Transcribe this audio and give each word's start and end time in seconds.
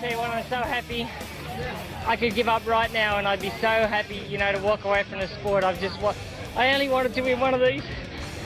Tell 0.00 0.10
you 0.10 0.18
what, 0.18 0.30
I'm 0.30 0.44
so 0.44 0.56
happy. 0.56 1.08
I 2.06 2.16
could 2.16 2.34
give 2.34 2.48
up 2.48 2.66
right 2.66 2.92
now, 2.92 3.18
and 3.18 3.26
I'd 3.26 3.40
be 3.40 3.50
so 3.60 3.66
happy, 3.66 4.16
you 4.28 4.36
know, 4.38 4.52
to 4.52 4.58
walk 4.58 4.84
away 4.84 5.02
from 5.04 5.20
the 5.20 5.28
sport. 5.28 5.64
I've 5.64 5.80
just 5.80 6.00
wa- 6.02 6.14
I 6.54 6.72
only 6.74 6.88
wanted 6.88 7.14
to 7.14 7.22
win 7.22 7.40
one 7.40 7.54
of 7.54 7.60
these, 7.60 7.82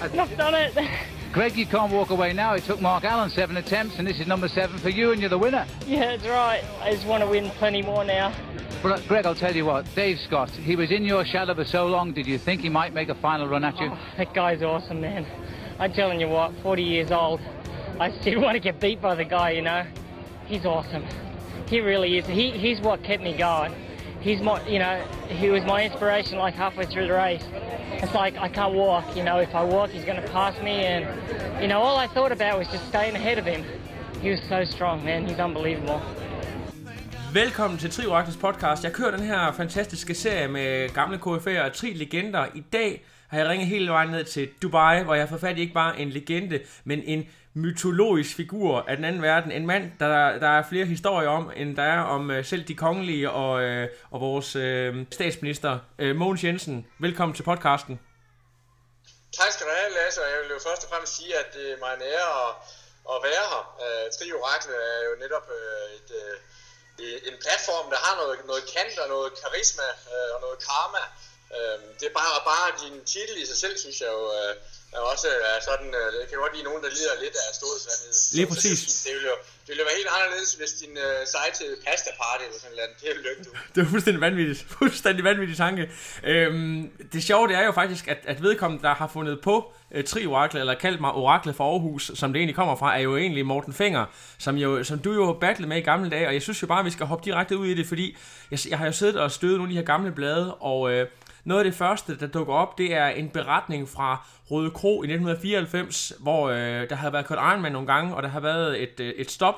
and 0.00 0.20
I've 0.20 0.36
done 0.36 0.54
it. 0.54 0.76
Greg, 1.32 1.56
you 1.56 1.66
can't 1.66 1.92
walk 1.92 2.10
away 2.10 2.32
now. 2.32 2.54
It 2.54 2.64
took 2.64 2.80
Mark 2.80 3.04
Allen 3.04 3.30
seven 3.30 3.56
attempts, 3.56 3.98
and 3.98 4.06
this 4.06 4.18
is 4.20 4.26
number 4.26 4.48
seven 4.48 4.78
for 4.78 4.88
you, 4.88 5.12
and 5.12 5.20
you're 5.20 5.28
the 5.30 5.38
winner. 5.38 5.66
yeah, 5.86 6.16
that's 6.16 6.26
right. 6.26 6.62
I 6.80 6.92
just 6.92 7.06
want 7.06 7.23
to 7.23 7.28
win 7.28 7.51
plenty 7.51 7.82
more 7.82 8.04
now. 8.04 8.32
But 8.82 8.92
uh, 8.92 9.01
Greg, 9.06 9.26
I'll 9.26 9.34
tell 9.34 9.54
you 9.54 9.64
what, 9.64 9.87
Dave 9.95 10.18
Scott, 10.20 10.51
he 10.51 10.74
was 10.76 10.90
in 10.90 11.04
your 11.04 11.24
shadow 11.24 11.54
for 11.54 11.64
so 11.64 11.87
long. 11.87 12.12
Did 12.12 12.26
you 12.26 12.38
think 12.38 12.62
he 12.62 12.68
might 12.68 12.95
make 12.95 13.09
a 13.10 13.14
final 13.14 13.46
run 13.48 13.64
at 13.64 13.78
you? 13.78 13.90
Oh, 13.92 13.98
that 14.16 14.32
guy's 14.34 14.62
awesome, 14.62 15.01
man. 15.01 15.26
I'm 15.78 15.92
telling 15.92 16.20
you 16.20 16.28
what, 16.28 16.52
40 16.62 16.82
years 16.82 17.10
old, 17.10 17.40
I 18.01 18.10
still 18.20 18.40
want 18.42 18.54
to 18.54 18.60
get 18.60 18.80
beat 18.80 19.01
by 19.02 19.14
the 19.14 19.24
guy, 19.24 19.51
you 19.51 19.62
know. 19.62 19.84
He's 20.46 20.65
awesome. 20.65 21.04
He 21.71 21.80
really 21.80 22.18
is. 22.18 22.26
He, 22.26 22.51
he's 22.51 22.80
what 22.80 23.04
kept 23.04 23.23
me 23.23 23.32
going. 23.32 23.73
He's 24.21 24.40
my, 24.40 24.60
you 24.66 24.80
know, 24.80 25.01
he 25.29 25.51
was 25.51 25.63
my 25.65 25.85
inspiration 25.85 26.37
like 26.37 26.54
halfway 26.54 26.85
through 26.85 27.07
the 27.07 27.12
race. 27.12 27.45
It's 28.02 28.12
like 28.12 28.37
I 28.37 28.49
can't 28.49 28.74
walk, 28.74 29.04
you 29.16 29.23
know, 29.23 29.38
if 29.38 29.54
I 29.54 29.62
walk 29.62 29.90
he's 29.90 30.04
going 30.04 30.21
to 30.21 30.29
pass 30.29 30.54
me 30.62 30.77
and, 30.93 31.04
you 31.62 31.68
know, 31.68 31.80
all 31.80 31.96
I 31.96 32.09
thought 32.09 32.32
about 32.32 32.59
was 32.59 32.68
just 32.68 32.88
staying 32.88 33.15
ahead 33.15 33.38
of 33.38 33.46
him. 33.46 33.62
He 34.21 34.30
was 34.30 34.40
so 34.49 34.65
strong, 34.65 35.04
man. 35.04 35.29
He's 35.29 35.38
unbelievable. 35.38 36.01
Velkommen 37.32 37.79
til 37.79 37.90
Trioraklets 37.90 38.37
podcast. 38.37 38.84
Jeg 38.84 38.93
kører 38.93 39.10
den 39.10 39.24
her 39.24 39.52
fantastiske 39.52 40.15
serie 40.15 40.49
med 40.49 40.88
gamle 40.95 41.16
KF'er 41.16 41.60
og 41.60 41.73
tri 41.73 41.93
legender. 41.93 42.46
I 42.55 42.62
dag 42.73 43.05
har 43.29 43.38
jeg 43.38 43.49
ringet 43.49 43.68
hele 43.68 43.90
vejen 43.90 44.10
ned 44.10 44.24
til 44.24 44.49
Dubai, 44.62 45.02
hvor 45.02 45.15
jeg 45.15 45.23
har 45.23 45.29
fået 45.29 45.40
fat 45.40 45.59
i 45.59 45.60
ikke 45.60 45.74
bare 45.74 46.01
en 46.01 46.10
legende, 46.10 46.60
men 46.84 47.02
en 47.05 47.24
mytologisk 47.54 48.37
figur 48.37 48.84
af 48.88 48.96
den 48.96 49.04
anden 49.04 49.23
verden. 49.23 49.52
En 49.52 49.66
mand, 49.66 49.93
der, 50.01 50.38
der 50.38 50.48
er 50.59 50.62
flere 50.68 50.87
historier 50.87 51.29
om, 51.29 51.52
end 51.56 51.76
der 51.76 51.82
er 51.82 52.01
om 52.01 52.30
øh, 52.30 52.45
selv 52.45 52.65
de 52.65 52.74
kongelige 52.74 53.30
og, 53.30 53.62
øh, 53.62 53.88
og 54.10 54.20
vores 54.20 54.56
øh, 54.56 55.06
statsminister, 55.12 55.78
Øh, 55.98 56.16
Mogens 56.16 56.45
Jensen. 56.45 56.87
Velkommen 56.98 57.34
til 57.37 57.43
podcasten. 57.43 58.01
Tak 59.38 59.51
skal 59.54 59.66
du 59.66 59.73
have, 59.78 59.90
Lasse, 59.98 60.21
og 60.24 60.28
jeg 60.32 60.38
vil 60.43 60.51
jo 60.56 60.60
først 60.68 60.82
og 60.84 60.90
fremmest 60.93 61.16
sige, 61.18 61.32
at 61.43 61.51
øh, 61.56 61.62
det 61.65 61.73
er 61.73 61.78
mig 61.84 61.93
en 61.98 62.02
ære 62.15 62.30
at, 62.46 62.52
at 63.12 63.18
være 63.28 63.45
her. 63.52 63.65
Øh, 63.84 64.04
Trioraklet 64.16 64.76
er 64.94 65.00
jo 65.09 65.12
netop 65.25 65.47
øh, 65.59 65.87
et, 65.98 66.10
øh, 66.21 66.34
en 67.28 67.37
platform, 67.44 67.87
der 67.93 68.00
har 68.06 68.15
noget, 68.21 68.34
noget 68.50 68.65
kant 68.75 68.94
og 69.03 69.09
noget 69.15 69.31
karisma 69.41 69.88
øh, 70.12 70.28
og 70.34 70.41
noget 70.47 70.59
karma. 70.69 71.03
Uh, 71.56 71.78
det 72.00 72.06
er 72.10 72.15
bare, 72.20 72.34
bare 72.53 72.69
din 72.82 72.97
titel 73.15 73.37
i 73.43 73.47
sig 73.50 73.59
selv, 73.65 73.75
synes 73.84 74.00
jeg 74.00 74.10
jo, 74.16 74.22
uh, 74.41 74.53
er 74.97 75.00
også 75.12 75.26
er 75.50 75.59
sådan, 75.69 75.91
det 76.19 76.25
kan 76.28 76.38
godt 76.44 76.54
lide 76.56 76.66
nogen, 76.70 76.82
der 76.84 76.91
lider 76.98 77.15
lidt 77.25 77.37
af 77.44 77.54
storhedsvandet. 77.59 78.15
Lige 78.38 78.48
præcis. 78.53 78.81
Det 79.04 79.12
ville 79.15 79.28
jo 79.34 79.37
det 79.65 79.69
ville 79.69 79.84
være 79.88 79.98
helt 80.00 80.12
anderledes, 80.16 80.50
hvis 80.54 80.72
din 80.82 80.94
sej 81.34 81.48
til 81.59 81.71
pasta 81.87 82.10
party 82.21 82.44
eller 82.44 82.60
sådan 82.62 82.76
noget. 82.76 82.91
Det 83.00 83.09
er 83.10 83.16
lykke, 83.26 83.43
du. 83.47 83.50
Det 83.75 83.78
var 83.83 83.91
fuldstændig 83.94 84.21
vanvittigt. 84.21 84.61
Fuldstændig 84.78 85.25
vanvittig 85.25 85.56
tanke. 85.56 85.83
Øhm, 86.25 86.91
det 87.12 87.22
sjove 87.25 87.49
det 87.49 87.56
er 87.56 87.65
jo 87.65 87.72
faktisk, 87.72 88.09
at, 88.09 88.19
at 88.25 88.43
vedkommende, 88.43 88.82
der 88.82 88.94
har 88.94 89.09
fundet 89.09 89.41
på 89.41 89.72
øh, 89.93 90.05
tri 90.05 90.27
oraklet 90.27 90.61
eller 90.61 90.75
kaldt 90.75 91.00
mig 91.00 91.12
oraklet 91.12 91.56
for 91.56 91.72
Aarhus, 91.72 92.11
som 92.15 92.32
det 92.32 92.41
egentlig 92.41 92.56
kommer 92.56 92.77
fra, 92.77 92.97
er 92.97 93.00
jo 93.00 93.17
egentlig 93.17 93.47
Morten 93.47 93.75
Fenger, 93.75 94.05
som, 94.38 94.56
jo, 94.56 94.84
som 94.84 94.99
du 94.99 95.12
jo 95.12 95.27
har 95.27 95.32
battlet 95.32 95.69
med 95.69 95.77
i 95.77 95.81
gamle 95.81 96.11
dage, 96.11 96.27
og 96.27 96.34
jeg 96.34 96.43
synes 96.43 96.62
jo 96.62 96.67
bare, 96.67 96.78
at 96.78 96.84
vi 96.84 96.91
skal 96.91 97.06
hoppe 97.06 97.25
direkte 97.25 97.59
ud 97.59 97.67
i 97.67 97.75
det, 97.75 97.87
fordi 97.87 98.17
jeg, 98.50 98.59
jeg 98.69 98.78
har 98.78 98.87
jo 98.87 98.93
siddet 98.93 99.17
og 99.17 99.31
stødet 99.31 99.56
nogle 99.56 99.71
af 99.71 99.72
de 99.72 99.78
her 99.78 99.87
gamle 99.87 100.12
blade, 100.12 100.55
og 100.55 100.93
øh, 100.93 101.06
noget 101.45 101.61
af 101.61 101.65
det 101.65 101.75
første, 101.75 102.19
der 102.19 102.27
dukker 102.27 102.55
op, 102.55 102.78
det 102.78 102.95
er 102.95 103.06
en 103.06 103.31
beretning 103.31 103.89
fra 103.89 104.27
Røde 104.51 104.71
Kro 104.71 105.03
i 105.03 105.06
1994, 105.06 106.12
hvor 106.21 106.49
øh, 106.49 106.91
der 106.91 106.95
havde 106.95 107.12
været 107.12 107.27
kørt 107.27 107.39
Ironman 107.39 107.73
nogle 107.73 107.93
gange, 107.93 108.15
og 108.15 108.23
der 108.23 108.28
har 108.28 108.41
været 108.41 108.83
et, 108.83 109.01
øh, 109.01 109.12
et 109.17 109.31
stop 109.31 109.55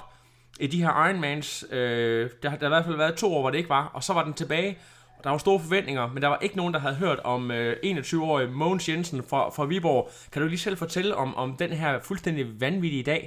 i 0.60 0.66
de 0.66 0.82
her 0.82 1.06
Ironmans. 1.06 1.64
Øh, 1.70 2.30
der, 2.42 2.50
der 2.50 2.58
har 2.58 2.66
i 2.66 2.68
hvert 2.68 2.84
fald 2.84 2.96
været 2.96 3.16
to 3.16 3.34
år, 3.34 3.40
hvor 3.40 3.50
det 3.50 3.58
ikke 3.58 3.70
var, 3.70 3.90
og 3.94 4.04
så 4.04 4.12
var 4.12 4.24
den 4.24 4.34
tilbage, 4.34 4.78
og 5.18 5.24
der 5.24 5.30
var 5.30 5.38
store 5.38 5.60
forventninger, 5.60 6.06
men 6.06 6.22
der 6.22 6.28
var 6.28 6.38
ikke 6.38 6.56
nogen, 6.56 6.74
der 6.74 6.80
havde 6.80 6.94
hørt 6.94 7.20
om 7.34 7.50
øh, 7.50 7.76
21-årige 7.84 8.48
Mogens 8.48 8.88
Jensen 8.88 9.28
fra, 9.30 9.50
fra 9.50 9.64
Viborg. 9.64 10.10
Kan 10.32 10.42
du 10.42 10.48
lige 10.48 10.58
selv 10.58 10.76
fortælle 10.78 11.16
om, 11.16 11.34
om 11.34 11.56
den 11.56 11.72
her 11.72 12.00
fuldstændig 12.00 12.60
vanvittige 12.60 13.02
dag? 13.02 13.22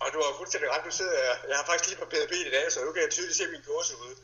Og 0.00 0.08
du 0.14 0.18
har 0.24 0.32
fuldstændig 0.40 0.68
ret, 0.72 0.82
du 0.88 0.92
sidder 1.00 1.16
her. 1.26 1.34
Jeg 1.50 1.56
har 1.60 1.66
faktisk 1.70 1.90
lige 1.90 2.00
på 2.02 2.08
PDB 2.12 2.32
i 2.48 2.52
dag, 2.56 2.64
så 2.72 2.78
nu 2.86 2.92
kan 2.92 3.02
jeg 3.02 3.10
tydeligt 3.10 3.36
se 3.36 3.44
min 3.54 3.62
kurse 3.68 3.94
ud. 4.06 4.14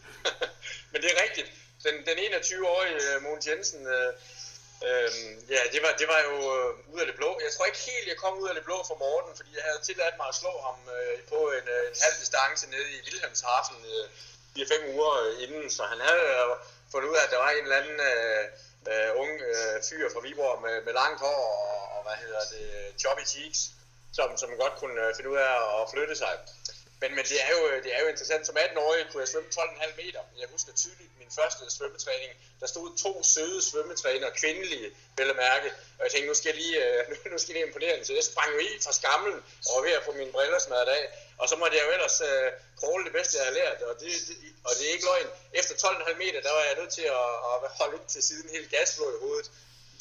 Men 0.92 0.98
det 1.02 1.08
er 1.14 1.18
rigtigt. 1.24 1.48
Den, 1.86 1.96
den 2.08 2.16
21-årige 2.18 2.98
øh, 3.06 3.22
Mogens 3.22 3.46
Jensen, 3.46 3.82
øh, 3.96 4.10
øh, 4.88 5.10
ja, 5.54 5.62
det 5.74 5.80
var, 5.84 5.92
det 6.00 6.08
var 6.12 6.20
jo 6.28 6.34
øh, 6.54 6.94
ud 6.94 7.00
af 7.02 7.06
det 7.10 7.16
blå. 7.20 7.30
Jeg 7.44 7.52
tror 7.52 7.64
ikke 7.70 7.86
helt, 7.90 8.06
jeg 8.12 8.18
kom 8.24 8.34
ud 8.42 8.48
af 8.48 8.54
det 8.54 8.64
blå 8.68 8.78
for 8.88 8.96
Morten, 9.04 9.32
fordi 9.38 9.50
jeg 9.58 9.64
havde 9.68 9.80
tilladt 9.88 10.16
mig 10.20 10.28
at 10.28 10.38
slå 10.42 10.52
ham 10.66 10.78
øh, 10.96 11.16
på 11.32 11.38
en, 11.58 11.66
øh, 11.74 11.82
en 11.92 11.98
halv 12.04 12.16
distance 12.22 12.64
nede 12.74 12.88
i 12.96 12.98
Wilhelmshaven 13.06 13.78
øh, 13.94 14.04
4-5 14.56 14.92
uger 14.94 15.12
øh, 15.24 15.42
inden, 15.44 15.70
så 15.76 15.82
han 15.92 16.00
havde 16.08 16.26
øh, 16.36 16.50
fundet 16.92 17.08
ud 17.10 17.16
af, 17.16 17.24
at 17.24 17.32
der 17.32 17.40
var 17.44 17.50
en 17.50 17.64
eller 17.66 17.80
anden 17.80 17.98
øh, 18.12 18.42
øh, 18.90 19.10
ung 19.22 19.32
øh, 19.50 19.76
fyr 19.88 20.06
fra 20.12 20.20
Viborg 20.26 20.56
med, 20.66 20.74
med 20.86 20.92
langt 21.00 21.20
hår 21.24 21.42
og, 21.72 21.80
og 21.96 22.00
hvad 22.06 22.16
hedder 22.22 22.42
det, 22.54 22.64
choppy 23.02 23.24
cheeks, 23.34 23.60
som, 24.18 24.28
som 24.40 24.50
godt 24.62 24.74
kunne 24.80 25.00
øh, 25.04 25.10
finde 25.16 25.30
ud 25.32 25.38
af 25.48 25.54
at 25.80 25.90
flytte 25.92 26.16
sig. 26.22 26.32
Men, 27.00 27.10
men 27.16 27.24
det, 27.30 27.38
er 27.46 27.50
jo, 27.56 27.60
det 27.84 27.90
er 27.96 28.00
jo 28.04 28.08
interessant. 28.12 28.46
Som 28.46 28.56
18-årig 28.56 29.06
kunne 29.10 29.20
jeg 29.24 29.28
svømme 29.28 29.48
12,5 29.48 29.96
meter. 30.02 30.20
Jeg 30.42 30.48
husker 30.54 30.72
tydeligt 30.72 31.12
min 31.18 31.30
første 31.38 31.62
svømmetræning. 31.76 32.32
Der 32.60 32.66
stod 32.66 32.86
to 33.04 33.22
søde 33.22 33.62
svømmetrænere, 33.62 34.30
kvindelige, 34.42 34.88
vel 35.18 35.30
at 35.30 35.36
mærke. 35.36 35.68
Og 35.98 36.02
jeg 36.04 36.10
tænkte, 36.10 36.28
nu 36.28 36.34
skal 36.34 36.48
jeg 36.50 36.58
lige, 36.62 36.76
øh, 36.84 37.00
nu 37.32 37.38
skal 37.38 37.50
jeg 37.52 37.56
lige 37.58 37.66
imponere 37.66 38.04
Så 38.04 38.12
jeg 38.12 38.24
sprang 38.24 38.50
jo 38.54 38.58
i 38.58 38.70
fra 38.84 38.92
skamlen 38.92 39.40
og 39.66 39.70
var 39.76 39.82
ved 39.86 39.94
at 39.98 40.04
få 40.04 40.12
mine 40.12 40.32
briller 40.32 40.58
smadret 40.58 40.88
af. 40.98 41.04
Og 41.40 41.48
så 41.48 41.56
måtte 41.56 41.76
jeg 41.76 41.84
jo 41.86 41.90
ellers 41.96 42.20
øh, 42.28 42.48
crawle 42.80 43.04
det 43.04 43.12
bedste, 43.18 43.38
jeg 43.38 43.46
har 43.46 43.54
lært. 43.60 43.78
Og 43.88 43.94
det, 44.00 44.10
det, 44.28 44.36
og 44.66 44.72
det 44.76 44.82
er 44.88 44.92
ikke 44.92 45.08
løgn. 45.10 45.28
Efter 45.60 45.74
12,5 45.74 46.14
meter, 46.24 46.40
der 46.46 46.52
var 46.56 46.64
jeg 46.68 46.76
nødt 46.80 46.92
til 46.98 47.06
at, 47.18 47.30
at 47.52 47.70
holde 47.78 47.96
lidt 47.96 48.08
til 48.14 48.22
siden 48.22 48.50
helt 48.56 48.70
gasflå 48.70 49.06
i 49.16 49.18
hovedet. 49.24 49.50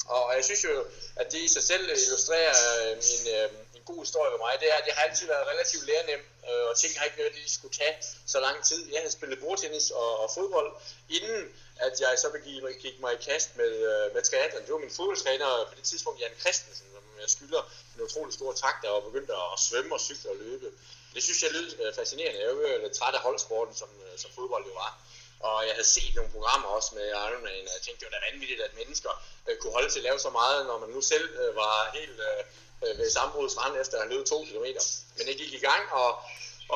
Og 0.06 0.34
jeg 0.36 0.44
synes 0.44 0.64
jo, 0.64 0.84
at 1.16 1.32
det 1.32 1.38
i 1.38 1.48
sig 1.48 1.62
selv 1.62 1.84
illustrerer 2.04 2.56
øh, 2.80 2.96
min... 3.08 3.34
Øh, 3.36 3.65
god 3.90 4.00
historie 4.06 4.30
for 4.34 4.40
mig. 4.44 4.52
Det 4.62 4.68
er, 4.72 4.76
at 4.80 4.86
jeg 4.88 4.94
har 4.98 5.04
altid 5.08 5.26
været 5.34 5.46
relativt 5.52 5.84
lærnem, 5.90 6.20
øh, 6.48 6.64
og 6.70 6.74
ting 6.80 6.92
har 6.98 7.04
ikke 7.04 7.18
nødvendigvis 7.20 7.54
skulle 7.58 7.74
tage 7.80 7.96
så 8.34 8.38
lang 8.46 8.56
tid. 8.70 8.80
Jeg 8.92 9.00
havde 9.02 9.14
spillet 9.18 9.38
bordtennis 9.44 9.86
og, 9.90 10.10
og 10.22 10.28
fodbold, 10.36 10.70
inden 11.16 11.42
at 11.86 11.94
jeg 12.00 12.12
så 12.22 12.28
gik, 12.46 12.62
gik 12.84 12.96
mig 13.00 13.12
i 13.14 13.20
kast 13.28 13.56
med, 13.60 13.72
øh, 13.90 14.14
med 14.14 14.22
triathlon. 14.22 14.62
Det 14.66 14.72
var 14.72 14.86
min 14.86 14.96
fodboldtræner 14.98 15.48
på 15.70 15.74
det 15.78 15.84
tidspunkt, 15.90 16.20
Jan 16.20 16.36
Christensen, 16.42 16.86
som 16.94 17.04
jeg 17.22 17.30
skylder 17.36 17.62
en 17.94 18.00
utrolig 18.06 18.34
stor 18.34 18.52
tak, 18.52 18.76
der 18.82 18.90
var 18.90 19.00
begyndt 19.00 19.30
at 19.30 19.60
svømme 19.68 19.94
og 19.94 20.00
cykle 20.00 20.30
og 20.30 20.36
løbe. 20.36 20.68
Det 21.14 21.22
synes 21.22 21.42
jeg 21.42 21.50
lød 21.52 21.68
øh, 21.82 21.94
fascinerende. 21.94 22.40
Jeg 22.40 22.48
var 22.56 22.68
jo 22.74 22.78
lidt 22.82 22.96
træt 22.98 23.14
af 23.14 23.20
holdsporten, 23.20 23.74
som, 23.74 23.88
som 24.16 24.30
fodbold 24.38 24.64
jo 24.70 24.72
var. 24.84 24.92
Og 25.40 25.66
jeg 25.66 25.74
havde 25.78 25.90
set 25.96 26.12
nogle 26.14 26.30
programmer 26.30 26.68
også 26.68 26.90
med 26.94 27.06
Ironman, 27.08 27.68
og 27.68 27.74
jeg 27.76 27.82
tænkte, 27.84 28.00
det 28.00 28.08
var 28.08 28.18
da 28.18 28.26
vanvittigt, 28.30 28.60
at 28.60 28.76
mennesker 28.80 29.12
øh, 29.46 29.56
kunne 29.58 29.72
holde 29.72 29.90
til 29.90 29.98
at 29.98 30.06
lave 30.08 30.18
så 30.18 30.30
meget, 30.30 30.66
når 30.66 30.78
man 30.78 30.90
nu 30.90 31.00
selv 31.00 31.28
øh, 31.40 31.56
var 31.56 31.90
helt 31.98 32.18
øh, 32.28 32.40
Øh, 32.84 32.98
ved 32.98 33.10
sammenbrudets 33.10 33.58
rand 33.60 33.76
efter 33.82 33.94
at 33.96 34.02
have 34.02 34.12
løbet 34.12 34.26
to 34.26 34.38
kilometer. 34.50 34.82
Men 35.16 35.24
jeg 35.28 35.36
gik 35.36 35.52
i 35.52 35.62
gang 35.68 35.84
og, 35.92 36.10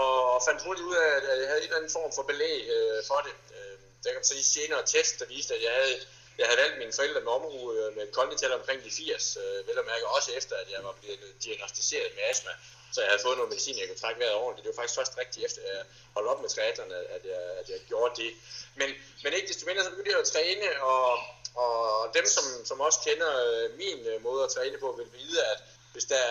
og 0.03 0.43
fandt 0.47 0.63
hurtigt 0.65 0.87
ud 0.91 0.97
af, 0.97 1.11
at 1.17 1.25
jeg 1.41 1.49
havde 1.51 1.61
en 1.61 1.69
eller 1.69 1.77
anden 1.77 1.97
form 1.99 2.13
for 2.17 2.23
belæg 2.23 2.61
øh, 2.77 2.99
for 3.11 3.21
det. 3.27 3.35
Øh, 3.57 3.77
der 4.03 4.09
kan 4.11 4.21
man 4.21 4.31
sige 4.33 4.45
senere 4.45 4.83
test, 4.87 5.19
der 5.21 5.27
viste, 5.27 5.55
at 5.55 5.63
jeg 5.67 5.73
havde, 5.81 5.97
jeg 6.39 6.47
havde 6.47 6.61
valgt 6.63 6.79
mine 6.79 6.93
forældre 6.99 7.21
med 7.21 7.33
omhu 7.39 7.73
øh, 7.75 7.97
med 7.97 8.03
et 8.03 8.53
omkring 8.61 8.79
de 8.85 8.91
80, 8.91 9.37
øh, 9.43 9.69
vel 9.69 9.79
at 9.83 9.87
mærke 9.93 10.07
også 10.17 10.31
efter, 10.39 10.55
at 10.63 10.69
jeg 10.75 10.81
var 10.85 10.95
blevet 11.01 11.21
diagnostiseret 11.45 12.11
med 12.17 12.23
astma. 12.31 12.53
Så 12.93 13.01
jeg 13.01 13.11
havde 13.11 13.23
fået 13.27 13.37
noget 13.37 13.53
medicin, 13.53 13.79
jeg 13.79 13.89
kunne 13.89 14.03
trække 14.05 14.21
vejret 14.21 14.43
ordentligt. 14.45 14.65
Det 14.65 14.71
var 14.73 14.81
faktisk 14.81 14.99
først 15.01 15.19
rigtigt 15.23 15.47
efter, 15.47 15.61
at 15.63 15.69
jeg 15.77 15.85
holdt 16.15 16.29
op 16.29 16.41
med 16.41 16.49
triathlon, 16.49 16.93
at 17.17 17.23
jeg, 17.33 17.43
at 17.61 17.67
jeg 17.73 17.79
gjorde 17.91 18.15
det. 18.23 18.31
Men, 18.81 18.89
men 19.23 19.33
ikke 19.33 19.49
desto 19.49 19.67
mindre, 19.67 19.85
så 19.85 19.91
begyndte 19.91 20.11
jeg 20.11 20.21
at 20.27 20.33
træne, 20.35 20.69
og, 20.93 21.07
og 21.65 21.75
dem, 22.17 22.27
som, 22.27 22.45
som 22.65 22.81
også 22.81 22.99
kender 23.07 23.33
øh, 23.47 23.67
min 23.83 23.99
øh, 24.11 24.23
måde 24.23 24.45
at 24.45 24.51
træne 24.51 24.79
på, 24.79 24.89
vil 24.99 25.13
vide, 25.19 25.39
at 25.53 25.59
hvis 25.93 26.05
der 26.05 26.25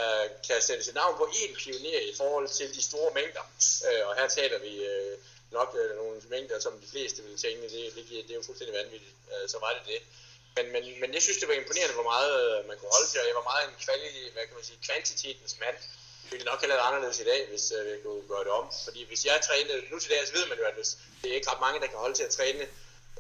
kan 0.48 0.62
sættes 0.62 0.88
et 0.88 0.96
navn 0.96 1.18
på 1.18 1.26
én 1.26 1.54
pioner 1.60 2.00
i 2.00 2.14
forhold 2.18 2.48
til 2.50 2.76
de 2.76 2.82
store 2.82 3.12
mængder, 3.14 3.46
øh, 3.88 4.08
og 4.08 4.16
her 4.16 4.28
taler 4.28 4.60
vi 4.60 4.74
øh, 4.86 5.18
nok 5.52 5.70
øh, 5.82 5.96
nogle 5.98 6.22
mængder, 6.30 6.60
som 6.60 6.74
de 6.84 6.88
fleste 6.94 7.24
vil 7.24 7.38
tænke, 7.38 7.64
det, 7.64 7.96
det, 7.96 8.06
det 8.10 8.32
er 8.32 8.40
jo 8.42 8.48
fuldstændig 8.50 8.76
vanvittigt, 8.82 9.16
øh, 9.32 9.50
så 9.50 9.58
var 9.60 9.72
det 9.78 9.84
det. 9.92 10.02
Men, 10.58 10.66
men, 10.74 10.84
men 11.02 11.10
jeg 11.14 11.22
synes, 11.22 11.38
det 11.42 11.48
var 11.48 11.54
imponerende, 11.54 11.96
hvor 12.00 12.10
meget 12.14 12.34
øh, 12.44 12.68
man 12.70 12.78
kunne 12.78 12.94
holde 12.96 13.10
til, 13.10 13.22
og 13.22 13.28
jeg 13.30 13.36
var 13.40 13.48
meget 13.52 13.66
en 13.70 13.78
kvalitet, 13.86 14.32
hvad 14.34 14.44
kan 14.48 14.56
man 14.60 14.66
sige, 14.70 14.80
kvantitetens 14.88 15.56
mand. 15.64 15.78
ville 16.32 16.46
nok 16.52 16.60
have 16.62 16.72
lavet 16.72 16.88
anderledes 16.90 17.20
i 17.20 17.28
dag, 17.32 17.42
hvis 17.52 17.66
øh, 17.78 17.90
jeg 17.92 18.00
kunne 18.04 18.28
gøre 18.32 18.44
det 18.48 18.54
om. 18.62 18.66
Fordi 18.86 19.02
hvis 19.10 19.22
jeg 19.26 19.36
trænede, 19.48 19.80
nu 19.92 19.96
til 20.00 20.10
dag, 20.12 20.28
så 20.28 20.34
ved 20.38 20.46
man 20.52 20.58
jo, 20.62 20.66
at 20.72 20.76
hvis, 20.80 20.92
det 21.22 21.28
er 21.32 21.36
ikke 21.36 21.50
ret 21.52 21.66
mange, 21.66 21.80
der 21.84 21.88
kan 21.92 22.04
holde 22.04 22.18
til 22.18 22.28
at 22.30 22.36
træne 22.38 22.64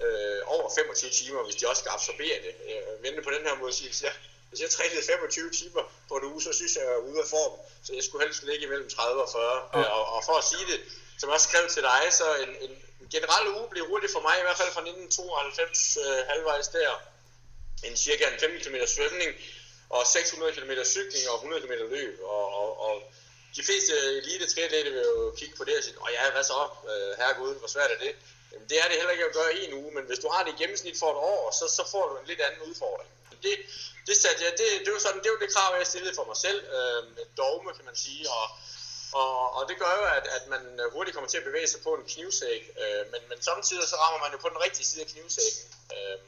øh, 0.04 0.40
over 0.56 0.68
25 0.76 1.12
timer, 1.20 1.44
hvis 1.44 1.58
de 1.60 1.70
også 1.72 1.82
skal 1.84 1.96
absorbere 1.98 2.38
det. 2.46 2.54
Øh, 2.70 3.04
vente 3.04 3.22
på 3.28 3.32
den 3.36 3.44
her 3.48 3.56
måde, 3.62 3.74
siger 3.74 3.92
jeg, 4.04 4.14
hvis 4.50 4.60
jeg 4.62 4.70
trænede 4.70 5.04
25 5.06 5.52
timer 5.52 5.84
på 6.10 6.14
en 6.18 6.26
uge, 6.32 6.42
så 6.42 6.52
synes 6.54 6.76
jeg, 6.76 6.84
jeg 6.86 6.94
er 6.94 7.04
ude 7.10 7.20
af 7.24 7.28
form. 7.36 7.54
Så 7.86 7.94
jeg 7.94 8.04
skulle 8.04 8.26
helst 8.26 8.44
ligge 8.44 8.66
imellem 8.66 8.90
30 8.90 9.22
og 9.24 9.30
40. 9.32 9.70
Ja. 9.74 9.90
Og, 9.96 10.04
og 10.16 10.20
for 10.28 10.36
at 10.42 10.46
sige 10.52 10.66
det, 10.72 10.80
som 11.20 11.30
jeg 11.30 11.34
også 11.36 11.50
skrev 11.50 11.64
til 11.70 11.84
dig, 11.84 12.04
så 12.20 12.26
en, 12.44 12.52
en 12.66 12.74
generel 13.16 13.48
uge 13.58 13.68
blev 13.74 13.84
hurtigt 13.92 14.14
for 14.16 14.22
mig, 14.28 14.36
i 14.40 14.46
hvert 14.46 14.60
fald 14.62 14.72
fra 14.76 14.82
1992 14.82 15.98
øh, 16.04 16.18
halvvejs 16.30 16.68
der. 16.68 16.92
En 17.88 17.96
cirka 17.98 18.24
en 18.34 18.40
15 18.40 18.60
km 18.64 18.78
svømning, 18.96 19.32
og 19.90 20.02
600 20.08 20.54
km 20.58 20.72
cykling 20.96 21.24
og 21.30 21.36
100 21.36 21.62
km 21.62 21.76
løb. 21.96 22.20
Og, 22.36 22.46
og, 22.60 22.70
og 22.86 22.94
de 23.56 23.64
fleste 23.64 23.94
elite 24.22 24.46
triatleter 24.54 24.92
vil 24.92 25.06
jo 25.18 25.34
kigge 25.40 25.56
på 25.58 25.64
det 25.64 25.78
og 25.78 25.84
sige, 25.84 26.02
åh 26.04 26.12
ja, 26.18 26.32
hvad 26.32 26.44
så, 26.44 26.60
øh, 26.92 27.12
herregud, 27.20 27.56
hvor 27.60 27.68
svært 27.68 27.92
er 27.92 28.00
det? 28.06 28.14
Jamen, 28.52 28.70
det 28.70 28.78
er 28.82 28.88
det 28.88 28.96
heller 29.00 29.16
ikke 29.16 29.30
at 29.30 29.38
gøre 29.40 29.56
i 29.60 29.66
en 29.68 29.74
uge, 29.82 29.92
men 29.98 30.04
hvis 30.10 30.20
du 30.20 30.30
har 30.34 30.44
det 30.44 30.52
i 30.54 30.62
gennemsnit 30.62 31.00
for 31.00 31.10
et 31.12 31.20
år, 31.34 31.52
så, 31.60 31.66
så 31.78 31.84
får 31.92 32.06
du 32.10 32.14
en 32.18 32.28
lidt 32.28 32.42
anden 32.42 32.62
udfordring. 32.70 33.10
Det, 33.44 33.54
det, 34.08 34.18
satte 34.18 34.44
jeg, 34.46 34.52
det, 34.62 34.68
det, 34.86 34.94
var 34.94 35.00
sådan, 35.00 35.24
det 35.24 35.32
var 35.32 35.40
det 35.46 35.54
krav, 35.56 35.78
jeg 35.78 35.88
stillede 35.88 36.16
for 36.16 36.26
mig 36.32 36.38
selv. 36.38 36.60
Øh, 36.78 37.02
et 37.24 37.32
dogme, 37.38 37.72
kan 37.78 37.86
man 37.86 37.96
sige, 37.96 38.24
og, 38.38 38.46
og, 39.22 39.34
og 39.58 39.62
det 39.70 39.76
gør 39.84 39.94
jo, 40.00 40.06
at, 40.18 40.26
at 40.38 40.44
man 40.54 40.64
øh, 40.82 40.92
hurtigt 40.94 41.14
kommer 41.16 41.30
til 41.30 41.42
at 41.42 41.50
bevæge 41.50 41.68
sig 41.68 41.82
på 41.88 41.92
en 41.96 42.06
knivsæk, 42.14 42.62
øh, 42.82 43.04
men, 43.12 43.22
men 43.30 43.42
samtidig 43.50 43.88
så 43.88 43.96
rammer 43.96 44.20
man 44.24 44.32
jo 44.36 44.38
på 44.38 44.50
den 44.54 44.62
rigtige 44.66 44.86
side 44.90 45.02
af 45.06 45.10
knivsækken. 45.14 45.64
Øh, 45.96 46.20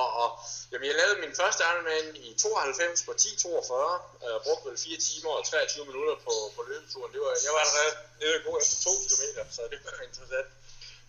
og, 0.00 0.08
og 0.22 0.28
jamen, 0.70 0.86
jeg 0.90 0.96
lavede 1.00 1.20
min 1.24 1.34
første 1.40 1.60
Ironman 1.70 2.16
i 2.16 2.28
92 2.34 3.02
på 3.08 3.12
10.42, 3.12 3.46
øh, 3.46 3.74
og 3.74 4.00
øh, 4.26 4.36
brugte 4.44 4.64
vel 4.68 4.78
4 4.78 4.98
timer 5.08 5.32
og 5.38 5.44
23 5.46 5.86
minutter 5.90 6.14
på, 6.26 6.34
på 6.56 6.62
løbeturen. 6.70 7.12
Det 7.14 7.20
var, 7.20 7.32
jeg 7.46 7.52
var 7.54 7.62
allerede 7.64 7.92
nede 8.20 8.34
og 8.38 8.42
gå 8.46 8.52
efter 8.62 8.76
2 8.84 8.90
km, 9.04 9.22
så 9.56 9.60
det 9.70 9.78
var 9.84 10.02
interessant. 10.08 10.48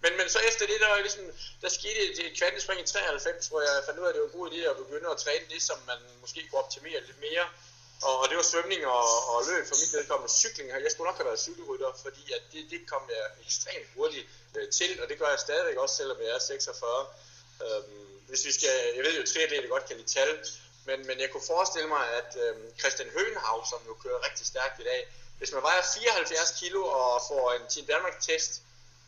Men, 0.04 0.12
men 0.18 0.28
så 0.30 0.40
efter 0.50 0.66
det, 0.72 0.78
der, 0.82 0.90
var 0.90 1.00
ligesom, 1.08 1.26
der 1.62 1.70
skete 1.70 2.02
et 2.28 2.38
kvantespring 2.40 2.80
i 2.82 2.86
93, 2.86 3.48
hvor 3.48 3.62
jeg 3.62 3.84
fandt 3.86 4.00
ud 4.00 4.06
af, 4.06 4.10
at 4.10 4.16
det 4.16 4.22
var 4.22 4.28
en 4.28 4.40
god 4.40 4.52
idé 4.52 4.60
at 4.72 4.78
begynde 4.84 5.10
at 5.10 5.18
træne 5.18 5.46
det, 5.54 5.62
som 5.70 5.78
man 5.88 6.00
måske 6.22 6.40
kunne 6.48 6.64
optimere 6.64 7.00
lidt 7.08 7.20
mere. 7.28 7.46
Og, 8.08 8.16
og 8.22 8.26
det 8.30 8.36
var 8.38 8.44
svømning 8.44 8.82
og, 8.86 9.08
og 9.32 9.38
løb 9.50 9.64
for 9.70 9.78
mit 9.82 9.94
vedkommende 9.98 10.34
cykling. 10.42 10.70
Jeg 10.70 10.92
skulle 10.92 11.10
nok 11.10 11.20
have 11.20 11.30
været 11.32 11.46
cykelrytter, 11.48 11.92
fordi 12.06 12.24
at 12.38 12.44
det, 12.54 12.62
det 12.74 12.82
kom 12.92 13.04
jeg 13.18 13.26
ekstremt 13.46 13.88
hurtigt 13.96 14.28
øh, 14.56 14.70
til, 14.78 14.92
og 15.02 15.06
det 15.10 15.20
gør 15.20 15.30
jeg 15.30 15.40
stadigvæk 15.40 15.78
også, 15.84 15.96
selvom 15.96 16.18
jeg 16.22 16.30
er 16.36 16.40
46. 16.40 17.06
Øhm, 17.66 18.12
hvis 18.30 18.46
vi 18.48 18.52
skal, 18.58 18.76
jeg 18.96 19.04
ved 19.06 19.14
jo, 19.18 19.22
at 19.22 19.30
triatleter 19.30 19.70
godt 19.76 19.88
kan 19.88 19.98
lide 19.98 20.12
tal, 20.18 20.32
men, 20.86 21.08
men 21.08 21.20
jeg 21.20 21.30
kunne 21.32 21.48
forestille 21.54 21.90
mig, 21.96 22.04
at 22.20 22.32
øh, 22.44 22.56
Christian 22.80 23.10
Høgenhav, 23.16 23.58
som 23.72 23.80
jo 23.88 23.94
kører 24.04 24.26
rigtig 24.28 24.46
stærkt 24.48 24.80
i 24.80 24.84
dag, 24.84 25.02
hvis 25.38 25.52
man 25.52 25.62
vejer 25.62 25.82
74 25.94 26.60
kilo 26.60 26.82
og 26.86 27.22
får 27.30 27.52
en 27.52 27.64
Team 27.70 27.86
Danmark-test 27.86 28.62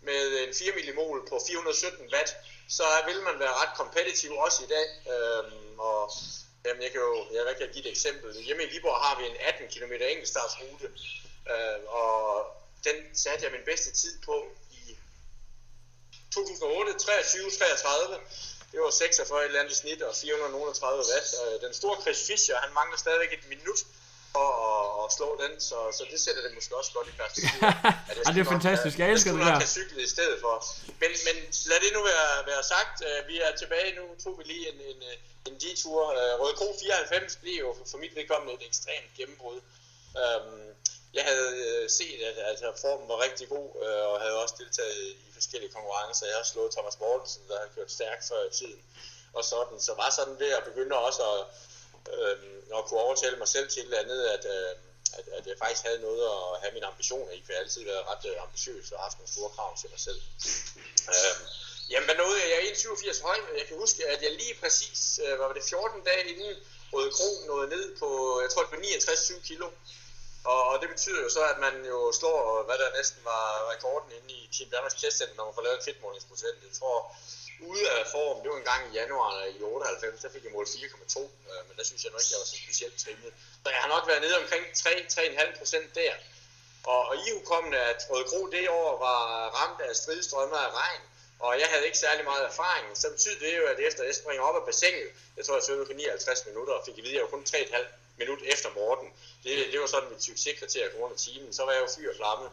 med 0.03 0.43
en 0.43 0.53
4 0.53 0.75
millimol 0.75 1.27
på 1.29 1.35
417 1.47 2.13
watt, 2.13 2.35
så 2.69 2.83
vil 3.07 3.21
man 3.21 3.39
være 3.39 3.53
ret 3.61 3.77
kompetitiv 3.77 4.31
også 4.45 4.63
i 4.63 4.69
dag. 4.75 4.87
Øhm, 5.13 5.79
og 5.79 6.11
jamen, 6.65 6.81
jeg 6.83 6.91
kan 6.91 7.01
jo 7.01 7.25
jeg 7.33 7.55
kan 7.57 7.69
give 7.73 7.85
et 7.85 7.91
eksempel. 7.91 8.43
Hjemme 8.47 8.63
i 8.63 8.69
Viborg 8.73 8.97
har 9.05 9.19
vi 9.19 9.23
en 9.27 9.37
18 9.39 9.67
km 9.73 9.93
enkeltstartsrute, 9.93 10.87
øh, 11.51 11.79
og 11.87 12.13
den 12.83 12.97
satte 13.13 13.45
jeg 13.45 13.51
min 13.51 13.65
bedste 13.65 13.91
tid 13.91 14.13
på 14.25 14.35
i 14.71 14.97
2008, 16.33 16.99
23, 16.99 17.51
33. 17.51 18.19
Det 18.71 18.81
var 18.81 18.89
46 18.89 19.39
et 19.39 19.45
eller 19.45 19.59
andet 19.59 19.75
snit 19.75 20.01
og 20.01 20.15
430 20.15 21.03
watt. 21.13 21.27
Øh, 21.41 21.61
den 21.61 21.73
store 21.73 22.01
Chris 22.01 22.27
Fischer, 22.27 22.57
han 22.57 22.73
mangler 22.73 22.97
stadigvæk 22.97 23.33
et 23.33 23.49
minut 23.49 23.79
for 24.35 24.49
at, 24.69 24.85
at 25.03 25.07
slå 25.17 25.29
den, 25.43 25.53
så, 25.69 25.77
så 25.97 26.03
det 26.11 26.19
sætter 26.25 26.41
det 26.45 26.51
måske 26.57 26.73
også 26.81 26.91
godt 26.97 27.07
i 27.11 27.15
perspektiv. 27.21 27.59
ja, 28.25 28.29
det 28.35 28.41
er 28.45 28.49
fantastisk, 28.57 28.95
jeg 29.01 29.07
elsker 29.13 29.31
det 29.31 29.39
der. 29.39 29.47
Jeg 29.47 29.61
skulle 29.61 29.77
cyklet 29.79 30.01
i 30.09 30.11
stedet 30.15 30.37
for. 30.45 30.55
Men, 31.01 31.11
men 31.27 31.35
lad 31.71 31.79
det 31.83 31.91
nu 31.97 32.01
være, 32.11 32.29
være 32.51 32.63
sagt. 32.73 32.95
Øh, 33.07 33.17
vi 33.29 33.35
er 33.45 33.51
tilbage 33.61 33.89
nu, 33.99 34.05
tog 34.23 34.33
vi 34.39 34.43
lige 34.53 34.65
en, 34.71 34.79
en, 34.91 34.99
en 35.49 35.55
detur. 35.65 35.99
Øh, 36.19 36.31
Røde 36.41 36.55
Kro 36.59 36.67
94 36.79 37.35
blev 37.41 37.55
jo 37.65 37.69
for 37.91 37.97
mit 38.03 38.13
vedkommende 38.17 38.53
et 38.57 38.63
ekstremt 38.69 39.11
gennembrud. 39.17 39.59
Øhm, 40.21 40.67
jeg 41.17 41.23
havde 41.31 41.53
set, 41.99 42.19
at 42.29 42.37
altså, 42.49 42.67
formen 42.81 43.07
var 43.13 43.19
rigtig 43.27 43.45
god, 43.55 43.69
og 44.11 44.21
havde 44.23 44.37
også 44.43 44.55
deltaget 44.61 44.97
i 45.27 45.29
forskellige 45.37 45.71
konkurrencer. 45.77 46.25
Jeg 46.31 46.37
har 46.41 46.47
slået 46.53 46.71
Thomas 46.75 46.99
Mortensen, 46.99 47.43
der 47.49 47.57
har 47.63 47.69
kørt 47.75 47.91
stærkt 47.91 48.23
før 48.29 48.41
i 48.49 48.53
tiden. 48.59 48.81
Og 49.37 49.43
sådan, 49.51 49.79
så 49.87 49.93
var 50.01 50.09
sådan 50.09 50.39
ved 50.39 50.51
at 50.59 50.63
begynde 50.69 50.95
også 51.07 51.21
at, 51.33 51.41
øh, 52.13 52.37
og 52.71 52.85
kunne 52.85 52.99
overtale 52.99 53.37
mig 53.37 53.47
selv 53.47 53.69
til 53.69 53.79
et 53.79 53.85
eller 53.85 53.99
andet, 53.99 54.21
at, 54.35 54.45
øh, 54.55 54.71
at, 55.17 55.25
at 55.37 55.47
jeg 55.47 55.55
faktisk 55.57 55.83
havde 55.87 56.01
noget 56.07 56.23
at 56.31 56.61
have 56.61 56.73
mine 56.73 56.85
ambitioner 56.85 57.31
i, 57.31 57.43
for 57.45 57.51
jeg 57.51 57.59
har 57.59 57.63
altid 57.63 57.83
været 57.91 58.07
ret 58.11 58.25
øh, 58.31 58.43
ambitiøs 58.45 58.91
og 58.91 58.99
haft 58.99 59.17
nogle 59.17 59.33
store 59.35 59.49
krav 59.55 59.77
til 59.81 59.89
mig 59.93 59.99
selv. 60.07 60.21
Øh, 61.13 61.35
jamen, 61.91 62.07
hvad 62.07 62.17
nåede 62.21 62.39
jeg? 62.41 62.49
Jeg 62.51 62.59
er 62.59 62.73
1,87 62.73 63.23
høj, 63.27 63.37
men 63.47 63.53
jeg 63.59 63.65
kan 63.67 63.77
huske, 63.77 64.01
at 64.13 64.21
jeg 64.25 64.31
lige 64.31 64.55
præcis, 64.61 65.19
øh, 65.23 65.39
var 65.39 65.53
det 65.53 65.63
14 65.63 66.03
dage 66.09 66.23
inden 66.31 66.55
Røde 66.93 67.11
Kro 67.17 67.29
nåede 67.47 67.69
ned 67.75 67.85
på, 68.01 68.07
jeg 68.43 68.49
tror 68.49 68.63
det 68.63 68.71
var 68.71 68.77
69 68.77 69.31
kilo. 69.49 69.67
Og, 70.51 70.61
og 70.69 70.75
det 70.81 70.89
betyder 70.89 71.21
jo 71.25 71.29
så, 71.29 71.43
at 71.53 71.59
man 71.65 71.75
jo 71.93 72.11
slår, 72.19 72.63
hvad 72.67 72.77
der 72.77 72.97
næsten 72.97 73.21
var 73.31 73.71
rekorden 73.73 74.11
inde 74.17 74.33
i 74.33 74.49
Team 74.53 74.69
Danmarks 74.69 74.95
testcenter, 75.01 75.35
når 75.35 75.45
man 75.45 75.55
får 75.55 75.65
lavet 75.65 75.77
en 75.77 75.85
fedtmålingsprocent. 75.87 76.57
Jeg 76.67 76.73
tror, 76.79 77.15
ude 77.59 77.85
af 77.97 78.05
form, 78.15 78.37
det 78.41 78.49
var 78.51 78.57
en 78.57 78.69
gang 78.73 78.81
i 78.89 78.95
januar 78.99 79.43
i 79.43 79.61
98, 79.61 80.21
der 80.21 80.29
fik 80.33 80.43
jeg 80.43 80.51
målt 80.51 80.69
4,2, 80.69 81.19
øh, 81.19 81.61
men 81.67 81.73
der 81.77 81.83
synes 81.83 82.03
jeg 82.03 82.11
nok 82.11 82.21
ikke, 82.21 82.33
jeg 82.33 82.41
var 82.43 82.49
så 82.53 82.57
specielt 82.65 82.97
trimmet. 83.03 83.31
Så 83.63 83.67
jeg 83.75 83.81
har 83.83 83.91
nok 83.95 84.07
været 84.07 84.21
nede 84.25 84.37
omkring 84.41 84.63
3-3,5 84.65 85.57
procent 85.59 85.95
der. 85.95 86.13
Og, 86.91 87.01
og 87.09 87.15
i 87.15 87.29
at 87.89 87.99
Røde 88.09 88.27
Kro 88.31 88.41
det 88.55 88.69
år 88.69 88.91
var 89.07 89.19
ramt 89.59 89.81
af 89.81 89.95
stridstrømmer 89.95 90.57
af 90.67 90.71
regn, 90.81 91.01
og 91.39 91.59
jeg 91.59 91.67
havde 91.71 91.85
ikke 91.85 91.97
særlig 91.97 92.23
meget 92.25 92.43
erfaring, 92.51 92.97
så 93.01 93.09
betyder 93.09 93.39
det 93.39 93.57
jo, 93.57 93.65
at 93.73 93.79
efter 93.79 94.03
jeg 94.03 94.15
springer 94.15 94.43
op 94.43 94.55
af 94.55 94.65
bassinet, 94.65 95.09
jeg 95.37 95.45
tror, 95.45 95.55
jeg 95.55 95.63
svømmede 95.63 95.87
på 95.87 95.93
59 95.93 96.45
minutter, 96.45 96.73
og 96.73 96.85
fik 96.85 96.97
at 96.97 97.03
vide, 97.03 97.13
at 97.13 97.19
jeg 97.19 97.23
var 97.23 97.35
kun 97.35 97.45
3,5 97.49 97.85
minut 98.17 98.39
efter 98.53 98.69
Morten. 98.79 99.07
Det, 99.43 99.51
det 99.71 99.79
var 99.79 99.87
sådan 99.87 100.09
mit 100.09 100.23
succeskriterie 100.23 100.89
på 100.89 100.97
grund 100.97 101.13
af 101.13 101.19
timen. 101.19 101.53
Så 101.53 101.65
var 101.65 101.71
jeg 101.71 101.81
jo 101.81 101.89
fyr 101.95 102.09
og 102.09 102.15
flamme. 102.21 102.47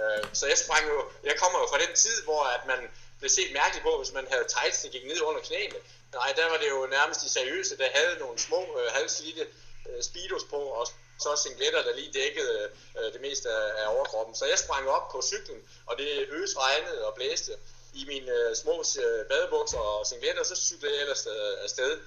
Øh, 0.00 0.24
så 0.38 0.46
jeg 0.46 0.58
sprang 0.58 0.84
jo, 0.92 0.98
jeg 1.28 1.36
kommer 1.42 1.58
jo 1.62 1.66
fra 1.72 1.78
den 1.84 1.94
tid, 1.94 2.16
hvor 2.24 2.42
at 2.56 2.62
man 2.66 2.80
blev 3.18 3.30
set 3.30 3.52
mærkeligt 3.52 3.84
på, 3.84 3.98
hvis 3.98 4.12
man 4.12 4.26
havde 4.30 4.44
tights, 4.56 4.82
der 4.82 4.88
gik 4.88 5.06
ned 5.06 5.20
under 5.20 5.40
knæene. 5.40 5.78
Nej, 6.12 6.32
der 6.36 6.50
var 6.50 6.56
det 6.56 6.68
jo 6.68 6.86
nærmest 6.86 7.20
de 7.20 7.28
seriøse, 7.28 7.78
der 7.78 7.88
havde 7.94 8.18
nogle 8.18 8.38
små 8.38 8.60
øh, 8.80 8.92
halvslidte 8.92 9.46
øh, 9.88 10.02
speedos 10.02 10.44
på, 10.50 10.56
og 10.56 10.86
så 11.20 11.30
singletter, 11.42 11.82
der 11.82 11.94
lige 11.94 12.12
dækkede 12.12 12.70
øh, 12.98 13.12
det 13.12 13.20
meste 13.20 13.48
af, 13.50 13.82
af 13.82 13.94
overkroppen. 13.94 14.34
Så 14.34 14.44
jeg 14.46 14.58
sprang 14.58 14.88
op 14.88 15.06
på 15.12 15.22
cyklen, 15.22 15.60
og 15.86 15.98
det 15.98 16.08
øs 16.30 16.56
regnede 16.56 17.06
og 17.06 17.14
blæste 17.14 17.52
i 17.94 18.04
mine 18.04 18.30
øh, 18.32 18.56
små 18.56 18.84
øh, 19.04 19.26
badebukser 19.30 19.78
og 19.78 20.06
singletter, 20.06 20.42
så 20.44 20.56
cyklede 20.56 20.94
jeg 20.94 21.02
ellers 21.02 21.26
øh, 21.26 21.64
afsted. 21.64 22.00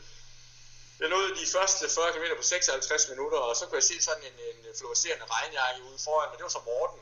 Jeg 1.00 1.10
nåede 1.10 1.36
de 1.42 1.46
første 1.56 1.90
40 1.90 2.12
km 2.14 2.26
på 2.38 2.44
56 2.44 3.10
minutter, 3.10 3.38
og 3.38 3.56
så 3.56 3.66
kunne 3.66 3.80
jeg 3.82 3.84
se 3.84 4.02
sådan 4.02 4.24
en, 4.24 4.38
en 4.50 4.60
fluorescerende 4.80 5.26
regnjakke 5.26 5.84
ude 5.90 6.00
foran, 6.06 6.30
men 6.30 6.38
det 6.38 6.44
var 6.44 6.56
så 6.58 6.64
Morten. 6.66 7.02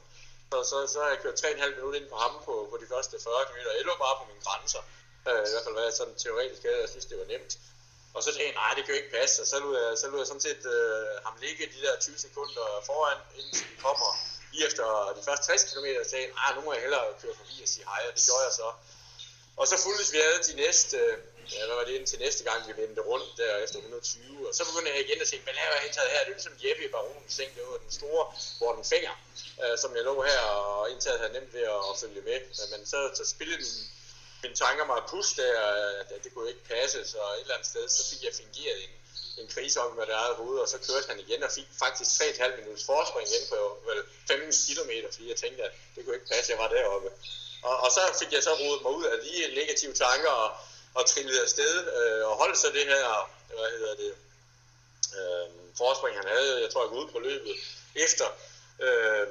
Så, 0.52 0.58
så, 0.70 0.78
så 0.94 0.98
har 1.02 1.10
jeg 1.14 1.20
kørt 1.24 1.44
3,5 1.44 1.76
minutter 1.76 2.00
ind 2.00 2.10
på 2.10 2.18
ham 2.24 2.34
på, 2.48 2.54
på 2.72 2.76
de 2.82 2.88
første 2.94 3.16
40 3.24 3.46
km. 3.48 3.58
Jeg 3.80 3.86
lå 3.90 3.96
bare 4.06 4.16
på 4.20 4.26
mine 4.32 4.44
grænser. 4.48 4.82
Øh, 5.28 5.42
I 5.48 5.52
hvert 5.52 5.66
fald 5.66 5.76
var 5.80 5.86
jeg 5.90 5.94
sådan 6.00 6.16
teoretisk. 6.24 6.62
Jeg 6.64 6.90
synes, 6.94 7.06
det 7.12 7.18
var 7.22 7.28
nemt. 7.34 7.54
Og 8.16 8.20
så 8.24 8.30
tænkte 8.30 8.46
jeg, 8.50 8.60
nej, 8.64 8.72
det 8.76 8.82
kan 8.84 8.94
jo 8.94 9.00
ikke 9.02 9.16
passe. 9.20 9.36
Og 9.44 9.48
så 9.52 9.58
lod 9.64 9.74
jeg, 9.82 9.98
så 10.02 10.06
lod 10.12 10.20
jeg 10.22 10.28
sådan 10.32 10.46
set 10.50 10.64
øh, 10.76 11.12
ham 11.26 11.36
ligge 11.44 11.64
de 11.74 11.80
der 11.86 11.94
20 12.00 12.18
sekunder 12.26 12.66
foran, 12.90 13.18
indtil 13.40 13.66
vi 13.72 13.78
kommer 13.86 14.10
lige 14.52 14.66
efter 14.70 14.86
de 15.18 15.22
første 15.28 15.44
60 15.46 15.64
km. 15.70 15.88
Og 16.04 16.08
sagde, 16.12 16.28
nej, 16.40 16.50
nu 16.56 16.62
må 16.66 16.70
jeg 16.74 16.82
hellere 16.86 17.06
køre 17.22 17.36
forbi 17.42 17.56
og 17.66 17.70
sige 17.74 17.86
hej. 17.92 18.02
Og 18.08 18.14
det 18.16 18.24
gjorde 18.28 18.46
jeg 18.50 18.56
så. 18.62 18.68
Og 19.60 19.66
så 19.72 19.76
fulgtes 19.84 20.14
vi 20.14 20.20
ad 20.28 20.36
de 20.50 20.56
næste, 20.64 20.98
ja, 21.54 21.66
hvad 21.66 21.76
var 21.76 21.86
det 21.90 21.96
indtil 22.00 22.20
næste 22.20 22.44
gang, 22.44 22.60
vi 22.68 22.74
vendte 22.82 23.02
rundt 23.02 23.30
der 23.38 23.52
efter 23.66 23.78
120. 23.78 24.48
Og 24.50 24.54
så 24.58 24.64
begyndte 24.68 24.92
jeg 24.92 25.00
igen 25.06 25.22
at 25.22 25.28
tænke, 25.28 25.46
hvad 25.48 25.58
laver 25.62 25.76
jeg 25.78 25.86
indtaget 25.88 26.12
her? 26.14 26.20
Det 26.24 26.32
er 26.32 26.38
ligesom 26.40 26.58
Jeppe 26.64 26.84
i 26.86 26.92
Baronens 26.96 27.34
seng, 27.38 27.50
det 27.56 27.64
var 27.72 27.78
den 27.86 27.94
store 28.00 28.24
hvor 28.60 28.72
den 28.78 28.86
Finger, 28.94 29.14
øh, 29.64 29.76
som 29.82 29.96
jeg 29.98 30.04
lå 30.10 30.16
her 30.30 30.40
og 30.40 30.92
indtaget 30.94 31.20
havde 31.22 31.34
nemt 31.38 31.54
ved 31.58 31.66
at, 31.76 31.82
at 31.90 31.96
følge 32.02 32.22
med. 32.30 32.40
Øh, 32.62 32.68
men 32.74 32.82
så, 32.92 33.00
så 33.20 33.24
spillede 33.34 33.60
min, 33.64 33.76
mine 34.44 34.56
tanker 34.64 34.86
mig 34.92 35.00
pus 35.12 35.30
der, 35.40 35.54
at, 36.02 36.08
at 36.16 36.22
det 36.24 36.32
kunne 36.34 36.50
ikke 36.54 36.66
passe, 36.74 37.00
så 37.14 37.18
et 37.18 37.42
eller 37.42 37.56
andet 37.56 37.70
sted, 37.74 37.84
så 37.98 38.02
fik 38.10 38.22
jeg 38.28 38.34
fingeret 38.42 38.80
en, 38.86 38.94
en 39.42 39.48
krise 39.56 39.78
om 39.86 39.92
med 39.98 40.06
det 40.10 40.16
eget 40.24 40.36
hoved, 40.42 40.58
og 40.64 40.68
så 40.74 40.78
kørte 40.88 41.08
han 41.12 41.20
igen 41.26 41.44
og 41.48 41.52
fik 41.58 41.70
faktisk 41.84 42.10
3,5 42.22 42.56
minutters 42.60 42.86
forspring 42.92 43.28
igen 43.30 43.46
på 43.54 43.58
vel, 43.88 44.00
15 44.28 44.54
km, 44.68 44.92
fordi 45.14 45.26
jeg 45.34 45.40
tænkte, 45.44 45.62
at 45.68 45.74
det 45.94 46.00
kunne 46.02 46.16
ikke 46.18 46.32
passe, 46.34 46.52
jeg 46.52 46.60
var 46.64 46.70
deroppe. 46.76 47.10
Og, 47.70 47.76
og 47.86 47.90
så 47.92 48.02
fik 48.20 48.32
jeg 48.34 48.44
så 48.44 48.54
rodet 48.62 48.82
mig 48.82 48.92
ud 48.98 49.06
af 49.14 49.18
de 49.26 49.56
negative 49.60 49.94
tanker 49.94 50.34
og, 50.44 50.50
og 50.96 51.06
trillede 51.06 51.42
afsted 51.42 51.74
øh, 51.98 52.28
og 52.28 52.36
holdt 52.36 52.58
så 52.58 52.68
det 52.68 52.86
her, 52.86 53.30
hvad 53.48 53.70
hedder 53.80 53.96
det, 53.96 54.14
øh, 55.18 55.48
forspring 55.78 56.16
han 56.18 56.28
havde, 56.28 56.62
jeg 56.62 56.70
tror 56.70 56.82
jeg 56.84 56.90
går 56.90 57.04
ud 57.04 57.12
på 57.12 57.20
løbet 57.20 57.56
efter 57.96 58.26
øh, 58.80 59.28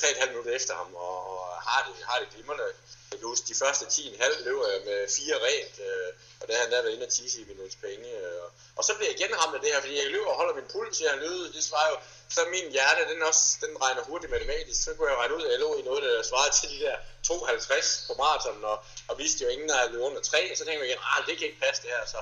3,5 0.00 0.28
minutter 0.28 0.52
efter 0.52 0.74
ham, 0.74 0.94
og, 0.94 1.16
og 1.32 1.46
har, 1.68 1.80
det, 1.86 2.04
har 2.08 2.18
det 2.22 2.28
glimrende. 2.34 2.64
Jeg 3.10 3.18
kan 3.18 3.28
huske, 3.28 3.48
de 3.48 3.60
første 3.62 3.84
10,5 3.84 4.44
løber 4.44 4.66
jeg 4.74 4.80
med 4.90 4.98
fire 5.16 5.36
rent, 5.46 5.76
øh, 5.88 6.10
og 6.40 6.44
der 6.48 6.54
har 6.54 6.62
han 6.62 6.72
der 6.72 6.82
været 6.82 6.94
inde 6.94 7.06
og 7.06 7.12
tisse 7.12 7.40
i 7.40 7.44
minuts 7.52 7.76
penge. 7.76 8.08
Øh, 8.20 8.42
og, 8.44 8.50
og 8.76 8.82
så 8.84 8.92
bliver 8.94 9.10
jeg 9.10 9.20
igen 9.20 9.38
ramt 9.40 9.54
af 9.54 9.60
det 9.60 9.72
her, 9.72 9.80
fordi 9.80 9.96
jeg 10.02 10.10
løber 10.10 10.30
og 10.32 10.36
holder 10.40 10.54
min 10.54 10.68
puls, 10.72 11.00
jeg 11.00 11.10
har 11.10 11.20
løbet, 11.26 11.54
det 11.54 11.64
svarer 11.64 11.90
jo, 11.92 11.96
så 12.34 12.40
min 12.56 12.66
hjerte, 12.76 13.02
den, 13.12 13.22
også, 13.22 13.44
den 13.64 13.82
regner 13.82 14.02
hurtigt 14.02 14.32
matematisk, 14.32 14.84
så 14.84 14.90
kunne 14.94 15.10
jeg 15.10 15.18
regne 15.18 15.36
ud, 15.36 15.44
at 15.46 15.52
jeg 15.52 15.60
lå 15.60 15.70
i 15.80 15.82
noget, 15.82 16.02
der 16.02 16.22
svarede 16.30 16.54
til 16.58 16.68
de 16.74 16.78
der 16.84 16.96
52 17.22 18.04
på 18.08 18.12
maraton, 18.22 18.64
og, 18.64 18.76
og 19.08 19.18
vidste 19.18 19.44
jo 19.44 19.48
ingen, 19.50 19.68
der 19.68 19.76
havde 19.76 19.90
løbet 19.92 20.04
under 20.08 20.20
3, 20.20 20.52
så 20.56 20.64
tænkte 20.64 20.80
jeg 20.80 20.88
igen, 20.88 21.02
ah, 21.10 21.26
det 21.26 21.38
kan 21.38 21.46
ikke 21.46 21.60
passe 21.66 21.82
det 21.82 21.90
her, 21.90 22.04
så, 22.06 22.18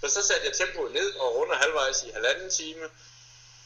så, 0.00 0.06
så 0.16 0.20
satte 0.28 0.46
jeg 0.46 0.54
tempoet 0.54 0.92
ned 0.92 1.10
og 1.22 1.34
runder 1.36 1.56
halvvejs 1.56 2.02
i 2.02 2.10
halvanden 2.10 2.50
time, 2.50 2.84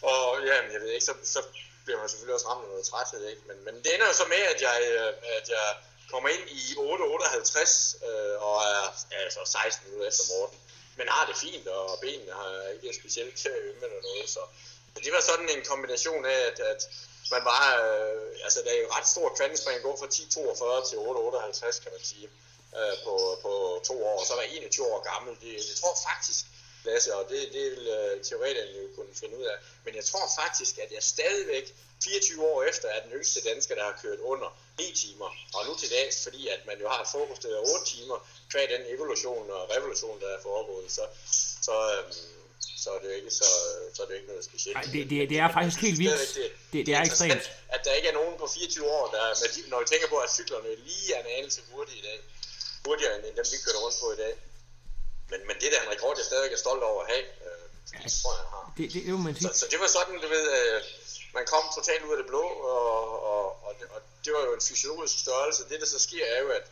og 0.03 0.23
ja, 0.47 0.57
jeg 0.73 0.81
ved 0.81 0.91
ikke, 0.97 1.05
så, 1.05 1.15
så 1.25 1.43
bliver 1.91 2.05
man 2.05 2.13
selvfølgelig 2.13 2.39
også 2.39 2.49
ramt 2.51 2.65
af 2.67 2.71
noget 2.75 2.87
træthed, 2.91 3.23
ikke? 3.33 3.43
Men, 3.49 3.59
men 3.67 3.75
det 3.83 3.91
ender 3.95 4.07
jo 4.11 4.17
så 4.23 4.27
med, 4.35 4.43
at 4.55 4.59
jeg, 4.69 4.77
øh, 4.91 5.13
at 5.39 5.47
jeg 5.57 5.69
kommer 6.13 6.29
ind 6.37 6.45
i 6.61 6.63
8.58 6.79 8.07
øh, 8.09 8.37
og 8.47 8.57
er 8.73 9.21
altså 9.25 9.41
16 9.45 9.85
minutter 9.85 10.09
efter 10.13 10.25
Morten. 10.33 10.59
Men 10.99 11.07
har 11.15 11.25
det 11.31 11.37
fint, 11.47 11.67
og 11.69 11.99
benene 12.05 12.33
har 12.41 12.53
ikke 12.75 13.01
specielt 13.01 13.39
øh, 13.51 13.69
ømme 13.69 13.83
eller 13.87 14.03
noget, 14.09 14.29
så 14.37 14.43
det 15.05 15.13
var 15.17 15.23
sådan 15.31 15.49
en 15.55 15.63
kombination 15.71 16.25
af, 16.35 16.41
at, 16.51 16.59
at 16.73 16.81
man 17.35 17.43
var, 17.53 17.65
øh, 17.85 18.47
altså 18.47 18.59
der 18.65 18.71
er 18.75 18.81
jo 18.85 18.89
ret 18.97 19.09
stor 19.15 19.29
kvantespring 19.39 19.77
at 19.77 19.87
gå 19.89 19.93
fra 20.01 20.09
10.42 20.17 20.89
til 20.89 20.97
8.58, 20.97 21.83
kan 21.83 21.93
man 21.97 22.05
sige, 22.13 22.29
øh, 22.79 22.95
på, 23.05 23.15
på 23.45 23.53
to 23.89 23.97
år, 24.11 24.19
og 24.21 24.27
så 24.27 24.35
var 24.35 24.43
jeg 24.43 24.51
21 24.51 24.87
år 24.95 25.01
gammel. 25.11 25.33
Det, 25.43 25.53
jeg 25.71 25.77
tror 25.81 25.95
faktisk, 26.09 26.41
Lasse, 26.85 27.15
og 27.17 27.25
det, 27.31 27.41
det 27.53 27.65
vil 27.75 27.85
uh, 27.99 28.23
teoretikerne 28.29 28.71
jo 28.83 28.89
kunne 28.97 29.15
finde 29.21 29.39
ud 29.39 29.45
af. 29.45 29.57
Men 29.85 29.93
jeg 29.99 30.05
tror 30.05 30.27
faktisk, 30.41 30.79
at 30.79 30.91
jeg 30.97 31.03
stadigvæk 31.03 31.75
24 32.05 32.47
år 32.51 32.63
efter 32.63 32.89
er 32.89 33.01
den 33.03 33.13
yngste 33.19 33.41
dansker, 33.49 33.75
der 33.75 33.85
har 33.85 33.99
kørt 34.03 34.19
under 34.19 34.49
9 34.79 34.93
timer. 34.95 35.29
Og 35.55 35.61
nu 35.67 35.73
til 35.81 35.91
dags, 35.91 36.17
fordi 36.25 36.49
at 36.49 36.61
man 36.67 36.77
jo 36.83 36.89
har 36.89 37.01
et 37.03 37.11
fokus 37.13 37.39
til 37.39 37.51
8 37.59 37.87
timer, 37.95 38.17
kvad 38.51 38.69
den 38.75 38.83
evolution 38.95 39.51
og 39.51 39.63
revolution, 39.77 40.21
der 40.21 40.29
er 40.37 40.41
foregået, 40.43 40.93
så, 40.93 41.05
så, 41.67 41.75
øhm, 41.95 42.13
så 42.83 42.89
er 42.95 42.99
det 42.99 43.09
jo 43.11 43.17
ikke, 43.21 43.31
så, 43.31 43.49
så 43.95 44.03
er 44.03 44.07
det 44.07 44.15
ikke 44.19 44.31
noget 44.33 44.45
specielt. 44.45 44.77
Nej, 44.79 44.87
det, 44.95 45.11
det, 45.11 45.31
det 45.33 45.39
er 45.45 45.49
faktisk 45.59 45.81
helt 45.87 45.99
vildt. 45.99 46.35
Det, 46.35 46.51
det, 46.73 46.87
det 46.87 46.95
er 46.95 47.03
ekstremt. 47.11 47.47
At 47.77 47.81
der 47.85 47.93
ikke 47.99 48.09
er 48.09 48.17
nogen 48.21 48.35
på 48.39 48.47
24 48.47 48.91
år, 48.99 49.05
der, 49.15 49.25
når 49.71 49.79
vi 49.83 49.87
tænker 49.93 50.09
på, 50.15 50.19
at 50.27 50.31
cyklerne 50.39 50.71
lige 50.89 51.09
er 51.15 51.21
en 51.25 51.31
anelse 51.39 51.61
hurtige 51.71 51.99
i 52.03 52.05
dag, 52.09 52.19
hurtigere 52.87 53.15
end 53.17 53.23
dem, 53.39 53.47
vi 53.55 53.59
kører 53.65 53.81
rundt 53.85 53.97
på 54.03 54.09
i 54.17 54.19
dag. 54.25 54.35
Men, 55.31 55.41
men 55.49 55.55
det 55.61 55.67
er 55.67 55.73
da 55.75 55.79
en 55.87 55.93
rekord, 55.95 56.17
jeg 56.19 56.27
stadig 56.31 56.53
er 56.53 56.57
stolt 56.57 56.83
over 56.83 57.03
at 57.05 57.09
have. 57.13 57.25
Øh, 57.47 57.67
det 58.05 58.13
tror 58.23 58.33
jeg, 58.39 58.47
har. 58.55 58.73
Det, 58.77 58.93
det, 58.93 59.01
det, 59.07 59.21
man 59.27 59.35
så, 59.35 59.51
så, 59.61 59.67
det 59.73 59.81
var 59.81 59.87
sådan, 59.87 60.21
du 60.25 60.29
ved, 60.37 60.47
øh, 60.59 60.83
man 61.39 61.45
kom 61.53 61.65
totalt 61.79 62.03
ud 62.05 62.13
af 62.17 62.21
det 62.23 62.27
blå, 62.33 62.45
og, 62.75 62.95
og, 63.33 63.45
og, 63.67 63.73
det, 63.79 63.87
og 63.95 64.01
det 64.25 64.31
var 64.37 64.43
jo 64.47 64.53
en 64.55 64.65
fysiologisk 64.69 65.19
størrelse. 65.25 65.69
Det, 65.71 65.81
der 65.81 65.87
så 65.87 65.99
sker, 65.99 66.25
er 66.35 66.41
jo, 66.45 66.49
at 66.59 66.67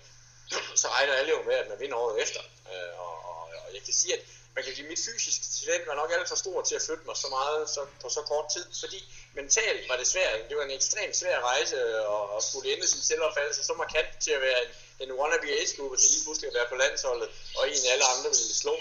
så 0.75 0.89
regner 0.89 1.13
alle 1.13 1.31
jo 1.31 1.43
med, 1.43 1.55
at 1.55 1.69
man 1.69 1.81
vinder 1.81 1.97
året 1.97 2.23
efter. 2.23 2.41
Øh, 2.73 2.93
og, 3.05 3.15
og, 3.31 3.41
og 3.65 3.69
jeg 3.75 3.83
kan 3.87 3.95
sige, 3.95 4.15
at 4.15 4.23
man 4.55 4.65
kan 4.65 4.75
sige, 4.75 4.89
mit 4.89 5.03
fysiske 5.07 5.47
talent 5.59 5.87
var 5.91 5.95
nok 5.95 6.11
alt 6.13 6.29
for 6.29 6.37
stor 6.37 6.63
til 6.63 6.75
at 6.75 6.83
flytte 6.87 7.05
mig 7.07 7.17
så 7.17 7.29
meget 7.39 7.71
så, 7.75 7.83
på 8.03 8.09
så 8.17 8.23
kort 8.31 8.47
tid, 8.55 8.67
fordi 8.83 9.01
mentalt 9.35 9.89
var 9.91 9.97
det 9.97 10.07
svært. 10.07 10.49
Det 10.49 10.57
var 10.57 10.65
en 10.65 10.71
ekstremt 10.81 11.17
svær 11.17 11.41
rejse 11.41 11.77
at, 11.81 12.37
at 12.37 12.43
skulle 12.49 12.67
ende 12.73 12.87
sin 12.87 13.03
selvopfattelse 13.11 13.63
så 13.65 13.75
markant 13.75 14.11
til 14.21 14.31
at 14.31 14.41
være 14.41 14.61
en, 14.65 14.73
en 15.01 15.13
wannabe 15.19 15.49
age-gruppe 15.61 15.97
til 15.97 16.11
lige 16.15 16.25
pludselig 16.25 16.49
at 16.49 16.55
være 16.59 16.73
på 16.73 16.77
landsholdet, 16.83 17.29
og 17.59 17.63
en 17.69 17.85
alle 17.93 18.07
andre 18.15 18.31
ville 18.39 18.57
slå. 18.63 18.77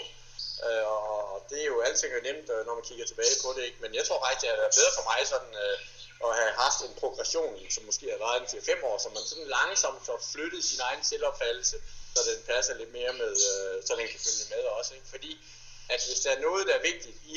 Øh, 0.66 0.86
og 1.32 1.38
det 1.50 1.58
er 1.62 1.68
jo 1.72 1.80
alting 1.80 2.12
er 2.12 2.22
nemt, 2.28 2.48
øh, 2.54 2.60
når 2.66 2.74
man 2.78 2.84
kigger 2.88 3.06
tilbage 3.06 3.36
på 3.44 3.48
det. 3.56 3.62
Ikke? 3.68 3.78
Men 3.84 3.94
jeg 3.98 4.04
tror 4.06 4.18
faktisk, 4.24 4.46
at 4.46 4.58
det 4.58 4.64
er 4.68 4.78
bedre 4.80 4.96
for 4.98 5.06
mig 5.10 5.20
sådan, 5.32 5.52
øh, 5.64 5.76
at 6.26 6.32
have 6.40 6.52
haft 6.64 6.78
en 6.86 6.94
progression, 7.02 7.52
som 7.74 7.82
måske 7.88 8.06
har 8.14 8.20
været 8.24 8.40
en 8.40 8.48
4-5 8.48 8.84
år, 8.90 8.96
så 8.98 9.08
man 9.08 9.24
sådan 9.30 9.48
langsomt 9.58 10.00
får 10.08 10.18
flyttet 10.32 10.62
sin 10.70 10.80
egen 10.88 11.02
selvopfattelse, 11.10 11.76
så 12.14 12.20
den 12.30 12.40
passer 12.50 12.74
lidt 12.80 12.92
mere 12.98 13.12
med, 13.22 13.32
øh, 13.50 13.74
så 13.86 13.92
den 13.98 14.08
kan 14.12 14.20
følge 14.26 14.46
med 14.54 14.62
også. 14.78 14.94
Ikke? 14.94 15.08
Fordi 15.14 15.32
at 15.88 16.00
hvis 16.06 16.20
der 16.24 16.30
er 16.30 16.40
noget, 16.40 16.66
der 16.66 16.74
er 16.74 16.82
vigtigt 16.90 17.16
i 17.34 17.36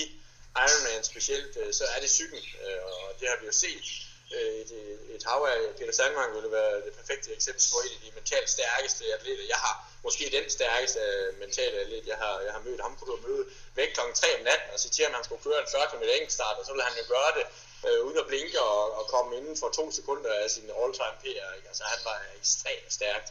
Ironman 0.63 1.03
specielt, 1.03 1.57
øh, 1.61 1.73
så 1.73 1.83
er 1.95 1.99
det 1.99 2.09
cyklen, 2.09 2.45
øh, 2.65 2.79
og 2.85 3.19
det 3.19 3.27
har 3.29 3.37
vi 3.39 3.45
jo 3.45 3.51
set. 3.51 3.87
Øh, 4.35 4.53
et, 4.61 4.71
et 5.15 5.23
hav 5.29 5.41
af 5.53 5.59
Peter 5.77 5.93
Sandvang 5.93 6.35
ville 6.35 6.51
være 6.51 6.75
det 6.85 6.93
perfekte 6.99 7.33
eksempel 7.37 7.63
på 7.73 7.77
en 7.85 7.93
af 7.97 8.01
de 8.05 8.11
mentalt 8.19 8.49
stærkeste 8.49 9.03
atleter, 9.15 9.45
jeg 9.53 9.59
har. 9.65 9.75
Måske 10.03 10.23
den 10.37 10.49
stærkeste 10.49 10.99
øh, 10.99 11.39
mentale 11.39 11.77
atlet, 11.83 12.07
jeg 12.07 12.17
har, 12.23 12.33
jeg 12.47 12.53
har 12.53 12.61
mødt. 12.67 12.81
Ham 12.81 12.95
kunne 12.97 13.11
du 13.13 13.27
møde 13.27 13.45
væk 13.75 13.89
kl. 13.95 14.01
3 14.15 14.37
om 14.37 14.43
natten 14.49 14.69
og 14.73 14.79
sige 14.79 14.91
til 14.91 15.03
ham, 15.05 15.11
at 15.13 15.17
han 15.19 15.25
skulle 15.27 15.43
køre 15.47 15.59
en 15.61 15.71
40 15.71 15.87
km 15.91 16.03
enkeltstart, 16.03 16.57
og 16.59 16.65
så 16.65 16.71
ville 16.71 16.87
han 16.89 16.97
jo 17.01 17.05
gøre 17.15 17.31
det 17.37 17.45
øh, 17.87 17.99
uden 18.05 18.17
at 18.17 18.27
blinke 18.27 18.59
og, 18.61 18.81
og 18.99 19.03
komme 19.13 19.37
inden 19.37 19.57
for 19.61 19.69
to 19.69 19.91
sekunder 19.91 20.33
af 20.43 20.49
sin 20.55 20.67
all-time 20.81 21.17
PR. 21.23 21.49
Ikke? 21.57 21.67
Altså 21.71 21.83
han 21.93 21.99
var 22.09 22.17
ekstremt 22.39 22.93
stærkt 22.99 23.27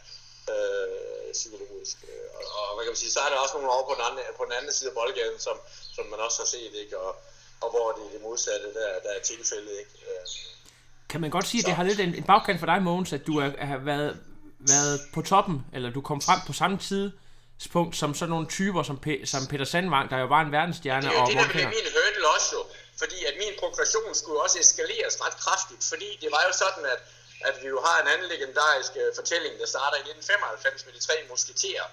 øh, 0.53 1.31
psykologisk. 1.39 1.97
Øh, 2.09 2.27
og, 2.37 2.43
og 2.59 2.75
hvad 2.75 2.83
kan 2.85 2.91
man 2.95 3.03
sige, 3.03 3.11
så 3.11 3.19
er 3.19 3.29
der 3.29 3.37
også 3.43 3.55
nogle 3.55 3.71
over 3.75 3.85
på 3.89 3.93
den 3.97 4.03
anden, 4.07 4.23
på 4.39 4.43
den 4.45 4.53
anden 4.57 4.73
side 4.73 4.89
af 4.89 4.95
boldgaden, 4.99 5.39
som, 5.39 5.57
som 5.95 6.05
man 6.05 6.19
også 6.19 6.37
har 6.41 6.49
set, 6.55 6.73
ikke? 6.83 6.97
Og, 6.97 7.15
og 7.61 7.69
hvor 7.69 7.91
det 7.91 8.03
er 8.05 8.11
det 8.15 8.21
modsatte, 8.21 8.73
der, 8.73 8.99
der 9.05 9.11
er 9.17 9.19
tilfældet. 9.19 9.79
Ikke? 9.79 9.93
Øh, 10.07 10.25
kan 11.11 11.21
man 11.21 11.31
godt 11.37 11.47
sige, 11.51 11.61
at 11.61 11.67
det 11.69 11.75
har 11.79 11.85
lidt 11.89 11.99
en, 11.99 12.13
en 12.19 12.27
bagkant 12.31 12.59
for 12.61 12.69
dig, 12.71 12.77
Mogens, 12.87 13.11
at 13.17 13.23
du 13.29 13.33
er, 13.43 13.49
har 13.71 13.81
været, 13.91 14.11
været 14.73 14.95
på 15.15 15.21
toppen, 15.31 15.57
eller 15.75 15.89
du 15.97 16.01
kom 16.09 16.19
frem 16.27 16.39
på 16.49 16.53
samme 16.61 16.77
tidspunkt 16.89 17.93
som 18.01 18.09
sådan 18.19 18.31
nogle 18.35 18.47
typer 18.57 18.81
som, 18.89 18.97
Pe, 19.05 19.13
som 19.33 19.41
Peter 19.51 19.67
Sandvang, 19.73 20.05
der 20.11 20.17
jo 20.23 20.27
var 20.35 20.41
en 20.45 20.51
verdensstjerne. 20.57 21.01
Det 21.07 21.15
er 21.17 21.21
jo 21.21 21.25
det, 21.31 21.37
der 21.41 21.49
blev 21.55 21.67
min 21.77 21.87
hurdle 21.95 22.27
også 22.35 22.49
jo, 22.57 22.61
fordi 23.01 23.17
at 23.29 23.35
min 23.43 23.53
progression 23.61 24.11
skulle 24.21 24.39
også 24.45 24.57
eskaleres 24.65 25.15
ret 25.25 25.37
kraftigt, 25.43 25.83
fordi 25.91 26.09
det 26.23 26.29
var 26.35 26.43
jo 26.47 26.53
sådan, 26.63 26.83
at, 26.93 27.01
at 27.49 27.55
vi 27.61 27.67
jo 27.73 27.79
har 27.87 27.95
en 28.03 28.07
anden 28.13 28.27
legendarisk 28.33 28.91
uh, 29.01 29.07
fortælling, 29.19 29.53
der 29.61 29.67
starter 29.73 29.97
i 30.01 30.03
1995 30.03 30.85
med 30.85 30.93
de 30.97 31.01
tre 31.07 31.15
musketerer, 31.33 31.85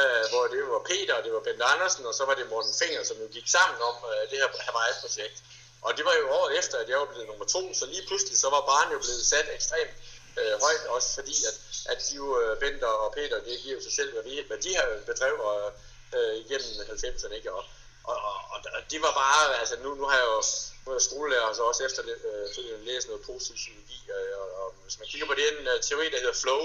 uh, 0.00 0.24
hvor 0.32 0.44
det 0.52 0.60
var 0.74 0.82
Peter, 0.90 1.14
det 1.24 1.30
var 1.36 1.42
Bent 1.46 1.62
Andersen, 1.72 2.02
og 2.10 2.14
så 2.18 2.22
var 2.28 2.34
det 2.38 2.44
Morten 2.52 2.74
Finger, 2.80 3.02
som 3.08 3.16
jo 3.22 3.26
gik 3.36 3.46
sammen 3.56 3.78
om 3.90 3.96
uh, 4.10 4.22
det 4.30 4.36
her 4.40 4.48
Hawaii-projekt. 4.68 5.38
Og 5.82 5.96
det 5.96 6.04
var 6.04 6.14
jo 6.20 6.30
året 6.30 6.58
efter, 6.58 6.78
at 6.78 6.88
jeg 6.88 6.98
var 6.98 7.04
blevet 7.04 7.26
nummer 7.26 7.44
to, 7.44 7.74
så 7.74 7.86
lige 7.86 8.06
pludselig 8.06 8.38
så 8.38 8.48
var 8.50 8.60
barnet 8.72 8.94
jo 8.94 8.98
blevet 8.98 9.26
sat 9.26 9.48
ekstremt 9.54 9.94
øh, 10.38 10.54
højt, 10.64 10.84
også 10.96 11.08
fordi 11.14 11.34
at, 11.50 11.56
at 11.92 11.98
de 12.06 12.14
jo, 12.16 12.40
øh, 12.40 12.58
Bender 12.60 12.92
og 13.04 13.12
Peter, 13.14 13.36
det 13.48 13.60
giver 13.62 13.74
jo 13.78 13.82
sig 13.82 13.92
selv, 13.92 14.12
hvad, 14.12 14.22
vi, 14.22 14.44
hvad 14.46 14.58
de 14.58 14.76
har 14.76 14.86
bedrevet 15.06 15.72
øh, 16.16 16.34
igennem 16.44 16.70
90'erne, 16.90 17.34
ikke? 17.34 17.52
Og, 17.52 17.64
og, 18.04 18.16
og, 18.52 18.58
og, 18.76 18.80
det 18.90 19.02
var 19.02 19.12
bare, 19.22 19.58
altså 19.60 19.76
nu, 19.84 19.94
nu 19.94 20.04
har 20.10 20.16
jeg 20.16 20.26
jo 20.26 20.42
nu 20.88 20.94
er 20.94 20.98
skolelærer, 20.98 21.52
så 21.54 21.62
også 21.62 21.84
efter 21.84 22.02
øh, 22.06 22.86
læst 22.86 23.06
noget 23.08 23.22
positiv 23.30 23.54
psykologi, 23.54 24.00
øh, 24.16 24.38
og, 24.40 24.48
og, 24.58 24.64
og, 24.64 24.74
hvis 24.84 24.98
man 24.98 25.08
kigger 25.08 25.26
på 25.26 25.36
den 25.44 25.54
øh, 25.70 25.80
teori, 25.88 26.06
der 26.10 26.20
hedder 26.24 26.40
flow, 26.42 26.62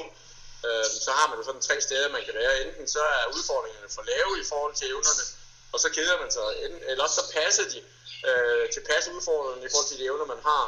øh, 0.68 0.86
så 1.06 1.12
har 1.18 1.26
man 1.30 1.38
jo 1.40 1.44
sådan 1.44 1.62
tre 1.62 1.82
steder, 1.82 2.16
man 2.18 2.26
kan 2.26 2.36
være. 2.42 2.54
Enten 2.66 2.88
så 2.88 3.02
er 3.18 3.34
udfordringerne 3.36 3.90
for 3.96 4.04
lave 4.12 4.32
i 4.44 4.46
forhold 4.52 4.74
til 4.76 4.88
evnerne, 4.94 5.24
og 5.74 5.80
så 5.80 5.90
keder 5.90 6.20
man 6.22 6.32
sig, 6.32 6.44
eller 6.92 7.08
så 7.08 7.22
passer 7.38 7.66
de 7.74 7.80
øh, 8.30 8.70
tilpasse 8.70 9.14
udfordringen 9.16 9.68
i 9.68 9.72
forhold 9.72 9.88
til 9.90 10.00
de 10.00 10.06
evner, 10.06 10.26
man 10.26 10.42
har, 10.50 10.66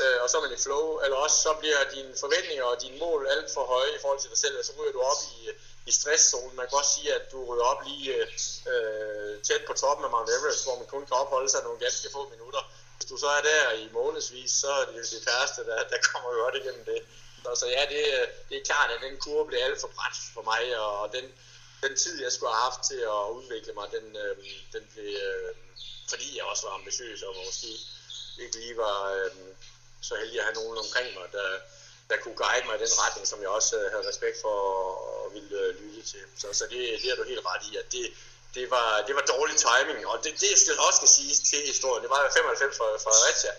øh, 0.00 0.18
og 0.22 0.26
så 0.30 0.34
er 0.38 0.42
man 0.46 0.56
i 0.58 0.62
flow, 0.66 0.86
eller 1.04 1.16
også 1.16 1.36
så 1.46 1.52
bliver 1.60 1.80
dine 1.94 2.12
forventninger 2.20 2.64
og 2.64 2.80
dine 2.84 2.98
mål 2.98 3.26
alt 3.34 3.50
for 3.54 3.64
høje 3.74 3.90
i 3.96 4.00
forhold 4.02 4.20
til 4.20 4.30
dig 4.30 4.38
selv, 4.38 4.58
og 4.58 4.64
så 4.64 4.72
ryger 4.78 4.92
du 4.92 5.00
op 5.12 5.20
i, 5.36 5.38
i 5.90 5.92
stresszonen. 5.98 6.56
Man 6.56 6.68
kan 6.68 6.78
også 6.78 6.94
sige, 6.96 7.14
at 7.18 7.24
du 7.32 7.38
ryger 7.48 7.66
op 7.72 7.80
lige 7.88 8.14
øh, 8.72 9.42
tæt 9.46 9.62
på 9.66 9.72
toppen 9.72 10.04
af 10.04 10.10
Mount 10.10 10.30
Everest, 10.36 10.64
hvor 10.64 10.76
man 10.80 10.86
kun 10.86 11.06
kan 11.06 11.16
opholde 11.22 11.50
sig 11.50 11.62
nogle 11.62 11.78
ganske 11.84 12.08
få 12.12 12.28
minutter. 12.34 12.62
Hvis 12.96 13.10
du 13.10 13.16
så 13.16 13.28
er 13.38 13.42
der 13.50 13.72
i 13.82 13.88
månedsvis, 13.92 14.50
så 14.62 14.70
er 14.80 14.84
det 14.84 14.94
det 15.14 15.22
færreste, 15.28 15.60
der, 15.70 15.78
der 15.92 15.98
kommer 16.10 16.30
godt 16.42 16.56
igennem 16.60 16.84
det. 16.84 17.00
Så, 17.44 17.50
så 17.60 17.66
ja, 17.76 17.82
det, 17.94 18.02
øh, 18.18 18.26
det 18.48 18.56
er 18.56 18.64
klart, 18.70 18.90
at 18.90 19.00
den 19.06 19.16
kurve 19.24 19.46
blev 19.46 19.60
alt 19.62 19.80
for 19.80 19.90
bræt 19.96 20.16
for 20.34 20.42
mig, 20.42 20.62
og 20.80 21.12
den, 21.12 21.24
den 21.82 21.96
tid, 21.96 22.22
jeg 22.22 22.32
skulle 22.32 22.52
have 22.52 22.64
haft 22.68 22.82
til 22.90 23.00
at 23.16 23.20
udvikle 23.38 23.72
mig, 23.78 23.86
den, 23.96 24.16
øh, 24.16 24.36
den 24.74 24.84
blev... 24.92 25.10
Øh, 25.28 25.54
fordi 26.10 26.36
jeg 26.36 26.44
også 26.44 26.66
var 26.66 26.74
ambitiøs 26.74 27.22
og 27.22 27.34
måske 27.46 27.70
ikke 28.42 28.56
lige 28.56 28.76
var 28.76 29.12
øh, 29.12 29.30
så 30.00 30.14
heldig 30.20 30.38
at 30.38 30.44
have 30.44 30.58
nogen 30.60 30.78
omkring 30.84 31.08
mig, 31.18 31.26
der, 31.32 31.48
der 32.10 32.16
kunne 32.22 32.38
guide 32.42 32.66
mig 32.66 32.74
i 32.76 32.84
den 32.84 32.94
retning, 33.02 33.26
som 33.26 33.40
jeg 33.42 33.48
også 33.58 33.74
havde 33.92 34.08
respekt 34.08 34.36
for 34.44 34.56
og 35.24 35.34
ville 35.34 35.58
øh, 35.60 35.74
lytte 35.82 36.02
til. 36.12 36.24
Så, 36.40 36.46
så 36.52 36.64
det, 36.72 36.80
det 37.02 37.08
har 37.10 37.16
du 37.16 37.26
helt 37.32 37.46
ret 37.46 37.64
i, 37.70 37.76
at 37.76 37.92
det, 37.92 38.04
det, 38.54 38.70
var, 38.70 39.04
det 39.06 39.14
var 39.14 39.24
dårlig 39.34 39.56
timing, 39.56 40.06
og 40.06 40.16
det, 40.24 40.32
det 40.40 40.52
skal 40.58 40.78
også 40.86 40.98
skal 41.00 41.12
sige 41.18 41.34
til 41.50 41.60
historien, 41.72 42.02
det 42.02 42.10
var 42.10 42.30
95 42.34 42.76
for 42.76 42.88
Fredericia, 43.04 43.52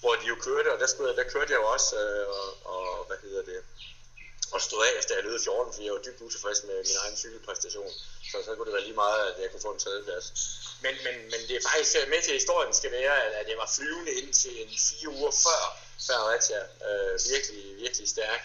hvor 0.00 0.14
de 0.20 0.24
jo 0.32 0.36
kørte, 0.46 0.68
og 0.72 0.78
der, 0.82 0.86
skulle, 0.86 1.16
der 1.16 1.26
kørte 1.34 1.52
jeg 1.52 1.60
jo 1.62 1.66
også, 1.66 1.90
øh, 2.02 2.28
og, 2.38 2.46
og 2.74 3.04
hvad 3.08 3.18
hedder 3.24 3.42
det, 3.50 3.60
og 4.54 4.60
stod 4.60 4.82
af, 4.86 5.04
da 5.08 5.14
jeg 5.14 5.24
lød 5.24 5.38
14, 5.44 5.72
fordi 5.72 5.84
jeg 5.86 5.94
var 5.96 6.02
dybt 6.06 6.20
utilfreds 6.20 6.60
med 6.68 6.76
min 6.90 6.98
egen 7.02 7.16
cykelpræstation. 7.16 7.92
Så 8.30 8.36
så 8.44 8.50
kunne 8.54 8.66
det 8.68 8.74
være 8.76 8.86
lige 8.88 9.00
meget, 9.04 9.20
at 9.30 9.42
jeg 9.42 9.50
kunne 9.50 9.66
få 9.68 9.72
en 9.72 9.78
tredjeplads. 9.84 10.26
Men, 10.84 10.94
men, 11.04 11.14
men 11.32 11.40
det 11.48 11.54
er 11.56 11.62
faktisk 11.68 11.92
øh, 12.00 12.08
med 12.12 12.22
til, 12.22 12.32
historien 12.40 12.74
skal 12.74 12.90
være, 12.90 13.14
at, 13.40 13.48
jeg 13.48 13.58
var 13.62 13.70
flyvende 13.76 14.12
ind 14.20 14.32
til 14.42 14.54
en 14.62 14.70
fire 14.88 15.08
uger 15.18 15.32
før 15.46 15.62
Fredericia. 16.06 16.62
Øh, 16.88 17.14
virkelig, 17.32 17.62
virkelig 17.84 18.08
stærk. 18.08 18.42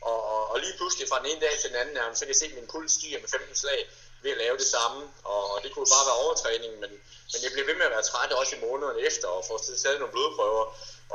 Og, 0.00 0.18
og, 0.32 0.50
og, 0.50 0.60
lige 0.60 0.76
pludselig 0.76 1.08
fra 1.08 1.18
den 1.18 1.26
ene 1.26 1.40
dag 1.40 1.54
til 1.60 1.70
den 1.70 1.78
anden 1.82 2.16
så 2.16 2.20
kan 2.20 2.28
jeg 2.34 2.36
se, 2.36 2.46
at 2.46 2.54
min 2.54 2.66
puls 2.72 2.92
stiger 2.92 3.20
med 3.20 3.28
15 3.28 3.54
slag 3.54 3.80
ved 4.26 4.32
at 4.36 4.42
lave 4.44 4.56
det 4.62 4.68
samme. 4.76 5.00
Og, 5.32 5.42
og 5.52 5.56
det 5.62 5.70
kunne 5.72 5.90
bare 5.96 6.08
være 6.08 6.22
overtræning, 6.24 6.72
men, 6.82 6.92
men 7.32 7.38
jeg 7.44 7.50
blev 7.54 7.64
ved 7.68 7.76
med 7.78 7.88
at 7.88 7.94
være 7.96 8.08
træt 8.10 8.32
også 8.40 8.52
i 8.56 8.62
månederne 8.66 9.00
efter, 9.10 9.28
og 9.36 9.40
få 9.48 9.54
taget 9.84 9.98
nogle 10.00 10.14
blodprøver. 10.14 10.64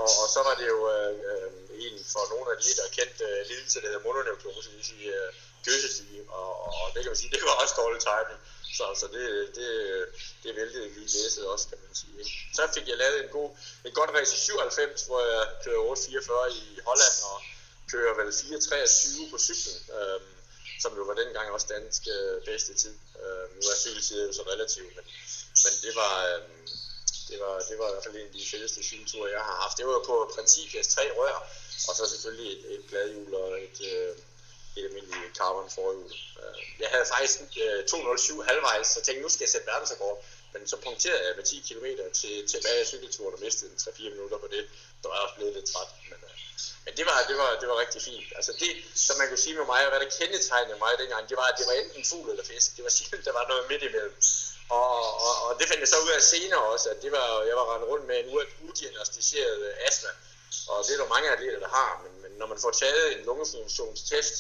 Og, 0.02 0.10
og 0.22 0.28
så 0.36 0.40
var 0.48 0.56
det 0.60 0.68
jo 0.74 0.80
øh, 0.96 1.14
øh, 1.30 1.50
en 1.86 1.96
for 2.14 2.24
nogle 2.34 2.48
af 2.54 2.58
de 2.64 2.72
der 2.80 2.88
kendte 2.98 3.24
øh, 3.30 3.40
lidelse, 3.50 3.82
der 3.82 3.88
hedder 3.88 4.08
mononeuklose, 4.08 4.70
det 4.70 4.78
vil 4.78 4.86
sige 4.94 5.08
øh, 5.18 5.30
gøsestige, 5.68 6.22
og, 6.40 6.52
og, 6.66 6.86
det 6.94 7.00
kan 7.04 7.12
man 7.14 7.22
sige, 7.22 7.32
det 7.36 7.44
var 7.50 7.56
også 7.64 7.76
dårlig 7.82 8.02
timing. 8.10 8.40
Så, 8.78 8.86
så 9.02 9.06
det, 9.16 9.26
det, 9.58 9.70
det 10.44 10.56
væltede 10.60 10.88
lige 10.96 11.10
læset 11.16 11.46
også, 11.54 11.66
kan 11.72 11.80
man 11.86 11.96
sige. 12.02 12.14
Ikke? 12.20 12.32
Så 12.56 12.62
fik 12.76 12.88
jeg 12.88 12.98
lavet 12.98 13.24
en, 13.24 13.30
god, 13.38 13.50
en 13.86 13.94
godt 14.00 14.12
race 14.18 14.34
i 14.36 14.40
97, 14.40 15.04
hvor 15.08 15.22
jeg 15.34 15.44
kører 15.64 15.82
8.44 15.96 16.48
i 16.62 16.80
Holland, 16.88 17.16
og 17.32 17.38
kører 17.92 18.14
vel 18.20 18.30
4.23 18.32 19.32
på 19.32 19.38
cyklen, 19.48 19.78
øh, 19.98 20.20
som 20.82 20.98
jo 20.98 21.04
var 21.10 21.14
dengang 21.14 21.48
også 21.52 21.68
dansk 21.76 22.02
øh, 22.16 22.44
bedste 22.50 22.74
tid. 22.74 22.96
Øh, 23.24 23.46
nu 23.56 23.62
er 23.72 23.78
cykeltid 23.86 24.28
jo 24.28 24.34
så 24.34 24.44
relativt, 24.54 24.96
men, 24.96 25.06
men 25.64 25.74
det 25.86 25.94
var... 25.96 26.14
Øh, 26.28 26.42
det 27.30 27.40
var, 27.40 27.56
det 27.70 27.76
var 27.80 27.88
i 27.90 27.92
hvert 27.92 28.04
fald 28.04 28.16
en 28.16 28.32
af 28.32 28.34
de 28.34 28.50
fedeste 28.52 28.84
cykelture, 28.84 29.32
jeg 29.32 29.44
har 29.50 29.58
haft. 29.64 29.78
Det 29.78 29.86
var 29.88 30.04
på 30.10 30.32
Principias 30.36 30.88
tre 30.88 31.06
rør, 31.20 31.38
og 31.88 31.94
så 31.96 32.04
selvfølgelig 32.14 32.50
et, 32.56 32.64
et 32.76 32.84
bladhjul 32.90 33.34
og 33.34 33.62
et, 33.64 33.78
øh, 33.92 34.12
et 34.78 34.84
almindeligt 34.88 35.38
carbon 35.38 35.70
forhjul. 35.70 36.12
Øh, 36.42 36.56
jeg 36.82 36.90
havde 36.94 37.06
faktisk 37.16 37.40
øh, 37.66 37.86
207 37.86 38.42
halvvejs, 38.42 38.88
så 38.88 39.02
tænkte 39.02 39.22
nu 39.24 39.30
skal 39.30 39.44
jeg 39.46 39.50
sætte 39.50 39.68
verdensrekord. 39.68 40.18
Men 40.54 40.68
så 40.68 40.78
punkterede 40.86 41.28
jeg 41.28 41.36
med 41.36 41.44
10 41.44 41.60
km 41.68 41.86
til, 42.20 42.48
tilbage 42.48 42.80
af 42.80 42.88
cykelturen 42.88 43.34
og 43.34 43.40
mistede 43.40 43.72
3-4 43.78 44.10
minutter 44.16 44.38
på 44.38 44.48
det. 44.56 44.64
Så 45.02 45.08
var 45.08 45.16
jeg 45.16 45.24
også 45.24 45.36
blevet 45.36 45.54
lidt 45.54 45.68
træt. 45.72 45.92
Men, 46.10 46.20
øh, 46.30 46.31
men 46.86 46.92
det 46.98 47.06
var, 47.10 47.18
det, 47.30 47.38
var, 47.42 47.50
det 47.62 47.68
var 47.72 47.78
rigtig 47.84 48.02
fint. 48.10 48.30
Altså 48.38 48.52
det, 48.62 48.72
som 49.06 49.18
man 49.18 49.28
kunne 49.28 49.46
sige 49.46 49.56
med 49.60 49.66
mig, 49.74 49.82
og 49.86 49.90
hvad 49.92 50.00
der 50.04 50.18
kendetegnede 50.20 50.80
mig 50.86 50.94
dengang, 51.02 51.24
det 51.30 51.38
var, 51.38 51.48
at 51.52 51.58
det 51.60 51.68
var 51.70 51.74
enten 51.74 52.06
fugl 52.12 52.30
eller 52.30 52.46
fisk. 52.52 52.70
Det 52.76 52.84
var 52.84 52.90
sjældent, 52.90 53.26
der 53.26 53.34
var 53.40 53.46
noget 53.52 53.64
midt 53.72 53.84
imellem. 53.90 54.16
Og, 54.70 54.96
og, 55.26 55.34
og 55.46 55.52
det 55.60 55.68
fandt 55.68 55.80
jeg 55.84 55.92
så 55.94 56.00
ud 56.06 56.10
af 56.10 56.22
senere 56.22 56.64
også, 56.74 56.90
at 56.90 57.02
det 57.04 57.12
var, 57.12 57.28
jeg 57.50 57.56
var 57.60 57.66
rendt 57.74 57.88
rundt 57.92 58.06
med 58.08 58.18
en 58.20 58.30
udiagnostiseret 58.68 59.74
astma. 59.88 60.14
Og 60.72 60.78
det 60.86 60.94
er 60.94 61.02
der 61.02 61.16
mange 61.16 61.30
atleter, 61.30 61.60
der 61.60 61.72
har, 61.80 61.92
men, 62.04 62.14
men 62.24 62.32
når 62.40 62.48
man 62.48 62.60
får 62.64 62.72
taget 62.72 63.18
en 63.18 63.26
lungefunktionstest, 63.26 64.36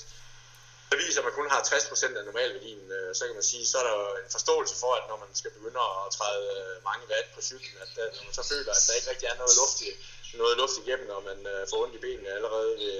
der 0.89 0.97
viser, 1.03 1.19
at 1.21 1.25
man 1.27 1.37
kun 1.39 1.49
har 1.53 1.61
60% 1.63 2.17
af 2.19 2.25
normalværdien, 2.25 2.91
øh, 2.97 3.15
så 3.15 3.21
kan 3.25 3.35
man 3.39 3.47
sige, 3.51 3.65
så 3.71 3.75
er 3.81 3.85
der 3.89 3.95
en 4.23 4.31
forståelse 4.37 4.75
for, 4.83 4.91
at 4.99 5.05
når 5.09 5.17
man 5.23 5.31
skal 5.39 5.51
begynde 5.57 5.79
at 5.89 6.11
træde 6.17 6.45
øh, 6.57 6.75
mange 6.89 7.03
watt 7.11 7.27
på 7.35 7.41
cyklen, 7.49 7.75
at 7.83 7.89
der, 7.95 8.05
når 8.15 8.23
man 8.27 8.33
så 8.39 8.43
føler, 8.51 8.71
at 8.77 8.83
der 8.87 8.93
ikke 8.97 9.09
rigtig 9.11 9.27
er 9.27 9.37
noget 9.41 9.55
luft, 9.61 9.77
i, 9.87 9.89
noget 10.33 10.57
luft 10.61 10.75
igennem, 10.83 11.09
og 11.17 11.21
man 11.29 11.39
øh, 11.51 11.61
får 11.69 11.77
ondt 11.83 11.95
i 11.95 12.01
benene 12.05 12.29
allerede 12.37 12.71
ved, 12.81 12.95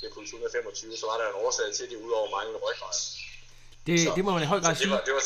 ved 0.00 0.08
puls 0.14 0.28
125, 0.28 0.96
så 0.96 1.06
var 1.10 1.16
der 1.20 1.26
en 1.32 1.38
årsag 1.44 1.68
til 1.76 1.90
det, 1.90 1.96
udover 1.96 2.30
manglende 2.36 2.60
ryggrad. 2.66 2.96
Det, 3.86 3.94
så, 4.04 4.12
det 4.16 4.24
må 4.24 4.30
man 4.36 4.42
i 4.42 4.50
høj 4.52 4.60
grad 4.60 4.74
sige. 4.74 4.84
Det 4.84 4.90
var, 4.94 5.00
det 5.08 5.14
var, 5.14 5.22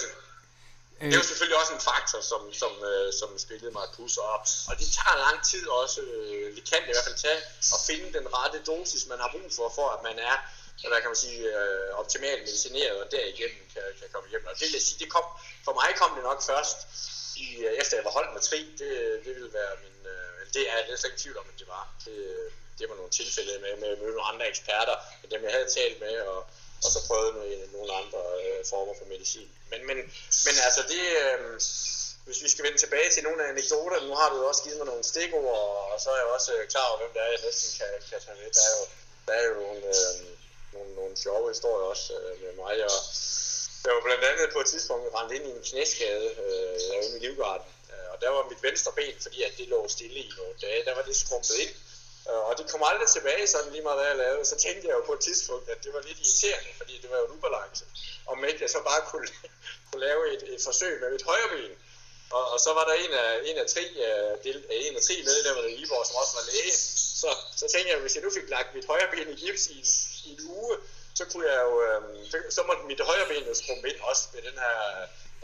det 1.01 1.15
er 1.17 1.23
jo 1.25 1.31
selvfølgelig 1.31 1.59
også 1.63 1.73
en 1.79 1.85
faktor, 1.91 2.21
som, 2.31 2.43
som, 2.63 2.73
øh, 2.91 3.09
som 3.21 3.29
spillede 3.45 3.73
mig 3.77 3.83
et 3.89 3.93
pus 3.97 4.17
op. 4.35 4.45
Og 4.69 4.75
det 4.81 4.89
tager 4.99 5.17
lang 5.27 5.39
tid 5.51 5.65
også, 5.83 6.01
øh, 6.01 6.47
det 6.57 6.63
kan 6.71 6.79
det 6.83 6.91
i 6.93 6.95
hvert 6.97 7.09
fald 7.09 7.21
tage, 7.27 7.41
at 7.75 7.81
finde 7.91 8.09
den 8.19 8.27
rette 8.37 8.59
dosis, 8.71 9.03
man 9.13 9.19
har 9.23 9.31
brug 9.35 9.49
for, 9.57 9.67
for 9.79 9.87
at 9.97 10.01
man 10.09 10.17
er 10.31 10.37
hvad 10.89 11.01
kan 11.01 11.11
man 11.15 11.23
sige, 11.27 11.41
øh, 11.61 11.89
optimalt 12.03 12.43
medicineret, 12.49 12.97
og 13.03 13.07
derigennem 13.17 13.65
kan, 13.75 13.83
kan 14.01 14.09
komme 14.13 14.29
hjem. 14.31 14.45
Og 14.51 14.55
det 14.59 14.65
vil 14.67 14.77
jeg 14.79 14.87
sige, 14.89 14.99
det 15.03 15.11
kom, 15.17 15.27
for 15.67 15.75
mig 15.81 15.91
kom 16.01 16.11
det 16.17 16.25
nok 16.31 16.41
først, 16.51 16.79
i, 17.45 17.47
øh, 17.67 17.73
efter 17.81 17.97
jeg 17.97 18.05
var 18.09 18.15
holdt 18.19 18.33
med 18.37 18.43
tri, 18.49 18.61
det, 18.81 18.91
det 19.25 19.33
ville 19.37 19.53
være 19.61 19.73
min, 19.85 19.99
øh, 20.15 20.30
det 20.55 20.63
er 20.73 20.79
jeg 20.89 20.99
slet 20.99 21.11
ikke 21.11 21.23
tvivl 21.23 21.39
om, 21.43 21.47
at 21.53 21.59
det 21.61 21.69
var. 21.69 21.85
Det, 22.05 22.17
det 22.79 22.89
var 22.91 22.97
nogle 23.01 23.11
tilfælde 23.21 23.55
med, 23.65 23.73
med, 23.83 23.91
med 23.97 24.09
nogle 24.17 24.29
andre 24.33 24.49
eksperter, 24.53 24.97
end 25.23 25.31
dem 25.31 25.45
jeg 25.45 25.53
havde 25.57 25.71
talt 25.79 26.01
med, 26.01 26.15
og, 26.33 26.39
og 26.85 26.91
så 26.95 27.01
prøvet 27.09 27.35
med 27.35 27.69
nogle 27.77 27.91
andre 28.01 28.23
øh, 28.43 28.61
former 28.73 28.95
for 28.99 29.07
medicin. 29.13 29.51
Men, 29.71 29.81
men, 29.89 29.97
men 30.47 30.55
altså 30.67 30.83
det, 30.93 31.05
øh, 31.25 31.39
hvis 32.27 32.43
vi 32.45 32.49
skal 32.49 32.65
vende 32.65 32.79
tilbage 32.79 33.11
til 33.11 33.23
nogle 33.23 33.45
af 33.45 33.49
anekdoter, 33.49 34.01
nu 34.09 34.15
har 34.21 34.29
du 34.31 34.37
jo 34.43 34.47
også 34.51 34.63
givet 34.63 34.79
mig 34.79 34.87
nogle 34.87 35.05
stikord, 35.05 35.91
og 35.93 36.01
så 36.03 36.09
er 36.11 36.19
jeg 36.23 36.29
også 36.37 36.51
øh, 36.57 36.69
klar 36.73 36.87
over, 36.89 36.99
hvem 37.01 37.13
der 37.15 37.23
er, 37.23 37.31
jeg 37.35 37.43
næsten 37.45 37.69
kan, 37.79 37.91
kan 38.11 38.21
tage 38.27 38.39
med. 38.41 38.51
Der 38.59 38.65
er 38.69 38.75
jo, 38.79 38.85
der 39.27 39.33
er 39.39 39.45
jo 39.49 39.55
nogle, 39.65 39.83
øh, 39.97 40.15
nogle, 40.75 40.91
nogle 40.95 41.17
sjove 41.25 41.49
historier 41.55 41.87
også 41.95 42.13
øh, 42.21 42.35
med 42.45 42.53
mig, 42.63 42.75
og 42.89 42.95
jeg 43.85 43.93
var 43.97 44.03
blandt 44.09 44.25
andet 44.25 44.53
på 44.53 44.61
et 44.61 44.69
tidspunkt 44.73 45.15
rendt 45.15 45.33
ind 45.37 45.45
i 45.47 45.51
en 45.57 45.63
knæskade, 45.71 46.27
øh, 46.45 46.75
jeg 46.83 46.97
var 46.97 47.05
inde 47.07 47.17
i 47.19 47.25
Livgarden, 47.27 47.67
Øh, 47.93 48.07
og 48.13 48.17
der 48.23 48.31
var 48.31 48.49
mit 48.49 48.63
venstre 48.63 48.93
ben, 48.93 49.17
fordi 49.23 49.43
at 49.43 49.53
det 49.59 49.69
lå 49.69 49.89
stille 49.89 50.19
i 50.27 50.33
nogle 50.39 50.55
dage, 50.61 50.85
der 50.85 50.95
var 50.95 51.03
det 51.03 51.17
skrumpet 51.17 51.57
ind, 51.65 51.75
Øh, 52.29 52.43
og 52.49 52.53
det 52.59 52.65
kom 52.71 52.83
aldrig 52.91 53.09
tilbage 53.09 53.47
sådan 53.47 53.73
lige 53.73 53.87
meget, 53.87 53.99
hvad 53.99 54.09
jeg 54.13 54.17
lavede. 54.25 54.45
Så 54.45 54.57
tænkte 54.57 54.89
jeg 54.89 54.95
jo 54.99 55.03
på 55.07 55.15
et 55.19 55.21
tidspunkt, 55.29 55.67
at 55.73 55.79
det 55.85 55.91
var 55.95 56.03
lidt 56.09 56.19
irriterende, 56.25 56.71
fordi 56.81 56.95
det 57.03 57.11
var 57.11 57.19
jo 57.19 57.27
en 57.27 57.37
ubalance. 57.37 57.85
Om 58.27 58.45
ikke 58.45 58.63
jeg 58.63 58.71
så 58.71 58.81
bare 58.91 59.03
kunne, 59.11 59.29
kunne 59.87 60.03
lave 60.09 60.23
et, 60.35 60.43
et 60.55 60.63
forsøg 60.69 61.01
med 61.01 61.11
mit 61.15 61.25
højre 61.31 61.51
ben. 61.55 61.75
Og, 62.37 62.45
og 62.53 62.59
så 62.65 62.71
var 62.79 62.85
der 62.89 62.95
en 63.05 63.13
af, 63.25 63.31
en 63.51 63.57
af 63.63 63.67
tre, 63.75 63.85
øh, 64.07 64.33
del, 64.45 64.59
øh, 64.73 64.87
en 64.87 64.97
af 64.97 65.03
tre 65.03 65.15
medlemmerne 65.31 65.71
i 65.71 65.77
Viborg, 65.81 66.07
som 66.07 66.17
også 66.23 66.35
var 66.39 66.45
læge. 66.53 66.73
Så, 67.23 67.31
så 67.61 67.65
tænkte 67.73 67.89
jeg, 67.91 67.97
at 67.97 68.05
hvis 68.05 68.17
jeg 68.17 68.25
nu 68.25 68.31
fik 68.31 68.49
lagt 68.49 68.75
mit 68.75 68.87
højre 68.87 69.11
ben 69.13 69.33
i 69.35 69.37
gips 69.43 69.67
i 69.67 69.77
en, 69.79 69.87
i 70.29 70.31
en 70.35 70.41
uge, 70.57 70.77
så 71.15 71.25
kunne 71.31 71.47
jeg 71.53 71.61
jo, 71.69 71.83
øhm, 71.87 72.51
så 72.57 72.63
måtte 72.63 72.83
mit 72.83 73.01
højre 73.01 73.29
ben 73.29 73.45
jo 73.51 73.55
skrumpe 73.55 73.89
ind 73.91 74.01
også 74.01 74.23
med 74.35 74.43
den 74.43 74.57
her 74.65 74.77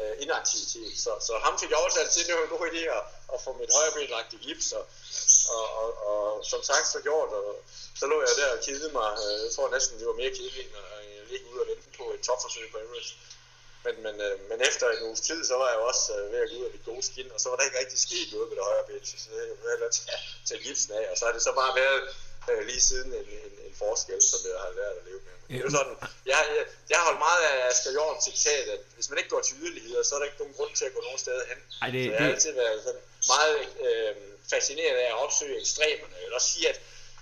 øh, 0.01 0.15
inaktivitet. 0.25 0.93
Så, 1.05 1.11
så 1.27 1.33
ham 1.45 1.55
fik 1.61 1.71
jeg 1.71 1.79
overtalt 1.79 2.11
til, 2.11 2.23
at 2.23 2.27
det 2.27 2.35
var 2.37 2.43
en 2.43 2.55
god 2.57 2.67
idé 2.71 2.83
at, 2.99 3.05
at 3.35 3.39
få 3.45 3.51
mit 3.61 3.73
højre 3.77 3.93
ben 3.95 4.11
lagt 4.17 4.33
i 4.37 4.39
gips. 4.47 4.73
Og, 4.79 4.85
og, 5.57 5.67
og, 5.81 5.91
og 6.11 6.45
som 6.53 6.63
sagt 6.71 6.87
så 6.89 7.01
gjort, 7.07 7.31
og 7.39 7.45
så 8.01 8.05
lå 8.07 8.17
jeg 8.21 8.35
der 8.41 8.49
og 8.57 8.61
kedede 8.67 8.93
mig. 8.99 9.11
Øh, 9.25 9.37
jeg 9.45 9.53
tror 9.55 9.75
næsten, 9.77 9.99
det 9.99 10.07
var 10.07 10.21
mere 10.23 10.37
kedeligt, 10.39 10.67
end 10.67 10.77
at 10.77 11.29
ligge 11.31 11.47
ude 11.51 11.63
og 11.63 11.69
vente 11.71 11.89
på 11.99 12.05
et 12.15 12.21
topforsøg 12.29 12.67
på 12.73 12.79
Everest. 12.85 13.15
Men, 13.85 13.95
men, 14.07 14.15
øh, 14.27 14.35
men 14.51 14.59
efter 14.69 14.87
en 14.91 15.03
uges 15.09 15.21
tid, 15.21 15.41
så 15.45 15.55
var 15.63 15.69
jeg 15.73 15.79
også 15.91 16.05
øh, 16.17 16.33
ved 16.33 16.41
at 16.45 16.51
gå 16.51 16.57
ud 16.59 16.65
af 16.69 16.73
mit 16.77 16.85
gode 16.91 17.03
skin, 17.09 17.29
og 17.35 17.41
så 17.41 17.49
var 17.49 17.57
der 17.57 17.65
ikke 17.65 17.81
rigtig 17.83 17.99
sket 18.07 18.29
noget 18.33 18.49
med 18.49 18.57
det 18.57 18.65
højre 18.65 18.87
ben, 18.89 19.05
så 19.07 19.17
det 19.31 19.59
var 19.63 19.71
heller 19.75 19.91
tage, 19.91 20.19
tage 20.49 20.63
gipsen 20.65 20.93
af, 21.01 21.05
og 21.11 21.17
så 21.19 21.25
har 21.25 21.33
det 21.33 21.43
så 21.43 21.53
bare 21.63 21.77
været 21.83 22.03
øh, 22.51 22.61
lige 22.71 22.83
siden 22.91 23.11
en, 23.21 23.27
en, 23.39 23.53
en 23.67 23.75
forskel, 23.85 24.21
som 24.31 24.41
jeg 24.51 24.59
har 24.65 24.73
lært 24.81 24.97
at 25.01 25.05
leve 25.09 25.21
med. 25.27 25.35
Men 25.41 25.49
det 25.49 25.57
er 25.61 25.67
jo 25.69 25.71
sådan, 25.79 25.97
jeg, 26.33 26.41
jeg, 26.57 26.65
jeg 26.91 26.97
har 26.99 27.05
holdt 27.09 27.23
meget 27.29 27.43
af 27.51 27.55
Asger 27.71 27.93
Jorns 27.99 28.25
citat, 28.29 28.67
at 28.77 28.83
hvis 28.95 29.09
man 29.11 29.19
ikke 29.19 29.31
går 29.35 29.43
til 29.47 29.55
yderligheder, 29.61 30.03
så 30.03 30.15
er 30.15 30.19
der 30.19 30.27
ikke 30.31 30.43
nogen 30.43 30.57
grund 30.59 30.73
til 30.79 30.85
at 30.89 30.95
gå 30.95 31.01
nogen 31.09 31.21
steder 31.25 31.45
hen. 31.51 31.59
Ej, 31.83 31.91
det, 31.95 32.05
så 32.05 32.11
jeg 32.13 32.21
har 32.23 32.31
altid 32.35 32.53
været 32.65 32.79
sådan 32.87 33.05
meget 33.35 33.57
øh, 33.87 34.15
fascineret 34.53 34.97
af 35.05 35.09
at 35.13 35.19
opsøge 35.25 35.61
ekstremerne. 35.65 36.15
Også 36.37 36.49
sige, 36.53 36.69
at, 36.73 36.79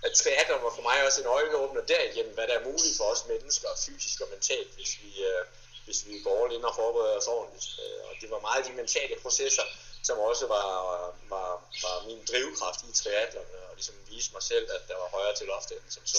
at 0.06 0.12
triathlon 0.20 0.62
var 0.66 0.74
for 0.78 0.84
mig 0.90 0.98
også 1.06 1.20
en 1.20 1.26
øjenåbner 1.26 1.82
derigennem, 1.94 2.34
hvad 2.34 2.46
der 2.48 2.54
er 2.58 2.64
muligt 2.70 2.96
for 2.96 3.04
os 3.04 3.22
mennesker, 3.32 3.68
fysisk 3.86 4.20
og 4.24 4.28
mentalt, 4.34 4.70
hvis 4.76 4.92
vi, 5.02 5.10
øh, 5.30 5.42
hvis 5.86 6.00
vi 6.06 6.14
går 6.24 6.44
all 6.44 6.54
ind 6.56 6.64
og 6.70 6.74
forbereder 6.80 7.16
os 7.20 7.28
ordentligt. 7.36 7.68
Øh, 7.82 8.00
og 8.08 8.12
det 8.20 8.28
var 8.30 8.40
meget 8.48 8.66
de 8.66 8.72
mentale 8.72 9.16
processer, 9.24 9.66
som 10.04 10.16
også 10.30 10.44
var, 10.46 10.68
var, 11.34 11.48
var 11.84 11.96
min 12.08 12.20
drivkraft 12.30 12.80
i 12.88 12.92
triathlon, 13.00 13.48
og 13.68 13.74
ligesom 13.74 13.94
vise 14.10 14.30
mig 14.32 14.42
selv, 14.42 14.66
at 14.76 14.82
der 14.88 14.96
var 15.02 15.08
højere 15.16 15.34
til 15.38 15.46
loftet 15.46 15.76
end 15.82 15.90
som 15.96 16.06
så. 16.06 16.18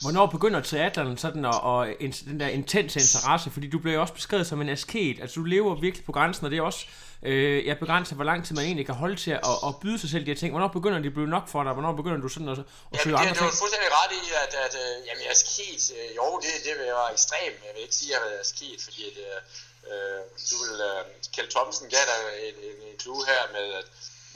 Hvornår 0.00 0.26
begynder 0.26 0.60
triathlon 0.62 1.18
sådan 1.18 1.44
og, 1.44 1.60
og 1.60 1.80
en, 2.00 2.12
den 2.12 2.40
der 2.40 2.48
intense 2.48 3.00
interesse? 3.00 3.50
Fordi 3.50 3.66
du 3.70 3.78
bliver 3.78 3.94
jo 3.94 4.00
også 4.00 4.14
beskrevet 4.14 4.46
som 4.46 4.60
en 4.60 4.68
asket. 4.68 5.16
Altså 5.20 5.34
du 5.40 5.44
lever 5.44 5.80
virkelig 5.80 6.04
på 6.04 6.12
grænsen, 6.12 6.44
og 6.44 6.50
det 6.50 6.58
er 6.58 6.62
også 6.62 6.86
øh, 7.22 7.66
jeg 7.66 7.78
begrænser, 7.78 8.14
hvor 8.14 8.24
lang 8.30 8.46
tid 8.46 8.54
man 8.54 8.64
egentlig 8.64 8.86
kan 8.86 8.94
holde 8.94 9.16
til 9.24 9.30
at, 9.30 9.56
at 9.68 9.72
byde 9.82 9.98
sig 10.02 10.10
selv 10.10 10.22
de 10.26 10.30
her 10.32 10.40
ting. 10.42 10.50
Hvornår 10.54 10.68
begynder 10.78 10.98
de 10.98 11.08
at 11.12 11.16
blive 11.18 11.32
nok 11.36 11.46
for 11.52 11.60
dig? 11.64 11.72
Hvornår 11.72 11.92
begynder 12.00 12.20
du 12.26 12.28
sådan 12.28 12.48
at, 12.54 12.58
at 12.92 12.96
søge 13.02 13.14
ja, 13.14 13.20
andre 13.20 13.34
ting? 13.34 13.36
Ja, 13.36 13.44
du 13.44 13.50
har 13.50 13.56
fuldstændig 13.62 13.90
ret 14.00 14.12
i, 14.20 14.22
at, 14.44 14.52
at, 14.64 14.74
at 14.74 14.96
jamen, 15.08 15.24
asket, 15.34 15.82
øh, 15.96 16.08
jo, 16.18 16.26
det, 16.44 16.52
det 16.64 16.72
vil 16.78 16.86
være 16.86 17.12
ekstremt. 17.16 17.58
Jeg 17.66 17.72
vil 17.74 17.82
ikke 17.86 17.98
sige, 18.00 18.10
at 18.16 18.22
jeg 18.22 18.36
er 18.36 18.40
asket, 18.46 18.78
fordi 18.86 19.00
at, 19.10 19.16
øh, 19.26 19.38
Øh, 19.86 20.22
du 20.50 20.56
vil, 20.62 20.80
øh, 20.80 21.04
Kjeld 21.34 21.50
Thomsen 21.50 21.90
gav 21.90 22.04
dig 22.10 22.20
en, 22.48 22.54
en, 22.68 22.82
en 22.88 23.00
clue 23.00 23.26
her 23.26 23.52
med, 23.52 23.74
at, 23.80 23.86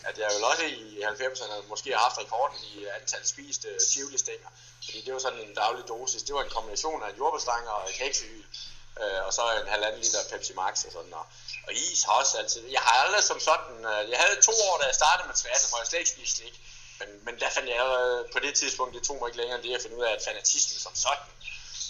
at 0.08 0.18
jeg 0.18 0.30
vel 0.34 0.44
også 0.44 0.64
i 0.64 1.02
90'erne 1.02 1.68
måske 1.68 1.90
har 1.92 1.98
haft 1.98 2.18
rekorden 2.18 2.58
i 2.74 2.86
antal 3.00 3.26
spiste 3.26 3.68
øh, 3.68 3.80
tivoli-stænger. 3.80 4.48
Fordi 4.84 5.00
det 5.00 5.12
var 5.14 5.18
sådan 5.18 5.40
en 5.40 5.54
daglig 5.54 5.88
dosis. 5.88 6.22
Det 6.22 6.34
var 6.34 6.42
en 6.42 6.50
kombination 6.50 7.02
af 7.02 7.08
en 7.10 7.16
jordbærstanger 7.16 7.70
og 7.70 7.88
et 7.88 7.94
heksehyl. 7.94 8.44
Øh, 9.00 9.26
og 9.26 9.32
så 9.32 9.42
en 9.62 9.68
halvanden 9.74 10.00
liter 10.00 10.18
Pepsi 10.30 10.54
Max 10.54 10.84
og 10.84 10.92
sådan. 10.92 11.14
Og, 11.14 11.26
og 11.66 11.72
is 11.72 12.02
har 12.04 12.12
også 12.12 12.38
altid. 12.38 12.68
Jeg 12.68 12.80
har 12.80 12.94
aldrig 13.04 13.24
som 13.24 13.40
sådan... 13.40 13.76
Øh, 13.92 14.10
jeg 14.10 14.18
havde 14.18 14.40
to 14.40 14.52
år, 14.68 14.78
da 14.78 14.84
jeg 14.86 14.94
startede 14.94 15.26
med 15.28 15.34
triathlon, 15.34 15.70
hvor 15.70 15.78
jeg 15.78 15.86
slet 15.86 15.98
ikke 15.98 16.10
spiste 16.10 16.36
slik. 16.36 16.56
Men, 17.00 17.08
men 17.26 17.34
der 17.40 17.50
fandt 17.50 17.68
jeg 17.68 17.78
øh, 18.00 18.32
på 18.32 18.38
det 18.44 18.54
tidspunkt, 18.54 18.94
det 18.94 19.02
tog 19.02 19.16
mig 19.18 19.28
ikke 19.28 19.40
længere 19.40 19.56
end 19.58 19.64
det 19.66 19.74
at 19.74 19.82
finde 19.82 19.96
ud 19.96 20.04
af, 20.04 20.12
at 20.12 20.22
fanatismen 20.28 20.78
som 20.86 20.94
sådan, 20.94 21.28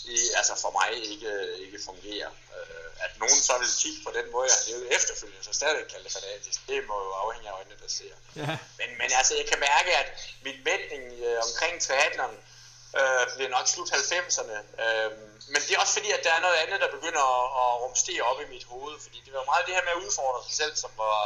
i, 0.05 0.17
altså 0.39 0.55
for 0.63 0.71
mig 0.79 0.89
ikke, 1.13 1.33
ikke 1.65 1.79
fungerer. 1.85 2.31
Øh, 2.57 3.05
at 3.05 3.13
nogen 3.23 3.41
så 3.49 3.55
vil 3.59 3.69
kigge 3.83 4.01
på 4.07 4.13
den 4.19 4.27
måde, 4.33 4.47
jeg 4.51 4.57
har 4.59 4.67
levet 4.71 4.97
efterfølgende, 4.97 5.45
så 5.45 5.53
stadig 5.53 5.85
kalde 5.93 6.05
det 6.05 6.13
fanatisk. 6.13 6.59
Det 6.69 6.79
må 6.89 6.97
jo 7.07 7.11
afhænge 7.23 7.49
af 7.49 7.55
øjnene, 7.59 7.77
der 7.83 7.91
ser. 7.99 8.15
Ja. 8.37 8.47
Men, 8.79 8.89
men 9.01 9.09
altså, 9.19 9.33
jeg 9.41 9.47
kan 9.51 9.61
mærke, 9.71 9.91
at 10.03 10.09
min 10.47 10.59
vendning 10.71 11.05
øh, 11.27 11.39
omkring 11.47 11.75
triathlon 11.87 12.35
øh, 12.99 13.25
bliver 13.35 13.51
nok 13.57 13.67
slut 13.75 13.91
90'erne. 13.93 14.59
Øh, 14.85 15.11
men 15.53 15.61
det 15.65 15.71
er 15.75 15.81
også 15.85 15.95
fordi, 15.99 16.11
at 16.19 16.25
der 16.27 16.33
er 16.35 16.43
noget 16.47 16.59
andet, 16.63 16.81
der 16.85 16.91
begynder 16.97 17.25
at, 17.39 17.47
at 17.63 17.71
rumstere 17.83 18.23
op 18.31 18.41
i 18.45 18.53
mit 18.55 18.65
hoved. 18.65 18.95
Fordi 19.05 19.19
det 19.25 19.33
var 19.39 19.45
meget 19.51 19.67
det 19.67 19.75
her 19.75 19.85
med 19.87 19.95
at 19.97 20.03
udfordre 20.07 20.45
sig 20.47 20.55
selv, 20.61 20.75
som 20.77 20.91
var, 20.97 21.19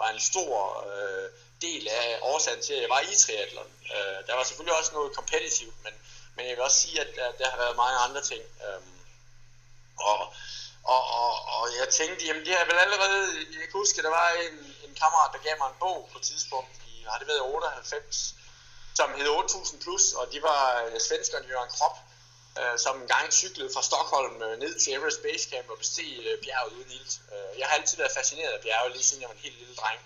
var 0.00 0.08
en 0.10 0.20
stor 0.30 0.52
øh, 0.90 1.26
del 1.66 1.88
af 1.88 2.18
årsagen 2.22 2.62
til, 2.62 2.74
at 2.74 2.82
jeg 2.82 2.90
var 2.96 3.00
i 3.00 3.14
triathlon. 3.22 3.70
Øh, 3.94 4.18
der 4.26 4.34
var 4.34 4.44
selvfølgelig 4.44 4.78
også 4.80 4.92
noget 4.92 5.16
kompetitivt, 5.18 5.76
men, 5.84 5.94
men 6.36 6.42
jeg 6.48 6.56
vil 6.56 6.64
også 6.68 6.80
sige, 6.84 7.00
at 7.00 7.10
der, 7.16 7.32
der 7.40 7.50
har 7.50 7.58
været 7.64 7.76
mange 7.76 7.98
andre 8.06 8.22
ting. 8.30 8.42
Øhm, 8.66 8.98
og, 10.10 10.20
og, 10.84 11.02
og, 11.20 11.32
og 11.56 11.64
jeg 11.80 11.88
tænkte, 11.98 12.26
jamen 12.26 12.44
det 12.46 12.54
har 12.54 12.64
vel 12.64 12.78
allerede, 12.84 13.22
jeg 13.60 13.68
kan 13.70 13.80
huske, 13.82 13.98
at 13.98 14.04
der 14.04 14.14
var 14.20 14.28
en, 14.46 14.56
en 14.86 14.94
kammerat, 15.00 15.30
der 15.34 15.46
gav 15.46 15.54
mig 15.58 15.68
en 15.68 15.82
bog 15.84 16.08
på 16.12 16.18
et 16.18 16.24
tidspunkt, 16.24 16.72
i, 16.90 17.04
har 17.10 17.18
det 17.18 17.26
været 17.28 17.42
98, 17.42 18.34
som 18.94 19.14
hed 19.14 19.28
8000 19.28 19.80
plus, 19.80 20.12
og 20.12 20.32
de 20.32 20.42
var 20.42 20.82
øh, 20.82 21.00
svenskerne 21.00 21.48
Jørgen 21.48 21.72
Krop, 21.76 21.96
øh, 22.60 22.78
som 22.84 23.02
en 23.02 23.08
gang 23.08 23.32
cyklede 23.32 23.70
fra 23.74 23.82
Stockholm 23.82 24.42
øh, 24.42 24.58
ned 24.58 24.80
til 24.80 24.92
Everest 24.92 25.22
Base 25.22 25.50
Camp 25.50 25.68
og 25.70 25.78
besteg 25.78 26.10
øh, 26.26 26.42
bjerget 26.44 26.72
uden 26.72 26.90
ild. 26.90 27.12
Øh, 27.34 27.58
jeg 27.58 27.66
har 27.68 27.76
altid 27.76 27.96
været 27.96 28.12
fascineret 28.18 28.52
af 28.52 28.60
bjerget, 28.62 28.92
lige 28.92 29.04
siden 29.04 29.20
jeg 29.22 29.28
var 29.28 29.34
en 29.34 29.46
helt 29.46 29.58
lille 29.58 29.74
dreng. 29.74 30.00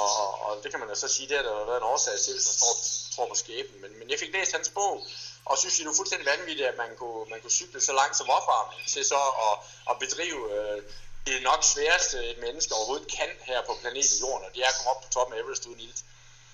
Og, 0.00 0.40
og, 0.46 0.62
det 0.62 0.70
kan 0.70 0.80
man 0.80 0.88
jo 0.88 0.94
så 0.94 1.08
sige, 1.08 1.28
det 1.28 1.36
har 1.36 1.44
der 1.44 1.64
været 1.70 1.76
en 1.76 1.90
årsag 1.92 2.18
til, 2.20 2.32
hvis 2.34 2.46
man 2.50 2.56
tror, 2.62 2.74
tror 3.14 3.26
på 3.28 3.34
skæben. 3.34 3.80
Men, 3.82 3.98
men 3.98 4.10
jeg 4.10 4.18
fik 4.18 4.32
læst 4.32 4.52
hans 4.52 4.68
bog, 4.68 5.06
og 5.50 5.58
synes, 5.58 5.76
det 5.76 5.86
er 5.86 6.00
fuldstændig 6.00 6.26
vanvittigt, 6.26 6.68
at 6.68 6.76
man 6.76 6.90
kunne, 6.96 7.30
man 7.30 7.40
kunne 7.40 7.58
cykle 7.60 7.80
så 7.80 7.92
langt 7.92 8.16
som 8.16 8.30
opvarmning 8.30 8.88
til 8.88 9.04
så 9.04 9.20
at, 9.46 9.54
at 9.90 9.98
bedrive 10.04 10.40
øh, 10.54 10.82
det 11.26 11.42
nok 11.42 11.64
sværeste 11.64 12.16
et 12.30 12.38
menneske 12.38 12.74
overhovedet 12.74 13.08
kan 13.16 13.30
her 13.48 13.62
på 13.66 13.72
planeten 13.80 14.16
Jorden, 14.20 14.46
og 14.46 14.50
det 14.54 14.60
er 14.62 14.68
at 14.68 14.76
komme 14.76 14.90
op 14.90 15.02
på 15.02 15.08
toppen 15.10 15.34
af 15.36 15.40
Everest 15.42 15.66
uden 15.66 15.80
ilt. 15.80 16.00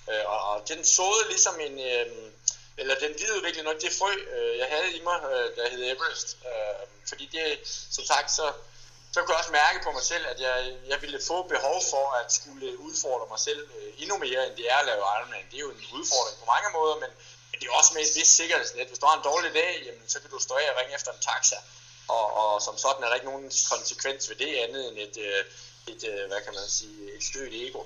Øh, 0.09 0.23
og, 0.33 0.39
og 0.49 0.67
den 0.69 0.85
såede 0.85 1.23
ligesom 1.29 1.55
en, 1.59 1.79
øh, 1.79 2.05
eller 2.77 2.95
den 2.95 3.13
videreudviklede 3.19 3.65
nok 3.69 3.81
det 3.81 3.93
frø, 3.99 4.11
øh, 4.35 4.57
jeg 4.57 4.67
havde 4.73 4.89
i 4.97 5.01
mig, 5.03 5.19
øh, 5.31 5.55
der 5.55 5.69
hed 5.69 5.81
Everest. 5.93 6.37
Øh, 6.49 6.87
fordi 7.09 7.25
det, 7.35 7.45
som 7.95 8.03
sagt, 8.05 8.31
så, 8.31 8.45
så 9.13 9.17
kunne 9.19 9.33
jeg 9.33 9.43
også 9.43 9.51
mærke 9.51 9.79
på 9.83 9.91
mig 9.91 10.03
selv, 10.03 10.25
at 10.33 10.39
jeg, 10.39 10.77
jeg 10.91 11.01
ville 11.01 11.19
få 11.27 11.37
behov 11.53 11.77
for 11.91 12.05
at 12.21 12.33
skulle 12.33 12.79
udfordre 12.79 13.27
mig 13.33 13.39
selv 13.39 13.61
øh, 13.77 14.01
endnu 14.01 14.17
mere, 14.17 14.47
end 14.47 14.55
det 14.59 14.71
er 14.71 14.77
at 14.77 14.85
lave 14.85 15.03
Ironman. 15.15 15.45
Det 15.51 15.57
er 15.57 15.65
jo 15.67 15.71
en 15.77 15.85
udfordring 15.97 16.37
på 16.41 16.45
mange 16.53 16.69
måder, 16.77 16.95
men, 17.03 17.11
men 17.55 17.61
det 17.61 17.67
er 17.69 17.77
også 17.81 17.93
med 17.93 18.01
et 18.01 18.15
vis 18.15 18.27
sikkerhedsnet. 18.27 18.87
Hvis 18.87 18.99
du 18.99 19.05
har 19.05 19.17
en 19.17 19.29
dårlig 19.31 19.53
dag, 19.53 19.71
jamen, 19.85 20.07
så 20.13 20.19
kan 20.21 20.29
du 20.29 20.39
stå 20.39 20.53
af 20.55 20.71
og 20.71 20.77
ringe 20.79 20.95
efter 20.95 21.11
en 21.11 21.25
taxa. 21.29 21.57
Og, 22.07 22.25
og 22.41 22.61
som 22.61 22.77
sådan 22.77 23.03
er 23.03 23.07
der 23.07 23.15
ikke 23.19 23.31
nogen 23.31 23.51
konsekvens 23.71 24.29
ved 24.29 24.35
det 24.35 24.51
andet 24.63 24.81
end 24.89 24.97
et, 25.05 25.17
øh, 25.27 25.41
et, 25.91 26.03
et 26.03 26.27
hvad 26.29 26.41
kan 26.45 26.53
man 26.53 26.67
sige, 26.79 27.15
et 27.17 27.23
stødt 27.23 27.53
ego. 27.53 27.81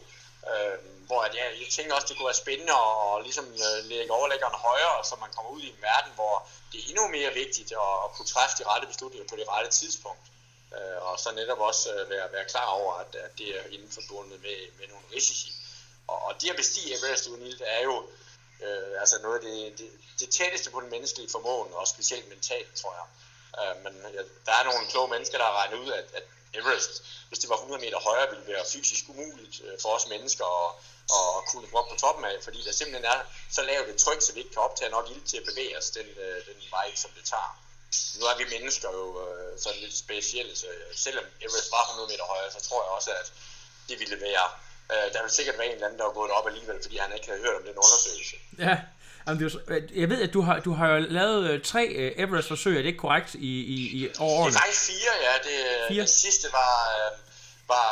Øh, 0.51 0.75
hvor 1.07 1.21
at, 1.21 1.35
ja, 1.35 1.45
jeg 1.63 1.69
tænker 1.71 1.93
også, 1.95 2.07
det 2.07 2.17
kunne 2.17 2.31
være 2.31 2.43
spændende 2.45 2.73
at, 2.73 2.93
og 3.07 3.21
ligesom, 3.27 3.45
øh, 3.67 3.79
lægge 3.91 4.11
overlæggeren 4.19 4.57
højere, 4.67 5.05
så 5.09 5.15
man 5.23 5.31
kommer 5.35 5.51
ud 5.51 5.61
i 5.61 5.69
en 5.73 5.81
verden, 5.89 6.11
hvor 6.19 6.35
det 6.71 6.77
er 6.79 6.85
endnu 6.91 7.07
mere 7.07 7.31
vigtigt 7.41 7.71
at, 7.71 7.93
at 8.03 8.09
kunne 8.15 8.29
træffe 8.33 8.55
de 8.59 8.67
rette 8.71 8.87
beslutninger 8.87 9.27
på 9.29 9.35
det 9.35 9.49
rette 9.53 9.71
tidspunkt. 9.79 10.25
Øh, 10.75 10.99
og 11.07 11.19
så 11.19 11.29
netop 11.31 11.59
også 11.69 11.89
være, 12.13 12.27
være 12.35 12.45
klar 12.53 12.69
over, 12.79 12.93
at, 13.03 13.11
at 13.25 13.31
det 13.37 13.47
er 13.57 13.63
inden 13.75 13.91
forbundet 13.97 14.37
med, 14.45 14.57
med 14.79 14.87
nogle 14.91 15.05
risici. 15.15 15.51
Og, 16.07 16.17
og 16.27 16.41
det 16.41 16.49
at 16.49 16.55
bestige 16.55 16.97
Everest 16.97 17.27
uden 17.27 17.41
ild 17.41 17.61
er 17.65 17.81
jo 17.83 17.95
øh, 18.65 18.99
altså 19.01 19.15
noget 19.21 19.35
af 19.39 19.41
det, 19.41 19.79
det, 19.79 19.89
det 20.19 20.29
tætteste 20.29 20.69
på 20.71 20.81
den 20.81 20.89
menneskelige 20.89 21.29
formåen, 21.31 21.73
og 21.73 21.87
specielt 21.87 22.29
mentalt, 22.29 22.75
tror 22.75 22.93
jeg. 22.99 23.07
Øh, 23.59 23.83
men 23.83 23.93
ja, 24.13 24.21
der 24.45 24.53
er 24.59 24.63
nogle 24.63 24.87
kloge 24.91 25.09
mennesker, 25.09 25.37
der 25.37 25.45
har 25.45 25.57
regnet 25.61 25.77
ud, 25.77 25.91
at, 25.91 26.05
at 26.13 26.23
Everest, 26.53 27.03
hvis 27.27 27.39
det 27.39 27.49
var 27.49 27.55
100 27.55 27.81
meter 27.85 27.99
højere, 27.99 28.29
ville 28.29 28.47
være 28.53 28.65
fysisk 28.73 29.03
umuligt 29.09 29.61
øh, 29.65 29.79
for 29.81 29.89
os 29.97 30.07
mennesker 30.07 30.45
at, 30.65 30.69
at 31.17 31.45
kunne 31.47 31.61
komme 31.61 31.79
op 31.79 31.89
på 31.89 31.95
toppen 31.95 32.25
af, 32.25 32.35
fordi 32.43 32.59
der 32.67 32.71
simpelthen 32.71 33.05
er 33.05 33.19
så 33.51 33.61
lavt 33.61 33.89
et 33.89 33.97
tryk, 33.97 34.21
så 34.21 34.33
vi 34.33 34.39
ikke 34.39 34.53
kan 34.53 34.61
optage 34.61 34.91
nok 34.91 35.09
ild 35.09 35.25
til 35.25 35.37
at 35.37 35.47
bevæge 35.49 35.77
os 35.77 35.89
den, 35.89 36.07
øh, 36.23 36.45
den 36.47 36.57
vej, 36.71 36.95
som 36.95 37.11
det 37.17 37.25
tager. 37.25 37.51
Nu 38.19 38.25
er 38.25 38.37
vi 38.37 38.45
mennesker 38.55 38.89
jo 38.91 39.05
øh, 39.25 39.59
sådan 39.59 39.81
lidt 39.81 39.97
specielle, 39.97 40.55
så 40.55 40.67
selvom 40.95 41.25
Everest 41.41 41.71
var 41.71 41.83
100 41.83 42.11
meter 42.11 42.25
højere, 42.33 42.51
så 42.51 42.61
tror 42.67 42.83
jeg 42.83 42.91
også, 42.91 43.11
at 43.11 43.27
det 43.89 43.99
ville 43.99 44.21
være, 44.21 44.45
der 45.13 45.21
vil 45.21 45.31
sikkert 45.31 45.57
være 45.57 45.67
en 45.67 45.73
eller 45.73 45.87
anden, 45.87 45.99
der 45.99 46.05
var 46.05 46.15
gået 46.21 46.31
op 46.31 46.47
alligevel, 46.47 46.77
fordi 46.81 46.97
han 46.97 47.11
ikke 47.15 47.27
havde 47.27 47.41
hørt 47.45 47.55
om 47.59 47.63
den 47.69 47.77
undersøgelse. 47.85 48.35
Ja, 48.67 48.77
Jamen, 49.27 49.39
det 49.43 49.47
er, 49.53 49.81
jeg 50.01 50.09
ved, 50.09 50.21
at 50.27 50.33
du 50.33 50.41
har, 50.47 50.59
du 50.67 50.73
har 50.81 50.91
lavet 51.19 51.43
øh, 51.49 51.55
tre 51.71 51.83
uh, 51.99 52.23
Everest-forsøg, 52.23 52.73
er 52.77 52.81
det 52.83 52.91
ikke 52.93 53.05
korrekt, 53.07 53.29
i, 53.51 53.53
i, 53.75 53.77
i 53.97 54.01
årene? 54.19 54.51
Det 54.51 54.55
er 54.55 54.59
faktisk 54.59 54.83
fire, 54.91 55.13
ja. 55.27 55.33
Det, 55.47 55.55
fire? 55.87 56.03
Den 56.05 56.07
sidste 56.25 56.47
var, 56.59 56.73
øh, 56.97 57.11
var, 57.73 57.87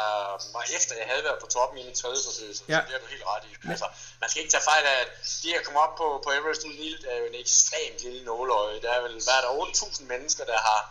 var 0.56 0.64
efter, 0.78 0.92
jeg 1.02 1.08
havde 1.12 1.24
været 1.28 1.40
på 1.44 1.48
toppen 1.56 1.78
i 1.82 1.84
min 1.88 1.96
tredje 2.02 2.22
forsøg, 2.28 2.50
så 2.58 2.64
ja. 2.74 2.80
det 2.86 2.92
har 2.96 3.02
du 3.06 3.10
helt 3.16 3.26
ret 3.32 3.44
i. 3.50 3.52
Men... 3.62 3.72
Altså, 3.74 3.88
man 4.22 4.28
skal 4.30 4.40
ikke 4.42 4.54
tage 4.56 4.68
fejl 4.72 4.86
af, 4.94 4.98
at 5.06 5.10
det 5.44 5.52
at 5.60 5.64
komme 5.66 5.80
op 5.86 5.94
på, 6.02 6.08
på 6.26 6.30
Everest 6.38 6.64
ild 6.88 7.04
er 7.12 7.18
jo 7.22 7.26
en 7.32 7.38
ekstremt 7.44 8.00
lille 8.06 8.22
nåløje. 8.30 8.82
Der 8.86 8.92
er 8.98 9.02
vel 9.06 9.16
været 9.30 9.44
der 9.46 9.52
8.000 9.64 10.04
mennesker, 10.14 10.44
der 10.52 10.60
har 10.70 10.82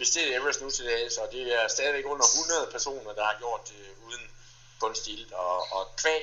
bestilt 0.00 0.30
Everest 0.36 0.60
nu 0.62 0.70
til 0.70 0.84
dag, 0.92 1.02
så 1.16 1.20
det 1.34 1.42
er 1.58 1.64
stadigvæk 1.76 2.06
under 2.14 2.26
100 2.26 2.68
personer, 2.74 3.12
der 3.18 3.24
har 3.30 3.36
gjort 3.42 3.62
det 3.70 3.82
uden 4.06 4.24
kunstig. 4.84 5.18
Og, 5.44 5.58
og 5.76 5.82
kvæg 6.00 6.22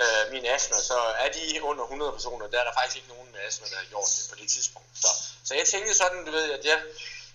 øh, 0.00 0.22
min 0.32 0.44
astma, 0.54 0.76
så 0.90 0.98
er 1.24 1.28
de 1.36 1.62
under 1.70 1.84
100 1.84 2.12
personer, 2.12 2.46
der 2.52 2.58
er 2.60 2.66
der 2.68 2.74
faktisk 2.78 2.96
ikke 2.96 3.12
nogen 3.14 3.28
med 3.32 3.40
astma, 3.48 3.66
der 3.72 3.76
har 3.82 3.88
gjort 3.94 4.10
det 4.16 4.24
på 4.30 4.36
det 4.40 4.48
tidspunkt. 4.54 4.88
Så, 5.02 5.10
så 5.46 5.52
jeg 5.60 5.66
tænkte 5.72 5.94
sådan, 5.94 6.24
du 6.26 6.32
ved, 6.38 6.46
at 6.58 6.64
jeg, 6.70 6.78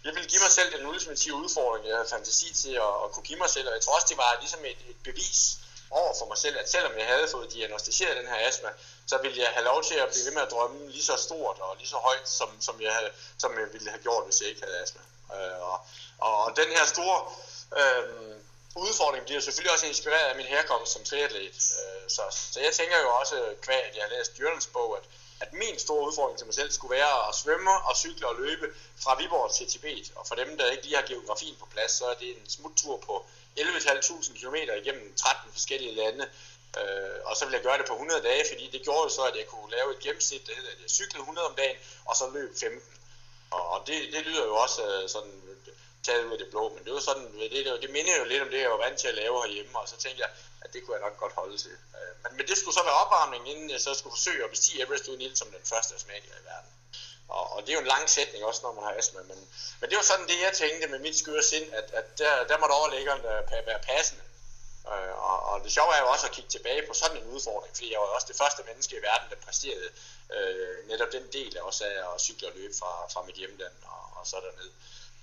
jeg 0.06 0.12
ville 0.16 0.30
give 0.32 0.42
mig 0.46 0.52
selv 0.58 0.70
den 0.76 0.88
ultimative 0.92 1.36
udfordring, 1.44 1.88
jeg 1.88 1.96
havde 1.98 2.10
fantasi 2.16 2.50
til 2.64 2.74
at, 2.86 2.94
at 3.04 3.08
kunne 3.14 3.28
give 3.30 3.40
mig 3.44 3.50
selv, 3.56 3.68
og 3.70 3.74
jeg 3.78 3.82
tror 3.84 3.96
også, 3.96 4.10
det 4.10 4.18
var 4.18 4.38
ligesom 4.44 4.62
et, 4.72 4.82
et 4.92 5.00
bevis 5.04 5.42
over 5.90 6.14
for 6.20 6.26
mig 6.32 6.38
selv, 6.38 6.56
at 6.62 6.72
selvom 6.72 6.94
jeg 7.02 7.08
havde 7.14 7.28
fået 7.36 7.54
diagnostiseret 7.54 8.18
den 8.18 8.28
her 8.28 8.48
astma, 8.48 8.70
så 9.08 9.16
ville 9.24 9.38
jeg 9.44 9.50
have 9.56 9.66
lov 9.72 9.84
til 9.84 9.96
at 10.04 10.10
blive 10.12 10.26
ved 10.26 10.34
med 10.38 10.42
at 10.42 10.52
drømme 10.52 10.80
lige 10.96 11.04
så 11.04 11.16
stort 11.28 11.58
og 11.60 11.76
lige 11.78 11.88
så 11.88 12.00
højt, 12.08 12.30
som, 12.30 12.50
som, 12.68 12.82
jeg, 12.82 12.94
havde, 12.98 13.12
som 13.38 13.52
jeg 13.60 13.68
ville 13.74 13.90
have 13.90 14.02
gjort, 14.02 14.24
hvis 14.26 14.42
jeg 14.42 14.50
ikke 14.50 14.62
havde 14.66 14.78
astma. 14.84 15.02
Øh, 15.36 15.58
og, 15.70 15.78
og 16.20 16.58
den 16.62 16.70
her 16.78 16.86
store 16.86 17.18
øh, 17.80 18.35
udfordringen 18.76 19.26
bliver 19.26 19.42
selvfølgelig 19.42 19.74
også 19.74 19.86
inspireret 19.86 20.30
af 20.32 20.36
min 20.36 20.46
herkomst 20.46 20.92
som 20.94 21.04
triatlet. 21.04 21.56
Øh, 21.82 22.10
så, 22.16 22.22
så 22.54 22.60
jeg 22.60 22.74
tænker 22.74 22.98
jo 23.02 23.10
også, 23.22 23.36
kvad, 23.62 23.82
at 23.88 23.96
jeg 23.96 24.04
har 24.04 24.18
læst 24.18 24.40
Jørgens 24.40 24.68
bog, 24.68 24.98
at, 24.98 25.04
at 25.40 25.54
min 25.54 25.80
store 25.80 26.08
udfordring 26.08 26.38
til 26.38 26.48
mig 26.48 26.56
selv 26.56 26.72
skulle 26.72 26.96
være 26.96 27.28
at 27.30 27.36
svømme 27.36 27.72
og 27.88 27.96
cykle 27.96 28.28
og 28.28 28.36
løbe 28.36 28.68
fra 29.04 29.18
Viborg 29.20 29.54
til 29.54 29.68
Tibet. 29.68 30.12
Og 30.16 30.28
for 30.28 30.36
dem, 30.36 30.58
der 30.58 30.72
ikke 30.72 30.84
lige 30.84 30.96
har 30.96 31.08
geografien 31.08 31.56
på 31.60 31.66
plads, 31.66 31.92
så 31.92 32.06
er 32.06 32.14
det 32.14 32.30
en 32.30 32.50
smuttur 32.50 32.98
på 32.98 33.26
11.500 33.60 34.40
km 34.40 34.56
igennem 34.56 35.16
13 35.16 35.52
forskellige 35.52 35.96
lande. 35.96 36.30
Øh, 36.80 37.20
og 37.26 37.36
så 37.38 37.46
vil 37.46 37.54
jeg 37.54 37.64
gøre 37.64 37.78
det 37.78 37.86
på 37.86 37.94
100 37.94 38.22
dage, 38.22 38.44
fordi 38.52 38.70
det 38.74 38.84
gjorde 38.84 39.04
jo 39.04 39.10
så, 39.10 39.24
at 39.24 39.36
jeg 39.38 39.48
kunne 39.48 39.72
lave 39.72 39.92
et 39.92 40.00
gennemsnit, 40.00 40.48
der 40.48 40.56
hedder, 40.56 40.72
at 40.72 40.82
jeg 40.82 40.90
cyklede 40.90 41.20
100 41.20 41.48
om 41.48 41.56
dagen, 41.56 41.78
og 42.06 42.16
så 42.16 42.30
løb 42.34 42.52
15. 42.60 42.82
Og 43.52 43.84
det, 43.88 44.14
det 44.14 44.22
lyder 44.26 44.46
jo 44.46 44.56
også 44.56 44.82
øh, 44.88 45.10
sådan 45.10 45.42
taget 46.06 46.24
ud 46.28 46.32
af 46.32 46.38
det 46.38 46.50
blå, 46.54 46.64
men 46.76 46.82
det 46.86 46.94
var 46.94 47.00
sådan, 47.00 47.28
det, 47.40 47.52
det, 47.52 47.82
det 47.84 47.90
minder 47.90 48.18
jo 48.18 48.24
lidt 48.24 48.42
om 48.46 48.50
det, 48.50 48.62
jeg 48.62 48.72
var 48.72 48.84
vant 48.86 49.00
til 49.00 49.08
at 49.08 49.16
lave 49.22 49.36
herhjemme, 49.44 49.80
og 49.80 49.90
så 49.90 49.98
tænkte 50.04 50.22
jeg, 50.26 50.30
at 50.64 50.74
det 50.74 50.80
kunne 50.82 50.96
jeg 50.98 51.06
nok 51.08 51.18
godt 51.24 51.34
holde 51.34 51.58
til. 51.58 51.76
Øh, 51.98 52.14
men, 52.24 52.32
men 52.38 52.48
det 52.48 52.58
skulle 52.58 52.78
så 52.80 52.84
være 52.84 53.02
opvarmning, 53.04 53.50
inden 53.52 53.70
jeg 53.70 53.82
så 53.82 53.94
skulle 53.94 54.16
forsøge 54.18 54.44
at 54.44 54.50
bestige 54.50 54.82
Everest 54.84 55.08
uden 55.08 55.22
ild 55.22 55.36
som 55.36 55.48
den 55.48 55.66
første 55.72 55.96
astmatiker 55.96 56.36
i 56.42 56.46
verden. 56.52 56.72
Og, 57.28 57.44
og 57.54 57.62
det 57.62 57.70
er 57.70 57.74
jo 57.74 57.80
en 57.80 57.94
lang 57.96 58.10
sætning 58.10 58.44
også, 58.46 58.62
når 58.64 58.74
man 58.74 58.84
har 58.84 58.94
astma, 59.00 59.22
men, 59.22 59.40
men 59.80 59.90
det 59.90 59.96
var 59.96 60.04
sådan 60.04 60.28
det, 60.28 60.42
jeg 60.42 60.54
tænkte 60.54 60.88
med 60.88 61.00
mit 61.00 61.18
skøre 61.18 61.44
sind, 61.44 61.74
at, 61.74 61.88
at 62.00 62.18
der, 62.18 62.44
der 62.50 62.58
måtte 62.58 62.74
overlæggeren 62.74 63.20
øh, 63.20 63.68
være 63.68 63.80
passende. 63.80 64.24
Øh, 64.94 65.14
og, 65.30 65.38
og 65.50 65.64
det 65.64 65.72
sjove 65.72 65.96
er 65.96 66.02
jo 66.02 66.10
også 66.10 66.26
at 66.28 66.32
kigge 66.32 66.50
tilbage 66.50 66.88
på 66.88 66.94
sådan 66.94 67.18
en 67.18 67.28
udfordring, 67.34 67.76
fordi 67.76 67.92
jeg 67.92 68.00
var 68.00 68.06
også 68.06 68.28
det 68.28 68.38
første 68.38 68.64
menneske 68.64 68.98
i 68.98 69.02
verden, 69.02 69.30
der 69.30 69.46
præsterede 69.46 69.90
øh, 70.36 70.88
netop 70.88 71.12
den 71.12 71.26
del 71.34 71.58
af 71.58 71.62
også 71.62 71.86
af 71.86 72.14
at 72.14 72.22
cykle 72.22 72.48
og 72.48 72.54
løbe 72.56 72.74
fra, 72.80 72.92
fra 73.14 73.22
mit 73.28 73.36
hjemland 73.36 73.74
og, 73.86 74.04
og 74.20 74.28
så 74.28 74.36
derned. 74.36 74.72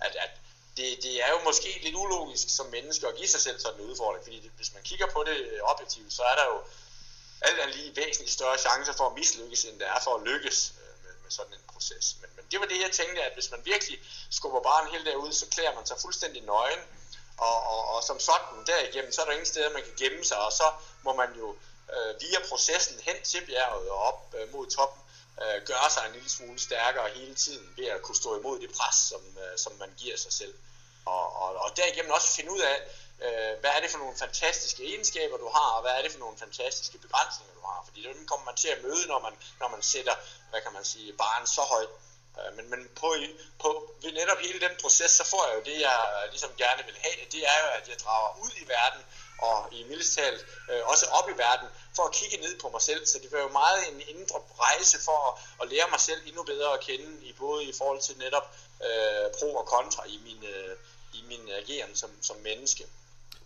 At, 0.01 0.17
at 0.17 0.31
det, 0.77 1.03
det 1.03 1.15
er 1.25 1.31
jo 1.31 1.39
måske 1.45 1.81
lidt 1.83 1.95
ulogisk 1.95 2.57
som 2.57 2.67
menneske 2.67 3.09
at 3.09 3.17
give 3.17 3.29
sig 3.29 3.41
selv 3.41 3.61
sådan 3.61 3.81
en 3.81 3.87
udfordring, 3.91 4.25
fordi 4.25 4.41
det, 4.41 4.51
hvis 4.57 4.75
man 4.75 4.83
kigger 4.83 5.07
på 5.07 5.25
det 5.25 5.37
øh, 5.37 5.61
objektivt, 5.63 6.13
så 6.13 6.23
er 6.23 6.37
der 6.37 6.45
jo 6.45 6.59
alt 7.41 7.59
andet 7.61 7.77
lige 7.77 7.97
væsentligt 7.97 8.33
større 8.33 8.59
chancer 8.59 8.93
for 8.93 9.07
at 9.07 9.15
mislykkes, 9.15 9.65
end 9.65 9.81
der 9.81 9.87
er 9.87 10.01
for 10.01 10.15
at 10.15 10.23
lykkes 10.23 10.73
øh, 10.83 11.05
med, 11.05 11.15
med 11.23 11.31
sådan 11.31 11.53
en 11.53 11.65
proces. 11.73 12.17
Men, 12.21 12.31
men 12.37 12.45
det 12.51 12.61
var 12.61 12.67
det, 12.67 12.81
jeg 12.81 12.93
tænkte, 12.93 13.23
at 13.23 13.35
hvis 13.35 13.51
man 13.51 13.61
virkelig 13.65 13.99
skubber 14.31 14.61
barnet 14.61 14.93
helt 14.93 15.07
derud, 15.07 15.33
så 15.33 15.47
klæder 15.47 15.75
man 15.75 15.87
sig 15.87 15.97
fuldstændig 16.01 16.43
nøgen, 16.43 16.81
og, 17.37 17.57
og, 17.73 17.87
og 17.95 18.03
som 18.03 18.21
sådan 18.21 18.67
derigennem, 18.67 19.13
så 19.13 19.21
er 19.21 19.25
der 19.25 19.33
ingen 19.33 19.47
steder, 19.47 19.71
man 19.71 19.83
kan 19.83 19.95
gemme 19.99 20.25
sig, 20.25 20.39
og 20.39 20.53
så 20.53 20.73
må 21.03 21.15
man 21.15 21.31
jo 21.39 21.57
øh, 21.95 22.21
via 22.21 22.39
processen 22.49 23.01
hen 23.01 23.23
til 23.23 23.47
bjerget 23.47 23.91
og 23.91 23.99
op 23.99 24.35
øh, 24.39 24.53
mod 24.53 24.67
toppen, 24.67 25.03
øh, 25.41 25.63
gøre 25.71 25.91
sig 25.91 26.03
en 26.07 26.13
lille 26.13 26.31
smule 26.31 26.61
stærkere 26.61 27.09
hele 27.15 27.35
tiden 27.35 27.75
ved 27.77 27.87
at 27.87 28.03
kunne 28.03 28.17
stå 28.17 28.39
imod 28.39 28.61
det 28.61 28.71
pres, 28.79 28.97
som, 29.11 29.23
øh, 29.43 29.59
som 29.59 29.73
man 29.73 29.91
giver 29.99 30.17
sig 30.17 30.33
selv. 30.33 30.55
Og, 31.05 31.37
og, 31.43 31.57
og 31.65 31.77
derigennem 31.77 32.13
også 32.13 32.29
finde 32.37 32.53
ud 32.53 32.61
af, 32.61 32.77
øh, 33.25 33.53
hvad 33.61 33.71
er 33.77 33.81
det 33.81 33.91
for 33.91 33.99
nogle 33.99 34.17
fantastiske 34.19 34.83
egenskaber, 34.91 35.37
du 35.37 35.49
har, 35.57 35.71
og 35.77 35.83
hvad 35.83 35.93
er 35.93 36.03
det 36.03 36.13
for 36.13 36.19
nogle 36.19 36.39
fantastiske 36.39 36.99
begrænsninger, 36.99 37.55
du 37.55 37.65
har. 37.71 37.83
Fordi 37.87 38.03
dem 38.03 38.27
kommer 38.27 38.45
man 38.45 38.57
til 38.57 38.69
at 38.69 38.83
møde, 38.83 39.07
når 39.07 39.21
man, 39.27 39.35
når 39.61 39.69
man 39.69 39.83
sætter, 39.83 40.15
hvad 40.51 40.61
kan 40.61 40.73
man 40.73 40.85
sige, 40.85 41.13
barn 41.13 41.47
så 41.47 41.61
højt. 41.61 41.93
Øh, 42.39 42.57
men, 42.57 42.71
men 42.71 42.89
på, 43.01 43.09
på, 43.63 43.69
ved 44.03 44.13
netop 44.13 44.39
hele 44.39 44.61
den 44.61 44.75
proces, 44.83 45.11
så 45.11 45.25
får 45.33 45.47
jeg 45.47 45.55
jo 45.59 45.63
det, 45.71 45.81
jeg 45.81 45.99
ligesom 46.31 46.53
gerne 46.57 46.83
vil 46.89 46.99
have. 47.05 47.25
Det 47.33 47.43
er 47.53 47.59
jo, 47.65 47.69
at 47.79 47.89
jeg 47.89 47.99
drager 48.05 48.31
ud 48.45 48.53
i 48.63 48.69
verden, 48.69 49.03
og 49.49 49.59
i 49.73 49.81
mildestalt 49.89 50.41
øh, 50.71 50.81
også 50.93 51.07
op 51.19 51.29
i 51.35 51.37
verden, 51.47 51.69
for 51.97 52.03
at 52.09 52.13
kigge 52.19 52.37
ned 52.45 52.55
på 52.63 52.69
mig 52.75 52.83
selv. 52.91 53.03
Så 53.07 53.17
det 53.23 53.33
var 53.33 53.41
jo 53.47 53.49
meget 53.49 53.81
en 53.91 54.01
indre 54.13 54.39
rejse 54.67 54.97
for 55.07 55.19
at, 55.29 55.33
at 55.63 55.67
lære 55.73 55.89
mig 55.91 56.01
selv 56.01 56.21
endnu 56.27 56.43
bedre 56.43 56.69
at 56.77 56.81
kende, 56.89 57.09
i 57.29 57.33
både 57.33 57.65
i 57.65 57.73
forhold 57.79 58.01
til 58.01 58.15
netop 58.19 58.47
øh, 58.87 59.27
pro 59.39 59.49
og 59.61 59.67
kontra 59.67 60.03
i 60.15 60.17
min, 60.27 60.41
øh, 60.55 60.75
i 61.19 61.21
min 61.31 61.43
ageren 61.61 61.95
som, 61.95 62.11
som 62.29 62.37
menneske. 62.37 62.85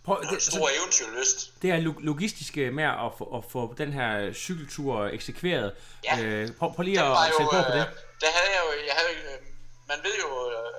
Prøv, 0.07 0.17
det, 0.21 0.41
stor 0.41 0.67
altså, 0.67 0.79
eventyrlyst. 0.79 1.39
Det 1.61 1.69
er 1.75 1.77
logistiske 2.11 2.71
med 2.71 2.83
at 3.05 3.11
få, 3.17 3.25
at 3.37 3.43
få 3.53 3.61
den 3.77 3.93
her 3.93 4.33
cykeltur 4.33 5.05
eksekveret. 5.17 5.69
Ja, 6.03 6.15
øh, 6.21 6.43
prøv, 6.59 6.73
prøv 6.75 6.83
lige 6.83 7.01
at 7.01 7.17
sætte 7.37 7.51
på 7.55 7.61
på 7.69 7.73
det. 7.77 7.85
Øh, 7.87 7.91
der 8.23 8.29
havde 8.37 8.51
jeg 8.55 8.61
jo, 8.65 8.69
jeg 8.89 8.95
havde, 8.99 9.13
øh, 9.31 9.39
man 9.91 9.99
ved 10.07 10.15
jo, 10.23 10.29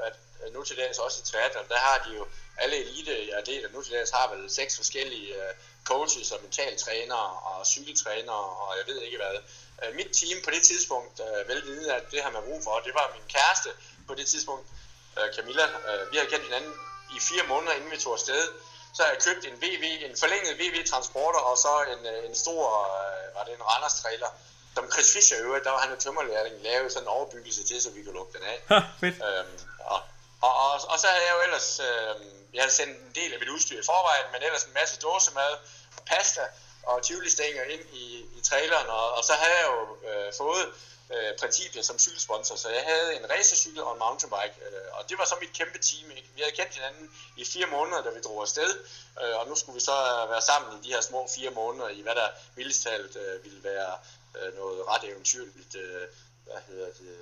at 0.06 0.16
øh, 0.40 0.54
nu 0.54 0.64
til 0.64 0.76
dags 0.76 0.98
også 0.98 1.16
i 1.22 1.24
triathlon, 1.30 1.68
der 1.68 1.80
har 1.86 1.96
de 2.04 2.10
jo 2.18 2.24
alle 2.62 2.76
elite 2.76 3.12
atleter 3.38 3.68
nu 3.72 3.82
til 3.82 3.92
dags 3.92 4.10
har 4.10 4.34
vel 4.34 4.50
seks 4.50 4.76
forskellige 4.76 5.34
øh, 5.34 5.52
coaches 5.84 6.32
og 6.32 6.38
mentaltrænere 6.42 7.28
og 7.50 7.66
cykeltrænere 7.66 8.44
og 8.64 8.70
jeg 8.78 8.84
ved 8.90 9.02
ikke 9.02 9.18
hvad. 9.22 9.36
Øh, 9.82 9.94
mit 9.98 10.10
team 10.20 10.38
på 10.44 10.50
det 10.50 10.62
tidspunkt, 10.62 11.20
øh, 11.26 11.48
vel 11.48 11.60
vidende 11.68 11.94
at 11.94 12.04
det 12.12 12.22
har 12.22 12.30
man 12.30 12.42
brug 12.48 12.60
for, 12.64 12.72
det 12.86 12.94
var 12.94 13.06
min 13.16 13.26
kæreste 13.34 13.70
på 14.08 14.14
det 14.14 14.26
tidspunkt, 14.26 14.66
øh, 15.18 15.28
Camilla. 15.34 15.64
Øh, 15.88 16.12
vi 16.12 16.16
har 16.16 16.24
kendt 16.32 16.44
hinanden 16.48 16.74
i 17.16 17.18
fire 17.28 17.44
måneder, 17.52 17.72
inden 17.72 17.90
vi 17.90 17.98
tog 18.04 18.12
afsted. 18.12 18.42
Så 18.94 19.02
har 19.02 19.10
jeg 19.12 19.20
købt 19.26 19.42
en 19.50 19.56
VV, 19.62 19.84
en 20.08 20.16
forlænget 20.22 20.52
VV 20.60 20.76
Transporter, 20.90 21.40
og 21.50 21.56
så 21.64 21.72
en, 21.94 22.02
en 22.28 22.34
stor, 22.44 22.62
øh, 22.98 23.34
var 23.36 23.44
det 23.44 23.52
en 23.58 23.64
Randers 23.70 23.96
trailer, 24.02 24.30
som 24.74 24.90
Chris 24.92 25.12
Fischer 25.12 25.38
øvrigt, 25.46 25.64
der 25.64 25.70
var 25.70 25.80
han 25.84 25.90
jo 25.94 25.98
tømmerlærling, 26.00 26.54
lavede 26.62 26.90
sådan 26.90 27.04
en 27.04 27.08
overbyggelse 27.08 27.62
til, 27.64 27.82
så 27.82 27.90
vi 27.90 28.02
kunne 28.02 28.18
lukke 28.20 28.32
den 28.38 28.44
af. 28.52 28.58
Ha, 28.72 28.78
fedt. 29.00 29.14
Øhm, 29.28 29.58
og, 29.78 30.00
og, 30.46 30.54
og, 30.64 30.72
og, 30.92 30.98
så 30.98 31.06
havde 31.06 31.24
jeg 31.26 31.34
jo 31.36 31.42
ellers, 31.46 31.80
øh, 31.80 32.14
jeg 32.54 32.62
havde 32.62 32.74
sendt 32.74 32.98
en 32.98 33.14
del 33.14 33.32
af 33.32 33.38
mit 33.38 33.48
udstyr 33.48 33.80
i 33.80 33.88
forvejen, 33.92 34.32
men 34.32 34.42
ellers 34.42 34.64
en 34.64 34.74
masse 34.74 35.00
dåsemad 35.00 35.52
og 35.96 36.02
pasta 36.06 36.44
og 36.82 37.02
tivoli-stænger 37.02 37.62
ind 37.62 37.84
i, 37.92 38.04
i 38.38 38.40
traileren, 38.40 38.86
og, 38.86 39.14
og 39.16 39.24
så 39.24 39.32
havde 39.32 39.56
jeg 39.60 39.66
jo 39.72 40.08
øh, 40.08 40.32
fået 40.36 40.66
øh, 41.14 41.38
Principia 41.38 41.82
som 41.82 41.98
cykelsponsor, 41.98 42.56
så 42.56 42.68
jeg 42.68 42.84
havde 42.84 43.16
en 43.16 43.30
racercykel 43.30 43.82
og 43.82 43.92
en 43.92 43.98
mountainbike, 43.98 44.56
øh, 44.66 44.88
og 44.92 45.08
det 45.08 45.18
var 45.18 45.24
så 45.24 45.36
mit 45.40 45.52
kæmpe 45.52 45.78
team. 45.78 46.10
Ikke? 46.10 46.28
Vi 46.34 46.40
havde 46.40 46.56
kendt 46.56 46.74
hinanden 46.74 47.10
i 47.36 47.44
fire 47.44 47.66
måneder, 47.66 48.02
da 48.02 48.10
vi 48.10 48.20
drog 48.20 48.42
afsted, 48.42 48.70
øh, 49.22 49.36
og 49.40 49.48
nu 49.48 49.54
skulle 49.54 49.74
vi 49.74 49.80
så 49.80 49.98
øh, 50.14 50.30
være 50.30 50.42
sammen 50.42 50.78
i 50.78 50.86
de 50.86 50.92
her 50.94 51.00
små 51.00 51.28
fire 51.36 51.50
måneder, 51.50 51.88
i 51.88 52.00
hvad 52.02 52.14
der 52.14 52.28
mildest 52.56 52.82
talt 52.82 53.16
øh, 53.16 53.44
ville 53.44 53.64
være 53.64 53.92
øh, 54.38 54.56
noget 54.56 54.88
ret 54.88 55.04
eventyrligt, 55.04 55.74
øh, 55.74 56.08
hvad 56.44 56.60
hedder 56.68 56.86
det, 56.86 57.16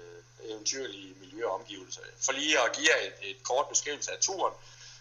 eventyrlige 0.44 1.14
miljø 1.20 1.46
og 1.46 1.55
omgivelser. 1.55 2.01
For 2.25 2.33
lige 2.33 2.61
at 2.61 2.72
give 2.77 2.88
jer 2.90 3.07
et, 3.07 3.31
et 3.31 3.42
kort 3.42 3.68
beskrivelse 3.68 4.12
af 4.12 4.18
turen, 4.18 4.55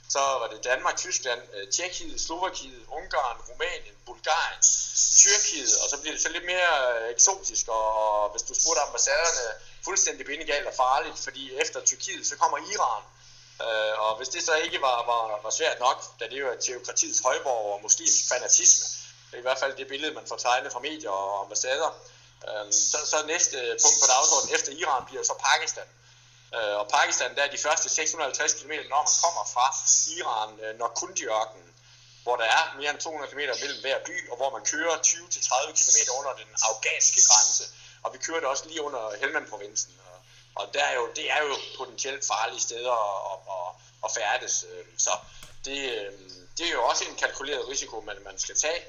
så 0.10 0.19
var 0.19 0.48
det 0.54 0.63
Danmark, 0.63 0.98
Tyskland, 0.98 1.41
øh, 1.54 1.67
Tjekkiet, 1.67 2.21
Slovakiet, 2.21 2.86
Ungarn, 2.91 3.38
Rumænien, 3.50 3.95
Bulgarien, 4.06 4.62
Tyrkiet, 5.21 5.78
og 5.82 5.89
så 5.89 5.98
bliver 6.02 6.13
det 6.13 6.21
så 6.21 6.30
lidt 6.30 6.45
mere 6.45 7.02
øh, 7.02 7.10
eksotisk, 7.12 7.67
og 7.67 8.30
hvis 8.32 8.41
du 8.41 8.54
spurgte 8.54 8.82
ambassaderne, 8.82 9.45
fuldstændig 9.84 10.26
bindegalt 10.26 10.67
og 10.67 10.74
farligt, 10.74 11.19
fordi 11.19 11.56
efter 11.56 11.80
Tyrkiet, 11.82 12.28
så 12.28 12.36
kommer 12.38 12.58
Iran, 12.58 13.04
øh, 13.65 13.93
og 14.04 14.17
hvis 14.17 14.30
det 14.30 14.43
så 14.43 14.56
ikke 14.56 14.82
var, 14.82 14.98
var, 15.12 15.39
var 15.43 15.50
svært 15.50 15.80
nok, 15.80 16.19
da 16.19 16.26
det 16.26 16.39
jo 16.39 16.48
er 16.52 16.56
teokratiets 16.56 17.19
højborg 17.19 17.74
og 17.74 17.80
muslimsk 17.82 18.30
fanatisme, 18.30 18.86
det 19.30 19.38
er 19.38 19.38
i 19.38 19.41
hvert 19.41 19.60
fald 19.60 19.78
det 19.78 19.88
billede, 19.88 20.13
man 20.13 20.28
får 20.28 20.36
tegnet 20.36 20.71
fra 20.71 20.80
medier 20.80 21.10
og 21.10 21.41
ambassader, 21.43 21.91
øh, 22.48 22.65
så, 22.91 22.98
så 23.12 23.17
næste 23.34 23.58
punkt 23.84 23.98
på 24.02 24.08
dagsordenen 24.13 24.56
efter 24.56 24.71
Iran 24.82 25.04
bliver 25.10 25.24
så 25.24 25.36
Pakistan. 25.50 25.88
Øh, 26.56 26.76
og 26.82 26.88
Pakistan, 26.98 27.36
der 27.36 27.43
er 27.43 27.52
de 27.56 27.58
første 27.67 27.89
650 27.89 28.54
km, 28.54 28.74
når 28.93 29.02
man 29.08 29.15
kommer 29.24 29.43
fra 29.56 29.67
Iran, 30.17 30.50
øh, 30.63 30.71
Norkundi-ørkenen, 30.80 31.69
hvor 32.24 32.36
der 32.36 32.48
er 32.58 32.63
mere 32.80 32.89
end 32.91 33.00
200 33.00 33.32
km 33.32 33.43
mellem 33.63 33.82
hver 33.82 34.00
by, 34.06 34.30
og 34.32 34.36
hvor 34.38 34.50
man 34.56 34.63
kører 34.65 34.95
20-30 34.98 35.71
km 35.80 35.98
under 36.19 36.34
den 36.41 36.50
afghanske 36.69 37.19
grænse. 37.30 37.63
Og 38.04 38.13
vi 38.13 38.17
kører 38.17 38.39
det 38.39 38.50
også 38.50 38.65
lige 38.67 38.82
under 38.82 39.04
Helmand-provinsen. 39.21 39.93
Og, 40.10 40.17
og 40.56 40.74
der 40.74 40.84
er 40.84 40.95
jo, 40.95 41.06
det 41.15 41.32
er 41.32 41.41
jo 41.43 41.56
potentielt 41.78 42.28
farlige 42.28 42.62
steder 42.62 42.95
at, 43.32 43.39
at, 43.56 43.67
at 44.06 44.10
færdes. 44.17 44.65
Øh, 44.71 44.86
så 44.98 45.12
det, 45.65 45.80
øh, 45.93 46.12
det 46.58 46.67
er 46.67 46.71
jo 46.71 46.84
også 46.84 47.04
en 47.06 47.15
kalkuleret 47.15 47.67
risiko, 47.67 48.02
man, 48.02 48.17
man 48.24 48.39
skal 48.39 48.56
tage. 48.56 48.82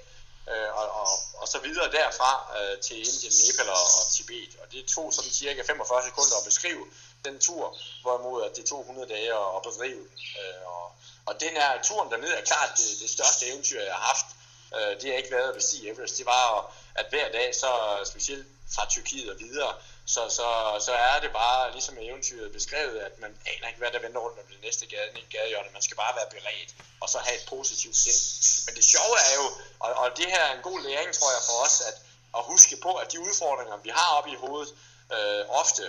Øh, 0.53 0.71
og, 0.81 0.87
og, 1.01 1.09
og 1.35 1.49
så 1.49 1.59
videre 1.59 1.93
derfra 1.93 2.31
øh, 2.59 2.79
til 2.87 2.97
Indien, 2.99 3.33
Nepal 3.47 3.69
og, 3.69 3.87
og 4.01 4.05
Tibet. 4.15 4.53
Og 4.63 4.73
det 4.73 4.87
tog 4.95 5.13
sådan 5.13 5.31
cirka 5.31 5.63
45 5.63 6.03
sekunder 6.09 6.37
at 6.41 6.45
beskrive 6.45 6.85
den 7.25 7.39
tur, 7.39 7.79
hvorimod 8.03 8.45
at 8.45 8.57
det 8.57 8.65
tog 8.65 8.81
100 8.81 9.09
dage 9.15 9.31
at 9.57 9.63
bedrive. 9.63 10.05
Øh, 10.41 10.61
og, 10.75 10.85
og 11.27 11.41
den 11.41 11.53
her 11.59 11.83
turen 11.83 12.11
dernede 12.11 12.35
er 12.37 12.45
klart 12.45 12.71
det, 12.77 12.91
det 13.03 13.11
største 13.11 13.47
eventyr, 13.47 13.81
jeg 13.81 13.95
har 13.95 14.07
haft. 14.13 14.29
Øh, 14.77 15.01
det 15.01 15.11
har 15.11 15.17
ikke 15.17 15.37
været 15.37 15.49
at 15.49 15.55
bestige 15.55 15.91
Everest. 15.91 16.19
Det 16.19 16.27
var, 16.27 16.75
at 16.95 17.07
hver 17.11 17.33
dag, 17.33 17.55
så 17.55 17.71
specielt 18.05 18.47
fra 18.75 18.87
Tyrkiet 18.91 19.31
og 19.31 19.39
videre, 19.39 19.75
så, 20.15 20.23
så, 20.39 20.47
så 20.87 20.93
er 20.93 21.21
det 21.21 21.33
bare 21.33 21.73
ligesom 21.73 21.97
eventyret 22.01 22.53
beskrevet, 22.53 22.99
at 22.99 23.19
man 23.19 23.39
aner 23.53 23.67
ikke, 23.69 23.79
hvad 23.79 23.91
der 23.91 23.99
venter 23.99 24.21
rundt 24.21 24.39
om 24.39 24.47
det 24.47 24.61
næste 24.63 24.87
gade, 24.87 25.11
gadehjørne. 25.31 25.71
Man 25.73 25.83
skal 25.83 25.97
bare 25.97 26.17
være 26.17 26.31
beredt, 26.31 26.73
og 27.01 27.09
så 27.09 27.19
have 27.19 27.37
et 27.41 27.47
positivt 27.49 27.97
sind. 27.97 28.21
Men 28.67 28.77
det 28.77 28.85
sjove 28.85 29.17
er 29.29 29.35
jo, 29.41 29.47
og, 29.85 29.91
og 30.03 30.17
det 30.17 30.27
her 30.27 30.45
er 30.45 30.55
en 30.57 30.63
god 30.63 30.81
læring, 30.87 31.15
tror 31.15 31.31
jeg, 31.37 31.43
for 31.49 31.57
os, 31.67 31.77
at, 31.89 31.97
at 32.37 32.43
huske 32.53 32.77
på, 32.83 32.93
at 33.03 33.13
de 33.13 33.21
udfordringer, 33.21 33.77
vi 33.77 33.91
har 33.99 34.09
oppe 34.19 34.31
i 34.31 34.35
hovedet, 34.45 34.71
øh, 35.15 35.43
ofte 35.63 35.85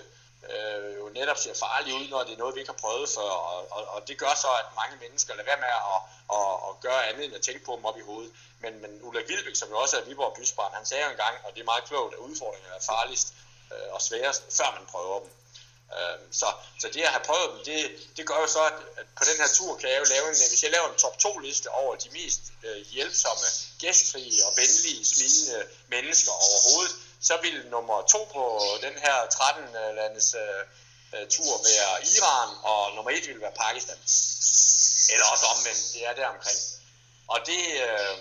øh, 0.51 0.95
jo 0.99 1.05
netop 1.09 1.37
ser 1.37 1.53
farlige 1.53 1.95
ud, 1.95 2.07
når 2.09 2.23
det 2.23 2.33
er 2.33 2.37
noget, 2.37 2.55
vi 2.55 2.59
ikke 2.59 2.73
har 2.75 2.83
prøvet 2.85 3.09
før. 3.17 3.31
Og, 3.51 3.71
og, 3.75 3.81
og 3.95 4.07
det 4.07 4.17
gør 4.17 4.33
så, 4.43 4.51
at 4.61 4.67
mange 4.81 4.95
mennesker 5.03 5.33
lader 5.33 5.49
være 5.51 5.63
med 5.65 5.73
at, 5.95 6.01
at, 6.37 6.53
at 6.67 6.73
gøre 6.85 7.07
andet 7.09 7.25
end 7.25 7.35
at 7.35 7.41
tænke 7.41 7.65
på 7.65 7.71
dem 7.75 7.85
op 7.85 7.97
i 7.97 8.07
hovedet. 8.09 8.31
Men, 8.63 8.81
men 8.81 8.91
Ulla 9.01 9.21
Vilbæk, 9.29 9.55
som 9.55 9.69
jo 9.69 9.77
også 9.77 9.97
er 9.97 10.01
Viborg 10.01 10.33
Bysbarn, 10.37 10.73
han 10.73 10.85
sagde 10.85 11.03
jo 11.05 11.11
engang, 11.11 11.35
og 11.45 11.49
det 11.53 11.59
er 11.59 11.71
meget 11.73 11.83
klogt, 11.83 12.13
at 12.13 12.19
udfordringer 12.19 12.69
er 12.79 12.83
farligst 12.91 13.33
øh, 13.73 13.93
og 13.95 14.01
sværest, 14.01 14.41
før 14.57 14.69
man 14.77 14.85
prøver 14.93 15.19
dem. 15.19 15.29
Øh, 15.95 16.19
så, 16.31 16.47
så 16.81 16.87
det 16.93 17.01
at 17.01 17.15
have 17.15 17.27
prøvet 17.29 17.49
dem, 17.51 17.59
det, 17.69 17.79
det 18.17 18.27
gør 18.27 18.39
jo 18.45 18.47
så, 18.47 18.63
at, 18.71 18.77
at 18.99 19.05
på 19.17 19.23
den 19.29 19.37
her 19.41 19.49
tur 19.53 19.77
kan 19.77 19.89
jeg 19.89 19.99
jo 19.99 20.05
lave 20.15 20.25
en, 20.29 20.35
hvis 20.51 20.63
jeg 20.63 20.71
laver 20.71 20.89
en 20.89 20.99
top 21.03 21.17
2 21.19 21.37
liste 21.37 21.67
over 21.69 21.95
de 21.95 22.09
mest 22.09 22.41
øh, 22.63 22.85
hjælpsomme, 22.95 23.47
gæstfrie 23.79 24.45
og 24.47 24.51
venlige, 24.61 25.05
smilende 25.05 25.59
mennesker 25.87 26.31
overhovedet, 26.31 26.95
så 27.21 27.33
vil 27.41 27.67
nummer 27.75 28.01
2 28.01 28.29
på 28.33 28.43
den 28.81 28.95
her 29.05 29.15
13-landes 29.37 30.35
øh, 30.43 30.63
øh, 31.13 31.27
tur 31.29 31.53
være 31.69 31.91
Iran, 32.15 32.49
og 32.63 32.95
nummer 32.95 33.11
1 33.11 33.27
vil 33.27 33.41
være 33.41 33.55
Pakistan. 33.65 33.99
Eller 35.11 35.25
også 35.33 35.45
omvendt, 35.55 35.93
det 35.93 36.07
er 36.07 36.13
der 36.13 36.27
omkring. 36.27 36.59
Og 37.27 37.39
det, 37.45 37.61
øh, 37.87 38.17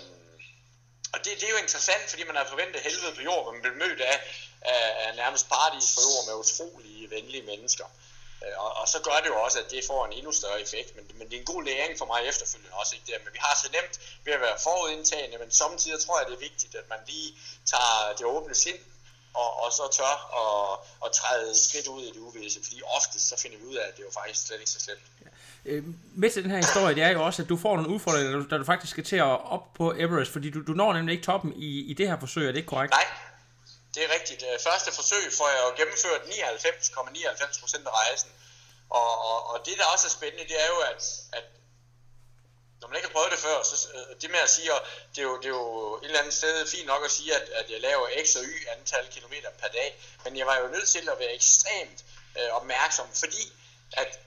og 1.13 1.19
det, 1.25 1.31
det 1.39 1.43
er 1.43 1.49
jo 1.49 1.65
interessant, 1.65 2.09
fordi 2.09 2.23
man 2.23 2.35
har 2.35 2.45
forventet 2.47 2.81
helvede 2.81 3.15
på 3.15 3.21
jord, 3.21 3.43
hvor 3.43 3.51
man 3.51 3.61
bliver 3.61 3.75
mødt 3.75 4.01
af, 4.01 4.17
af 4.61 5.15
nærmest 5.15 5.49
paradis 5.49 5.95
på 5.95 6.01
jord 6.07 6.23
med 6.27 6.35
utrolige 6.43 7.09
venlige 7.09 7.45
mennesker. 7.51 7.85
Og, 8.57 8.71
og 8.81 8.87
så 8.87 8.97
gør 9.07 9.17
det 9.23 9.29
jo 9.33 9.37
også, 9.45 9.59
at 9.59 9.71
det 9.71 9.87
får 9.87 10.05
en 10.05 10.13
endnu 10.13 10.31
større 10.31 10.61
effekt, 10.61 10.95
men, 10.95 11.03
men 11.17 11.27
det 11.27 11.35
er 11.35 11.39
en 11.39 11.51
god 11.53 11.63
læring 11.63 11.97
for 11.97 12.05
mig 12.05 12.19
efterfølgende 12.31 12.75
også. 12.81 12.95
Ikke 12.95 13.07
der. 13.11 13.19
Men 13.25 13.33
vi 13.33 13.39
har 13.41 13.55
så 13.63 13.67
nemt 13.77 13.95
ved 14.25 14.33
at 14.33 14.41
være 14.41 14.57
forudindtagende, 14.63 15.37
men 15.37 15.51
samtidig 15.51 15.99
tror 16.05 16.19
jeg, 16.19 16.27
det 16.29 16.35
er 16.35 16.47
vigtigt, 16.49 16.75
at 16.75 16.89
man 16.89 16.99
lige 17.07 17.29
tager 17.71 18.15
det 18.17 18.25
åbne 18.25 18.55
sind, 18.55 18.79
og, 19.33 19.49
og 19.63 19.71
så 19.71 19.83
tør 19.97 20.15
at, 20.41 20.79
at 21.05 21.11
træde 21.11 21.49
et 21.51 21.57
skridt 21.57 21.87
ud 21.87 22.01
i 22.03 22.11
det 22.15 22.21
uvisse, 22.27 22.59
fordi 22.63 22.81
ofte 22.97 23.19
så 23.19 23.35
finder 23.41 23.57
vi 23.57 23.65
ud 23.65 23.75
af, 23.75 23.87
at 23.87 23.93
det 23.95 24.01
er 24.01 24.07
jo 24.11 24.11
faktisk 24.21 24.47
slet 24.47 24.59
ikke 24.59 24.71
så 24.71 24.79
slemt. 24.79 25.05
Øh, 25.65 25.83
med 26.15 26.29
til 26.31 26.43
den 26.43 26.51
her 26.51 26.57
historie, 26.57 26.95
det 26.95 27.03
er 27.03 27.09
jo 27.09 27.25
også, 27.25 27.41
at 27.41 27.49
du 27.49 27.57
får 27.57 27.75
nogle 27.75 27.89
udfordringer, 27.89 28.31
da 28.31 28.37
du, 28.37 28.45
da 28.49 28.57
du 28.57 28.63
faktisk 28.63 28.91
skal 28.91 29.03
til 29.03 29.15
at 29.15 29.23
op 29.55 29.73
på 29.73 29.93
Everest, 29.97 30.31
fordi 30.31 30.49
du, 30.49 30.61
du 30.67 30.71
når 30.71 30.93
nemlig 30.93 31.13
ikke 31.13 31.25
toppen 31.25 31.53
i, 31.55 31.79
i 31.79 31.93
det 31.93 32.07
her 32.07 32.19
forsøg, 32.19 32.43
er 32.43 32.51
det 32.51 32.57
ikke 32.57 32.67
korrekt? 32.67 32.91
Nej, 32.91 33.05
det 33.95 34.03
er 34.03 34.13
rigtigt. 34.13 34.43
Øh, 34.49 34.59
første 34.59 34.91
forsøg 34.91 35.33
får 35.33 35.49
jeg 35.49 35.61
jo 35.65 35.71
gennemført 35.79 36.21
99,99 36.21 37.59
procent 37.59 37.87
af 37.87 37.91
rejsen. 37.91 38.31
Og, 38.89 39.11
og, 39.29 39.49
og 39.49 39.65
det, 39.65 39.77
der 39.77 39.85
også 39.85 40.07
er 40.07 40.11
spændende, 40.11 40.47
det 40.51 40.63
er 40.63 40.67
jo, 40.67 40.79
at, 40.79 41.01
at 41.33 41.43
når 42.81 42.87
man 42.87 42.95
ikke 42.97 43.07
har 43.07 43.13
prøvet 43.13 43.31
det 43.31 43.39
før, 43.39 43.63
så 43.63 43.87
øh, 43.93 44.21
det 44.21 44.29
med 44.31 44.39
at 44.39 44.49
sige, 44.49 44.73
at 44.73 44.81
det 45.15 45.17
er 45.17 45.27
jo, 45.29 45.37
det 45.37 45.45
er 45.45 45.49
jo 45.49 45.95
et 45.95 46.05
eller 46.05 46.19
andet 46.19 46.33
sted 46.33 46.67
fint 46.67 46.87
nok 46.87 47.03
at 47.05 47.11
sige, 47.11 47.35
at, 47.35 47.49
at 47.49 47.69
jeg 47.69 47.81
laver 47.81 48.07
x 48.25 48.35
og 48.35 48.43
y 48.43 48.67
antal 48.75 49.07
kilometer 49.15 49.49
per 49.61 49.67
dag, 49.67 49.89
men 50.23 50.37
jeg 50.37 50.45
var 50.47 50.57
jo 50.59 50.67
nødt 50.67 50.89
til 50.89 51.09
at 51.09 51.19
være 51.19 51.33
ekstremt 51.33 51.99
øh, 52.39 52.49
opmærksom, 52.51 53.07
fordi 53.13 53.43
at 53.93 54.19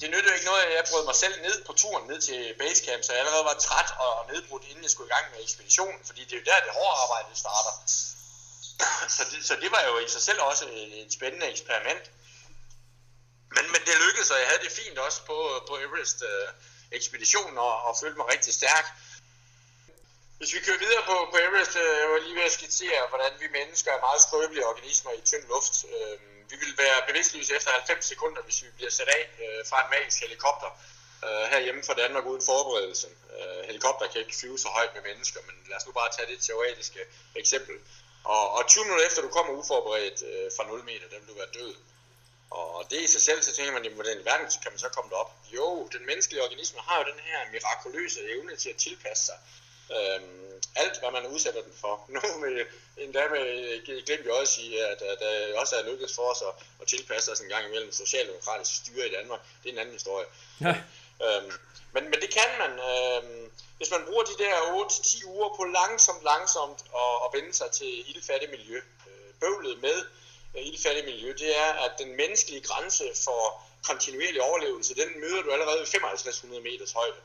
det 0.00 0.10
nyttede 0.10 0.34
ikke 0.34 0.46
noget, 0.46 0.62
at 0.62 0.72
jeg 0.76 0.84
brød 0.90 1.04
mig 1.04 1.14
selv 1.14 1.42
ned 1.42 1.64
på 1.64 1.72
turen 1.72 2.06
ned 2.10 2.20
til 2.20 2.54
basecamp, 2.58 3.02
så 3.04 3.12
jeg 3.12 3.20
allerede 3.20 3.44
var 3.44 3.54
træt 3.54 3.90
og 3.98 4.32
nedbrudt, 4.32 4.64
inden 4.64 4.82
jeg 4.82 4.90
skulle 4.90 5.10
i 5.10 5.14
gang 5.14 5.26
med 5.32 5.42
ekspeditionen, 5.42 6.00
fordi 6.04 6.24
det 6.24 6.32
er 6.32 6.36
jo 6.36 6.44
der, 6.50 6.60
det 6.66 6.72
hårde 6.78 6.96
arbejde 7.04 7.38
starter. 7.44 7.72
så, 9.16 9.22
det, 9.30 9.38
så 9.48 9.54
det 9.62 9.70
var 9.70 9.82
jo 9.88 9.98
i 9.98 10.08
sig 10.08 10.22
selv 10.22 10.40
også 10.40 10.64
øh, 10.66 11.04
et 11.04 11.12
spændende 11.12 11.46
eksperiment. 11.54 12.04
Men, 13.56 13.64
men 13.72 13.80
det 13.86 14.02
lykkedes, 14.06 14.30
og 14.30 14.38
jeg 14.38 14.48
havde 14.50 14.64
det 14.66 14.72
fint 14.80 14.98
også 14.98 15.20
på, 15.30 15.36
øh, 15.54 15.60
på 15.68 15.74
Everest 15.84 16.22
øh, 16.30 16.48
ekspeditionen 16.98 17.58
og, 17.58 17.74
og 17.86 17.96
følte 18.02 18.16
mig 18.16 18.28
rigtig 18.34 18.54
stærk. 18.54 18.86
Hvis 20.38 20.54
vi 20.54 20.60
kører 20.66 20.78
videre 20.78 21.02
på, 21.10 21.16
på 21.32 21.36
Everest, 21.46 21.76
øh, 21.76 21.92
jeg 22.02 22.08
var 22.12 22.18
lige 22.26 22.36
ved 22.40 22.50
at 22.50 22.56
skitsere, 22.58 23.08
hvordan 23.08 23.32
vi 23.42 23.48
mennesker 23.58 23.90
er 23.92 24.00
meget 24.06 24.20
skrøbelige 24.26 24.66
organismer 24.66 25.12
i 25.12 25.20
tynd 25.30 25.46
luft. 25.54 25.74
Øh, 25.94 26.16
vi 26.50 26.56
vil 26.62 26.74
være 26.78 27.06
bevidstløse 27.08 27.54
efter 27.56 27.70
90 27.70 28.04
sekunder, 28.04 28.42
hvis 28.42 28.62
vi 28.62 28.68
bliver 28.76 28.90
sat 28.90 29.08
af 29.08 29.22
øh, 29.42 29.60
fra 29.70 29.78
en 29.84 29.90
magisk 29.90 30.18
helikopter 30.20 30.70
øh, 31.26 31.44
herhjemme 31.52 31.82
fra 31.88 31.94
Danmark 32.02 32.24
uden 32.26 32.42
forberedelse. 32.42 33.08
Øh, 33.36 33.62
helikopter 33.70 34.06
kan 34.06 34.20
ikke 34.20 34.36
flyve 34.40 34.58
så 34.58 34.68
højt 34.68 34.94
med 34.94 35.02
mennesker, 35.02 35.40
men 35.46 35.54
lad 35.68 35.76
os 35.76 35.86
nu 35.86 35.92
bare 35.92 36.10
tage 36.16 36.30
det 36.32 36.42
teoretiske 36.42 37.00
eksempel. 37.42 37.76
Og, 38.24 38.52
og 38.56 38.68
20 38.68 38.84
minutter 38.84 39.06
efter 39.06 39.22
du 39.22 39.28
kommer 39.28 39.52
uforberedt 39.52 40.22
øh, 40.22 40.50
fra 40.56 40.64
0 40.68 40.84
meter, 40.84 41.06
der 41.10 41.18
vil 41.18 41.28
du 41.28 41.34
være 41.34 41.54
død. 41.54 41.74
Og 42.50 42.86
det 42.90 43.00
i 43.00 43.06
sig 43.06 43.22
selv, 43.22 43.42
så 43.42 43.52
tænker 43.52 43.72
man, 43.72 43.82
jamen, 43.84 43.94
hvordan 43.94 44.20
i 44.20 44.24
verden 44.24 44.46
kan 44.62 44.72
man 44.72 44.78
så 44.78 44.88
komme 44.88 45.10
derop? 45.10 45.32
Jo, 45.56 45.88
den 45.92 46.06
menneskelige 46.06 46.42
organisme 46.42 46.80
har 46.80 46.98
jo 46.98 47.04
den 47.12 47.20
her 47.28 47.38
mirakuløse 47.52 48.20
evne 48.32 48.56
til 48.56 48.70
at 48.70 48.76
tilpasse 48.76 49.24
sig 49.26 49.38
Øhm, 49.98 50.60
alt, 50.76 50.98
hvad 51.00 51.10
man 51.10 51.26
udsætter 51.26 51.62
den 51.62 51.72
for. 51.80 51.94
Nu 52.14 52.20
med 52.40 52.64
endda 52.96 53.28
med 53.28 53.46
øh, 53.88 54.04
glemt 54.06 54.26
jo 54.26 54.36
også 54.36 54.54
sige, 54.54 54.86
at, 54.86 55.02
at, 55.02 55.22
at 55.22 55.54
også 55.54 55.76
er 55.76 55.90
lykkedes 55.90 56.14
for 56.14 56.22
os 56.22 56.42
at, 56.48 56.54
at 56.82 56.86
tilpasse 56.88 57.32
os 57.32 57.40
en 57.40 57.48
gang 57.48 57.66
imellem 57.66 57.92
socialdemokratisk 57.92 58.76
styre 58.76 59.08
i 59.08 59.12
Danmark. 59.12 59.40
Det 59.62 59.68
er 59.68 59.72
en 59.72 59.78
anden 59.78 59.92
historie. 59.92 60.26
Ja. 60.60 60.74
Øhm, 61.26 61.52
men, 61.94 62.04
men 62.10 62.20
det 62.20 62.30
kan 62.38 62.50
man, 62.58 62.72
øhm, 62.90 63.50
hvis 63.76 63.90
man 63.90 64.04
bruger 64.06 64.24
de 64.24 64.38
der 64.44 64.54
8-10 64.54 65.26
uger 65.26 65.48
på 65.56 65.64
langsomt, 65.64 66.22
langsomt 66.22 66.80
at, 67.02 67.14
at 67.24 67.28
vende 67.36 67.52
sig 67.54 67.70
til 67.70 68.10
ildfattigt 68.10 68.50
miljø. 68.50 68.78
Øh, 69.08 69.30
bøvlet 69.40 69.78
med 69.86 69.98
øh, 70.56 70.66
ildfattigt 70.66 71.06
miljø, 71.06 71.28
det 71.38 71.58
er, 71.58 71.70
at 71.84 71.92
den 71.98 72.16
menneskelige 72.16 72.62
grænse 72.62 73.04
for 73.24 73.62
kontinuerlig 73.88 74.42
overlevelse, 74.42 74.94
den 74.94 75.20
møder 75.20 75.42
du 75.42 75.50
allerede 75.52 75.80
ved 75.80 75.86
5500 75.86 76.62
meters 76.62 76.92
højde. 76.92 77.20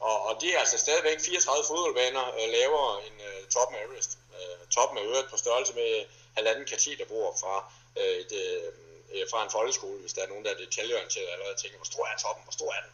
Og, 0.00 0.26
og 0.26 0.40
det 0.40 0.54
er 0.54 0.58
altså 0.58 0.78
stadigvæk 0.78 1.20
34 1.20 1.64
fodboldbaner 1.68 2.24
øh, 2.38 2.48
lavere 2.56 3.06
end 3.06 3.16
øh, 3.28 3.48
toppen 3.54 3.76
af 3.78 3.84
Everest. 3.84 4.18
Øh, 4.36 4.68
toppen 4.76 4.98
er 4.98 5.04
øvrigt 5.04 5.30
på 5.30 5.36
størrelse 5.36 5.74
med 5.74 6.04
halvanden 6.36 6.66
kateterbord 6.66 7.38
fra, 7.40 7.54
øh, 7.98 8.16
et, 8.22 8.32
øh, 8.32 8.72
øh, 9.14 9.26
fra 9.30 9.44
en 9.44 9.50
folkeskole, 9.50 10.00
hvis 10.00 10.12
der 10.12 10.22
er 10.22 10.28
nogen, 10.28 10.44
der 10.44 10.50
er 10.50 10.62
detaljeorienteret 10.64 11.28
allerede 11.32 11.56
tænker, 11.62 11.78
hvor 11.78 11.90
stor 11.92 12.06
er 12.06 12.16
toppen, 12.24 12.44
hvor 12.44 12.56
stor 12.58 12.70
er 12.72 12.82
den? 12.86 12.92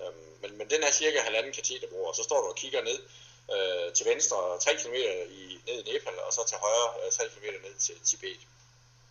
Øhm, 0.00 0.32
men, 0.42 0.58
men 0.58 0.70
den 0.70 0.82
er 0.82 0.90
cirka 0.90 1.20
halvanden 1.20 1.52
kateterbord, 1.52 2.08
og 2.08 2.16
så 2.16 2.22
står 2.22 2.40
du 2.40 2.46
og 2.48 2.56
kigger 2.56 2.82
ned 2.82 2.98
øh, 3.54 3.92
til 3.92 4.06
venstre 4.06 4.36
3 4.60 4.74
km 4.74 4.94
i, 4.94 5.60
ned 5.66 5.78
i 5.84 5.92
Nepal, 5.92 6.18
og 6.26 6.32
så 6.32 6.44
til 6.48 6.58
højre 6.58 6.88
øh, 7.06 7.12
3 7.12 7.28
km 7.28 7.46
ned 7.66 7.74
til 7.86 7.96
Tibet. 8.04 8.40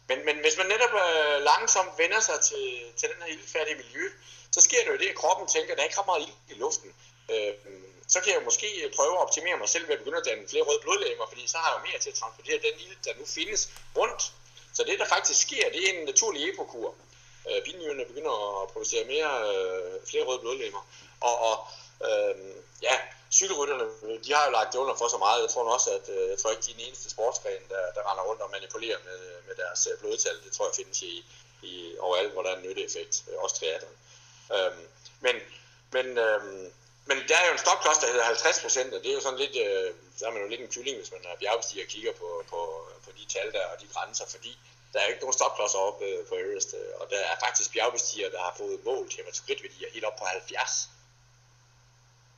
Men, 0.09 0.25
men 0.25 0.37
hvis 0.43 0.57
man 0.57 0.67
netop 0.67 0.93
øh, 1.05 1.43
langsomt 1.51 1.93
vender 1.97 2.19
sig 2.19 2.39
til, 2.49 2.65
til 2.97 3.09
den 3.09 3.21
her 3.21 3.29
ildfærdige 3.33 3.75
miljø, 3.83 4.05
så 4.51 4.61
sker 4.61 4.81
det 4.83 4.91
jo 4.93 4.97
det, 4.97 5.09
at 5.09 5.15
kroppen 5.15 5.47
tænker, 5.47 5.71
at 5.71 5.77
der 5.77 5.83
ikke 5.83 5.95
kommer 5.95 6.17
ild 6.17 6.35
i 6.49 6.53
luften. 6.53 6.89
Øh, 7.31 7.53
så 8.13 8.21
kan 8.21 8.33
jeg 8.33 8.41
måske 8.49 8.91
prøve 8.95 9.13
at 9.17 9.21
optimere 9.25 9.57
mig 9.57 9.69
selv 9.69 9.87
ved 9.87 9.93
at 9.95 9.99
begynde 9.99 10.17
at 10.17 10.25
danne 10.25 10.49
flere 10.49 10.63
røde 10.63 10.81
blodlegemer, 10.81 11.25
fordi 11.27 11.47
så 11.47 11.57
har 11.57 11.69
jeg 11.71 11.77
jo 11.79 11.85
mere 11.87 11.99
til 11.99 12.09
at 12.09 12.15
transportere 12.21 12.59
den 12.67 12.75
ild, 12.85 12.97
der 13.05 13.13
nu 13.19 13.25
findes 13.25 13.69
rundt. 13.97 14.21
Så 14.73 14.83
det, 14.83 14.99
der 14.99 15.05
faktisk 15.05 15.41
sker, 15.41 15.69
det 15.73 15.79
er 15.83 15.93
en 15.93 16.05
naturlig 16.05 16.49
epokur. 16.49 16.95
Øh, 17.49 17.63
Binyrene 17.65 18.05
begynder 18.05 18.61
at 18.61 18.69
producere 18.73 19.05
mere, 19.05 19.31
øh, 19.49 20.07
flere 20.09 20.23
røde 20.23 20.39
blodlegemer. 20.39 20.83
Og, 21.21 21.35
og 21.49 21.55
øh, 22.07 22.35
ja, 22.81 22.95
cykelrytterne, 23.31 23.85
de 24.23 24.33
har 24.33 24.45
jo 24.45 24.51
lagt 24.51 24.73
det 24.73 24.79
under 24.79 24.95
for 24.95 25.07
så 25.07 25.17
meget. 25.17 25.41
Jeg 25.41 25.49
tror 25.49 25.73
også, 25.73 25.89
at 25.99 26.09
øh, 26.15 26.29
jeg 26.29 26.37
tror 26.37 26.51
ikke, 26.51 26.63
de 26.63 26.71
er 26.71 26.75
den 26.75 26.87
eneste 26.87 27.09
sportsgren, 27.09 27.63
der, 27.69 27.83
der 27.95 28.01
render 28.09 28.23
rundt 28.29 28.41
og 28.41 28.51
manipulerer 28.51 28.99
med, 29.07 29.19
med 29.47 29.55
deres 29.55 29.87
øh, 29.91 29.99
blodtal. 29.99 30.37
Det 30.45 30.51
tror 30.51 30.65
jeg 30.67 30.75
findes 30.75 31.01
i, 31.01 31.13
i 31.61 31.95
overalt, 31.99 32.33
hvor 32.33 32.41
der 32.43 32.51
er 32.51 32.57
en 32.57 32.63
nytteeffekt. 32.67 33.23
Øh, 33.27 33.35
også 33.43 33.55
triathlon. 33.55 33.97
Øhm, 34.55 34.83
men, 35.25 35.35
men 35.91 36.17
øhm, 36.17 36.71
men 37.05 37.17
der 37.29 37.35
er 37.37 37.45
jo 37.47 37.53
en 37.53 37.65
stopklods, 37.65 37.97
der 37.97 38.07
hedder 38.07 38.23
50 38.23 38.59
procent, 38.61 38.93
og 38.93 38.99
det 39.03 39.09
er 39.09 39.17
jo 39.19 39.25
sådan 39.27 39.39
lidt, 39.39 39.55
øh, 39.65 39.93
der 40.19 40.27
er 40.27 40.31
man 40.31 40.41
jo 40.41 40.47
lidt 40.47 40.61
en 40.61 40.73
kylling, 40.75 40.97
hvis 40.97 41.11
man 41.11 41.23
er 41.25 41.39
bjergbestiger 41.39 41.83
og 41.85 41.89
kigger 41.93 42.13
på, 42.21 42.43
på, 42.51 42.59
på 43.05 43.09
de 43.17 43.25
tal 43.33 43.51
der 43.53 43.65
og 43.65 43.81
de 43.81 43.87
grænser, 43.93 44.25
fordi 44.35 44.57
der 44.93 44.99
er 44.99 45.05
jo 45.05 45.09
ikke 45.09 45.23
nogen 45.25 45.39
stopklodser 45.39 45.79
oppe 45.79 46.05
øh, 46.05 46.25
på 46.27 46.35
Everest, 46.35 46.73
øh, 46.79 46.93
og 46.99 47.05
der 47.09 47.19
er 47.19 47.35
faktisk 47.45 47.73
bjergbestiger, 47.73 48.29
der 48.29 48.39
har 48.39 48.53
fået 48.57 48.85
målt 48.85 49.13
hematokritværdier 49.13 49.89
helt 49.93 50.05
op 50.05 50.15
på 50.19 50.25
70. 50.25 50.89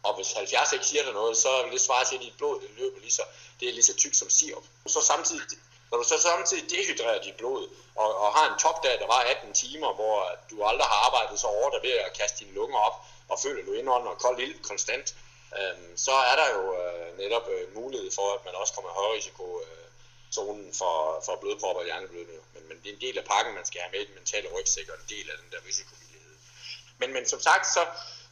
Og 0.03 0.15
hvis 0.15 0.31
70 0.31 0.73
ikke 0.73 0.85
siger 0.85 1.03
der 1.03 1.13
noget, 1.13 1.37
så 1.37 1.63
vil 1.63 1.71
det 1.71 1.81
svare 1.81 2.05
til, 2.05 2.15
at 2.15 2.21
dit 2.21 2.37
blod 2.37 2.61
det 2.61 2.69
løber 2.77 2.99
lige 2.99 3.11
så, 3.11 3.23
det 3.59 3.69
er 3.69 3.73
lige 3.73 3.83
så 3.83 3.95
tykt 3.95 4.17
som 4.17 4.29
sirup. 4.29 4.63
Så 4.87 5.01
samtidig, 5.01 5.57
når 5.91 5.97
du 5.97 6.03
så 6.03 6.17
samtidig 6.21 6.69
dehydrerer 6.69 7.21
dit 7.21 7.35
blod, 7.35 7.69
og, 7.95 8.17
og 8.17 8.33
har 8.37 8.53
en 8.53 8.59
topdag, 8.59 8.99
der 8.99 9.07
var 9.07 9.19
18 9.19 9.53
timer, 9.53 9.93
hvor 9.93 10.15
du 10.49 10.63
aldrig 10.63 10.87
har 10.87 10.99
arbejdet 11.07 11.39
så 11.39 11.47
hårdt 11.47 11.83
ved 11.83 11.91
at 11.91 12.17
kaste 12.17 12.39
dine 12.39 12.53
lunger 12.53 12.79
op, 12.79 12.95
og 13.29 13.39
føler 13.39 13.65
du 13.65 13.73
indånder 13.73 14.13
kold 14.13 14.39
ild 14.39 14.59
konstant, 14.69 15.15
øh, 15.57 15.77
så 15.95 16.11
er 16.11 16.35
der 16.41 16.47
jo 16.55 16.63
øh, 16.81 17.17
netop 17.17 17.45
øh, 17.55 17.75
mulighed 17.75 18.11
for, 18.15 18.27
at 18.35 18.45
man 18.45 18.55
også 18.55 18.73
kommer 18.73 18.89
i 18.91 18.93
højere 18.93 19.17
risiko 19.17 19.61
øh, 19.61 19.82
zonen 20.35 20.73
for, 20.73 20.95
for 21.25 21.35
blodpropper 21.41 21.81
og 21.81 21.85
hjerneblødning. 21.85 22.39
Men, 22.53 22.63
men 22.67 22.77
det 22.81 22.89
er 22.89 22.93
en 22.93 23.01
del 23.07 23.17
af 23.17 23.25
pakken, 23.33 23.55
man 23.55 23.65
skal 23.65 23.81
have 23.81 23.91
med 23.91 24.01
i 24.01 24.05
den 24.09 24.15
mentale 24.15 24.47
rygsæk, 24.55 24.87
og 24.89 24.95
en 24.95 25.09
del 25.15 25.25
af 25.31 25.37
den 25.41 25.49
der 25.51 25.59
risikovillighed. 25.67 26.35
Men, 26.99 27.13
men 27.13 27.25
som 27.33 27.39
sagt, 27.39 27.65
så, 27.75 27.83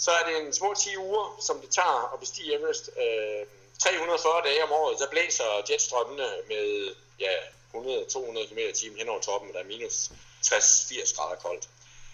så 0.05 0.11
er 0.11 0.23
det 0.27 0.35
en 0.37 0.53
små 0.53 0.73
10 0.73 0.97
uger, 0.97 1.25
som 1.47 1.61
det 1.61 1.69
tager 1.69 2.13
at 2.13 2.19
bestige 2.19 2.55
Everest. 2.55 2.89
Øh, 3.03 3.45
340 3.79 4.41
dage 4.45 4.63
om 4.63 4.71
året, 4.71 4.99
så 4.99 5.07
blæser 5.09 5.49
jetstrømmene 5.69 6.29
med 6.47 6.95
ja, 7.19 7.35
100-200 7.73 8.47
km 8.47 8.57
i 8.57 8.73
timen 8.73 8.97
hen 8.97 9.09
over 9.09 9.21
toppen, 9.21 9.49
og 9.49 9.53
der 9.53 9.59
er 9.59 9.71
minus 9.73 10.11
60-80 10.45 11.15
grader 11.15 11.35
koldt. 11.45 11.69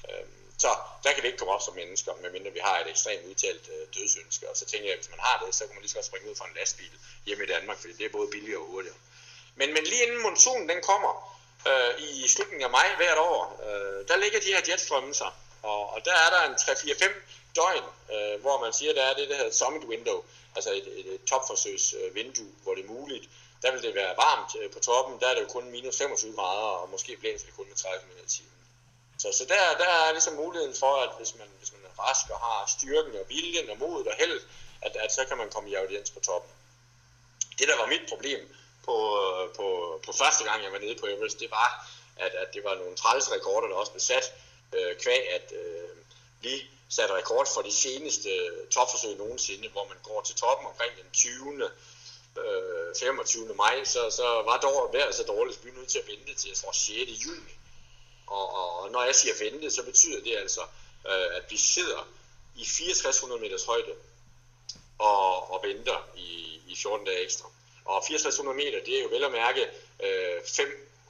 Øh, 0.10 0.26
så 0.58 0.70
der 1.04 1.14
kan 1.14 1.24
vi 1.24 1.28
ikke 1.28 1.40
komme 1.40 1.54
op 1.54 1.62
som 1.62 1.76
mennesker, 1.76 2.12
medmindre 2.22 2.52
vi 2.52 2.60
har 2.64 2.80
et 2.80 2.90
ekstremt 2.90 3.26
udtalt 3.26 3.70
øh, 3.74 3.88
dødsønske. 3.96 4.50
Og 4.50 4.58
så 4.58 4.66
tænker 4.66 4.88
jeg, 4.88 4.94
at 4.94 5.00
hvis 5.00 5.10
man 5.10 5.20
har 5.20 5.44
det, 5.46 5.56
så 5.56 5.66
kan 5.66 5.76
man 5.76 5.82
lige 5.82 5.90
så 5.90 5.96
godt 5.96 6.06
springe 6.06 6.30
ud 6.32 6.36
fra 6.36 6.48
en 6.48 6.56
lastbil 6.60 6.92
hjemme 7.26 7.44
i 7.44 7.48
Danmark, 7.48 7.78
fordi 7.80 7.94
det 7.94 8.06
er 8.06 8.10
både 8.10 8.28
billigere 8.32 8.62
og 8.62 8.68
hurtigere. 8.68 8.98
Men, 9.60 9.74
men 9.74 9.84
lige 9.84 10.04
inden 10.06 10.22
monsunen 10.22 10.70
den 10.70 10.82
kommer 10.82 11.14
øh, 11.70 11.92
i 12.02 12.28
slutningen 12.28 12.64
af 12.64 12.70
maj 12.70 12.90
hvert 12.98 13.18
år, 13.18 13.42
øh, 13.68 14.08
der 14.08 14.18
ligger 14.18 14.40
de 14.40 14.54
her 14.54 14.62
jetstrømme 14.70 15.14
sig. 15.14 15.32
Og, 15.64 15.90
og 15.94 16.06
der 16.06 16.16
er 16.26 16.30
der 16.36 16.42
en 16.50 16.56
3-4-5 16.56 17.06
døgn, 17.56 17.86
øh, 18.14 18.42
hvor 18.42 18.62
man 18.62 18.74
siger, 18.74 18.94
der 18.94 19.04
er 19.04 19.14
det, 19.14 19.30
der 19.30 19.36
hedder 19.36 19.52
summit 19.52 19.84
window, 19.84 20.24
altså 20.56 20.72
et, 20.72 20.88
et, 21.00 21.14
et 21.14 21.24
topforsøgsvindue, 21.30 22.52
hvor 22.64 22.76
det 22.76 22.84
er 22.84 22.88
muligt. 22.88 23.30
Der 23.62 23.72
vil 23.72 23.82
det 23.82 23.96
være 23.96 24.18
varmt 24.18 24.52
øh, 24.62 24.72
på 24.72 24.80
toppen, 24.80 25.20
der 25.20 25.28
er 25.28 25.34
det 25.34 25.42
jo 25.42 25.48
kun 25.48 25.72
minus 25.72 25.98
25 25.98 26.36
grader, 26.36 26.72
og 26.82 26.90
måske 26.90 27.18
blæser 27.18 27.46
det 27.46 27.56
kun 27.56 27.68
med 27.68 27.76
30 27.76 28.00
km 28.02 28.26
i 28.26 28.30
timen. 28.30 28.52
Så, 29.20 29.28
så 29.38 29.44
der, 29.46 29.84
der 29.84 29.90
er 29.90 30.12
ligesom 30.12 30.34
muligheden 30.34 30.76
for, 30.76 30.96
at 30.96 31.10
hvis 31.18 31.36
man, 31.36 31.48
hvis 31.60 31.72
man 31.74 31.82
er 31.90 32.04
rask 32.04 32.30
og 32.30 32.40
har 32.40 32.66
styrken 32.78 33.16
og 33.22 33.26
viljen 33.30 33.70
og 33.70 33.78
modet 33.78 34.08
og 34.08 34.16
held, 34.18 34.42
at, 34.82 34.96
at 34.96 35.12
så 35.14 35.26
kan 35.26 35.38
man 35.38 35.50
komme 35.50 35.70
i 35.70 35.74
audiens 35.74 36.12
på 36.12 36.20
toppen. 36.20 36.52
Det, 37.60 37.68
der 37.68 37.78
var 37.78 37.88
mit 37.88 38.06
problem 38.10 38.40
på, 38.88 38.98
øh, 39.22 39.46
på, 39.58 39.68
på 40.06 40.12
første 40.22 40.44
gang, 40.48 40.64
jeg 40.64 40.72
var 40.72 40.80
nede 40.80 40.96
på 41.00 41.08
Everest, 41.08 41.40
det 41.40 41.52
var, 41.52 41.70
at, 42.26 42.32
at 42.42 42.50
det 42.54 42.64
var 42.64 42.76
nogle 42.76 42.96
træls 42.96 43.32
rekorder, 43.32 43.68
der 43.68 43.76
også 43.76 43.92
blev 43.92 44.06
sat, 44.12 44.26
øh, 44.76 44.92
kvæg 45.04 45.24
at 45.38 45.48
øh, 45.62 45.90
vi 46.42 46.54
satte 46.90 47.16
rekord 47.16 47.48
for 47.54 47.62
de 47.62 47.72
seneste 47.72 48.30
øh, 48.30 48.68
topforsøg 48.68 49.18
nogensinde, 49.18 49.70
hvor 49.70 49.86
man 49.92 49.98
går 50.04 50.22
til 50.22 50.36
toppen 50.36 50.68
omkring 50.68 50.94
den 51.02 51.10
20. 51.14 51.70
Øh, 52.38 52.96
25. 53.00 53.56
maj, 53.56 53.84
så, 53.84 54.10
så 54.10 54.28
var 54.50 54.58
dog 54.58 54.90
vejret 54.94 55.16
så 55.16 55.24
dårligt, 55.24 55.58
så 55.58 55.64
vi 55.64 55.70
er 55.70 55.74
nødt 55.74 55.90
til 55.90 56.00
at 56.00 56.08
vente 56.08 56.34
til, 56.36 56.48
jeg 56.50 56.58
tror, 56.58 56.72
6. 56.72 57.12
juni 57.26 57.58
og, 58.28 58.56
og 58.56 58.92
når 58.92 59.04
jeg 59.04 59.16
siger 59.16 59.34
vente, 59.40 59.72
så 59.72 59.84
betyder 59.84 60.24
det 60.24 60.38
altså, 60.38 60.62
øh, 61.08 61.36
at 61.38 61.44
vi 61.50 61.58
sidder 61.58 62.08
i 62.56 62.66
6400 62.66 63.42
meters 63.42 63.66
højde 63.66 63.94
og, 65.00 65.52
og 65.52 65.64
venter 65.64 66.08
i, 66.16 66.60
i 66.68 66.76
14 66.76 67.06
dage 67.06 67.24
ekstra. 67.24 67.50
Og 67.88 68.04
6400 68.04 68.58
meter, 68.58 68.80
det 68.86 68.98
er 68.98 69.04
jo 69.04 69.10
vel 69.16 69.24
at 69.24 69.32
mærke 69.32 69.62
øh, 70.06 70.38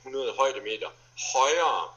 500 0.03 0.31
højdemeter 0.31 0.89
højere 1.33 1.89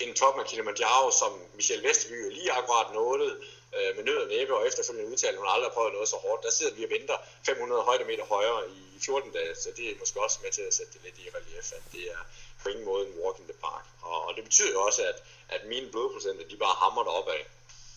end 0.00 0.14
toppen 0.14 0.40
af 0.42 0.46
Kilimanjaro, 0.48 1.10
som 1.10 1.32
Michel 1.54 1.82
Vesterby 1.82 2.30
lige 2.30 2.52
akkurat 2.52 2.94
nåede 2.94 3.28
øh, 3.76 3.96
med 3.96 4.04
nød 4.04 4.18
og 4.24 4.28
næppe, 4.28 4.56
og 4.56 4.66
efterfølgende 4.66 5.10
udtalte, 5.12 5.38
hun 5.38 5.48
aldrig 5.48 5.68
har 5.70 5.74
prøvet 5.74 5.92
noget 5.92 6.08
så 6.08 6.16
hårdt. 6.16 6.42
Der 6.42 6.50
sidder 6.50 6.74
vi 6.74 6.84
og 6.84 6.90
venter 6.90 7.16
500 7.46 7.82
højdemeter 7.82 8.24
højere 8.24 8.60
i 8.70 8.98
14 9.00 9.32
dage, 9.32 9.54
så 9.54 9.68
det 9.76 9.90
er 9.90 9.98
måske 9.98 10.22
også 10.22 10.38
med 10.42 10.50
til 10.50 10.62
at 10.62 10.74
sætte 10.74 10.92
det 10.92 11.00
lidt 11.04 11.18
i 11.18 11.30
relief, 11.36 11.72
at 11.72 11.82
det 11.92 12.02
er 12.12 12.20
på 12.62 12.68
ingen 12.68 12.84
måde 12.84 13.06
en 13.06 13.14
walk 13.22 13.38
in 13.38 13.44
the 13.44 13.58
park. 13.66 13.84
Og, 14.02 14.24
og 14.26 14.34
det 14.36 14.44
betyder 14.44 14.72
jo 14.72 14.80
også, 14.82 15.02
at, 15.06 15.22
at 15.48 15.64
mine 15.64 15.90
blodprocenter, 15.90 16.44
de 16.48 16.56
bare 16.56 16.76
hammer 16.82 17.04
op 17.04 17.28
af. 17.28 17.46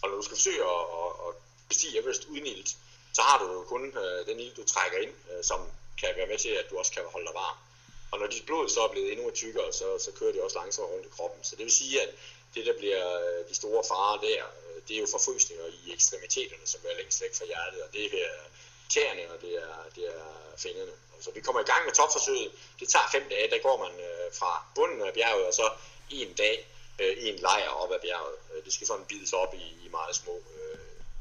Og 0.01 0.09
når 0.09 0.15
du 0.17 0.23
skal 0.23 0.37
forsøge 0.37 0.63
at, 0.63 0.83
at, 0.99 1.11
at 1.27 1.31
bestige 1.69 1.99
Everest 1.99 2.25
uden 2.25 2.45
ilt, 2.45 2.69
så 3.13 3.21
har 3.21 3.37
du 3.41 3.53
jo 3.53 3.61
kun 3.63 3.83
øh, 4.03 4.25
den 4.27 4.39
ild, 4.39 4.55
du 4.55 4.63
trækker 4.63 4.97
ind, 4.97 5.13
øh, 5.31 5.43
som 5.43 5.59
kan 6.01 6.09
være 6.15 6.27
med 6.27 6.37
til, 6.37 6.49
at 6.49 6.69
du 6.69 6.77
også 6.77 6.91
kan 6.91 7.03
holde 7.13 7.25
dig 7.25 7.35
varm. 7.35 7.57
Og 8.11 8.19
når 8.19 8.27
dit 8.27 8.45
blod 8.45 8.69
så 8.69 8.81
er 8.83 8.91
blevet 8.91 9.11
endnu 9.11 9.31
tykkere, 9.31 9.73
så, 9.73 9.87
så 9.99 10.11
kører 10.11 10.31
det 10.31 10.41
også 10.41 10.59
langsomt 10.59 10.89
rundt 10.91 11.05
i 11.05 11.09
kroppen. 11.17 11.43
Så 11.43 11.55
det 11.55 11.63
vil 11.63 11.71
sige, 11.71 12.01
at 12.01 12.09
det, 12.55 12.65
der 12.65 12.73
bliver 12.77 13.03
øh, 13.23 13.49
de 13.49 13.55
store 13.55 13.83
farer 13.91 14.17
der, 14.27 14.43
øh, 14.63 14.81
det 14.87 14.95
er 14.95 14.99
jo 14.99 15.07
forfrysninger 15.11 15.65
i 15.65 15.93
ekstremiteterne, 15.93 16.65
som 16.65 16.81
er 16.89 16.97
længst 16.97 17.21
væk 17.21 17.33
fra 17.35 17.45
hjertet, 17.45 17.81
og 17.81 17.89
det 17.93 18.05
er 18.05 18.37
tæerne, 18.93 19.31
og 19.33 19.41
det 19.41 19.53
er, 19.63 19.73
det 19.95 20.03
er 20.15 20.23
fingrene. 20.57 20.91
Så 21.21 21.31
vi 21.31 21.41
kommer 21.41 21.61
i 21.61 21.69
gang 21.71 21.85
med 21.85 21.93
topforsøget. 21.93 22.51
Det 22.79 22.89
tager 22.89 23.07
fem 23.11 23.25
dage. 23.29 23.49
Der 23.49 23.59
går 23.67 23.77
man 23.85 23.93
øh, 24.07 24.33
fra 24.39 24.51
bunden 24.75 25.01
af 25.01 25.13
bjerget, 25.13 25.45
og 25.45 25.53
så 25.53 25.71
en 26.09 26.33
dag 26.33 26.67
i 26.99 27.29
en 27.29 27.39
lejr 27.39 27.69
op 27.69 27.91
ad 27.91 27.99
bjerget. 27.99 28.35
Det 28.65 28.73
skal 28.73 28.87
sådan 28.87 29.05
bides 29.05 29.33
op 29.33 29.53
i, 29.53 29.85
i 29.85 29.87
meget 29.91 30.15
små 30.15 30.35
øh, 30.55 30.79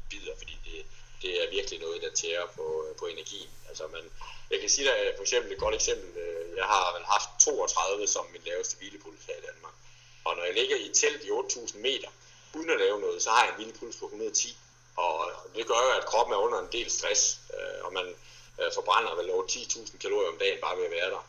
bidder, 0.09 0.35
fordi 0.37 0.57
det, 0.65 0.85
det 1.21 1.43
er 1.43 1.49
virkelig 1.49 1.79
noget, 1.79 2.01
der 2.01 2.11
tærer 2.11 2.45
på, 2.55 2.85
på 2.99 3.05
energi. 3.05 3.49
Altså 3.69 3.87
man, 3.87 4.03
jeg 4.51 4.59
kan 4.59 4.69
sige 4.69 4.87
dig 4.87 5.13
for 5.15 5.23
eksempel 5.23 5.51
et 5.51 5.59
godt 5.59 5.75
eksempel. 5.75 6.21
Øh, 6.21 6.57
jeg 6.57 6.65
har 6.65 6.93
vel 6.97 7.05
haft 7.05 7.29
32 7.39 8.07
som 8.07 8.25
min 8.31 8.41
laveste 8.45 8.77
hvilepuls 8.77 9.25
her 9.27 9.37
i 9.37 9.45
Danmark. 9.49 9.73
Og 10.25 10.35
når 10.35 10.43
jeg 10.43 10.53
ligger 10.53 10.75
i 10.75 10.85
et 10.85 10.95
telt 10.95 11.23
i 11.23 11.29
8.000 11.29 11.77
meter, 11.77 12.09
uden 12.53 12.69
at 12.69 12.79
lave 12.79 12.99
noget, 12.99 13.23
så 13.23 13.29
har 13.29 13.43
jeg 13.43 13.49
en 13.49 13.55
hvilepuls 13.55 13.95
på 13.95 14.05
110. 14.05 14.57
Og 14.95 15.31
det 15.55 15.67
gør 15.67 15.81
jo, 15.85 15.91
at 15.99 16.05
kroppen 16.05 16.33
er 16.33 16.37
under 16.37 16.59
en 16.59 16.71
del 16.71 16.91
stress, 16.91 17.39
øh, 17.53 17.85
og 17.85 17.93
man 17.93 18.15
øh, 18.59 18.71
forbrænder 18.73 19.15
vel 19.15 19.31
over 19.31 19.43
10.000 19.43 19.97
kalorier 19.97 20.29
om 20.29 20.37
dagen 20.37 20.59
bare 20.61 20.77
ved 20.77 20.85
at 20.85 20.91
være 20.91 21.09
der. 21.09 21.23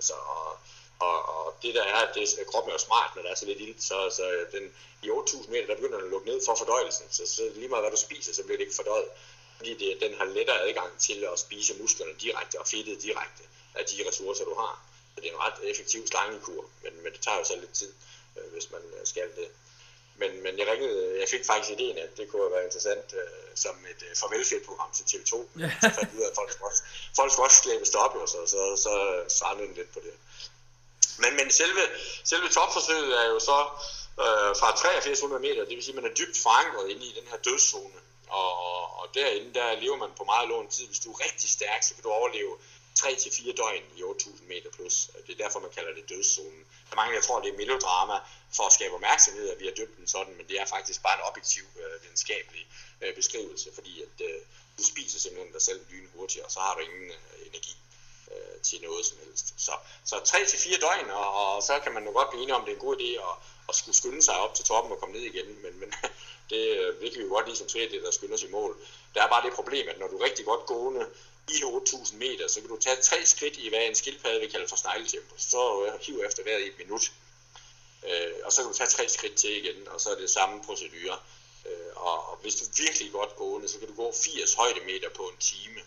Så, 0.00 0.12
og, 0.12 0.58
og, 1.02 1.16
og 1.36 1.46
det 1.62 1.74
der 1.74 1.84
er, 1.94 2.00
at 2.06 2.14
det, 2.14 2.46
kroppen 2.50 2.70
er 2.70 2.74
jo 2.74 2.88
smart, 2.88 3.10
når 3.14 3.22
der 3.22 3.30
er 3.30 3.34
så 3.34 3.46
lidt 3.46 3.60
ild, 3.60 3.80
så, 3.90 3.96
så 4.18 4.24
den, 4.52 4.64
i 5.02 5.08
8.000 5.08 5.50
meter, 5.50 5.66
der 5.66 5.74
begynder 5.74 5.98
den 5.98 6.06
at 6.06 6.10
lukke 6.14 6.28
ned 6.30 6.40
for 6.46 6.54
fordøjelsen, 6.54 7.06
så, 7.10 7.22
så 7.26 7.42
lige 7.54 7.68
meget 7.68 7.82
hvad 7.82 7.90
du 7.90 8.00
spiser, 8.06 8.32
så 8.34 8.42
bliver 8.42 8.58
det 8.58 8.64
ikke 8.66 8.80
fordøjet. 8.80 9.10
fordi 9.56 9.72
det, 9.82 10.00
den 10.04 10.12
har 10.18 10.24
lettere 10.24 10.60
adgang 10.68 10.92
til 10.98 11.18
at 11.32 11.38
spise 11.38 11.74
musklerne 11.80 12.14
direkte 12.24 12.60
og 12.60 12.66
fedtet 12.66 13.02
direkte 13.02 13.42
af 13.74 13.84
de 13.84 14.08
ressourcer, 14.08 14.44
du 14.44 14.54
har. 14.54 14.74
Så 15.14 15.20
det 15.20 15.28
er 15.28 15.34
en 15.34 15.44
ret 15.46 15.70
effektiv 15.70 16.06
slangekur, 16.06 16.64
men, 16.82 16.92
men 17.02 17.12
det 17.12 17.20
tager 17.20 17.38
jo 17.38 17.44
så 17.44 17.56
lidt 17.60 17.72
tid, 17.72 17.92
øh, 18.36 18.52
hvis 18.52 18.70
man 18.70 18.82
øh, 18.96 19.06
skal 19.06 19.28
det. 19.36 19.48
Men, 20.16 20.42
men 20.42 20.58
jeg 20.58 20.66
ringede, 20.72 21.20
jeg 21.20 21.28
fik 21.28 21.44
faktisk 21.46 21.70
ideen, 21.70 21.98
at 21.98 22.16
det 22.16 22.28
kunne 22.30 22.52
være 22.54 22.64
interessant 22.64 23.14
øh, 23.20 23.50
som 23.54 23.74
et 23.92 24.02
øh, 24.08 24.16
farvelfedt-program 24.20 24.90
til 24.96 25.04
TV2. 25.10 25.34
Ja. 25.58 25.70
Så 25.80 25.90
fandt 25.98 26.14
ud 26.16 26.22
af, 26.22 26.30
at 26.30 26.36
folk 26.40 26.50
skulle 26.52 26.68
også, 26.70 26.82
folk 27.16 27.30
skulle 27.32 27.46
også 27.46 27.62
slæbe 27.62 27.84
stoppe, 27.92 28.18
og 28.24 28.28
så, 28.28 28.40
så, 28.46 28.60
så 28.84 28.94
svarede 29.36 29.62
den 29.62 29.74
lidt 29.74 29.92
på 29.92 30.00
det. 30.06 30.14
Men, 31.18 31.36
men 31.36 31.50
selve, 31.50 31.82
selve 32.24 32.48
topforsøget 32.48 33.20
er 33.22 33.26
jo 33.34 33.38
så 33.38 33.58
øh, 34.24 34.50
fra 34.60 34.68
8300 34.72 35.42
meter, 35.42 35.64
det 35.64 35.76
vil 35.76 35.84
sige, 35.84 35.96
at 35.96 36.02
man 36.02 36.10
er 36.10 36.14
dybt 36.14 36.38
forankret 36.38 36.90
inde 36.90 37.06
i 37.06 37.14
den 37.18 37.26
her 37.30 37.36
dødszone. 37.36 38.00
Og, 38.28 38.52
og 39.00 39.06
derinde, 39.14 39.54
der 39.54 39.80
lever 39.80 39.96
man 39.96 40.10
på 40.18 40.24
meget 40.24 40.48
lån 40.48 40.68
tid. 40.68 40.86
Hvis 40.86 41.04
du 41.04 41.12
er 41.12 41.24
rigtig 41.26 41.50
stærk, 41.50 41.82
så 41.82 41.94
kan 41.94 42.02
du 42.02 42.10
overleve 42.10 42.54
3-4 42.98 43.56
døgn 43.60 43.84
i 43.96 44.02
8000 44.02 44.48
meter 44.48 44.70
plus. 44.70 45.10
Det 45.26 45.32
er 45.32 45.44
derfor, 45.44 45.60
man 45.60 45.70
kalder 45.76 45.92
det 45.94 46.08
dødszonen. 46.08 46.64
Der 46.90 46.96
mange, 46.96 47.14
jeg 47.14 47.22
tror, 47.22 47.40
det 47.40 47.50
er 47.52 47.56
melodrama 47.56 48.16
for 48.56 48.64
at 48.66 48.72
skabe 48.72 48.94
opmærksomhed, 48.94 49.48
at 49.48 49.60
vi 49.60 49.66
har 49.66 49.74
døbt 49.74 49.96
den 49.96 50.08
sådan, 50.08 50.34
men 50.36 50.46
det 50.48 50.60
er 50.60 50.66
faktisk 50.66 51.02
bare 51.02 51.16
en 51.18 51.24
objektiv 51.30 51.64
øh, 51.82 52.02
videnskabelig 52.02 52.64
øh, 53.02 53.14
beskrivelse, 53.14 53.70
fordi 53.74 54.02
at 54.02 54.16
øh, 54.28 54.40
du 54.78 54.82
spiser 54.92 55.18
simpelthen 55.18 55.52
dig 55.52 55.62
selv 55.62 55.80
lynhurtigt, 55.90 56.44
og 56.44 56.50
så 56.50 56.60
har 56.60 56.74
du 56.74 56.80
ingen 56.80 57.10
øh, 57.10 57.46
energi 57.46 57.76
øh, 58.32 58.60
til 58.62 58.78
noget 58.82 59.06
som 59.06 59.18
helst. 59.24 59.54
Så, 59.56 59.72
så 60.04 60.16
3-4 60.16 60.80
døgn, 60.80 61.10
og, 61.10 61.28
og 61.34 61.62
så 61.62 61.80
kan 61.84 61.92
man 61.92 62.04
jo 62.04 62.10
godt 62.10 62.30
blive 62.30 62.42
enige 62.42 62.54
om, 62.54 62.64
det 62.64 62.70
er 62.70 62.74
en 62.74 62.86
god 62.86 62.96
idé 62.96 63.10
at, 63.28 63.34
at 63.68 63.74
skulle 63.74 63.96
skynde 63.96 64.22
sig 64.22 64.36
op 64.38 64.54
til 64.54 64.64
toppen 64.64 64.92
og 64.92 64.98
komme 64.98 65.14
ned 65.14 65.22
igen, 65.22 65.62
men, 65.62 65.80
men 65.80 65.94
det, 66.50 66.62
øh, 66.78 67.00
vi 67.00 67.20
jo 67.20 67.28
godt 67.28 67.46
lige 67.46 67.56
som 67.56 67.66
det 67.68 68.02
der 68.04 68.10
skynder 68.10 68.36
sig 68.36 68.48
i 68.48 68.52
mål. 68.52 68.76
Der 69.14 69.22
er 69.22 69.28
bare 69.28 69.46
det 69.46 69.54
problem, 69.54 69.88
at 69.88 69.98
når 69.98 70.08
du 70.08 70.16
er 70.18 70.24
rigtig 70.24 70.44
godt 70.44 70.66
gående 70.66 71.06
i 71.48 71.52
8.000 71.52 72.16
meter, 72.16 72.48
så 72.48 72.60
kan 72.60 72.68
du 72.68 72.76
tage 72.76 72.96
tre 73.02 73.26
skridt 73.26 73.56
i, 73.56 73.68
hvad 73.68 73.86
en 73.86 73.94
skildpadde 73.94 74.40
vil 74.40 74.50
kalde 74.50 74.68
for 74.68 74.76
snegletempo. 74.76 75.34
Så 75.38 75.84
øh, 75.84 76.00
hiv 76.00 76.22
efter 76.26 76.42
hver 76.42 76.58
i 76.58 76.66
et 76.66 76.78
minut. 76.78 77.12
Øh, 78.08 78.34
og 78.44 78.52
så 78.52 78.62
kan 78.62 78.70
du 78.72 78.76
tage 78.76 78.90
tre 78.90 79.08
skridt 79.08 79.34
til 79.34 79.64
igen, 79.64 79.88
og 79.88 80.00
så 80.00 80.10
er 80.10 80.14
det 80.14 80.30
samme 80.30 80.64
procedure. 80.64 81.16
Øh, 81.66 81.92
og, 81.96 82.30
og 82.30 82.36
hvis 82.42 82.54
du 82.54 82.64
er 82.64 82.82
virkelig 82.84 83.12
godt 83.12 83.36
gående, 83.36 83.68
så 83.68 83.78
kan 83.78 83.88
du 83.88 83.94
gå 83.94 84.12
80 84.24 84.54
højdemeter 84.54 85.08
på 85.10 85.22
en 85.22 85.36
time. 85.40 85.80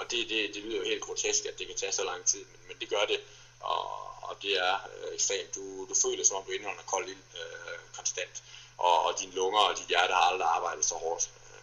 Og 0.00 0.10
det, 0.10 0.28
det, 0.28 0.54
det 0.54 0.62
lyder 0.62 0.78
jo 0.78 0.84
helt 0.84 1.02
grotesk, 1.06 1.44
at 1.46 1.58
det 1.58 1.66
kan 1.66 1.76
tage 1.76 1.92
så 1.92 2.04
lang 2.04 2.24
tid, 2.24 2.44
men, 2.44 2.60
men 2.68 2.76
det 2.80 2.88
gør 2.88 3.04
det, 3.12 3.20
og, 3.60 3.82
og 4.28 4.34
det 4.42 4.52
er 4.68 4.74
øh, 4.92 5.14
ekstremt. 5.14 5.54
Du, 5.54 5.86
du 5.90 5.94
føler, 6.04 6.24
som 6.24 6.36
om 6.36 6.44
du 6.44 6.50
indånder 6.50 6.82
kold 6.82 7.08
ild 7.08 7.26
øh, 7.40 7.78
konstant, 7.96 8.42
og, 8.78 9.04
og 9.04 9.20
dine 9.20 9.32
lunger 9.32 9.60
og 9.60 9.78
dit 9.78 9.86
hjerte 9.86 10.12
har 10.12 10.26
aldrig 10.30 10.48
arbejdet 10.48 10.84
så 10.84 10.94
hårdt. 10.94 11.30
Øh, 11.36 11.62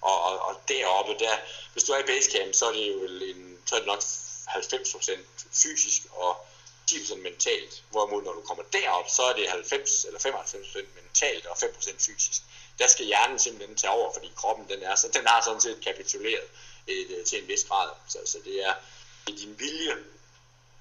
og, 0.00 0.22
og, 0.22 0.38
og 0.48 0.54
deroppe, 0.68 1.12
der, 1.18 1.36
hvis 1.72 1.84
du 1.84 1.92
er 1.92 1.98
i 1.98 2.10
basecamp, 2.12 2.54
så 2.54 2.64
er 2.68 2.72
det 2.72 2.88
jo 2.88 3.04
en, 3.04 3.58
så 3.66 3.74
er 3.74 3.78
det 3.78 3.86
nok 3.86 4.02
90% 4.02 5.20
fysisk 5.62 6.02
og 6.12 6.46
10% 6.90 7.16
mentalt. 7.16 7.82
Hvorimod 7.90 8.22
når 8.22 8.32
du 8.32 8.40
kommer 8.40 8.64
derop, 8.72 9.08
så 9.08 9.22
er 9.22 9.32
det 9.32 9.48
90 9.48 10.04
eller 10.04 10.20
95% 10.20 11.02
mentalt 11.02 11.46
og 11.46 11.56
5% 11.56 12.06
fysisk. 12.06 12.42
Der 12.78 12.86
skal 12.86 13.06
hjernen 13.06 13.38
simpelthen 13.38 13.76
tage 13.76 13.90
over, 13.90 14.12
fordi 14.12 14.32
kroppen 14.36 14.68
den 14.68 14.82
er, 14.82 14.94
så 14.94 15.08
den 15.08 15.26
har 15.26 15.42
sådan 15.42 15.60
set 15.60 15.84
kapituleret 15.84 16.48
et, 16.86 17.10
øh, 17.10 17.24
til 17.24 17.42
en 17.42 17.48
vis 17.48 17.64
grad. 17.64 17.90
Så, 18.08 18.18
så 18.24 18.38
det, 18.44 18.64
er, 18.66 18.74
det 19.26 19.32
er 19.34 19.38
din 19.38 19.58
vilje, 19.58 19.96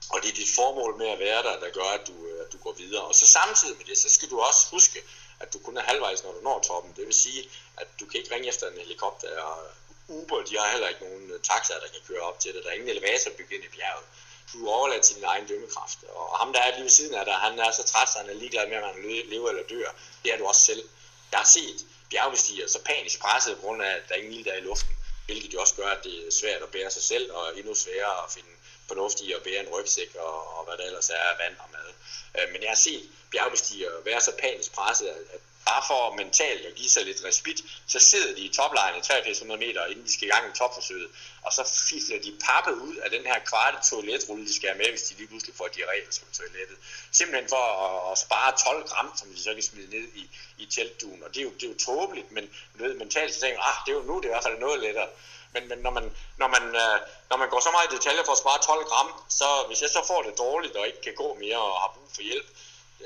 og 0.09 0.21
det 0.21 0.29
er 0.29 0.35
dit 0.35 0.55
formål 0.55 0.97
med 0.97 1.07
at 1.07 1.19
være 1.19 1.43
der, 1.43 1.59
der 1.59 1.69
gør, 1.69 1.89
at 1.99 2.07
du, 2.07 2.13
at 2.45 2.53
du 2.53 2.57
går 2.57 2.73
videre. 2.73 3.03
Og 3.03 3.15
så 3.15 3.27
samtidig 3.27 3.77
med 3.77 3.85
det, 3.85 3.97
så 3.97 4.09
skal 4.09 4.29
du 4.29 4.39
også 4.39 4.67
huske, 4.71 4.99
at 5.39 5.53
du 5.53 5.59
kun 5.59 5.77
er 5.77 5.81
halvvejs, 5.81 6.23
når 6.23 6.31
du 6.31 6.41
når 6.41 6.59
toppen. 6.59 6.93
Det 6.97 7.05
vil 7.05 7.13
sige, 7.13 7.49
at 7.77 7.87
du 7.99 8.05
kan 8.05 8.19
ikke 8.19 8.35
ringe 8.35 8.47
efter 8.47 8.67
en 8.67 8.77
helikopter, 8.77 9.41
og 9.41 9.59
Uber, 10.07 10.43
de 10.43 10.57
har 10.57 10.71
heller 10.71 10.87
ikke 10.87 11.03
nogen 11.03 11.29
taxa, 11.29 11.53
taxaer, 11.53 11.79
der 11.79 11.87
kan 11.87 12.01
køre 12.07 12.21
op 12.21 12.39
til 12.39 12.53
det. 12.53 12.63
Der 12.63 12.69
er 12.69 12.73
ingen 12.73 12.89
elevator 12.89 13.31
bygget 13.37 13.55
ind 13.55 13.63
i 13.63 13.75
bjerget 13.77 14.05
du 14.53 14.67
er 14.67 14.71
overladt 14.71 15.03
til 15.03 15.15
din 15.15 15.23
egen 15.23 15.47
dømmekraft. 15.47 16.03
Og 16.03 16.37
ham, 16.39 16.53
der 16.53 16.61
er 16.61 16.71
lige 16.71 16.83
ved 16.83 16.89
siden 16.89 17.15
af 17.15 17.25
dig, 17.25 17.33
han 17.33 17.59
er 17.59 17.71
så 17.71 17.83
træt, 17.83 18.09
så 18.09 18.17
han 18.19 18.29
er 18.29 18.33
ligeglad 18.33 18.67
med, 18.67 18.77
om 18.77 18.83
han 18.83 19.03
lever 19.29 19.49
eller 19.49 19.63
dør. 19.63 19.95
Det 20.23 20.33
er 20.33 20.37
du 20.37 20.45
også 20.45 20.61
selv. 20.61 20.83
Jeg 21.31 21.39
har 21.39 21.45
set 21.45 21.85
bjergbestiger 22.09 22.67
så 22.67 22.79
panisk 22.85 23.19
presset 23.19 23.55
på 23.55 23.61
grund 23.61 23.83
af, 23.83 23.91
at 23.95 24.01
der 24.07 24.15
er 24.15 24.19
ingen 24.19 24.33
ild 24.33 24.45
der 24.45 24.53
i 24.53 24.59
luften, 24.59 24.95
hvilket 25.31 25.53
jo 25.53 25.61
også 25.61 25.75
gør, 25.75 25.89
at 25.97 26.03
det 26.03 26.15
er 26.27 26.31
svært 26.31 26.61
at 26.61 26.69
bære 26.75 26.91
sig 26.91 27.03
selv, 27.11 27.31
og 27.37 27.57
endnu 27.59 27.73
sværere 27.75 28.23
at 28.23 28.31
finde 28.35 28.53
fornuft 28.87 29.21
i 29.21 29.33
at 29.33 29.43
bære 29.43 29.61
en 29.65 29.73
rygsæk 29.75 30.15
og, 30.15 30.57
og 30.57 30.61
hvad 30.65 30.77
der 30.77 30.85
ellers 30.89 31.09
er 31.09 31.23
af 31.31 31.35
vand 31.43 31.55
og 31.63 31.69
mad. 31.75 31.89
Øh, 32.37 32.51
men 32.51 32.61
jeg 32.61 32.69
har 32.69 32.81
set 32.87 33.09
bjergbestiger 33.31 33.91
være 34.05 34.21
så 34.21 34.31
panisk 34.43 34.71
presset, 34.73 35.07
at 35.07 35.41
bare 35.65 35.83
for 35.87 36.15
mentalt 36.15 36.65
at 36.65 36.75
give 36.75 36.89
sig 36.89 37.05
lidt 37.05 37.23
respit, 37.23 37.59
så 37.87 37.99
sidder 37.99 38.35
de 38.35 38.41
i 38.41 38.53
toplejene 38.53 38.97
8300 38.97 39.59
meter, 39.65 39.85
inden 39.85 40.05
de 40.05 40.13
skal 40.13 40.27
i 40.27 40.31
gang 40.31 40.45
med 40.47 40.55
topforsøget, 40.55 41.09
og 41.41 41.53
så 41.53 41.63
fifler 41.89 42.21
de 42.21 42.37
pappe 42.45 42.73
ud 42.75 42.95
af 42.95 43.09
den 43.09 43.23
her 43.25 43.39
kvarte 43.39 43.77
toiletrulle, 43.89 44.45
de 44.45 44.55
skal 44.55 44.69
have 44.69 44.77
med, 44.77 44.89
hvis 44.89 45.01
de 45.01 45.13
lige 45.17 45.27
pludselig 45.27 45.55
får 45.55 45.67
diarré 45.67 46.25
på 46.25 46.33
toilettet. 46.33 46.77
Simpelthen 47.11 47.49
for 47.49 47.65
at, 47.85 48.11
at 48.11 48.17
spare 48.17 48.51
12 48.73 48.87
gram, 48.89 49.11
som 49.15 49.27
de 49.33 49.43
så 49.43 49.53
kan 49.53 49.63
smide 49.63 49.89
ned 49.89 50.07
i, 50.21 50.29
i 50.57 50.65
teltduen. 50.65 51.23
Og 51.23 51.29
det 51.33 51.39
er 51.39 51.43
jo, 51.43 51.53
det 51.59 51.63
er 51.63 51.67
jo 51.67 51.77
tåbeligt, 51.85 52.31
men 52.31 52.49
du 52.73 52.83
ved, 52.83 52.93
mentalt 52.93 53.33
så 53.33 53.39
tænker 53.39 53.61
ah, 53.61 53.77
det 53.85 53.91
er 53.91 53.95
jo 53.95 54.03
nu, 54.03 54.15
det 54.17 54.25
er 54.25 54.29
i 54.29 54.35
hvert 54.35 54.43
fald 54.43 54.59
noget 54.59 54.79
lettere. 54.79 55.09
Men, 55.53 55.67
men 55.67 55.79
når, 55.79 55.91
man, 55.91 56.15
når, 56.37 56.47
man, 56.47 56.63
øh, 56.83 56.97
når 57.29 57.37
man 57.37 57.49
går 57.49 57.59
så 57.59 57.71
meget 57.71 57.91
i 57.91 57.95
detaljer 57.95 58.23
for 58.25 58.31
at 58.31 58.37
spare 58.43 58.59
12 58.61 58.85
gram, 58.91 59.09
så 59.29 59.47
hvis 59.67 59.81
jeg 59.81 59.89
så 59.89 60.01
får 60.07 60.21
det 60.21 60.37
dårligt 60.37 60.75
og 60.75 60.87
ikke 60.87 61.01
kan 61.01 61.15
gå 61.15 61.33
mere 61.33 61.57
og 61.57 61.79
har 61.81 61.91
brug 61.95 62.09
for 62.15 62.21
hjælp, 62.21 62.47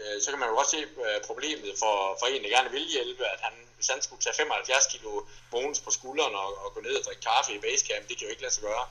øh, 0.01 0.21
så 0.21 0.27
kan 0.31 0.39
man 0.39 0.49
jo 0.49 0.57
også 0.57 0.71
se 0.71 0.77
øh, 0.77 1.21
problemet 1.29 1.73
for, 1.79 2.17
for 2.19 2.25
en, 2.27 2.43
der 2.43 2.49
gerne 2.49 2.71
vil 2.71 2.85
hjælpe, 2.95 3.25
at 3.25 3.39
han, 3.41 3.53
hvis 3.75 3.87
han 3.87 4.01
skulle 4.01 4.21
tage 4.21 4.35
75 4.35 4.85
kilo 4.91 5.25
bonus 5.51 5.79
på 5.79 5.91
skulderen 5.91 6.35
og, 6.35 6.65
og 6.65 6.73
gå 6.73 6.79
ned 6.81 6.95
og 6.95 7.05
drikke 7.05 7.21
kaffe 7.21 7.55
i 7.55 7.59
basecamp, 7.59 8.07
det 8.09 8.17
kan 8.17 8.27
jo 8.27 8.31
ikke 8.31 8.41
lade 8.41 8.53
sig 8.53 8.63
gøre 8.63 8.87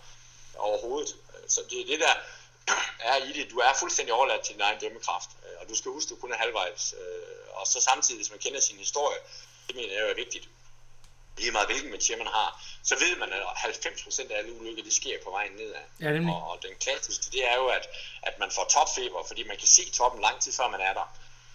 overhovedet. 0.57 1.17
Øh, 1.35 1.49
så 1.49 1.61
det 1.71 1.81
er 1.81 1.87
det, 1.87 2.01
der 2.01 2.15
er 3.11 3.17
i 3.17 3.33
det. 3.33 3.51
Du 3.51 3.59
er 3.59 3.75
fuldstændig 3.75 4.15
overladt 4.15 4.45
til 4.45 4.55
din 4.55 4.61
egen 4.61 4.81
dømmekraft, 4.81 5.31
øh, 5.45 5.57
og 5.61 5.69
du 5.69 5.75
skal 5.75 5.91
huske, 5.91 6.07
at 6.09 6.11
du 6.11 6.21
kun 6.21 6.33
er 6.33 6.37
halvvejs. 6.37 6.95
Øh, 7.01 7.59
og 7.59 7.67
så 7.67 7.81
samtidig, 7.81 8.19
hvis 8.19 8.31
man 8.31 8.41
kender 8.41 8.61
sin 8.61 8.79
historie, 8.79 9.19
det 9.67 9.77
mener 9.77 9.93
jeg 9.93 10.03
jo 10.03 10.09
er 10.09 10.15
vigtigt, 10.15 10.49
lige 11.37 11.51
meget 11.51 11.69
hvilken 11.69 11.91
metier 11.91 12.17
man 12.17 12.27
har, 12.27 12.65
så 12.83 12.95
ved 12.99 13.17
man, 13.17 13.33
at 13.33 13.43
90% 13.43 14.33
af 14.33 14.39
alle 14.39 14.53
ulykker, 14.53 14.83
det 14.83 14.95
sker 14.95 15.17
på 15.25 15.31
vejen 15.31 15.53
nedad. 15.53 15.85
Ja, 16.01 16.13
nemlig. 16.13 16.35
og, 16.35 16.51
og 16.51 16.59
den 16.63 16.75
klassiske, 16.81 17.25
det 17.33 17.51
er 17.51 17.57
jo, 17.57 17.67
at, 17.67 17.89
at 18.23 18.39
man 18.39 18.51
får 18.51 18.65
topfeber, 18.65 19.25
fordi 19.27 19.43
man 19.43 19.57
kan 19.57 19.69
se 19.69 19.91
toppen 19.91 20.21
lang 20.21 20.41
tid 20.41 20.53
før 20.53 20.69
man 20.69 20.81
er 20.81 20.93
der. 20.93 21.09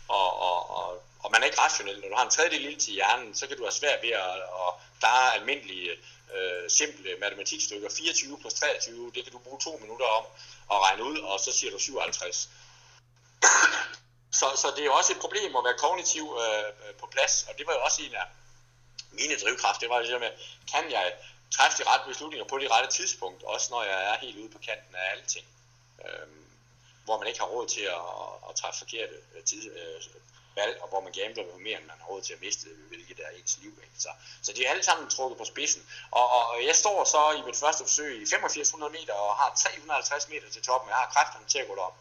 Og, 0.08 0.40
og, 0.48 0.70
og, 0.78 1.04
og 1.20 1.32
man 1.32 1.42
er 1.42 1.46
ikke 1.46 1.62
rationel. 1.62 2.00
Når 2.02 2.10
du 2.10 2.16
har 2.16 2.24
en 2.24 2.30
tredjedel 2.32 2.62
lille 2.62 2.80
til 2.80 2.94
hjernen, 2.94 3.36
så 3.36 3.48
kan 3.48 3.58
du 3.58 3.64
have 3.64 3.72
svært 3.72 4.02
ved 4.02 4.10
at, 4.10 4.36
at 4.64 4.70
klare 5.00 5.36
almindelige, 5.36 5.92
øh, 6.36 6.70
simple 6.70 7.10
matematikstykker. 7.20 7.90
24 7.90 8.40
plus 8.40 8.54
23, 8.54 9.12
det 9.16 9.24
kan 9.24 9.34
du 9.34 9.40
bruge 9.40 9.60
to 9.60 9.78
minutter 9.82 10.06
om 10.06 10.26
at 10.72 10.78
regne 10.86 11.04
ud, 11.04 11.18
og 11.20 11.40
så 11.40 11.52
siger 11.52 11.72
du 11.72 11.80
57. 11.80 12.50
så, 14.40 14.46
så 14.56 14.68
det 14.76 14.82
er 14.82 14.86
jo 14.86 14.94
også 14.94 15.14
et 15.14 15.20
problem 15.20 15.56
at 15.56 15.64
være 15.64 15.78
kognitiv 15.78 16.38
øh, 16.44 16.94
på 17.00 17.08
plads, 17.12 17.46
og 17.50 17.58
det 17.58 17.68
var 17.68 17.74
jo 17.74 17.82
også 17.82 18.02
en 18.02 18.14
af 18.16 18.26
mine 19.12 19.36
drivkraft, 19.44 19.82
det 19.82 19.90
var 19.90 20.00
det 20.00 20.10
der 20.10 20.20
med, 20.20 20.32
kan 20.72 20.92
jeg 20.92 21.14
træffe 21.52 21.78
de 21.78 21.90
rette 21.90 22.06
beslutninger 22.08 22.48
på 22.48 22.58
det 22.58 22.72
rette 22.72 22.90
tidspunkt, 22.98 23.44
også 23.44 23.68
når 23.72 23.84
jeg 23.84 24.14
er 24.14 24.18
helt 24.18 24.38
ude 24.38 24.50
på 24.50 24.58
kanten 24.58 24.96
af 24.96 25.12
alting. 25.12 25.48
Øhm, 26.06 26.46
hvor 27.06 27.18
man 27.18 27.28
ikke 27.28 27.40
har 27.40 27.48
råd 27.48 27.68
til 27.68 27.82
at, 27.82 28.10
at 28.50 28.56
træffe 28.56 28.80
forkerte 28.80 29.16
øh, 29.36 29.44
tid, 29.44 29.72
øh, 29.72 30.02
valg, 30.56 30.82
og 30.82 30.88
hvor 30.90 31.02
man 31.06 31.12
gambler 31.12 31.44
med 31.46 31.60
mere, 31.68 31.78
end 31.80 31.88
man 31.92 32.00
har 32.02 32.08
råd 32.12 32.22
til 32.22 32.34
at 32.34 32.42
miste, 32.42 32.68
hvilket 32.90 33.20
er 33.26 33.30
ens 33.40 33.58
liv. 33.62 33.74
Ikke? 33.86 33.98
Så, 34.06 34.10
så 34.46 34.50
de 34.54 34.66
er 34.66 34.70
alle 34.74 34.84
sammen 34.84 35.10
trukket 35.10 35.38
på 35.38 35.46
spidsen. 35.46 35.82
Og, 36.12 36.26
og 36.32 36.66
jeg 36.70 36.76
står 36.76 37.04
så 37.04 37.22
i 37.40 37.42
mit 37.48 37.58
første 37.64 37.84
forsøg 37.84 38.12
i 38.22 38.22
8500 38.22 38.94
meter 38.98 39.14
og 39.14 39.36
har 39.36 39.50
350 39.58 40.30
meter 40.30 40.50
til 40.50 40.62
toppen. 40.62 40.90
Jeg 40.90 40.98
har 40.98 41.10
kræfterne 41.16 41.46
til 41.48 41.60
at 41.60 41.68
gå 41.68 41.76
derop. 41.76 41.98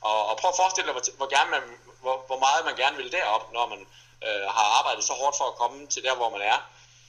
Og, 0.00 0.26
og 0.28 0.34
prøv 0.38 0.48
at 0.48 0.60
forestille 0.62 0.86
dig, 0.88 0.94
hvor, 0.96 1.04
hvor, 1.16 1.28
gerne 1.36 1.50
man, 1.50 1.62
hvor, 2.00 2.16
hvor 2.26 2.38
meget 2.38 2.64
man 2.64 2.76
gerne 2.76 2.96
vil 2.96 3.12
derop, 3.12 3.52
når 3.52 3.66
man 3.66 3.86
øh, 4.26 4.46
har 4.56 4.66
arbejdet 4.78 5.04
så 5.04 5.12
hårdt 5.12 5.36
for 5.36 5.44
at 5.44 5.54
komme 5.54 5.86
til 5.86 6.02
der, 6.02 6.14
hvor 6.14 6.30
man 6.30 6.40
er, 6.40 6.58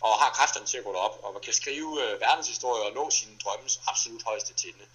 og 0.01 0.13
har 0.21 0.29
kræfterne 0.29 0.65
til 0.65 0.77
at 0.77 0.83
gå 0.83 0.93
derop, 0.93 1.19
og 1.23 1.33
man 1.33 1.41
kan 1.41 1.53
skrive 1.53 2.03
øh, 2.03 2.21
verdenshistorie 2.21 2.83
og 2.87 2.93
nå 2.93 3.09
sine 3.09 3.37
drømmes 3.43 3.81
absolut 3.87 4.23
højeste 4.23 4.53
tinde. 4.53 4.85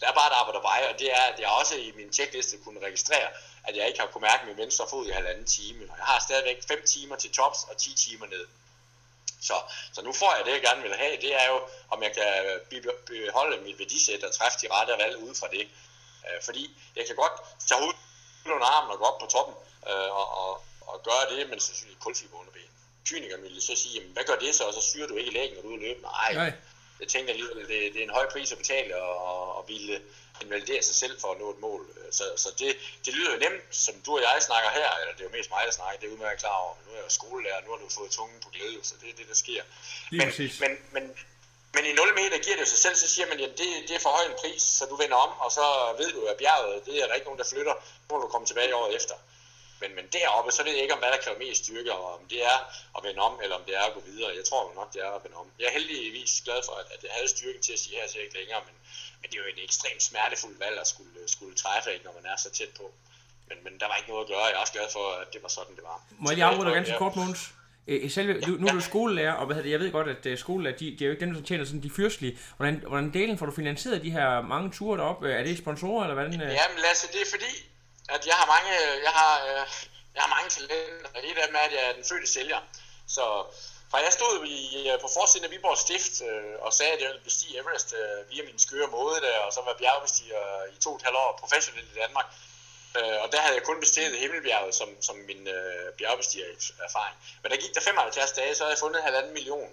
Der 0.00 0.06
er 0.08 0.14
bare 0.14 0.30
et 0.32 0.36
arbejde 0.40 0.62
vej, 0.62 0.80
og 0.90 0.98
det 0.98 1.12
er, 1.12 1.22
at 1.32 1.40
jeg 1.40 1.48
også 1.48 1.74
i 1.76 1.92
min 1.96 2.12
checkliste 2.12 2.56
kunne 2.64 2.80
registrere, 2.86 3.28
at 3.64 3.76
jeg 3.76 3.86
ikke 3.88 4.00
har 4.00 4.06
kunnet 4.06 4.28
mærke 4.30 4.46
min 4.46 4.56
venstre 4.56 4.86
fod 4.90 5.06
i 5.06 5.10
halvanden 5.10 5.46
time. 5.46 5.82
Og 5.90 5.96
jeg 5.98 6.06
har 6.06 6.18
stadigvæk 6.20 6.58
5 6.68 6.82
timer 6.86 7.16
til 7.16 7.30
tops 7.30 7.64
og 7.70 7.76
10 7.76 7.94
timer 7.94 8.26
ned. 8.26 8.46
Så, 9.40 9.54
så 9.92 10.02
nu 10.02 10.12
får 10.12 10.34
jeg 10.36 10.44
det, 10.44 10.52
jeg 10.52 10.62
gerne 10.62 10.82
vil 10.82 10.96
have. 10.96 11.16
Det 11.16 11.34
er 11.42 11.46
jo, 11.52 11.60
om 11.90 12.02
jeg 12.02 12.12
kan 12.14 12.24
beholde 13.06 13.62
mit 13.62 13.78
værdisæt 13.78 14.24
og 14.24 14.34
træffe 14.34 14.58
de 14.62 14.66
rette 14.72 14.92
valg 14.92 15.16
ud 15.16 15.34
fra 15.34 15.48
det. 15.48 15.68
Øh, 16.26 16.42
fordi 16.44 16.76
jeg 16.96 17.06
kan 17.06 17.16
godt 17.16 17.32
tage 17.66 17.80
hovedet 17.80 18.00
under 18.46 18.66
armen 18.66 18.90
og 18.90 18.98
gå 18.98 19.04
op 19.04 19.18
på 19.18 19.26
toppen 19.26 19.54
øh, 19.90 20.10
og, 20.20 20.26
og, 20.42 20.62
og 20.86 21.02
gøre 21.02 21.24
det, 21.36 21.48
men 21.50 21.60
sandsynligt 21.60 22.00
kulfiber 22.00 22.38
under 22.40 22.52
ben. 22.52 22.70
Kynikeren 23.08 23.42
ville 23.42 23.60
så 23.60 23.76
sige, 23.76 23.94
jamen, 23.94 24.12
hvad 24.12 24.24
gør 24.24 24.36
det 24.36 24.54
så, 24.54 24.64
og 24.64 24.74
så 24.74 24.80
syrer 24.80 25.06
du 25.06 25.16
ikke 25.16 25.32
lægen, 25.32 25.54
når 25.54 25.62
du 25.62 25.72
er 25.74 25.78
løbende. 25.78 26.02
Nej, 26.02 26.32
Nej. 26.34 26.52
jeg 27.00 27.08
tænker 27.08 27.30
alligevel, 27.32 27.58
det, 27.68 27.92
det 27.94 27.96
er 27.96 28.02
en 28.02 28.18
høj 28.18 28.26
pris 28.30 28.52
at 28.52 28.58
betale 28.58 28.96
og, 28.96 29.56
og 29.56 29.68
ville 29.68 30.00
invalidere 30.42 30.82
sig 30.82 30.94
selv 30.94 31.20
for 31.20 31.28
at 31.32 31.38
nå 31.40 31.50
et 31.50 31.60
mål. 31.60 31.82
Så, 32.10 32.24
så 32.36 32.48
det, 32.58 32.76
det 33.04 33.14
lyder 33.14 33.30
jo 33.34 33.38
nemt, 33.38 33.64
som 33.70 33.94
du 34.06 34.10
og 34.16 34.22
jeg 34.22 34.36
snakker 34.48 34.70
her, 34.70 34.90
eller 35.00 35.12
det 35.16 35.20
er 35.20 35.28
jo 35.30 35.36
mest 35.38 35.50
mig, 35.50 35.62
der 35.66 35.72
snakker, 35.72 36.00
det 36.00 36.06
er 36.08 36.12
udmærket 36.12 36.40
klar 36.40 36.56
over, 36.64 36.74
men 36.76 36.82
nu 36.86 36.90
er 36.92 36.96
jeg 36.96 37.04
jo 37.04 37.10
skolelærer, 37.10 37.60
nu 37.64 37.70
har 37.70 37.78
du 37.84 37.88
fået 37.98 38.10
tungen 38.10 38.38
på 38.44 38.48
glæde, 38.54 38.80
så 38.82 38.94
det 39.00 39.08
er 39.10 39.16
det, 39.20 39.26
der 39.28 39.34
sker. 39.44 39.62
Lige 40.10 40.20
men, 40.20 40.28
præcis. 40.28 40.60
men, 40.60 40.72
men, 40.94 41.04
men 41.74 41.82
i 41.90 41.92
0 41.92 42.14
meter 42.20 42.38
giver 42.46 42.56
det 42.56 42.68
sig 42.68 42.78
selv, 42.78 42.96
så 43.02 43.08
siger 43.14 43.26
man, 43.30 43.40
at 43.40 43.58
det, 43.60 43.68
det 43.88 43.94
er 43.96 44.02
for 44.06 44.10
høj 44.16 44.24
en 44.32 44.38
pris, 44.42 44.62
så 44.62 44.82
du 44.90 44.96
vender 44.96 45.16
om, 45.26 45.32
og 45.44 45.50
så 45.58 45.64
ved 46.00 46.10
du, 46.16 46.20
at 46.32 46.36
bjerget, 46.36 46.86
det 46.86 46.94
er 47.02 47.06
der 47.06 47.14
ikke 47.14 47.28
nogen, 47.28 47.40
der 47.42 47.48
flytter, 47.52 47.74
nu 48.04 48.08
må 48.16 48.22
du 48.22 48.28
komme 48.28 48.46
tilbage 48.46 48.76
året 48.76 48.96
efter. 48.96 49.14
Men, 49.84 49.90
men 49.98 50.06
deroppe, 50.16 50.48
så 50.56 50.60
ved 50.66 50.72
jeg 50.76 50.82
ikke, 50.86 50.94
om 50.96 51.02
hvad 51.02 51.12
der 51.14 51.20
kræver 51.24 51.38
mest 51.44 51.58
styrke, 51.64 51.92
og 51.98 52.04
om 52.18 52.22
det 52.32 52.40
er 52.52 52.58
at 52.96 53.00
vende 53.06 53.20
om, 53.28 53.34
eller 53.42 53.56
om 53.60 53.64
det 53.68 53.74
er 53.80 53.84
at 53.90 53.94
gå 53.96 54.02
videre. 54.10 54.30
Jeg 54.40 54.44
tror 54.50 54.60
nok, 54.80 54.88
det 54.94 55.00
er 55.06 55.10
at 55.18 55.22
vende 55.24 55.36
om. 55.42 55.46
Jeg 55.60 55.66
er 55.70 55.74
heldigvis 55.78 56.32
glad 56.46 56.60
for, 56.68 56.74
at, 56.82 56.86
at 56.94 57.00
jeg 57.06 57.12
havde 57.18 57.28
styrken 57.36 57.62
til 57.66 57.72
at 57.76 57.80
sige, 57.82 57.94
her 58.00 58.06
til 58.12 58.20
ikke 58.26 58.36
længere, 58.40 58.60
men, 58.68 58.74
men 59.20 59.26
det 59.30 59.36
er 59.38 59.42
jo 59.44 59.48
en 59.56 59.62
ekstremt 59.68 60.02
smertefuld 60.10 60.56
valg 60.64 60.76
at 60.84 60.88
skulle, 60.92 61.14
skulle 61.36 61.54
træffe, 61.62 61.88
ikke, 61.94 62.04
når 62.08 62.14
man 62.18 62.26
er 62.32 62.36
så 62.44 62.50
tæt 62.58 62.72
på. 62.80 62.86
Men, 63.48 63.56
men 63.64 63.72
der 63.80 63.86
var 63.90 63.96
ikke 64.00 64.10
noget 64.12 64.24
at 64.24 64.30
gøre. 64.32 64.44
Jeg 64.50 64.56
er 64.58 64.62
også 64.64 64.74
glad 64.78 64.88
for, 64.96 65.04
at 65.22 65.28
det 65.34 65.40
var 65.46 65.52
sådan, 65.58 65.74
det 65.78 65.84
var. 65.90 65.96
Må 66.22 66.26
jeg 66.30 66.36
lige 66.36 66.44
afbryde 66.50 66.66
dig 66.68 66.74
ganske 66.80 66.92
Ja. 66.96 67.02
kort, 67.04 67.16
Mogens? 67.20 67.42
Øh, 67.86 68.10
Selve, 68.10 68.40
du, 68.46 68.50
nu 68.60 68.66
er 68.66 68.72
du 68.72 68.80
skolelærer, 68.92 69.32
og 69.40 69.46
hvad 69.46 69.56
det, 69.62 69.70
jeg 69.70 69.80
ved 69.80 69.92
godt, 69.92 70.08
at 70.14 70.26
uh, 70.32 70.38
skolelærer, 70.38 70.76
de, 70.76 70.86
de 70.98 71.04
er 71.04 71.08
jo 71.08 71.12
ikke 71.14 71.24
dem, 71.26 71.34
der 71.34 71.42
tjener 71.42 71.64
sådan 71.64 71.82
de 71.82 71.90
fyrstlige. 71.98 72.38
Hvordan, 72.56 72.74
hvordan 72.86 73.10
delen 73.12 73.38
får 73.38 73.46
du 73.46 73.52
finansieret 73.52 74.02
de 74.02 74.10
her 74.10 74.40
mange 74.40 74.70
ture 74.76 74.98
derop? 74.98 75.24
Øh, 75.24 75.34
Er 75.38 75.42
det 75.42 75.58
sponsorer, 75.58 76.02
eller 76.04 76.14
hvordan? 76.14 76.32
øh? 76.34 76.40
Jamen 76.40 76.78
Lasse, 76.88 77.06
det 77.12 77.20
er 77.20 77.30
fordi, 77.30 77.52
at 78.08 78.26
jeg 78.26 78.34
har 78.34 78.46
mange, 78.46 78.72
jeg 79.02 79.10
har, 79.10 79.44
øh, 79.46 79.66
jeg 80.14 80.22
har 80.22 80.28
mange 80.36 80.50
talenter, 80.50 81.10
og 81.14 81.20
et 81.24 81.38
af 81.38 81.46
dem 81.46 81.56
er, 81.56 81.64
at 81.68 81.72
jeg 81.72 81.84
er 81.88 81.92
den 81.92 82.04
fødte 82.04 82.32
sælger. 82.32 82.60
Så 83.06 83.24
fra 83.90 83.98
jeg 83.98 84.12
stod 84.12 84.46
i, 84.46 84.88
øh, 84.90 85.00
på 85.00 85.08
forsiden 85.16 85.44
af 85.44 85.50
Viborg 85.50 85.78
Stift 85.78 86.14
øh, 86.28 86.54
og 86.66 86.72
sagde, 86.72 86.92
at 86.92 87.00
jeg 87.00 87.08
ville 87.08 87.24
bestige 87.24 87.58
Everest 87.58 87.94
øh, 88.00 88.30
via 88.30 88.42
min 88.44 88.58
skøre 88.58 88.88
måde 88.88 89.20
der, 89.20 89.38
og 89.38 89.52
så 89.52 89.60
var 89.66 89.74
bjergbestiger 89.80 90.42
øh, 90.62 90.76
i 90.76 90.78
to 90.80 90.90
og 90.90 90.96
et 90.96 91.02
halvt 91.02 91.18
år 91.18 91.38
professionelt 91.42 91.90
i 91.94 91.98
Danmark. 92.02 92.26
Øh, 92.98 93.22
og 93.22 93.32
der 93.32 93.40
havde 93.40 93.54
jeg 93.54 93.62
kun 93.62 93.80
bestiget 93.80 94.18
Himmelbjerget 94.18 94.74
som, 94.74 94.88
som 95.02 95.16
min 95.16 95.48
øh, 95.48 95.92
bjergbestigererfaring. 95.98 97.16
Men 97.42 97.50
der 97.50 97.56
gik 97.56 97.74
der 97.74 97.80
75 97.80 98.32
dage, 98.32 98.54
så 98.54 98.62
havde 98.62 98.74
jeg 98.74 98.84
fundet 98.84 99.02
halvanden 99.02 99.32
million. 99.32 99.70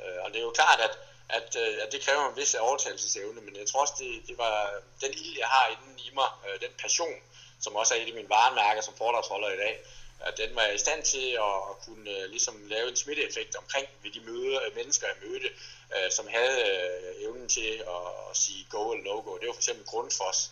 Øh, 0.00 0.18
og 0.24 0.30
det 0.30 0.38
er 0.38 0.46
jo 0.50 0.50
klart, 0.60 0.80
at, 0.80 0.94
at, 1.28 1.56
øh, 1.62 1.78
at 1.82 1.92
det 1.92 2.04
kræver 2.04 2.28
en 2.28 2.36
vis 2.36 2.54
overtagelsesevne, 2.54 3.40
men 3.40 3.56
jeg 3.56 3.66
tror 3.68 3.80
også, 3.80 3.94
det, 3.98 4.22
det 4.28 4.38
var 4.38 4.56
den 5.00 5.12
ild, 5.12 5.38
jeg 5.38 5.48
har 5.48 5.66
inden 5.74 5.98
i 5.98 6.10
mig, 6.14 6.30
øh, 6.46 6.60
den 6.60 6.72
passion, 6.82 7.16
som 7.62 7.76
også 7.76 7.94
er 7.94 7.98
et 7.98 8.06
af 8.06 8.14
mine 8.14 8.28
varemærker 8.28 8.82
som 8.82 8.94
foredragsholder 8.94 9.50
i 9.50 9.56
dag, 9.56 9.84
at 10.20 10.36
den 10.36 10.56
var 10.56 10.62
jeg 10.62 10.74
i 10.74 10.78
stand 10.78 11.02
til 11.02 11.28
at, 11.48 11.56
at 11.70 11.76
kunne 11.86 12.10
uh, 12.10 12.30
ligesom 12.30 12.54
lave 12.66 12.88
en 12.88 12.96
smitteeffekt 12.96 13.56
omkring 13.56 13.86
ved 14.02 14.10
de 14.10 14.20
møder, 14.20 14.60
øh, 14.66 14.76
mennesker, 14.76 15.06
jeg 15.06 15.16
mødte, 15.28 15.48
uh, 15.94 16.10
som 16.10 16.26
havde 16.28 16.58
uh, 16.62 17.22
evnen 17.24 17.48
til 17.48 17.70
at, 17.96 18.06
at 18.30 18.36
sige 18.36 18.66
go 18.70 18.92
eller 18.92 19.04
no-go. 19.04 19.38
Det 19.38 19.46
var 19.46 19.52
for 19.52 19.64
eksempel 19.64 19.86
Grundfos, 19.86 20.50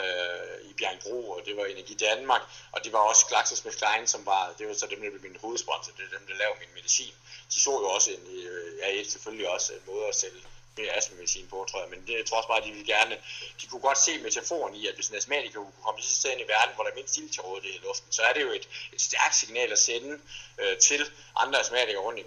uh, 0.00 0.70
i 0.70 0.72
Bjergbro, 0.78 1.30
og 1.30 1.40
det 1.46 1.56
var 1.56 1.64
Energi 1.64 1.94
Danmark, 1.94 2.42
og 2.72 2.84
det 2.84 2.92
var 2.92 2.98
også 2.98 3.26
GlaxoSmithKline, 3.26 4.06
som 4.06 4.26
var, 4.26 4.54
det 4.58 4.68
var 4.68 4.74
så 4.74 4.86
dem, 4.86 5.00
der 5.02 5.10
blev 5.10 5.22
min 5.22 5.40
hovedsponsor, 5.40 5.92
det 5.96 6.04
er 6.04 6.18
dem, 6.18 6.26
der 6.26 6.34
laver 6.34 6.56
min 6.58 6.74
medicin. 6.74 7.14
De 7.54 7.60
så 7.60 7.70
jo 7.70 7.88
også 7.96 8.10
en, 8.10 8.22
uh, 8.26 8.78
ja, 8.78 9.04
selvfølgelig 9.04 9.48
også 9.48 9.72
en 9.72 9.82
måde 9.86 10.06
at 10.06 10.14
sælge 10.14 10.42
det 10.76 10.88
er 10.88 10.96
astma 10.96 11.16
med 11.16 11.26
sin 11.26 11.46
på, 11.48 11.66
tror 11.70 11.80
jeg, 11.80 11.90
men 11.90 12.06
det 12.06 12.14
jeg 12.18 12.26
tror 12.26 12.36
også 12.36 12.48
bare, 12.48 12.62
at 12.62 12.64
de 12.64 12.72
vil 12.72 12.86
gerne, 12.86 13.14
de 13.60 13.66
kunne 13.66 13.80
godt 13.80 13.98
se 13.98 14.18
metaforen 14.18 14.74
i, 14.74 14.86
at 14.86 14.94
hvis 14.94 15.08
en 15.08 15.16
astmatiker 15.16 15.60
kunne 15.60 15.84
komme 15.84 16.00
til 16.00 16.16
sted 16.16 16.30
i 16.38 16.48
verden, 16.54 16.74
hvor 16.74 16.84
der 16.84 16.90
er 16.90 16.94
mindst 16.94 17.16
ild 17.16 17.30
til 17.30 17.42
rådighed 17.42 17.80
i 17.80 17.84
luften, 17.86 18.12
så 18.12 18.22
er 18.22 18.32
det 18.32 18.42
jo 18.42 18.50
et, 18.50 18.68
et 18.92 19.00
stærkt 19.00 19.34
signal 19.34 19.72
at 19.72 19.78
sende 19.78 20.20
øh, 20.58 20.78
til 20.78 21.10
andre 21.36 21.60
astmatikere 21.60 22.02
rundt, 22.02 22.18
i, 22.20 22.24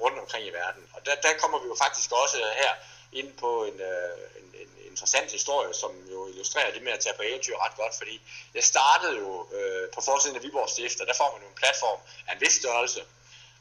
rundt 0.00 0.18
omkring 0.18 0.46
i 0.46 0.50
verden. 0.50 0.82
Og 0.94 1.06
der, 1.06 1.14
der 1.14 1.32
kommer 1.38 1.58
vi 1.58 1.66
jo 1.66 1.76
faktisk 1.84 2.12
også 2.12 2.36
her 2.36 2.72
ind 3.12 3.32
på 3.32 3.64
en, 3.64 3.80
øh, 3.80 4.18
en, 4.38 4.46
en 4.62 4.70
interessant 4.90 5.32
historie, 5.32 5.74
som 5.74 5.90
jo 6.10 6.28
illustrerer 6.28 6.72
det 6.72 6.82
med 6.82 6.92
at 6.92 7.00
tage 7.00 7.16
på 7.16 7.22
eventyr 7.22 7.56
ret 7.64 7.76
godt, 7.76 7.94
fordi 7.94 8.20
jeg 8.54 8.64
startede 8.64 9.16
jo 9.18 9.48
øh, 9.52 9.90
på 9.90 10.00
forsiden 10.00 10.36
af 10.36 10.42
Viborg 10.42 10.68
Stift, 10.70 11.00
og 11.00 11.06
der 11.06 11.14
får 11.14 11.32
man 11.32 11.42
jo 11.42 11.48
en 11.48 11.54
platform 11.62 12.00
af 12.28 12.34
en 12.34 12.40
vis 12.40 12.52
størrelse. 12.52 13.00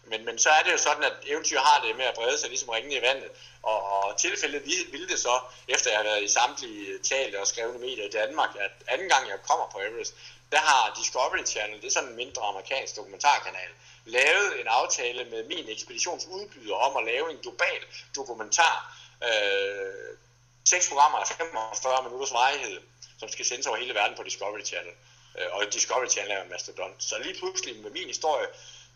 Men, 0.06 0.26
men 0.26 0.40
så 0.40 0.50
er 0.50 0.64
det 0.64 0.72
jo 0.72 0.78
sådan, 0.78 1.04
at 1.04 1.14
eventyr 1.26 1.60
har 1.60 1.82
det 1.86 1.96
med 1.96 2.06
at 2.06 2.16
brede 2.16 2.38
sig 2.38 2.50
ligesom 2.50 2.70
ringene 2.70 2.96
i 2.96 3.02
vandet. 3.02 3.30
Og, 3.64 3.84
og 3.92 4.18
tilfældet 4.18 4.66
ville 4.92 5.08
det 5.08 5.20
så, 5.20 5.40
efter 5.68 5.90
jeg 5.92 6.00
har 6.00 6.04
været 6.04 6.24
i 6.24 6.28
samtlige 6.28 7.00
talte 7.00 7.40
og 7.40 7.48
skrevne 7.48 7.80
medier 7.80 8.06
i 8.06 8.10
Danmark, 8.10 8.50
at 8.60 8.72
anden 8.88 9.10
gang 9.10 9.30
jeg 9.30 9.40
kommer 9.50 9.66
på 9.72 9.80
Everest, 9.80 10.14
der 10.52 10.58
har 10.58 10.94
Discovery 11.00 11.46
Channel, 11.46 11.82
det 11.82 11.88
er 11.88 11.92
sådan 11.92 12.10
en 12.10 12.16
mindre 12.16 12.42
amerikansk 12.42 12.96
dokumentarkanal, 12.96 13.70
lavet 14.06 14.62
en 14.62 14.68
aftale 14.68 15.26
med 15.26 15.44
min 15.44 15.70
ekspeditionsudbyder 15.70 16.76
om 16.76 16.98
at 16.98 17.06
lave 17.06 17.32
en 17.32 17.38
global 17.38 17.82
dokumentar. 18.16 18.98
Øh, 19.24 20.18
seks 20.66 20.88
programmer 20.90 21.18
af 21.18 21.28
45 21.28 22.04
minutters 22.04 22.34
varighed, 22.34 22.82
som 23.20 23.30
skal 23.30 23.46
sendes 23.46 23.68
over 23.68 23.78
hele 23.78 23.94
verden 23.94 24.18
på 24.18 24.24
Discovery 24.24 24.64
Channel. 24.66 24.94
Øh, 25.38 25.48
og 25.52 25.74
Discovery 25.74 26.08
Channel 26.08 26.32
er 26.32 26.42
en 26.42 26.50
mastodon. 26.50 26.94
Så 27.00 27.18
lige 27.18 27.40
pludselig 27.40 27.82
med 27.84 27.92
min 27.92 28.08
historie, 28.08 28.48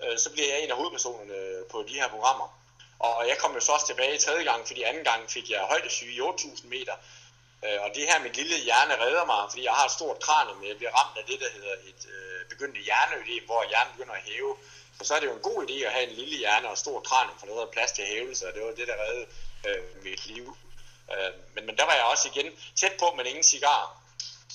øh, 0.04 0.18
så 0.18 0.30
bliver 0.32 0.48
jeg 0.48 0.64
en 0.64 0.72
af 0.72 0.78
hovedpersonerne 0.78 1.34
øh, 1.34 1.66
på 1.72 1.86
de 1.88 1.94
her 1.94 2.10
programmer. 2.10 2.48
Og 3.00 3.28
jeg 3.28 3.38
kom 3.38 3.54
jo 3.54 3.60
så 3.60 3.72
også 3.72 3.88
tilbage 3.88 4.16
i 4.16 4.24
tredje 4.26 4.44
gang, 4.44 4.68
fordi 4.68 4.82
anden 4.84 5.04
gang 5.04 5.32
fik 5.32 5.50
jeg 5.50 5.60
højdesyge 5.60 6.14
i 6.14 6.20
8.000 6.20 6.68
meter. 6.68 6.96
Øh, 7.66 7.80
og 7.84 7.90
det 7.96 8.04
her 8.10 8.20
mit 8.20 8.36
lille 8.36 8.58
hjerne 8.58 8.96
redder 9.04 9.26
mig, 9.26 9.42
fordi 9.50 9.64
jeg 9.64 9.74
har 9.74 9.86
et 9.86 9.92
stort 9.92 10.20
kranium, 10.20 10.58
men 10.58 10.68
jeg 10.70 10.78
bliver 10.78 10.94
ramt 11.00 11.18
af 11.18 11.26
det, 11.30 11.40
der 11.40 11.50
hedder 11.56 11.74
et 11.92 12.02
øh, 12.16 12.50
begyndende 12.50 12.82
hjerneødem, 12.88 13.46
hvor 13.46 13.70
hjernen 13.70 13.94
begynder 13.94 14.16
at 14.16 14.26
hæve. 14.30 14.56
Og 15.00 15.06
så 15.06 15.16
er 15.16 15.20
det 15.20 15.28
jo 15.28 15.34
en 15.34 15.48
god 15.50 15.60
idé 15.66 15.76
at 15.88 15.92
have 15.92 16.08
en 16.10 16.16
lille 16.16 16.38
hjerne 16.38 16.68
og 16.68 16.74
et 16.74 16.80
stort 16.80 17.04
kranium, 17.04 17.40
for 17.40 17.46
der 17.46 17.62
er 17.62 17.76
plads 17.76 17.92
til 17.92 18.06
hævelse, 18.06 18.48
og 18.48 18.54
det 18.54 18.62
var 18.64 18.72
det, 18.72 18.88
der 18.88 18.98
reddede 19.04 19.28
øh, 19.68 20.04
mit 20.04 20.26
liv. 20.26 20.58
Øh, 21.12 21.32
men, 21.56 21.66
men 21.66 21.78
der 21.78 21.86
var 21.86 21.94
jeg 21.94 22.04
også 22.04 22.30
igen 22.34 22.52
tæt 22.76 22.94
på, 23.00 23.14
men 23.18 23.26
ingen 23.26 23.44
cigar. 23.44 23.82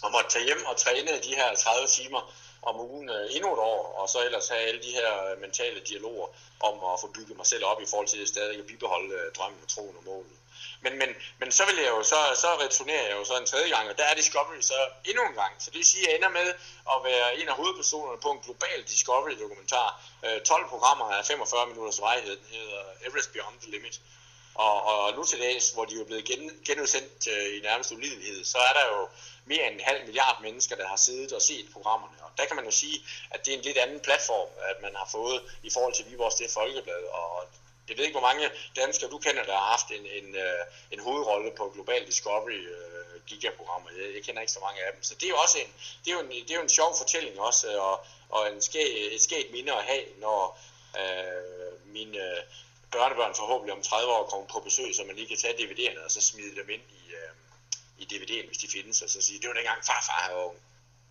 Og 0.02 0.12
måtte 0.12 0.30
tage 0.30 0.44
hjem 0.44 0.64
og 0.66 0.76
træne 0.76 1.20
de 1.26 1.34
her 1.34 1.54
30 1.54 1.88
timer 1.88 2.34
om 2.66 2.80
ugen 2.80 3.10
øh, 3.10 3.36
endnu 3.36 3.52
et 3.52 3.58
år, 3.58 3.80
og 3.98 4.08
så 4.08 4.18
ellers 4.26 4.48
have 4.48 4.60
alle 4.60 4.82
de 4.82 4.92
her 4.98 5.10
øh, 5.24 5.40
mentale 5.40 5.80
dialoger 5.80 6.28
om 6.60 6.74
at 6.92 7.00
få 7.00 7.08
bygget 7.16 7.36
mig 7.36 7.46
selv 7.46 7.64
op 7.64 7.80
i 7.82 7.86
forhold 7.90 8.08
til 8.08 8.22
at 8.22 8.28
stadig 8.28 8.58
at 8.58 8.66
bibeholde 8.66 9.14
øh, 9.14 9.32
drømmen 9.36 9.60
og 9.62 9.68
troen 9.68 9.96
og 9.96 10.04
målet. 10.04 10.36
Men, 10.84 10.98
men, 10.98 11.08
men 11.40 11.52
så 11.52 11.62
vil 11.66 11.76
jeg 11.76 11.90
jo 11.96 12.02
så, 12.02 12.20
så 12.42 12.48
returnerer 12.64 13.06
jeg 13.08 13.16
jo 13.20 13.24
så 13.24 13.36
en 13.38 13.46
tredje 13.46 13.70
gang, 13.74 13.90
og 13.90 13.98
der 13.98 14.04
er 14.04 14.14
Discovery 14.14 14.60
så 14.60 14.78
endnu 15.04 15.22
en 15.26 15.34
gang. 15.34 15.52
Så 15.58 15.70
det 15.70 15.78
vil 15.78 15.86
sige, 15.92 16.04
at 16.04 16.08
jeg 16.08 16.16
ender 16.16 16.28
med 16.28 16.48
at 16.94 16.98
være 17.04 17.36
en 17.40 17.48
af 17.48 17.54
hovedpersonerne 17.54 18.20
på 18.20 18.30
en 18.30 18.40
global 18.44 18.82
Discovery-dokumentar. 18.88 19.88
12 20.44 20.68
programmer 20.68 21.04
af 21.04 21.24
45 21.24 21.66
minutters 21.66 22.00
varighed, 22.00 22.36
den 22.36 22.46
hedder 22.50 22.82
Everest 23.06 23.32
Beyond 23.32 23.60
the 23.60 23.70
Limit. 23.70 24.00
Og, 24.54 24.76
og 24.84 25.16
nu 25.16 25.24
til 25.24 25.40
dags, 25.40 25.70
hvor 25.70 25.84
de 25.84 26.00
er 26.00 26.04
blevet 26.04 26.24
gen, 26.24 26.50
genudsendt 26.66 27.28
øh, 27.34 27.56
i 27.56 27.60
nærmest 27.60 27.92
ulidelighed, 27.92 28.44
så 28.44 28.58
er 28.58 28.72
der 28.78 28.86
jo 28.94 29.08
mere 29.46 29.66
end 29.66 29.74
en 29.74 29.84
halv 29.84 30.04
milliard 30.04 30.42
mennesker, 30.42 30.76
der 30.76 30.88
har 30.88 30.96
siddet 30.96 31.32
og 31.32 31.42
set 31.42 31.66
programmerne. 31.72 32.16
Og 32.22 32.30
der 32.38 32.44
kan 32.46 32.56
man 32.56 32.64
jo 32.64 32.70
sige, 32.70 32.98
at 33.30 33.46
det 33.46 33.54
er 33.54 33.58
en 33.58 33.64
lidt 33.64 33.78
anden 33.78 34.00
platform, 34.00 34.48
at 34.70 34.82
man 34.82 34.94
har 34.96 35.08
fået 35.12 35.42
i 35.62 35.70
forhold 35.70 35.94
til 35.94 36.10
Viborgs 36.10 36.34
det 36.34 36.50
Folkeblad. 36.50 37.04
Og 37.04 37.46
jeg 37.88 37.96
ved 37.96 38.04
ikke, 38.04 38.18
hvor 38.18 38.28
mange 38.28 38.50
danskere 38.76 39.10
du 39.10 39.18
kender, 39.18 39.44
der 39.44 39.52
har 39.52 39.70
haft 39.74 39.88
en, 39.90 40.06
en, 40.18 40.36
øh, 40.36 40.64
en 40.90 41.00
hovedrolle 41.00 41.50
på 41.56 41.70
Global 41.74 42.06
Discovery 42.06 42.60
øh, 42.76 43.20
gigaprogrammer. 43.26 43.90
Jeg, 43.98 44.14
jeg 44.14 44.22
kender 44.22 44.40
ikke 44.40 44.52
så 44.52 44.60
mange 44.60 44.80
af 44.86 44.92
dem. 44.92 45.02
Så 45.02 45.14
det 45.14 45.24
er 45.24 45.28
jo 45.28 45.36
også 45.36 45.58
en, 45.58 45.72
det 46.04 46.10
er 46.10 46.14
jo 46.14 46.20
en, 46.20 46.30
det 46.30 46.50
er 46.50 46.54
jo 46.54 46.62
en 46.62 46.76
sjov 46.78 46.96
fortælling 46.98 47.40
også, 47.40 47.72
øh, 47.72 47.82
og, 47.82 48.06
og 48.28 48.52
en 48.52 48.62
skæ, 48.62 48.82
et 49.14 49.22
skægt 49.22 49.52
minde 49.52 49.72
at 49.72 49.84
have, 49.84 50.04
når 50.18 50.58
øh, 51.00 51.92
mine 51.96 52.18
øh, 52.18 52.42
børnebørn 52.92 53.34
forhåbentlig 53.34 53.72
om 53.76 53.82
30 53.82 54.12
år 54.12 54.24
kommer 54.30 54.46
på 54.46 54.60
besøg, 54.60 54.94
så 54.94 55.04
man 55.04 55.16
lige 55.16 55.28
kan 55.28 55.36
tage 55.36 55.54
DVD'erne 55.54 56.04
og 56.04 56.10
så 56.10 56.20
smide 56.20 56.56
dem 56.56 56.70
ind 56.70 56.82
i, 57.00 57.02
øh, 57.12 57.30
i 57.98 58.02
DVD'en, 58.12 58.46
hvis 58.46 58.58
de 58.58 58.66
findes, 58.72 59.02
og 59.02 59.10
så 59.10 59.20
sige, 59.20 59.38
det 59.40 59.48
var 59.48 59.54
dengang 59.54 59.78
farfar 59.84 60.32
var 60.34 60.44
ung. 60.44 60.56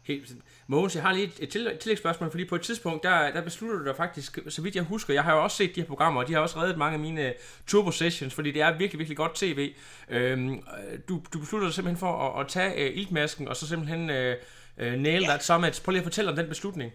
Helt. 0.04 0.30
Mogens, 0.68 0.96
jeg 0.96 1.04
har 1.04 1.14
lige 1.14 1.32
et 1.40 1.50
til- 1.50 1.78
tillægsspørgsmål, 1.82 2.32
fordi 2.32 2.46
på 2.46 2.56
et 2.56 2.62
tidspunkt, 2.62 3.04
der, 3.04 3.32
der 3.32 3.42
beslutter 3.42 3.78
du 3.80 3.86
dig 3.86 3.96
faktisk, 3.96 4.40
så 4.50 4.62
vidt 4.62 4.76
jeg 4.76 4.84
husker, 4.84 5.14
jeg 5.14 5.24
har 5.24 5.34
jo 5.36 5.44
også 5.44 5.58
set 5.58 5.76
de 5.76 5.82
her 5.82 5.88
programmer, 5.88 6.22
og 6.22 6.28
de 6.28 6.34
har 6.34 6.40
også 6.40 6.56
reddet 6.62 6.78
mange 6.78 6.94
af 6.94 7.00
mine 7.00 7.34
turbo 7.68 7.92
sessions, 7.92 8.34
fordi 8.34 8.52
det 8.52 8.62
er 8.62 8.78
virkelig, 8.78 9.00
virkelig 9.00 9.18
godt 9.18 9.36
tv. 9.36 9.74
Øhm, 10.10 10.64
du, 11.10 11.22
du 11.34 11.40
beslutter 11.40 11.68
dig 11.68 11.76
simpelthen 11.76 12.00
for 12.00 12.30
at, 12.40 12.46
at 12.46 12.52
tage 12.52 12.74
øh, 12.76 12.98
iltmasken, 12.98 13.48
og 13.48 13.56
så 13.58 13.68
simpelthen 13.68 14.10
øh, 14.10 14.38
øh, 14.78 14.94
nail 14.94 15.22
Ja. 15.22 15.28
that 15.28 15.46
summit. 15.46 15.82
Prøv 15.86 15.92
lige 15.92 16.00
at 16.02 16.06
fortælle 16.06 16.30
om 16.32 16.36
den 16.36 16.50
beslutning. 16.50 16.92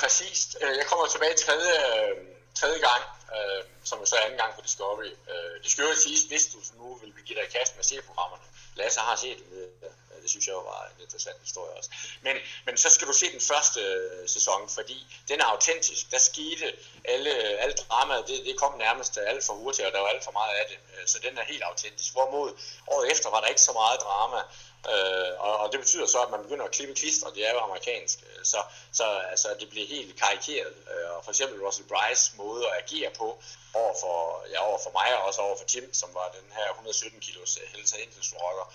Præcis. 0.00 0.56
Øh, 0.62 0.68
Jeg 0.68 0.86
kommer 0.86 1.06
tilbage 1.06 1.34
tredje, 1.46 1.72
øh, 1.90 2.16
tredje 2.54 2.78
gang, 2.88 3.02
øh, 3.36 3.64
som 3.90 3.98
jo 4.02 4.06
så 4.12 4.16
anden 4.24 4.38
gang 4.42 4.52
på 4.56 4.60
Discovery. 4.68 5.12
Øh, 5.32 5.54
Det 5.62 5.70
skal 5.70 5.82
jo 5.90 5.94
siges, 6.04 6.22
hvis 6.30 6.44
du 6.52 6.58
nu 6.80 6.86
vil 7.00 7.10
give 7.26 7.36
dig 7.38 7.44
i 7.48 7.52
kast 7.58 7.72
med 7.76 7.84
serieprogrammerne. 7.90 8.44
Lasse 8.80 9.00
har 9.00 9.16
set 9.24 9.38
det 9.38 9.90
det 10.22 10.30
synes 10.30 10.46
jeg 10.46 10.54
var 10.54 10.90
en 10.96 11.02
interessant 11.02 11.40
historie 11.40 11.72
også. 11.78 11.90
Men, 12.22 12.36
men 12.66 12.76
så 12.76 12.88
skal 12.90 13.06
du 13.08 13.12
se 13.12 13.32
den 13.32 13.40
første 13.40 13.80
øh, 13.80 14.28
sæson, 14.28 14.68
fordi 14.68 15.06
den 15.28 15.40
er 15.40 15.44
autentisk. 15.44 16.10
Der 16.10 16.18
skete 16.18 16.66
alle, 17.04 17.34
alle 17.62 17.74
dramaet, 17.74 18.28
det, 18.28 18.44
det 18.46 18.56
kom 18.56 18.78
nærmest 18.78 19.18
alt 19.18 19.44
for 19.44 19.52
hurtigt, 19.52 19.86
og 19.86 19.92
der 19.92 20.00
var 20.00 20.08
alt 20.08 20.24
for 20.24 20.32
meget 20.32 20.54
af 20.60 20.66
det. 20.68 20.78
Øh, 20.92 21.06
så 21.06 21.18
den 21.22 21.38
er 21.38 21.44
helt 21.44 21.62
autentisk. 21.62 22.12
Hvorimod 22.12 22.50
året 22.86 23.12
efter 23.12 23.30
var 23.30 23.40
der 23.40 23.48
ikke 23.48 23.60
så 23.60 23.72
meget 23.72 24.00
drama. 24.00 24.40
Øh, 24.88 25.32
og, 25.46 25.54
og 25.62 25.72
det 25.72 25.80
betyder 25.80 26.06
så, 26.06 26.18
at 26.22 26.30
man 26.30 26.42
begynder 26.42 26.64
at 26.64 26.70
klippe 26.70 26.94
klister, 26.94 27.30
det 27.30 27.48
er 27.48 27.52
jo 27.52 27.58
amerikansk, 27.58 28.18
øh, 28.28 28.44
så, 28.44 28.60
så 28.92 29.04
altså, 29.32 29.48
det 29.60 29.68
bliver 29.70 29.86
helt 29.86 30.20
karikeret. 30.20 30.74
Øh, 30.92 31.10
og 31.16 31.24
for 31.24 31.30
eksempel 31.30 31.64
Russell 31.66 31.88
Bryce 31.88 32.32
måde 32.36 32.66
at 32.68 32.72
agere 32.82 33.10
på 33.18 33.28
over 33.74 33.94
for, 34.02 34.16
ja, 34.52 34.58
over 34.68 34.78
for 34.84 34.90
mig 34.98 35.18
og 35.18 35.22
også 35.28 35.40
over 35.40 35.56
for 35.56 35.64
Tim, 35.64 35.94
som 35.94 36.08
var 36.14 36.36
den 36.38 36.52
her 36.52 36.68
117 36.70 37.20
kilos 37.20 37.58
Hells 37.72 37.92
Angels 37.92 38.34
rocker, 38.40 38.66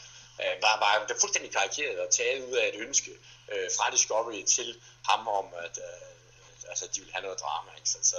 øh, 0.41 0.55
var, 0.65 0.75
var 0.83 1.05
det 1.07 1.17
fuldstændig 1.21 1.51
karikeret 1.57 1.99
og 1.99 2.09
taget 2.11 2.45
ud 2.49 2.55
af 2.61 2.67
et 2.67 2.75
ønske 2.85 3.11
øh, 3.51 3.67
fra 3.77 3.91
Discovery 3.91 4.43
til 4.55 4.81
ham 5.09 5.27
om, 5.27 5.47
at 5.65 5.75
øh, 5.77 6.69
altså, 6.69 6.85
de 6.93 6.99
ville 6.99 7.13
have 7.13 7.23
noget 7.23 7.39
drama. 7.39 7.69
Ikke? 7.77 7.89
Så, 7.89 7.97
så, 8.01 8.17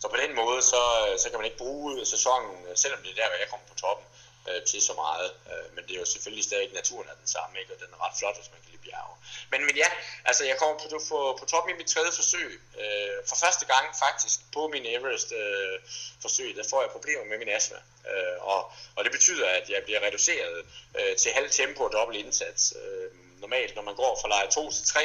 så 0.00 0.08
på 0.08 0.16
den 0.16 0.34
måde, 0.34 0.62
så, 0.62 0.82
øh, 1.08 1.18
så 1.18 1.26
kan 1.30 1.38
man 1.38 1.44
ikke 1.44 1.62
bruge 1.64 2.06
sæsonen, 2.06 2.66
øh, 2.68 2.76
selvom 2.76 3.02
det 3.02 3.10
er 3.10 3.14
der, 3.20 3.28
hvor 3.28 3.38
jeg 3.42 3.48
kommer 3.50 3.66
på 3.66 3.74
toppen, 3.74 4.06
øh, 4.48 4.62
til 4.70 4.80
så 4.82 4.94
meget. 5.04 5.28
Øh, 5.50 5.66
men 5.74 5.84
det 5.86 5.92
er 5.96 6.00
jo 6.04 6.08
selvfølgelig 6.14 6.44
stadig 6.44 6.72
naturen 6.72 7.08
er 7.08 7.16
den 7.22 7.30
samme, 7.36 7.54
ikke? 7.60 7.74
og 7.74 7.78
den 7.82 7.88
er 7.94 7.98
ret 8.04 8.18
flot, 8.18 8.36
hvis 8.38 8.50
man 8.54 8.60
kan 8.62 8.70
lide 8.70 8.82
bjerge. 8.86 9.14
Men, 9.50 9.60
men 9.66 9.76
ja, 9.76 9.90
altså 10.24 10.42
jeg 10.50 10.56
kommer 10.60 10.76
på, 10.82 10.86
på, 11.10 11.18
på 11.40 11.44
toppen 11.52 11.74
i 11.74 11.78
mit 11.80 11.90
tredje 11.94 12.12
forsøg. 12.20 12.50
Øh, 12.82 13.16
for 13.28 13.36
første 13.44 13.64
gang 13.72 13.84
faktisk 14.04 14.38
på 14.56 14.62
min 14.74 14.84
Everest-forsøg, 14.96 16.50
øh, 16.50 16.56
der 16.58 16.64
får 16.70 16.80
jeg 16.82 16.90
problemer 16.90 17.24
med 17.24 17.38
min 17.38 17.48
astma. 17.48 17.80
Øh, 18.10 18.36
og, 18.52 18.60
og 18.96 19.00
det 19.04 19.12
betyder, 19.12 19.48
at 19.58 19.70
jeg 19.74 19.80
bliver 19.86 20.00
reduceret 20.06 20.56
øh, 20.98 21.16
til 21.16 21.30
halv 21.32 21.50
tempo 21.50 21.80
og 21.84 21.92
dobbelt 21.92 22.18
indsats. 22.24 22.74
Øh, 22.80 23.10
normalt, 23.40 23.74
når 23.76 23.82
man 23.82 23.94
går 23.94 24.18
fra 24.20 24.28
leje 24.28 24.48
2 24.50 24.70
til 24.70 24.84
3, 24.86 25.00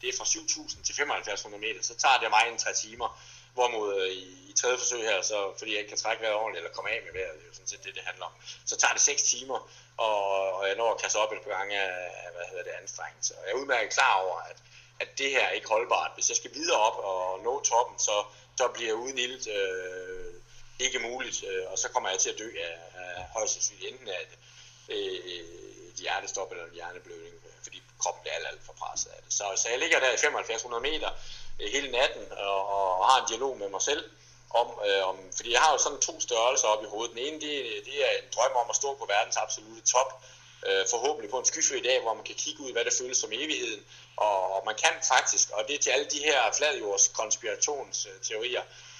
det 0.00 0.08
er 0.08 0.16
fra 0.18 0.24
7.000 0.24 0.84
til 0.86 0.94
7500 0.94 1.60
meter, 1.66 1.82
så 1.82 1.94
tager 1.96 2.18
det 2.18 2.30
mig 2.30 2.44
en 2.52 2.58
3 2.58 2.74
timer. 2.74 3.08
Hvorimod 3.54 3.88
øh, 4.00 4.08
i, 4.08 4.24
i 4.50 4.52
tredje 4.60 4.78
forsøg 4.78 5.02
her, 5.02 5.22
så 5.22 5.36
fordi 5.58 5.70
jeg 5.70 5.80
ikke 5.80 5.88
kan 5.88 5.98
trække 5.98 6.22
vejret 6.22 6.36
ordentligt, 6.36 6.60
eller 6.60 6.74
komme 6.76 6.90
af 6.90 7.00
med 7.04 7.12
vejret, 7.18 7.34
det 7.38 7.44
er 7.44 7.50
jo 7.50 7.54
sådan 7.54 7.68
set 7.68 7.84
det, 7.84 7.94
det 7.94 8.02
handler 8.10 8.26
om, 8.26 8.34
så 8.66 8.76
tager 8.76 8.92
det 8.92 9.02
6 9.02 9.22
timer, 9.22 9.58
og, 9.96 10.18
og 10.58 10.68
jeg 10.68 10.76
når 10.76 10.94
at 10.94 11.00
kaste 11.02 11.16
op 11.16 11.32
et 11.32 11.42
par 11.44 11.50
gange 11.58 11.74
af, 11.80 12.30
hvad 12.34 12.46
hedder 12.50 12.64
det, 12.64 12.74
anstrengelse. 12.82 13.34
Og 13.38 13.42
jeg 13.44 13.52
er 13.52 13.60
udmærket 13.60 13.92
klar 13.92 14.14
over, 14.24 14.38
at, 14.50 14.56
at 15.00 15.18
det 15.18 15.30
her 15.30 15.44
er 15.46 15.50
ikke 15.50 15.68
holdbart. 15.68 16.10
Hvis 16.14 16.28
jeg 16.28 16.36
skal 16.36 16.54
videre 16.54 16.80
op 16.88 16.98
og 17.10 17.42
nå 17.46 17.60
toppen, 17.60 17.98
så, 17.98 18.16
så 18.58 18.68
bliver 18.68 18.92
uden 18.92 19.18
ild 19.18 19.48
øh, 19.58 20.34
ikke 20.78 20.98
muligt, 20.98 21.44
øh, 21.50 21.64
og 21.72 21.78
så 21.78 21.88
kommer 21.88 22.08
jeg 22.10 22.18
til 22.18 22.30
at 22.30 22.38
dø 22.38 22.48
af, 22.68 22.76
af 23.00 23.24
højst 23.36 23.52
sandsynligt 23.52 23.92
enten 23.92 24.08
af 24.08 24.20
et, 24.26 24.34
øh, 24.94 25.18
et 25.88 25.94
hjertestop 26.04 26.50
eller 26.52 26.64
en 26.64 26.74
hjerneblødning, 26.74 27.34
fordi 27.62 27.82
kroppen 28.02 28.20
bliver 28.22 28.34
alt, 28.34 28.46
alt 28.46 28.62
for 28.66 28.72
presset 28.72 29.10
af 29.10 29.20
det. 29.24 29.32
Så, 29.32 29.44
så 29.56 29.68
jeg 29.68 29.78
ligger 29.78 30.00
der 30.00 30.12
i 30.12 30.16
7500 30.16 30.82
meter 30.82 31.10
Øh, 31.60 31.68
hele 31.72 31.90
natten 31.90 32.32
og, 32.32 32.60
og 32.98 33.06
har 33.10 33.20
en 33.20 33.28
dialog 33.28 33.58
med 33.58 33.68
mig 33.68 33.82
selv, 33.82 34.04
om, 34.60 34.68
øh, 34.86 35.08
om, 35.08 35.16
fordi 35.36 35.52
jeg 35.52 35.60
har 35.60 35.72
jo 35.72 35.78
sådan 35.78 35.98
to 35.98 36.20
størrelser 36.20 36.68
op 36.68 36.82
i 36.84 36.86
hovedet. 36.92 37.14
Den 37.14 37.24
ene, 37.26 37.40
det, 37.40 37.54
det 37.86 37.96
er 38.06 38.12
en 38.22 38.28
drøm 38.34 38.54
om 38.62 38.70
at 38.70 38.76
stå 38.76 38.94
på 38.94 39.06
verdens 39.14 39.36
absolute 39.36 39.86
top, 39.94 40.10
øh, 40.66 40.84
forhåbentlig 40.90 41.30
på 41.30 41.38
en 41.38 41.44
skyfri 41.44 41.80
dag, 41.82 42.02
hvor 42.02 42.14
man 42.14 42.24
kan 42.24 42.34
kigge 42.34 42.60
ud, 42.64 42.72
hvad 42.72 42.84
det 42.84 42.92
føles 43.00 43.18
som 43.18 43.32
evigheden. 43.32 43.84
Og, 44.16 44.52
og 44.54 44.62
man 44.66 44.74
kan 44.74 44.94
faktisk, 45.14 45.50
og 45.50 45.64
det 45.68 45.74
er 45.74 45.82
til 45.82 45.90
alle 45.90 46.08
de 46.14 46.18
her 46.18 46.40
fladjords 46.58 47.08
konspirationsteorier, 47.08 48.60
øh, 48.60 48.93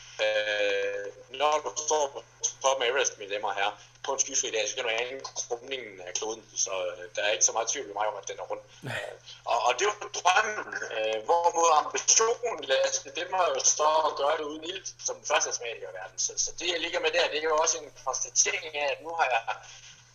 når 1.31 1.55
du 1.65 1.71
står 1.87 2.11
på 2.13 2.23
toppen 2.63 2.83
af 2.87 2.91
Everest, 2.91 3.19
mine 3.19 3.35
damer 3.35 3.53
her, 3.53 3.71
på 4.05 4.13
en 4.13 4.21
skyfri 4.21 4.51
dag, 4.51 4.69
så 4.69 4.75
kan 4.75 4.85
du 4.85 4.91
ane 4.91 5.21
krumningen 5.21 6.01
af 6.09 6.13
kloden, 6.15 6.45
så 6.65 6.73
øh, 6.89 7.05
der 7.15 7.23
er 7.23 7.31
ikke 7.33 7.45
så 7.45 7.53
meget 7.53 7.69
tvivl 7.69 7.91
i 7.91 7.97
mig 7.99 8.07
om, 8.07 8.17
at 8.23 8.29
den 8.29 8.39
er 8.39 8.47
rund. 8.51 8.61
Øh, 8.85 9.15
og, 9.45 9.59
og 9.67 9.73
det 9.79 9.87
var 9.87 9.97
drømmen, 10.19 10.75
øh, 10.97 11.19
hvorimod 11.27 11.71
ambitionen, 11.83 12.65
Lasse, 12.71 13.11
det 13.19 13.27
må 13.31 13.41
jo 13.55 13.61
stå 13.75 13.91
og 14.09 14.17
gøre 14.21 14.37
det 14.39 14.45
uden 14.51 14.65
ild, 14.65 14.87
som 15.07 15.15
den 15.17 15.27
første 15.31 15.51
astmatiker 15.51 15.89
i 15.91 15.95
verden. 16.01 16.19
Så, 16.19 16.33
så 16.45 16.51
det, 16.59 16.67
jeg 16.75 16.81
ligger 16.81 17.01
med 17.01 17.11
der, 17.17 17.29
det 17.33 17.39
er 17.39 17.49
jo 17.53 17.57
også 17.65 17.77
en 17.79 17.91
konstatering 18.05 18.75
af, 18.83 18.87
at 18.95 19.03
nu 19.03 19.11
har 19.19 19.27
jeg 19.35 19.43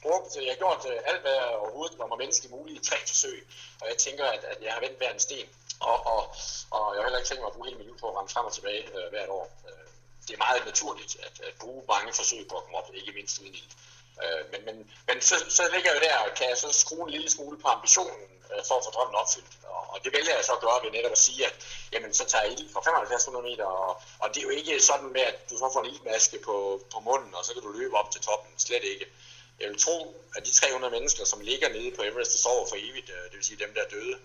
brugt, 0.03 0.35
jeg 0.35 0.51
har 0.53 0.61
gjort 0.63 0.85
alt, 1.09 1.21
hvad 1.21 1.33
jeg 1.33 1.47
overhovedet 1.63 1.99
var 1.99 2.07
mig 2.07 2.17
menneskeligt 2.17 2.53
muligt 2.57 2.77
i 2.81 2.89
tre 2.89 2.97
forsøg, 3.07 3.47
og 3.81 3.87
jeg 3.91 3.97
tænker, 3.97 4.25
at, 4.25 4.43
at 4.43 4.57
jeg 4.65 4.73
har 4.73 4.79
vendt 4.79 4.97
hver 4.97 5.11
en 5.13 5.19
sten, 5.19 5.49
og, 5.79 5.97
og, 6.13 6.21
og 6.75 6.83
jeg 6.93 6.99
har 6.99 7.07
heller 7.07 7.19
ikke 7.19 7.29
tænkt 7.29 7.41
mig 7.41 7.51
at 7.51 7.55
bruge 7.55 7.67
hele 7.67 7.77
mit 7.77 7.87
liv 7.87 7.97
på 7.99 8.07
at 8.09 8.15
rende 8.17 8.33
frem 8.33 8.45
og 8.45 8.53
tilbage 8.53 8.83
øh, 8.97 9.09
hvert 9.13 9.29
år. 9.29 9.45
Øh, 9.67 9.87
det 10.27 10.33
er 10.33 10.45
meget 10.47 10.65
naturligt 10.65 11.13
at, 11.25 11.35
at 11.47 11.53
bruge 11.61 11.83
mange 11.93 12.13
forsøg 12.13 12.47
på 12.47 12.55
at 12.57 12.63
komme 12.63 12.77
op, 12.77 12.89
ikke 12.93 13.11
mindst 13.11 13.39
uden 13.41 13.53
ild. 13.59 13.71
Øh, 14.23 14.43
men, 14.51 14.61
men, 14.67 14.75
men 15.07 15.17
så, 15.21 15.35
så 15.57 15.63
ligger 15.73 15.89
jeg 15.91 15.97
jo 15.97 16.05
der, 16.07 16.17
og 16.25 16.29
kan 16.37 16.49
jeg 16.49 16.57
så 16.57 16.69
skrue 16.83 17.03
en 17.05 17.13
lille 17.15 17.29
smule 17.29 17.57
på 17.63 17.67
ambitionen 17.67 18.23
øh, 18.51 18.61
for 18.67 18.75
at 18.77 18.83
få 18.85 18.91
drømmen 18.95 19.15
opfyldt. 19.21 19.53
Og, 19.73 19.81
og 19.93 19.97
det 20.03 20.11
vælger 20.17 20.35
jeg 20.35 20.45
så 20.45 20.53
at 20.53 20.63
gøre 20.65 20.83
ved 20.83 20.91
netop 20.91 21.11
at 21.11 21.25
sige, 21.27 21.45
at 21.49 21.55
jamen, 21.93 22.13
så 22.13 22.25
tager 22.25 22.43
jeg 22.43 22.53
ild 22.53 22.69
fra 22.73 22.81
7500 22.83 23.45
meter, 23.49 23.65
og, 23.65 23.91
og 24.19 24.27
det 24.31 24.37
er 24.39 24.47
jo 24.49 24.53
ikke 24.59 24.79
sådan 24.89 25.09
med, 25.17 25.21
at 25.31 25.37
du 25.49 25.55
så 25.57 25.69
får 25.73 25.81
en 25.83 25.91
ildmaske 25.93 26.37
på, 26.47 26.55
på 26.93 26.99
munden, 26.99 27.35
og 27.35 27.45
så 27.45 27.53
kan 27.53 27.63
du 27.63 27.71
løbe 27.71 27.95
op 28.01 28.11
til 28.11 28.21
toppen. 28.21 28.51
Slet 28.57 28.83
ikke. 28.83 29.05
Jeg 29.59 29.69
vil 29.69 29.81
tro, 29.85 29.97
at 30.35 30.45
de 30.45 30.51
300 30.51 30.91
mennesker, 30.91 31.25
som 31.25 31.39
ligger 31.39 31.69
nede 31.69 31.91
på 31.95 32.01
Everest 32.03 32.33
og 32.33 32.39
sover 32.39 32.65
for 32.69 32.75
evigt, 32.75 33.09
øh, 33.09 33.23
det 33.29 33.35
vil 33.39 33.45
sige 33.45 33.63
dem, 33.63 33.73
der 33.73 33.81
er 33.83 33.89
døde, 33.89 34.15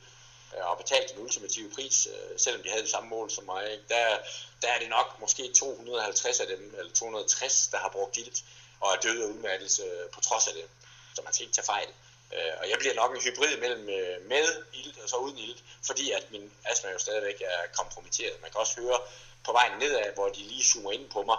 og 0.62 0.78
betalt 0.78 1.11
den 1.11 1.22
ultimative 1.22 1.70
pris, 1.70 2.09
øh, 2.12 2.38
selvom 2.38 2.62
de 2.62 2.68
havde 2.68 2.82
det 2.82 2.90
samme 2.90 3.09
mål 3.09 3.30
som 3.30 3.44
mig, 3.44 3.78
der, 3.88 4.18
der 4.62 4.68
er 4.68 4.78
det 4.78 4.88
nok 4.88 5.16
måske 5.20 5.52
250 5.52 6.40
af 6.40 6.46
dem, 6.46 6.74
eller 6.78 6.92
260, 6.92 7.68
der 7.72 7.78
har 7.78 7.88
brugt 7.88 8.16
ilt 8.16 8.44
og 8.80 8.92
er 8.92 9.00
døde 9.00 9.24
af 9.24 9.28
udmattelse 9.28 9.82
på 10.12 10.20
trods 10.20 10.48
af 10.48 10.55
det. 10.55 10.64
Så 11.14 11.22
man 11.24 11.32
skal 11.32 11.44
ikke 11.44 11.55
tage 11.55 11.64
fejl. 11.64 11.88
Og 12.61 12.70
jeg 12.70 12.78
bliver 12.78 12.94
nok 12.94 13.14
en 13.14 13.22
hybrid 13.22 13.57
mellem 13.57 13.84
med 14.28 14.64
ilt 14.72 14.98
og 15.02 15.09
så 15.09 15.16
uden 15.16 15.38
ilt, 15.38 15.64
fordi 15.86 16.11
at 16.11 16.30
min 16.30 16.52
astma 16.64 16.90
jo 16.90 16.98
stadigvæk 16.98 17.40
er 17.40 17.76
kompromitteret. 17.76 18.42
Man 18.42 18.50
kan 18.50 18.61
også 18.61 18.80
høre 18.80 18.98
på 19.44 19.52
vejen 19.52 19.78
nedad, 19.78 20.14
hvor 20.14 20.28
de 20.28 20.38
lige 20.38 20.64
zoomer 20.64 20.92
ind 20.92 21.11
på 21.11 21.22
mig, 21.22 21.38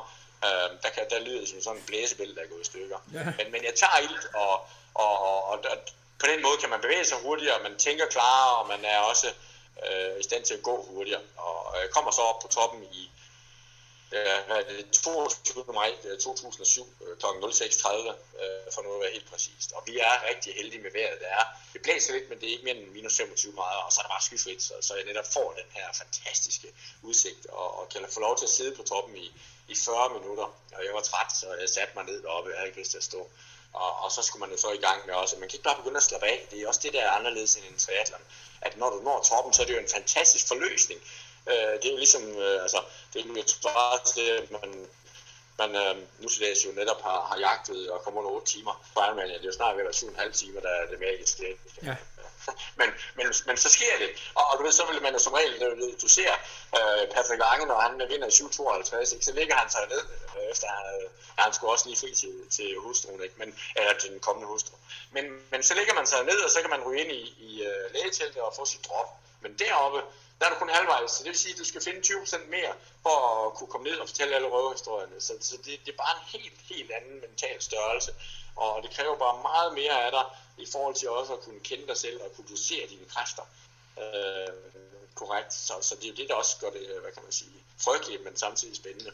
der, 0.84 0.90
kan, 0.96 1.04
der 1.10 1.20
lyder 1.20 1.40
det 1.40 1.50
som 1.50 1.62
sådan 1.62 1.80
en 1.80 1.86
blæsebæl, 1.86 2.36
der 2.36 2.42
er 2.42 2.48
gået 2.48 2.62
i 2.62 2.66
stykker. 2.66 2.98
Ja. 3.14 3.24
Men, 3.38 3.52
men 3.52 3.64
jeg 3.64 3.74
tager 3.76 4.00
ilt, 4.00 4.26
og, 4.34 4.54
og, 4.94 5.20
og, 5.20 5.44
og, 5.44 5.60
og 5.72 5.78
på 6.20 6.26
den 6.28 6.42
måde 6.42 6.58
kan 6.58 6.70
man 6.70 6.82
bevæge 6.82 7.06
sig 7.06 7.18
hurtigere, 7.18 7.64
man 7.64 7.78
tænker 7.78 8.06
klarere, 8.06 8.58
og 8.58 8.68
man 8.68 8.86
er 8.86 9.00
også 9.00 9.28
øh, 9.86 10.20
i 10.20 10.24
stand 10.24 10.44
til 10.44 10.54
at 10.54 10.64
gå 10.64 10.86
hurtigere. 10.90 11.22
Og 11.38 11.76
jeg 11.82 11.90
kommer 11.90 12.12
så 12.12 12.22
op 12.22 12.40
på 12.40 12.48
toppen 12.48 12.84
i 12.84 13.12
hvad 14.10 14.58
er 14.58 14.64
det, 14.68 14.92
22. 14.92 15.66
maj 15.74 15.92
2007 16.20 16.88
kl. 17.20 17.26
06.30, 17.26 18.74
for 18.74 18.82
nu 18.82 18.94
at 18.94 19.02
være 19.02 19.12
helt 19.12 19.30
præcist. 19.32 19.72
Og 19.72 19.84
vi 19.86 20.00
er 20.00 20.30
rigtig 20.30 20.54
heldige 20.56 20.82
med 20.82 20.92
vejret, 20.92 21.20
der 21.20 21.28
er. 21.28 21.46
Det 21.74 21.82
blæser 21.82 22.14
lidt, 22.14 22.30
men 22.30 22.40
det 22.40 22.48
er 22.48 22.52
ikke 22.52 22.64
mere 22.64 22.76
end 22.76 22.92
minus 22.92 23.18
25 23.18 23.54
grader, 23.56 23.82
og 23.86 23.92
så 23.92 24.00
er 24.00 24.04
det 24.04 24.12
bare 24.16 24.22
skyfrit, 24.22 24.64
så, 24.64 24.74
så 24.82 24.96
jeg 24.96 25.06
netop 25.06 25.26
får 25.34 25.54
den 25.62 25.70
her 25.78 25.88
fantastiske 25.94 26.68
udsigt, 27.02 27.46
og, 27.46 27.80
og 27.80 27.90
kan 27.90 28.06
få 28.10 28.20
lov 28.20 28.38
til 28.38 28.46
at 28.46 28.50
sidde 28.58 28.76
på 28.76 28.84
toppen 28.84 29.18
i, 29.18 29.28
i 29.68 29.76
40 29.76 30.20
minutter. 30.20 30.48
Og 30.76 30.86
jeg 30.86 30.94
var 30.94 31.02
træt, 31.02 31.32
så 31.40 31.54
jeg 31.54 31.70
satte 31.70 31.94
mig 31.96 32.06
ned 32.06 32.22
deroppe, 32.24 32.50
jeg 32.50 32.58
havde 32.58 32.70
ikke 32.70 32.80
lyst 32.80 32.92
til 32.92 32.98
at 32.98 33.04
stå. 33.04 33.30
Og, 33.84 33.92
og 34.04 34.12
så 34.12 34.22
skulle 34.22 34.42
man 34.46 34.52
jo 34.52 34.58
så 34.58 34.70
i 34.72 34.84
gang 34.88 35.00
med 35.06 35.14
også, 35.14 35.36
man 35.36 35.50
kan 35.50 35.58
ikke 35.58 35.70
bare 35.70 35.80
begynde 35.82 35.98
at 35.98 36.04
slappe 36.04 36.28
af. 36.28 36.48
Det 36.52 36.62
er 36.62 36.68
også 36.68 36.80
det, 36.84 36.94
der 36.94 37.02
er 37.02 37.12
anderledes 37.12 37.56
end 37.56 37.66
en 37.66 37.78
triathlon. 37.78 38.22
At 38.62 38.78
når 38.78 38.90
du 38.90 39.00
når 39.04 39.24
toppen, 39.30 39.54
så 39.54 39.62
er 39.62 39.66
det 39.66 39.74
jo 39.74 39.80
en 39.80 39.96
fantastisk 39.98 40.48
forløsning. 40.48 41.00
Øh, 41.50 41.74
det 41.80 41.86
er 41.86 41.92
jo 41.92 41.98
ligesom, 41.98 42.24
øh, 42.46 42.62
altså, 42.62 42.80
det 43.14 43.22
er 43.22 43.26
jo 43.26 43.44
svaret 43.48 44.02
til, 44.14 44.26
at 44.40 44.52
man, 44.52 44.88
man 45.58 45.76
øh, 45.76 45.96
nu 46.20 46.30
til 46.30 46.42
dags 46.42 46.66
jo 46.66 46.72
netop 46.72 47.02
har, 47.02 47.20
har 47.30 47.38
jagtet 47.38 47.92
og 47.92 48.02
kommer 48.04 48.20
under 48.22 48.32
8 48.32 48.48
timer 48.54 48.86
på 48.94 49.00
Ironman. 49.00 49.30
Det 49.30 49.36
er 49.36 49.46
jo 49.46 49.52
snart 49.52 49.78
ved 49.78 49.84
at 49.84 50.04
være 50.18 50.28
7,5 50.28 50.32
timer, 50.32 50.62
der 50.62 50.70
er 50.70 50.86
det 50.92 51.00
magiske. 51.00 51.58
Ja. 51.84 51.96
men, 52.80 52.90
men, 53.16 53.28
men 53.48 53.58
så 53.58 53.70
sker 53.70 53.98
det, 54.00 54.10
og, 54.36 54.46
og 54.50 54.58
du 54.58 54.64
ved, 54.64 54.72
så 54.72 54.86
vil 54.92 55.02
man 55.02 55.14
jo 55.14 55.20
som 55.20 55.34
regel, 55.34 55.60
du, 55.60 55.92
du 56.02 56.08
ser 56.08 56.32
øh, 56.78 57.04
Patrick 57.14 57.40
Lange, 57.40 57.66
når 57.66 57.80
han 57.80 58.02
vinder 58.10 58.28
i 58.28 58.32
7.52, 58.32 59.22
så 59.22 59.32
ligger 59.34 59.56
han 59.56 59.70
sig 59.70 59.82
ned, 59.90 60.04
øh, 60.36 60.52
efter 60.52 60.68
han, 60.68 60.86
øh, 60.96 61.10
han 61.38 61.54
skulle 61.54 61.72
også 61.72 61.86
lige 61.88 62.00
fri 62.00 62.14
til, 62.22 62.34
til 62.50 62.76
hustruen, 62.80 63.24
ikke? 63.24 63.36
Men, 63.38 63.60
eller 63.76 63.94
til 64.00 64.10
den 64.12 64.20
kommende 64.20 64.48
hustru. 64.48 64.76
Men, 65.12 65.26
men 65.52 65.64
så 65.64 65.74
ligger 65.74 65.94
man 65.94 66.08
sig 66.08 66.24
ned, 66.24 66.40
og 66.46 66.50
så 66.52 66.62
kan 66.62 66.70
man 66.70 66.84
ryge 66.84 67.02
ind 67.04 67.12
i, 67.12 67.24
i 67.40 67.64
øh, 67.64 67.94
lægeteltet 67.94 68.42
og 68.42 68.54
få 68.56 68.66
sit 68.66 68.86
drop. 68.88 69.10
Men 69.42 69.60
deroppe, 69.60 70.02
der 70.40 70.46
er 70.46 70.50
du 70.50 70.56
kun 70.56 70.70
halvvejs, 70.70 71.12
så 71.12 71.24
det 71.24 71.30
vil 71.30 71.40
sige, 71.40 71.54
at 71.54 71.60
du 71.60 71.66
skal 71.66 71.82
finde 71.82 72.00
20% 72.00 72.50
mere 72.50 72.74
for 73.04 73.46
at 73.46 73.54
kunne 73.58 73.68
komme 73.68 73.90
ned 73.90 73.98
og 73.98 74.08
fortælle 74.08 74.36
alle 74.36 74.48
røverhistorierne. 74.48 75.22
Så, 75.22 75.34
så 75.42 75.58
det, 75.66 75.80
det 75.86 75.92
er 75.92 75.98
bare 75.98 76.16
en 76.18 76.40
helt, 76.40 76.60
helt 76.70 76.92
anden 76.92 77.22
mental 77.22 77.62
størrelse, 77.62 78.12
og 78.56 78.84
det 78.84 78.92
kræver 78.92 79.18
bare 79.18 79.42
meget 79.42 79.74
mere 79.74 80.06
af 80.06 80.12
dig, 80.12 80.26
i 80.58 80.68
forhold 80.72 80.96
til 80.96 81.10
også 81.10 81.34
at 81.34 81.42
kunne 81.42 81.60
kende 81.60 81.88
dig 81.88 81.98
selv 81.98 82.22
og 82.22 82.36
kunne 82.36 82.48
dosere 82.50 82.88
dine 82.88 83.06
kræfter 83.06 83.44
øh, 83.98 84.54
korrekt. 85.16 85.54
Så, 85.54 85.74
så 85.82 85.96
det 85.96 86.04
er 86.04 86.10
jo 86.10 86.16
det, 86.16 86.30
der 86.30 86.36
også 86.36 86.58
gør 86.60 86.70
det, 86.70 86.82
øh, 86.82 87.02
hvad 87.02 87.12
kan 87.12 87.24
man 87.24 87.32
sige, 87.32 87.64
frygteligt, 87.78 88.24
men 88.24 88.38
samtidig 88.38 88.76
spændende. 88.76 89.12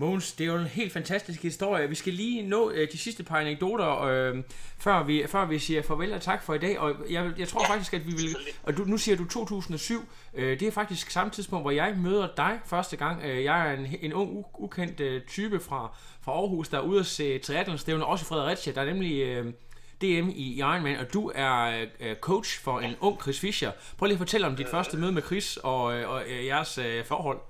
Mogens, 0.00 0.32
det 0.32 0.44
er 0.44 0.52
jo 0.52 0.58
en 0.58 0.66
helt 0.66 0.92
fantastisk 0.92 1.42
historie. 1.42 1.88
Vi 1.88 1.94
skal 1.94 2.12
lige 2.12 2.42
nå 2.42 2.70
øh, 2.70 2.92
de 2.92 2.98
sidste 2.98 3.22
par 3.22 3.38
anekdoter, 3.38 4.02
øh, 4.02 4.42
før, 4.78 5.02
vi, 5.02 5.24
før 5.28 5.44
vi 5.44 5.58
siger 5.58 5.82
farvel 5.82 6.12
og 6.12 6.20
tak 6.20 6.42
for 6.42 6.54
i 6.54 6.58
dag. 6.58 6.78
Og 6.78 6.94
jeg, 7.10 7.32
jeg 7.38 7.48
tror 7.48 7.62
ja, 7.62 7.72
faktisk, 7.72 7.94
at 7.94 8.06
vi 8.06 8.12
vil... 8.12 8.36
Og 8.62 8.76
du, 8.76 8.84
nu 8.84 8.98
siger 8.98 9.16
du 9.16 9.24
2007. 9.24 10.08
Øh, 10.34 10.60
det 10.60 10.68
er 10.68 10.72
faktisk 10.72 11.10
samme 11.10 11.30
tidspunkt, 11.30 11.64
hvor 11.64 11.70
jeg 11.70 11.96
møder 11.96 12.28
dig 12.36 12.60
første 12.66 12.96
gang. 12.96 13.22
Øh, 13.24 13.44
jeg 13.44 13.68
er 13.68 13.72
en, 13.72 13.96
en 14.00 14.12
ung, 14.12 14.46
ukendt 14.58 15.00
øh, 15.00 15.22
type 15.22 15.60
fra, 15.60 15.96
fra 16.22 16.32
Aarhus, 16.32 16.68
der 16.68 16.78
er 16.78 16.82
ude 16.82 17.00
at 17.00 17.06
se 17.06 17.38
triathlonstævne, 17.38 18.06
også 18.06 18.22
i 18.22 18.28
Fredericia. 18.28 18.72
Der 18.72 18.80
er 18.80 18.86
nemlig... 18.86 19.22
Øh, 19.22 19.52
DM 20.00 20.28
i 20.28 20.58
Ironman, 20.58 20.98
og 20.98 21.12
du 21.12 21.32
er 21.34 21.86
øh, 22.00 22.16
coach 22.16 22.60
for 22.62 22.80
en 22.80 22.96
ung 23.00 23.20
Chris 23.22 23.40
Fischer. 23.40 23.72
Prøv 23.98 24.06
lige 24.06 24.14
at 24.14 24.18
fortælle 24.18 24.46
om 24.46 24.56
dit 24.56 24.68
første 24.68 24.96
møde 24.96 25.12
med 25.12 25.22
Chris 25.22 25.56
og, 25.56 25.94
øh, 25.94 26.10
og 26.10 26.22
øh, 26.26 26.46
jeres 26.46 26.78
øh, 26.78 27.04
forhold. 27.04 27.40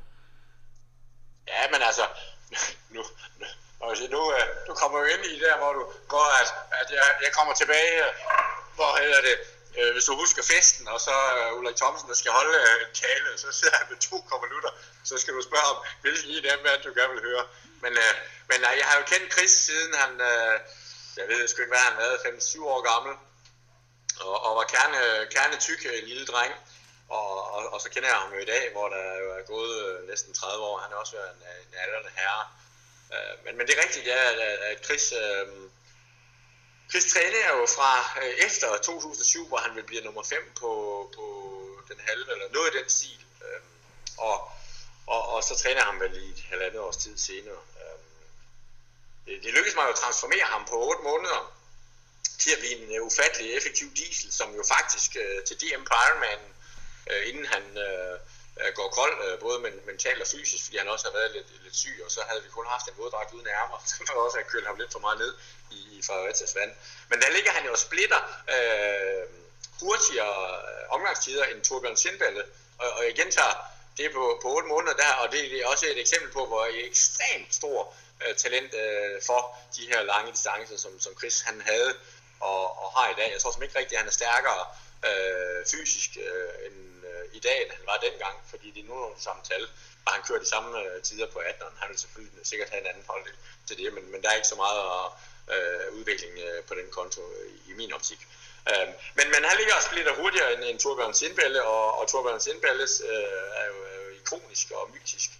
Ja, 1.48 1.70
men 1.72 1.80
altså, 1.86 2.02
nu, 3.80 3.86
øh, 3.90 4.10
nu, 4.10 4.20
du 4.66 4.74
kommer 4.74 4.98
jo 4.98 5.04
ind 5.04 5.24
i 5.24 5.38
der, 5.38 5.56
hvor 5.56 5.72
du 5.72 5.84
går, 6.08 6.28
at, 6.42 6.48
at 6.80 6.88
jeg, 6.90 7.06
jeg 7.24 7.32
kommer 7.32 7.54
tilbage, 7.54 8.04
hvor 8.74 8.90
hedder 9.02 9.20
det, 9.28 9.36
øh, 9.78 9.92
hvis 9.92 10.04
du 10.04 10.14
husker 10.16 10.42
festen, 10.42 10.88
og 10.88 11.00
så 11.00 11.16
uh, 11.38 11.58
Ulrik 11.58 11.76
Thomsen, 11.76 12.08
der 12.08 12.14
skal 12.14 12.32
holde 12.38 12.54
øh, 12.70 12.88
en 12.88 12.94
tale, 13.04 13.28
så 13.42 13.48
sidder 13.58 13.76
han 13.76 13.86
med 13.90 13.98
to 13.98 14.16
minutter, 14.44 14.70
så 15.04 15.18
skal 15.18 15.34
du 15.34 15.42
spørge 15.42 15.68
om, 15.72 15.78
hvilken 16.00 16.30
i 16.30 16.40
dem 16.48 16.60
er, 16.70 16.82
du 16.84 16.92
gerne 17.00 17.12
vil 17.16 17.22
høre. 17.30 17.44
Men, 17.82 17.92
uh, 18.04 18.14
men 18.50 18.58
uh, 18.66 18.72
jeg 18.80 18.86
har 18.90 18.96
jo 19.00 19.04
kendt 19.12 19.32
Chris, 19.34 19.50
siden 19.50 19.94
han, 20.02 20.12
uh, 20.30 20.54
jeg 21.18 21.26
ved 21.28 21.48
sgu 21.48 21.62
ikke, 21.62 21.74
hvad 21.74 21.86
han 21.90 21.96
havde, 22.02 22.16
5-7 22.16 22.64
år 22.64 22.80
gammel, 22.90 23.14
og, 24.26 24.36
og 24.46 24.56
var 24.56 24.66
kerne, 24.74 25.00
kerne 25.34 25.56
tyk 25.66 25.82
lille 26.10 26.26
dreng. 26.26 26.54
Og, 27.08 27.54
og, 27.54 27.72
og, 27.72 27.80
så 27.80 27.88
kender 27.90 28.08
jeg 28.08 28.18
ham 28.18 28.32
jo 28.32 28.38
i 28.38 28.50
dag, 28.54 28.72
hvor 28.72 28.88
der 28.88 29.04
jo 29.22 29.28
er 29.38 29.42
gået 29.54 29.76
uh, 29.86 30.08
næsten 30.08 30.34
30 30.34 30.64
år. 30.64 30.78
Han 30.78 30.92
er 30.92 30.96
også 30.96 31.16
været 31.16 31.30
en, 31.36 31.42
en 31.66 31.74
aldrende 31.84 32.10
herre. 32.16 32.44
Øh, 33.14 33.44
men, 33.44 33.56
men 33.56 33.66
det 33.66 33.78
er 33.78 33.82
rigtigt, 33.82 34.06
ja, 34.06 34.30
at, 34.32 34.38
at 34.38 34.84
Chris... 34.84 35.12
øh, 35.12 35.70
Chris 36.90 37.12
trænede 37.12 37.46
jo 37.48 37.66
fra 37.76 37.92
øh, 38.22 38.34
efter 38.46 38.76
2007, 38.76 39.48
hvor 39.48 39.56
han 39.56 39.76
vil 39.76 39.82
blive 39.82 40.04
nummer 40.04 40.22
5 40.22 40.52
på, 40.60 40.70
på 41.16 41.24
den 41.88 42.00
halve, 42.08 42.32
eller 42.32 42.48
noget 42.52 42.74
i 42.74 42.78
den 42.78 42.88
stil. 42.88 43.20
Øh, 43.44 43.60
og, 44.18 44.50
og, 45.06 45.28
og 45.28 45.44
så 45.44 45.56
træner 45.56 45.84
han 45.84 46.00
vel 46.00 46.22
i 46.24 46.30
et 46.30 46.44
halvandet 46.50 46.80
års 46.80 46.96
tid 46.96 47.18
senere. 47.18 47.62
Øh, 47.80 47.98
det, 49.26 49.42
det 49.42 49.54
lykkedes 49.54 49.76
mig 49.76 49.84
jo 49.84 49.88
at 49.90 49.96
transformere 50.04 50.44
ham 50.44 50.64
på 50.64 50.76
8 50.88 51.02
måneder 51.02 51.52
til 52.38 52.50
at 52.50 52.58
blive 52.58 52.76
en 52.76 53.00
uh, 53.00 53.06
ufattelig 53.06 53.56
effektiv 53.56 53.94
diesel, 53.94 54.32
som 54.32 54.54
jo 54.54 54.64
faktisk 54.74 55.16
uh, 55.22 55.44
til 55.44 55.56
DM 55.60 55.84
på 55.84 55.94
Ironman, 56.06 56.42
uh, 57.10 57.28
inden 57.28 57.46
han 57.46 57.62
uh, 58.56 58.70
går 58.78 58.88
kold, 58.98 59.16
øh, 59.26 59.38
både 59.44 59.58
men, 59.64 59.74
mentalt 59.86 60.20
og 60.24 60.28
fysisk, 60.34 60.64
fordi 60.64 60.76
han 60.76 60.88
også 60.88 61.04
har 61.08 61.14
været 61.18 61.30
lidt, 61.36 61.62
lidt 61.64 61.76
syg, 61.76 61.96
og 62.04 62.10
så 62.10 62.20
havde 62.28 62.42
vi 62.42 62.48
kun 62.48 62.66
haft 62.66 62.88
en 62.88 62.98
våddragt 62.98 63.34
uden 63.34 63.46
ærmer, 63.46 63.78
så 63.88 64.12
også 64.26 64.36
have 64.36 64.50
kølt 64.52 64.66
ham 64.66 64.78
lidt 64.78 64.92
for 64.92 64.98
meget 65.06 65.18
ned 65.18 65.32
i, 65.70 65.80
i 65.98 66.02
Fredericia 66.06 66.46
vand. 66.60 66.72
Men 67.10 67.20
der 67.22 67.30
ligger 67.36 67.50
han 67.50 67.64
jo 67.66 67.72
og 67.72 67.78
splitter 67.78 68.20
øh, 68.54 69.24
hurtigere 69.80 70.38
øh, 70.70 70.94
omgangstider 70.96 71.44
end 71.44 71.62
Torbjørn 71.62 71.96
Sindballe, 71.96 72.44
og, 72.78 72.90
og 72.96 73.04
jeg 73.04 73.14
gentager, 73.14 73.54
det 73.96 74.04
er 74.06 74.12
på, 74.12 74.38
på 74.42 74.48
8 74.56 74.68
måneder 74.68 74.94
der, 74.94 75.12
og 75.22 75.32
det 75.32 75.60
er 75.60 75.66
også 75.66 75.86
et 75.86 76.00
eksempel 76.00 76.30
på, 76.32 76.46
hvor 76.46 76.68
ekstremt 76.72 77.54
stor 77.54 77.94
øh, 78.22 78.34
talent 78.34 78.74
øh, 78.74 79.22
for 79.26 79.58
de 79.76 79.82
her 79.86 80.02
lange 80.02 80.32
distancer, 80.32 80.76
som, 80.76 81.00
som 81.00 81.12
Chris 81.18 81.40
han 81.40 81.60
havde 81.60 81.94
og, 82.40 82.82
og 82.82 82.92
har 82.96 83.10
i 83.10 83.14
dag. 83.20 83.32
Jeg 83.32 83.40
tror 83.40 83.52
som 83.52 83.62
ikke 83.62 83.78
rigtigt, 83.78 83.92
at 83.92 83.98
han 83.98 84.08
er 84.08 84.12
stærkere 84.12 84.66
øh, 85.08 85.66
fysisk 85.66 86.10
øh, 86.16 86.66
end 86.66 86.89
øh, 87.20 87.28
i 87.38 87.40
dag, 87.46 87.62
end 87.62 87.70
han 87.70 87.86
var 87.86 87.96
dengang, 88.06 88.36
fordi 88.50 88.70
det 88.70 88.80
er 88.84 88.88
nu 88.88 89.14
de 89.16 89.22
samme 89.22 89.42
tal, 89.50 89.62
og 90.06 90.12
han 90.12 90.22
kører 90.22 90.38
de 90.38 90.48
samme 90.54 90.70
øh, 90.82 91.02
tider 91.02 91.26
på 91.26 91.38
18'eren. 91.38 91.76
Han 91.80 91.88
vil 91.88 91.98
selvfølgelig 91.98 92.46
sikkert 92.46 92.70
have 92.70 92.80
en 92.80 92.86
anden 92.86 93.04
holdning 93.06 93.36
til 93.66 93.76
det, 93.78 93.92
men, 93.94 94.12
men 94.12 94.22
der 94.22 94.28
er 94.30 94.34
ikke 94.34 94.54
så 94.54 94.60
meget 94.64 94.80
øh, 95.54 95.94
udvikling 95.98 96.34
øh, 96.46 96.64
på 96.64 96.74
den 96.74 96.88
konto 96.90 97.20
i, 97.66 97.70
i 97.70 97.72
min 97.80 97.92
optik. 97.92 98.20
Øh, 98.70 98.88
men, 99.18 99.26
men 99.34 99.40
han 99.48 99.56
ligger 99.58 99.74
og 99.74 99.82
splitter 99.82 100.14
hurtigere 100.20 100.54
end, 100.54 100.64
end 100.64 100.78
Torbjørn 100.78 101.14
Sindballe, 101.14 101.64
og, 101.64 101.98
og 101.98 102.08
Torbjørn 102.08 102.40
Sindballes 102.40 103.02
øh, 103.10 103.60
er, 103.60 103.66
jo, 103.72 103.76
er 103.92 103.96
jo 104.04 104.08
ikonisk 104.20 104.70
og 104.70 104.90
mytisk, 104.94 105.30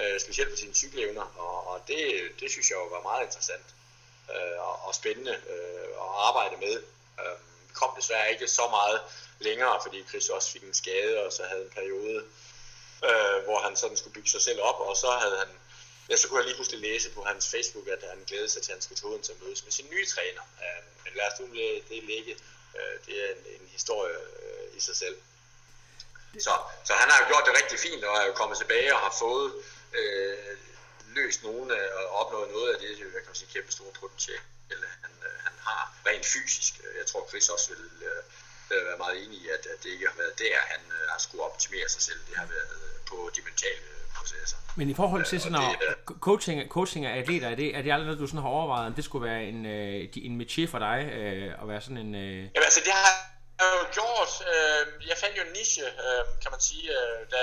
øh, 0.00 0.20
specielt 0.20 0.50
på 0.50 0.56
sine 0.56 0.74
cykelevner, 0.74 1.26
og, 1.44 1.68
og 1.70 1.82
det, 1.88 2.00
det 2.40 2.50
synes 2.50 2.70
jeg 2.70 2.76
jo 2.76 2.86
var 2.86 3.02
meget 3.02 3.24
interessant 3.26 3.68
øh, 4.34 4.58
og, 4.68 4.74
og 4.86 4.94
spændende 4.94 5.34
øh, 5.54 5.88
at 6.02 6.08
arbejde 6.28 6.56
med. 6.56 6.82
Øh, 7.20 7.38
kom 7.74 7.90
desværre 7.96 8.32
ikke 8.32 8.48
så 8.48 8.68
meget 8.70 9.00
længere, 9.38 9.80
fordi 9.82 10.04
Chris 10.08 10.28
også 10.28 10.52
fik 10.52 10.62
en 10.62 10.74
skade, 10.74 11.22
og 11.24 11.32
så 11.32 11.42
havde 11.50 11.62
en 11.62 11.70
periode, 11.70 12.24
øh, 13.04 13.44
hvor 13.44 13.58
han 13.64 13.76
sådan 13.76 13.96
skulle 13.96 14.14
bygge 14.14 14.30
sig 14.30 14.42
selv 14.42 14.60
op, 14.60 14.80
og 14.80 14.96
så 14.96 15.10
havde 15.10 15.38
han 15.38 15.48
Ja, 16.10 16.16
så 16.16 16.28
kunne 16.28 16.38
jeg 16.38 16.46
lige 16.46 16.54
pludselig 16.54 16.80
læse 16.80 17.10
på 17.10 17.22
hans 17.22 17.50
Facebook, 17.50 17.86
at 17.88 18.02
han 18.08 18.24
glædede 18.26 18.48
sig 18.48 18.62
til, 18.62 18.72
at 18.72 18.76
han 18.76 18.82
skulle 18.82 19.00
tage 19.00 19.12
ud 19.14 19.20
til 19.22 19.32
at 19.32 19.42
mødes 19.42 19.64
med 19.64 19.72
sin 19.72 19.86
nye 19.90 20.06
træner. 20.06 20.42
Øh, 20.64 20.82
men 21.04 21.12
lad 21.16 21.26
os 21.32 21.40
nu 21.40 21.46
det 21.90 22.04
ligge. 22.12 22.32
Øh, 22.78 22.94
det 23.06 23.14
er 23.24 23.28
en, 23.34 23.42
en 23.56 23.68
historie 23.76 24.18
øh, 24.42 24.76
i 24.76 24.80
sig 24.80 24.96
selv. 24.96 25.16
Så, 26.46 26.54
så 26.84 26.92
han 26.92 27.10
har 27.10 27.18
jo 27.20 27.26
gjort 27.30 27.44
det 27.46 27.54
rigtig 27.60 27.78
fint, 27.78 28.04
og 28.04 28.16
er 28.16 28.26
jo 28.26 28.32
kommet 28.32 28.58
tilbage 28.58 28.94
og 28.94 29.00
har 29.00 29.14
fået 29.18 29.52
øh, 29.98 30.56
løst 31.06 31.42
nogle 31.42 31.94
og 31.98 32.08
opnået 32.20 32.50
noget 32.50 32.74
af 32.74 32.80
det, 32.80 32.98
jeg 32.98 33.22
kan 33.26 33.34
sige, 33.34 33.50
kæmpe 33.52 33.72
store 33.72 33.92
potentiale, 34.00 34.86
han 35.02 35.10
har 35.68 35.82
rent 36.08 36.26
fysisk. 36.34 36.72
Jeg 37.00 37.06
tror, 37.10 37.22
Chris 37.30 37.48
også 37.54 37.68
vil 37.72 37.84
øh, 38.08 38.86
være 38.88 38.98
meget 39.04 39.16
enig 39.24 39.38
i, 39.42 39.48
at, 39.56 39.62
at 39.72 39.78
det 39.82 39.90
ikke 39.94 40.06
har 40.10 40.16
været 40.22 40.34
der, 40.44 40.54
han 40.72 40.82
øh, 40.96 41.02
har 41.12 41.18
skulle 41.26 41.44
optimere 41.50 41.88
sig 41.94 42.02
selv. 42.08 42.20
Det 42.28 42.36
har 42.42 42.46
været 42.56 42.74
på 43.10 43.16
de 43.36 43.40
mentale 43.48 43.88
processer. 44.18 44.56
Men 44.76 44.90
i 44.90 44.94
forhold 44.94 45.24
til 45.24 45.40
sådan 45.40 45.52
noget, 45.58 45.76
coaching, 46.28 46.68
coaching 46.76 47.06
af 47.06 47.18
atleter, 47.20 47.48
er 47.48 47.54
det, 47.54 47.76
er 47.76 47.82
det 47.82 47.92
aldrig 47.92 48.06
noget, 48.06 48.20
du 48.20 48.26
sådan 48.26 48.42
har 48.42 48.48
overvejet, 48.48 48.86
om 48.86 48.94
det 48.94 49.04
skulle 49.04 49.24
være 49.30 49.42
en, 49.52 49.66
en 50.28 50.34
métier 50.40 50.66
for 50.72 50.78
dig, 50.78 50.98
øh, 51.18 51.62
at 51.62 51.68
være 51.68 51.80
sådan 51.80 51.96
en... 52.06 52.14
Øh... 52.14 52.36
Jamen 52.54 52.68
altså, 52.68 52.80
det 52.86 52.92
har 52.92 53.02
jeg 53.06 53.68
jo 53.80 53.84
gjort. 53.98 54.32
Øh, 54.52 55.08
jeg 55.10 55.16
fandt 55.22 55.36
jo 55.38 55.42
en 55.48 55.52
niche, 55.58 55.86
øh, 56.04 56.22
kan 56.42 56.50
man 56.54 56.60
sige, 56.60 56.86
øh, 56.98 57.20
da 57.34 57.40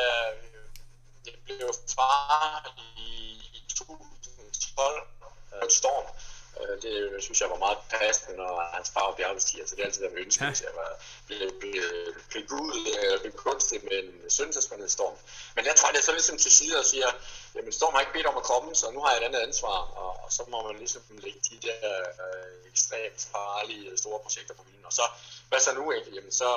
jeg 1.26 1.34
blev 1.46 1.70
far 1.96 2.74
i, 2.78 3.10
i 3.58 3.60
2012 3.70 5.08
øh, 5.56 5.70
storm. 5.70 6.08
Øh, 6.70 6.82
det 6.82 7.24
synes 7.24 7.42
jeg 7.42 7.50
var 7.50 7.58
meget 7.58 7.78
passende, 7.90 8.38
når 8.38 8.70
hans 8.74 8.90
far 8.90 9.06
var 9.08 9.16
bjergbestiger, 9.16 9.66
så 9.68 9.76
det 9.76 9.82
er 9.82 9.86
altid 9.86 10.02
været 10.02 10.18
ønsket, 10.26 10.46
at 10.46 10.62
jeg 10.62 10.74
var 10.76 10.92
blevet 11.28 12.52
ud 12.52 12.98
eller 13.04 13.20
begunstigt 13.20 13.84
med 13.84 14.04
en 14.04 14.30
søndagsmændet 14.30 14.92
storm. 14.92 15.16
Men 15.56 15.66
jeg 15.66 15.76
tror, 15.76 15.90
det 15.92 16.00
er 16.00 16.04
så 16.04 16.12
ligesom 16.12 16.38
til 16.38 16.52
side 16.52 16.78
og 16.78 16.86
siger, 16.86 17.08
jamen 17.56 17.72
Storm 17.72 17.94
har 17.94 18.00
ikke 18.00 18.14
bedt 18.14 18.26
om 18.26 18.38
at 18.38 18.44
komme, 18.44 18.76
så 18.76 18.92
nu 18.92 19.00
har 19.00 19.12
jeg 19.12 19.22
et 19.22 19.26
andet 19.26 19.40
ansvar, 19.40 19.78
og, 20.04 20.12
og 20.24 20.34
så 20.34 20.44
må 20.48 20.68
man 20.68 20.78
ligesom 20.78 21.02
lægge 21.10 21.40
de 21.50 21.68
der 21.68 22.00
øh, 22.26 22.72
ekstremt 22.72 23.28
farlige 23.32 23.98
store 23.98 24.20
projekter 24.20 24.54
på 24.54 24.64
hylden. 24.68 24.86
Og 24.86 24.94
så, 24.94 25.06
hvad 25.50 25.60
så 25.60 25.74
nu 25.74 25.92
ikke? 25.92 26.10
Jamen 26.16 26.32
så, 26.32 26.50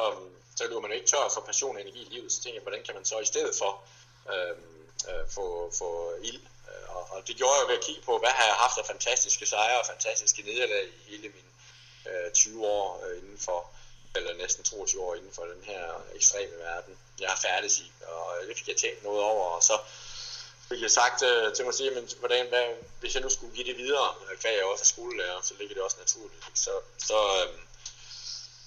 så 0.57 0.65
løber 0.69 0.81
man 0.81 0.91
jo 0.91 0.95
ikke 0.95 1.07
tør 1.07 1.29
for 1.35 1.41
passion 1.41 1.77
og 1.77 1.83
energi 1.83 2.03
i 2.03 2.15
livet, 2.15 2.33
så 2.33 2.43
tænker 2.43 2.57
jeg, 2.57 2.63
hvordan 2.63 2.83
kan 2.85 2.95
man 2.95 3.05
så 3.05 3.19
i 3.19 3.25
stedet 3.25 3.55
for 3.59 3.83
øh, 4.33 4.57
øh, 5.11 5.25
få, 5.35 5.73
få 5.79 6.15
ild 6.23 6.41
Øh, 6.41 6.58
og, 6.99 7.05
og 7.15 7.19
det 7.27 7.37
gjorde 7.37 7.59
jeg 7.61 7.69
ved 7.69 7.79
at 7.79 7.85
kigge 7.85 8.03
på, 8.03 8.19
hvad 8.19 8.31
har 8.39 8.47
jeg 8.51 8.55
haft 8.55 8.79
af 8.79 8.87
fantastiske 8.87 9.47
sejre 9.47 9.81
og 9.81 9.87
fantastiske 9.87 10.43
nederlag 10.43 10.85
i 10.85 11.11
hele 11.11 11.29
min 11.37 11.49
øh, 12.09 12.33
20 12.33 12.67
år 12.67 13.05
øh, 13.05 13.19
inden 13.19 13.39
for, 13.39 13.71
eller 14.17 14.35
næsten 14.35 14.65
22 14.65 15.03
år 15.03 15.15
inden 15.15 15.33
for 15.33 15.45
den 15.45 15.63
her 15.65 15.85
ekstreme 16.15 16.57
verden, 16.59 16.99
jeg 17.21 17.29
har 17.29 17.41
færdig 17.49 17.71
i. 17.71 17.93
Og 18.07 18.27
det 18.49 18.57
fik 18.59 18.69
jeg 18.69 18.77
tænkt 18.77 19.05
noget 19.05 19.23
over, 19.23 19.45
og 19.57 19.63
så 19.63 19.79
fik 20.69 20.83
jeg 20.83 20.91
sagt 20.91 21.23
øh, 21.23 21.55
til 21.55 21.65
mig 21.65 21.75
sige, 21.75 21.91
men 21.91 22.09
hvordan, 22.19 22.49
hvad, 22.49 22.67
hvis 23.01 23.15
jeg 23.15 23.23
nu 23.23 23.29
skulle 23.29 23.55
give 23.55 23.67
det 23.67 23.77
videre, 23.77 24.15
øh, 24.31 24.41
hvad 24.41 24.51
jeg 24.51 24.65
også 24.65 24.83
er 24.83 24.93
skolelærer, 24.95 25.41
så 25.43 25.55
ligger 25.59 25.75
det 25.75 25.83
også 25.83 25.97
naturligt. 26.01 26.45
Så, 26.55 26.71
så 26.99 27.19
øh, 27.41 27.49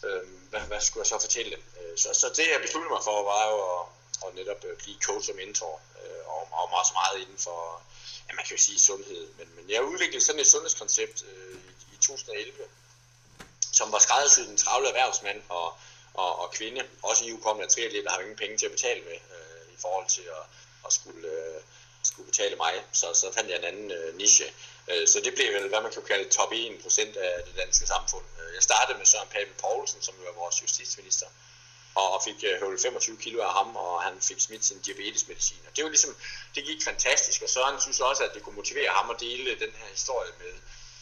øh, 0.05 0.23
hvad, 0.49 0.61
hvad 0.61 0.81
skulle 0.81 1.01
jeg 1.01 1.07
så 1.07 1.19
fortælle? 1.19 1.55
Øh, 1.55 1.97
så, 1.97 2.09
så 2.13 2.27
det 2.37 2.45
jeg 2.51 2.61
besluttede 2.61 2.93
mig 2.93 3.03
for, 3.03 3.23
var 3.23 3.43
jo 3.51 3.57
at, 3.75 3.83
at 4.25 4.35
netop 4.35 4.61
øh, 4.65 4.77
blive 4.77 5.01
coach 5.07 5.29
og 5.31 5.35
mentor, 5.35 5.81
øh, 6.01 6.21
og, 6.33 6.41
og 6.51 6.63
også 6.79 6.93
meget 6.93 7.17
inden 7.23 7.37
for 7.37 7.81
ja, 8.31 8.35
man 8.35 8.45
kan 8.45 8.57
jo 8.57 8.61
sige 8.61 8.79
sundhed, 8.79 9.27
men, 9.37 9.47
men 9.55 9.69
jeg 9.69 9.83
udviklede 9.83 10.23
sådan 10.23 10.41
et 10.41 10.47
sundhedskoncept 10.47 11.23
øh, 11.23 11.55
i, 11.55 11.95
i 11.95 11.97
2011, 11.97 12.53
som 13.71 13.91
var 13.91 13.99
skræddersyet 13.99 14.49
en 14.49 14.57
travle 14.57 14.87
erhvervsmand 14.87 15.41
og, 15.49 15.73
og, 16.13 16.39
og 16.41 16.51
kvinde, 16.51 16.81
også 17.03 17.25
i 17.25 17.31
ukommende 17.31 17.73
triatlet, 17.73 18.03
der 18.03 18.11
har 18.11 18.19
ingen 18.19 18.35
penge 18.35 18.57
til 18.57 18.65
at 18.65 18.71
betale 18.71 19.01
med 19.01 19.17
øh, 19.35 19.73
i 19.73 19.77
forhold 19.81 20.07
til 20.07 20.21
at, 20.21 20.43
at 20.85 20.93
skulle, 20.93 21.27
øh, 21.27 21.61
skulle 22.03 22.27
betale 22.31 22.55
mig. 22.55 22.73
Så, 22.91 23.07
så 23.13 23.31
fandt 23.33 23.49
jeg 23.49 23.57
en 23.57 23.63
anden 23.63 23.91
øh, 23.91 24.17
niche. 24.17 24.45
Øh, 24.91 25.07
så 25.07 25.19
det 25.25 25.33
blev 25.35 25.53
vel, 25.53 25.69
hvad 25.69 25.81
man 25.81 25.91
kan 25.91 26.03
kalde 26.03 26.29
top 26.29 26.51
1% 26.51 27.19
af 27.19 27.43
det 27.47 27.55
danske 27.55 27.87
samfund. 27.87 28.25
Øh, 28.39 28.55
jeg 28.55 28.63
startede 28.63 28.97
med 28.97 29.05
Søren 29.05 29.29
Pape 29.35 29.53
Poulsen, 29.61 30.01
som 30.01 30.15
jo 30.21 30.27
er 30.31 30.33
vores 30.33 30.61
justitsminister, 30.61 31.27
og 31.95 32.21
fik 32.23 32.43
øh, 32.43 32.59
høvlet 32.59 32.81
25 32.81 33.17
kilo 33.17 33.41
af 33.41 33.53
ham, 33.53 33.75
og 33.75 34.01
han 34.01 34.13
fik 34.21 34.39
smidt 34.39 34.65
sin 34.65 34.79
diabetesmedicin. 34.79 35.57
Og 35.67 35.75
det 35.75 35.83
var 35.83 35.89
ligesom, 35.89 36.15
det 36.55 36.65
gik 36.65 36.83
fantastisk, 36.83 37.41
og 37.41 37.49
Søren 37.49 37.81
synes 37.81 37.99
også, 37.99 38.23
at 38.23 38.33
det 38.33 38.43
kunne 38.43 38.55
motivere 38.55 38.89
ham 38.89 39.09
at 39.09 39.19
dele 39.19 39.59
den 39.59 39.71
her 39.79 39.87
historie 39.91 40.31
med 40.39 40.53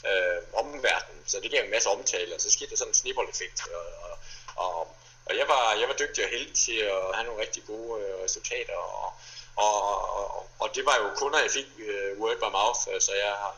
øh, 0.10 0.40
omverdenen. 0.54 1.24
Så 1.26 1.40
det 1.44 1.52
gav 1.52 1.64
en 1.64 1.72
masse 1.72 1.90
omtale, 1.90 2.36
og 2.36 2.42
så 2.42 2.52
skete 2.52 2.70
der 2.70 2.78
sådan 2.78 2.92
en 2.92 3.02
snibboldeffekt. 3.02 3.68
Og, 3.76 3.86
og, 4.06 4.18
og, 4.56 4.96
og 5.26 5.38
jeg, 5.38 5.48
var, 5.48 5.74
jeg 5.74 5.88
var 5.88 5.96
dygtig 5.96 6.24
og 6.24 6.30
heldig 6.30 6.56
til 6.56 6.78
at 6.78 7.16
have 7.16 7.26
nogle 7.26 7.42
rigtig 7.42 7.64
gode 7.68 8.02
øh, 8.02 8.24
resultater, 8.24 8.76
og, 8.76 9.14
og, 9.56 9.76
og, 10.18 10.48
og 10.60 10.76
det 10.76 10.86
var 10.86 10.98
jo 10.98 11.10
kun, 11.16 11.36
at 11.36 11.44
jeg 11.44 11.52
fik 11.52 11.68
øh, 11.78 12.20
word 12.20 12.38
by 12.38 12.50
mouth, 12.58 12.82
øh, 12.94 13.02
så 13.02 13.12
jeg 13.14 13.34
har 13.44 13.56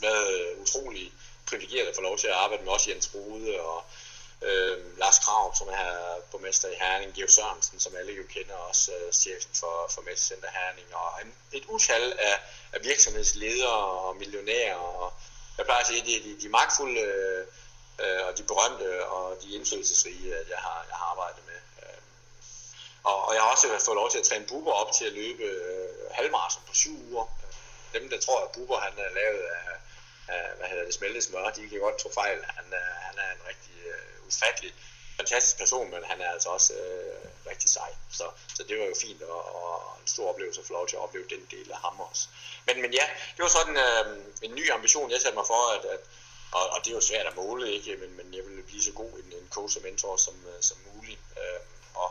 været 0.00 0.40
øh, 0.40 0.60
utrolig 0.62 1.12
privilegeret 1.46 1.88
at 1.88 1.96
få 1.96 2.02
lov 2.02 2.18
til 2.18 2.26
at 2.26 2.34
arbejde 2.34 2.64
med 2.64 2.72
også 2.72 2.90
Jens 2.90 3.10
Rode 3.14 3.60
og 3.60 3.84
øh, 4.42 4.98
Lars 4.98 5.18
Krav, 5.18 5.54
som 5.54 5.68
er 5.68 6.20
borgmester 6.30 6.68
i 6.68 6.74
Herning, 6.80 7.14
Georg 7.14 7.30
Sørensen, 7.30 7.80
som 7.80 7.96
alle 7.96 8.12
jo 8.12 8.22
kender, 8.34 8.54
også 8.54 8.92
øh, 8.92 9.12
chefen 9.12 9.54
for, 9.54 9.90
for 9.94 10.02
Messecenter 10.02 10.50
Herning, 10.50 10.94
og 10.94 11.22
en, 11.22 11.34
et 11.52 11.64
utal 11.68 12.12
af, 12.18 12.40
af 12.72 12.84
virksomhedsledere 12.84 13.84
og 14.06 14.16
millionærer, 14.16 14.74
og 14.74 15.12
jeg 15.58 15.64
plejer 15.64 15.80
at 15.80 15.86
sige, 15.86 16.00
at 16.00 16.06
de, 16.06 16.14
de, 16.24 16.40
de 16.42 16.48
magtfulde 16.48 17.00
øh, 17.00 18.26
og 18.26 18.38
de 18.38 18.42
berømte 18.42 19.06
og 19.06 19.42
de 19.42 19.54
indflydelsesrige, 19.54 20.36
at 20.36 20.48
jeg 20.48 20.58
har, 20.58 20.86
jeg 20.88 20.96
har 20.96 21.04
arbejdet 21.04 21.42
med. 21.46 21.60
Øh, 21.82 22.00
og, 23.04 23.24
og 23.26 23.34
jeg 23.34 23.42
har 23.42 23.50
også 23.50 23.66
fået 23.86 23.96
lov 23.96 24.10
til 24.10 24.18
at 24.18 24.24
træne 24.24 24.46
Buber 24.46 24.72
op 24.72 24.92
til 24.98 25.04
at 25.04 25.12
løbe 25.12 25.42
øh, 25.42 25.88
halvmarathon 26.10 26.62
på 26.68 26.74
syv 26.74 26.94
uger. 27.10 27.26
Dem, 27.94 28.10
der 28.10 28.20
tror, 28.20 28.40
at 28.44 28.52
Buber 28.52 28.78
han 28.80 28.92
er 28.98 29.10
lavet 29.20 29.42
af, 29.56 29.66
af 30.28 30.42
hvad 30.56 30.68
hedder 30.68 30.84
det, 30.84 30.94
smeltet 30.94 31.24
smør, 31.24 31.50
de 31.50 31.68
kan 31.68 31.80
godt 31.80 31.98
tro 31.98 32.10
fejl. 32.14 32.44
Han, 32.44 32.64
er, 32.72 32.90
han 33.06 33.18
er 33.18 33.30
en 33.36 33.42
rigtig 33.48 33.76
øh, 33.86 34.19
ufattelig 34.30 34.72
fantastisk 35.20 35.56
person, 35.58 35.90
men 35.90 36.02
han 36.10 36.18
er 36.20 36.30
altså 36.34 36.48
også 36.56 36.72
øh, 36.74 37.24
rigtig 37.50 37.70
sej. 37.70 37.90
Så, 38.18 38.26
så 38.56 38.62
det 38.68 38.74
var 38.78 38.86
jo 38.92 38.94
fint 39.04 39.22
og, 39.22 39.42
og 39.60 39.98
en 40.00 40.08
stor 40.14 40.26
oplevelse 40.32 40.60
at 40.60 40.66
få 40.66 40.72
lov 40.72 40.86
til 40.88 40.96
at 40.96 41.02
opleve 41.02 41.26
den 41.34 41.42
del 41.54 41.68
af 41.72 41.78
ham 41.84 42.00
også. 42.08 42.24
Men, 42.66 42.76
men 42.82 42.92
ja, 43.00 43.06
det 43.34 43.42
var 43.46 43.52
sådan 43.58 43.76
øh, 43.86 44.04
en 44.42 44.54
ny 44.54 44.64
ambition, 44.76 45.10
jeg 45.10 45.20
satte 45.20 45.38
mig 45.40 45.46
for, 45.46 45.62
at, 45.76 45.84
at 45.94 46.02
og, 46.52 46.64
og 46.74 46.78
det 46.84 46.90
er 46.90 46.94
jo 46.94 47.00
svært 47.00 47.26
at 47.26 47.36
måle, 47.36 47.72
ikke? 47.72 47.96
Men, 47.96 48.10
men 48.18 48.34
jeg 48.34 48.44
ville 48.46 48.62
blive 48.62 48.82
så 48.82 48.92
god 48.92 49.12
en, 49.22 49.32
en 49.40 49.48
coach 49.50 49.76
og 49.76 49.82
mentor 49.82 50.16
som, 50.16 50.36
øh, 50.50 50.62
som 50.62 50.76
muligt. 50.94 51.20
Øh, 51.40 51.60
og 51.94 52.10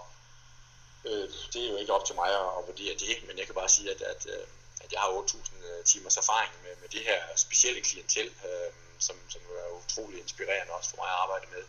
øh, 1.06 1.30
det 1.54 1.66
er 1.66 1.70
jo 1.70 1.78
ikke 1.78 1.94
op 1.94 2.06
til 2.06 2.16
mig 2.16 2.30
at, 2.42 2.50
at 2.58 2.68
vurdere 2.68 2.96
det, 3.06 3.14
men 3.28 3.38
jeg 3.38 3.46
kan 3.46 3.56
bare 3.56 3.70
sige, 3.70 3.92
at, 3.92 4.02
at, 4.02 4.26
øh, 4.34 4.46
at 4.84 4.92
jeg 4.94 5.02
har 5.02 5.10
8.000 5.10 5.66
øh, 5.68 5.84
timers 5.86 6.18
erfaring 6.18 6.54
med, 6.64 6.74
med 6.82 6.90
det 6.90 7.02
her 7.10 7.22
specielle 7.36 7.82
klientel, 7.82 8.28
øh, 8.48 8.72
som, 9.00 9.16
som 9.30 9.42
er 9.42 9.70
utrolig 9.84 10.20
inspirerende 10.22 10.74
også 10.74 10.90
for 10.90 10.98
mig 10.98 11.10
at 11.10 11.20
arbejde 11.24 11.46
med. 11.52 11.64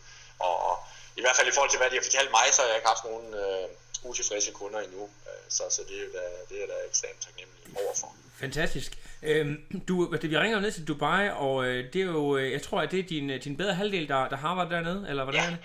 Og, 0.47 0.55
og 0.69 0.75
i 1.19 1.21
hvert 1.23 1.35
fald 1.37 1.47
i 1.47 1.55
forhold 1.55 1.71
til, 1.71 1.79
hvad 1.81 1.89
de 1.89 1.97
har 1.99 2.05
fortalt 2.09 2.31
mig, 2.37 2.45
så 2.51 2.59
har 2.61 2.67
jeg 2.69 2.77
ikke 2.79 2.91
haft 2.93 3.05
nogen 3.09 3.27
øh, 3.43 3.65
utilfredse 4.09 4.51
kunder 4.51 4.79
endnu. 4.79 5.03
Øh, 5.27 5.43
så, 5.49 5.63
så 5.75 5.81
det 5.89 5.97
er 6.05 6.09
da, 6.17 6.25
det 6.49 6.57
er 6.63 6.67
da 6.67 6.77
ekstremt 6.89 7.21
taknemmelig 7.25 7.63
overfor. 7.83 8.09
Fantastisk. 8.39 8.91
Øhm, 9.23 9.55
du, 9.87 9.93
vi 10.21 10.37
ringer 10.37 10.57
jo 10.57 10.61
ned 10.65 10.71
til 10.71 10.87
Dubai, 10.87 11.29
og 11.45 11.65
øh, 11.65 11.93
det 11.93 12.01
er 12.01 12.05
jo, 12.05 12.37
øh, 12.37 12.51
jeg 12.51 12.61
tror, 12.61 12.81
at 12.81 12.91
det 12.91 12.99
er 12.99 13.03
din, 13.03 13.39
din 13.45 13.57
bedre 13.57 13.73
halvdel, 13.73 14.07
der, 14.07 14.29
der 14.29 14.37
har 14.37 14.49
arbejdet 14.49 14.71
dernede, 14.71 15.05
eller 15.09 15.23
hvordan 15.23 15.41
ja. 15.41 15.47
er 15.47 15.51
det? 15.55 15.59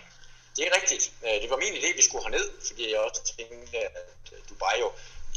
Det 0.57 0.65
er 0.69 0.73
rigtigt. 0.81 1.05
Det 1.43 1.51
var 1.51 1.57
min 1.57 1.75
idé, 1.81 1.89
at 1.93 1.97
vi 2.01 2.05
skulle 2.09 2.25
herned, 2.25 2.47
fordi 2.69 2.83
jeg 2.93 3.01
også 3.01 3.23
tænkte, 3.37 3.79
at 3.79 4.09
Dubai 4.49 4.77
jo... 4.81 4.89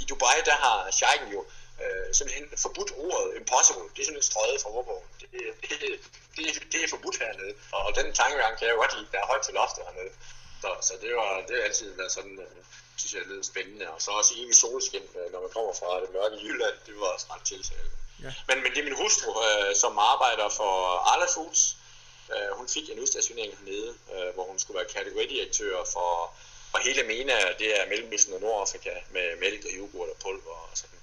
I 0.02 0.06
Dubai, 0.10 0.38
der 0.46 0.58
har 0.66 0.78
Sheiken 0.92 1.30
jo 1.38 1.42
øh, 1.84 2.08
simpelthen 2.18 2.46
forbudt 2.66 2.92
ordet 3.06 3.28
impossible. 3.40 3.88
Det 3.94 4.00
er 4.02 4.06
simpelthen 4.08 4.32
strøget 4.32 4.62
fra 4.64 4.70
ordbogen. 4.78 5.08
Det, 5.22 5.28
det, 5.62 5.90
det, 6.36 6.46
det, 6.72 6.80
er 6.84 6.88
forbudt 6.96 7.18
hernede. 7.24 7.54
Og 7.72 7.96
den 8.00 8.14
tankegang 8.14 8.58
kan 8.58 8.68
jeg 8.68 8.74
jo 8.76 8.80
godt 8.84 8.94
lide. 8.98 9.08
Der 9.12 9.20
er 9.20 9.28
højt 9.32 9.42
til 9.42 9.54
loftet 9.54 9.84
hernede. 9.88 10.14
Så, 10.62 10.70
så 10.88 10.94
det, 11.02 11.16
var, 11.16 11.30
det 11.48 11.54
har 11.58 11.64
altid 11.70 11.96
været 12.00 12.12
sådan, 12.12 12.40
øh, 12.46 12.64
synes 12.98 13.14
jeg, 13.14 13.22
lidt 13.28 13.46
spændende. 13.46 13.86
Og 13.94 14.02
så 14.02 14.12
også 14.12 14.34
evig 14.38 14.56
solskin, 14.56 15.06
øh, 15.20 15.32
når 15.34 15.42
man 15.42 15.52
kommer 15.56 15.74
fra 15.80 16.02
det 16.02 16.10
mørke 16.14 16.38
Jylland. 16.46 16.76
Det 16.86 16.94
var 17.00 17.08
også 17.16 17.28
ret 17.34 17.46
tiltalende. 17.52 17.96
Ja. 18.24 18.32
Men, 18.48 18.58
men 18.64 18.70
det 18.72 18.80
er 18.80 18.88
min 18.90 19.02
hustru, 19.04 19.30
øh, 19.48 19.76
som 19.76 19.94
arbejder 20.14 20.50
for 20.60 20.74
Arla 21.12 21.28
Foods. 21.36 21.78
Øh, 22.34 22.52
hun 22.60 22.68
fik 22.76 22.90
en 22.90 23.00
udstationering 23.00 23.54
hernede, 23.58 23.90
øh, 24.14 24.34
hvor 24.34 24.46
hun 24.52 24.60
skulle 24.60 24.78
være 24.80 24.90
kategoridirektør 24.98 25.76
for, 25.94 26.12
for 26.72 26.78
hele 26.78 27.04
MENA, 27.04 27.40
det 27.60 27.70
er 27.80 27.90
Mellemøsten 27.90 28.34
og 28.34 28.42
Nordafrika, 28.42 28.96
med 29.10 29.40
mælk 29.40 29.66
og 29.66 29.72
yoghurt 29.80 30.10
og 30.10 30.18
pulver 30.24 30.58
og 30.72 30.78
sådan. 30.82 31.00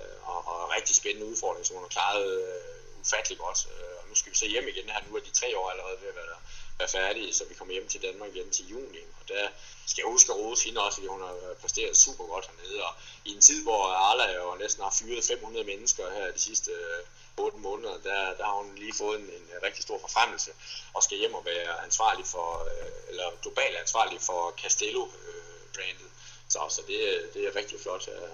Øh, 0.00 0.28
og, 0.28 0.40
og 0.52 0.70
rigtig 0.76 0.96
spændende 0.96 1.26
udfordring, 1.26 1.66
som 1.66 1.76
hun 1.76 1.84
har 1.84 1.88
klaret 1.88 2.30
øh, 2.42 2.87
ufattelig 3.02 3.38
godt. 3.38 3.60
Øh, 3.72 3.96
og 4.00 4.04
nu 4.08 4.14
skal 4.14 4.32
vi 4.32 4.36
så 4.36 4.46
hjem 4.46 4.68
igen 4.68 4.88
her. 4.90 5.00
Nu 5.08 5.16
er 5.16 5.20
de 5.20 5.30
tre 5.30 5.58
år 5.58 5.70
allerede 5.70 5.98
ved 6.02 6.08
at 6.08 6.16
være 6.16 6.38
være 6.78 6.88
færdige, 6.88 7.34
så 7.34 7.44
vi 7.44 7.54
kommer 7.54 7.74
hjem 7.74 7.88
til 7.88 8.02
Danmark 8.02 8.34
igen 8.34 8.50
til 8.50 8.68
juni. 8.68 9.02
Og 9.20 9.28
der 9.28 9.48
skal 9.86 10.02
jeg 10.02 10.10
huske 10.10 10.32
at 10.32 10.38
rose 10.38 10.64
hende 10.64 10.82
også, 10.84 10.96
fordi 10.96 11.08
hun 11.08 11.20
har 11.20 11.54
præsteret 11.60 11.96
super 11.96 12.24
godt 12.24 12.46
hernede. 12.50 12.84
Og 12.84 12.92
i 13.24 13.30
en 13.34 13.40
tid, 13.40 13.62
hvor 13.62 13.82
Arla 13.84 14.32
jo 14.32 14.56
næsten 14.60 14.82
har 14.82 14.94
fyret 14.98 15.24
500 15.24 15.66
mennesker 15.66 16.10
her 16.10 16.32
de 16.32 16.38
sidste 16.38 16.70
øh, 16.70 17.04
8 17.36 17.58
måneder, 17.58 17.98
der, 18.08 18.36
der 18.38 18.44
har 18.44 18.56
hun 18.62 18.74
lige 18.74 18.94
fået 18.94 19.20
en, 19.20 19.26
en 19.26 19.48
rigtig 19.62 19.82
stor 19.82 19.98
forfremmelse 19.98 20.50
og 20.94 21.02
skal 21.02 21.18
hjem 21.18 21.34
og 21.34 21.44
være 21.44 21.84
ansvarlig 21.84 22.26
for, 22.26 22.68
øh, 22.72 22.90
eller 23.08 23.26
globalt 23.42 23.76
ansvarlig 23.76 24.20
for 24.20 24.54
Castello-brandet. 24.62 26.10
Så, 26.48 26.58
så 26.68 26.82
det, 26.86 27.30
det 27.34 27.46
er 27.46 27.56
rigtig 27.56 27.80
flot 27.80 28.08
at, 28.08 28.30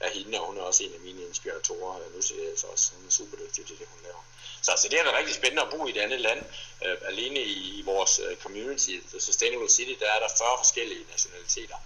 af 0.00 0.10
hende, 0.10 0.40
og 0.40 0.46
hun 0.46 0.58
er 0.58 0.62
også 0.62 0.84
en 0.84 0.94
af 0.94 1.00
mine 1.00 1.22
inspiratorer. 1.22 1.98
Nu 2.14 2.22
ser 2.22 2.34
jeg 2.34 2.58
så 2.58 2.66
også, 2.66 2.92
hun 2.96 3.06
er 3.06 3.10
super 3.10 3.36
dygtig 3.36 3.66
til 3.66 3.78
det, 3.78 3.86
hun 3.92 4.00
laver. 4.02 4.22
Så, 4.62 4.72
så 4.82 4.88
det 4.88 5.00
er 5.00 5.04
da 5.04 5.18
rigtig 5.18 5.34
spændende 5.34 5.62
at 5.62 5.70
bo 5.70 5.86
i 5.86 5.90
et 5.90 5.96
andet 5.96 6.20
land. 6.20 6.44
Øh, 6.84 6.96
alene 7.06 7.40
i, 7.40 7.78
i 7.80 7.82
vores 7.82 8.18
øh, 8.18 8.36
community, 8.36 8.96
The 9.10 9.20
Sustainable 9.20 9.70
City, 9.70 9.94
der 10.00 10.10
er 10.12 10.20
der 10.20 10.28
40 10.38 10.48
forskellige 10.58 11.04
nationaliteter. 11.10 11.76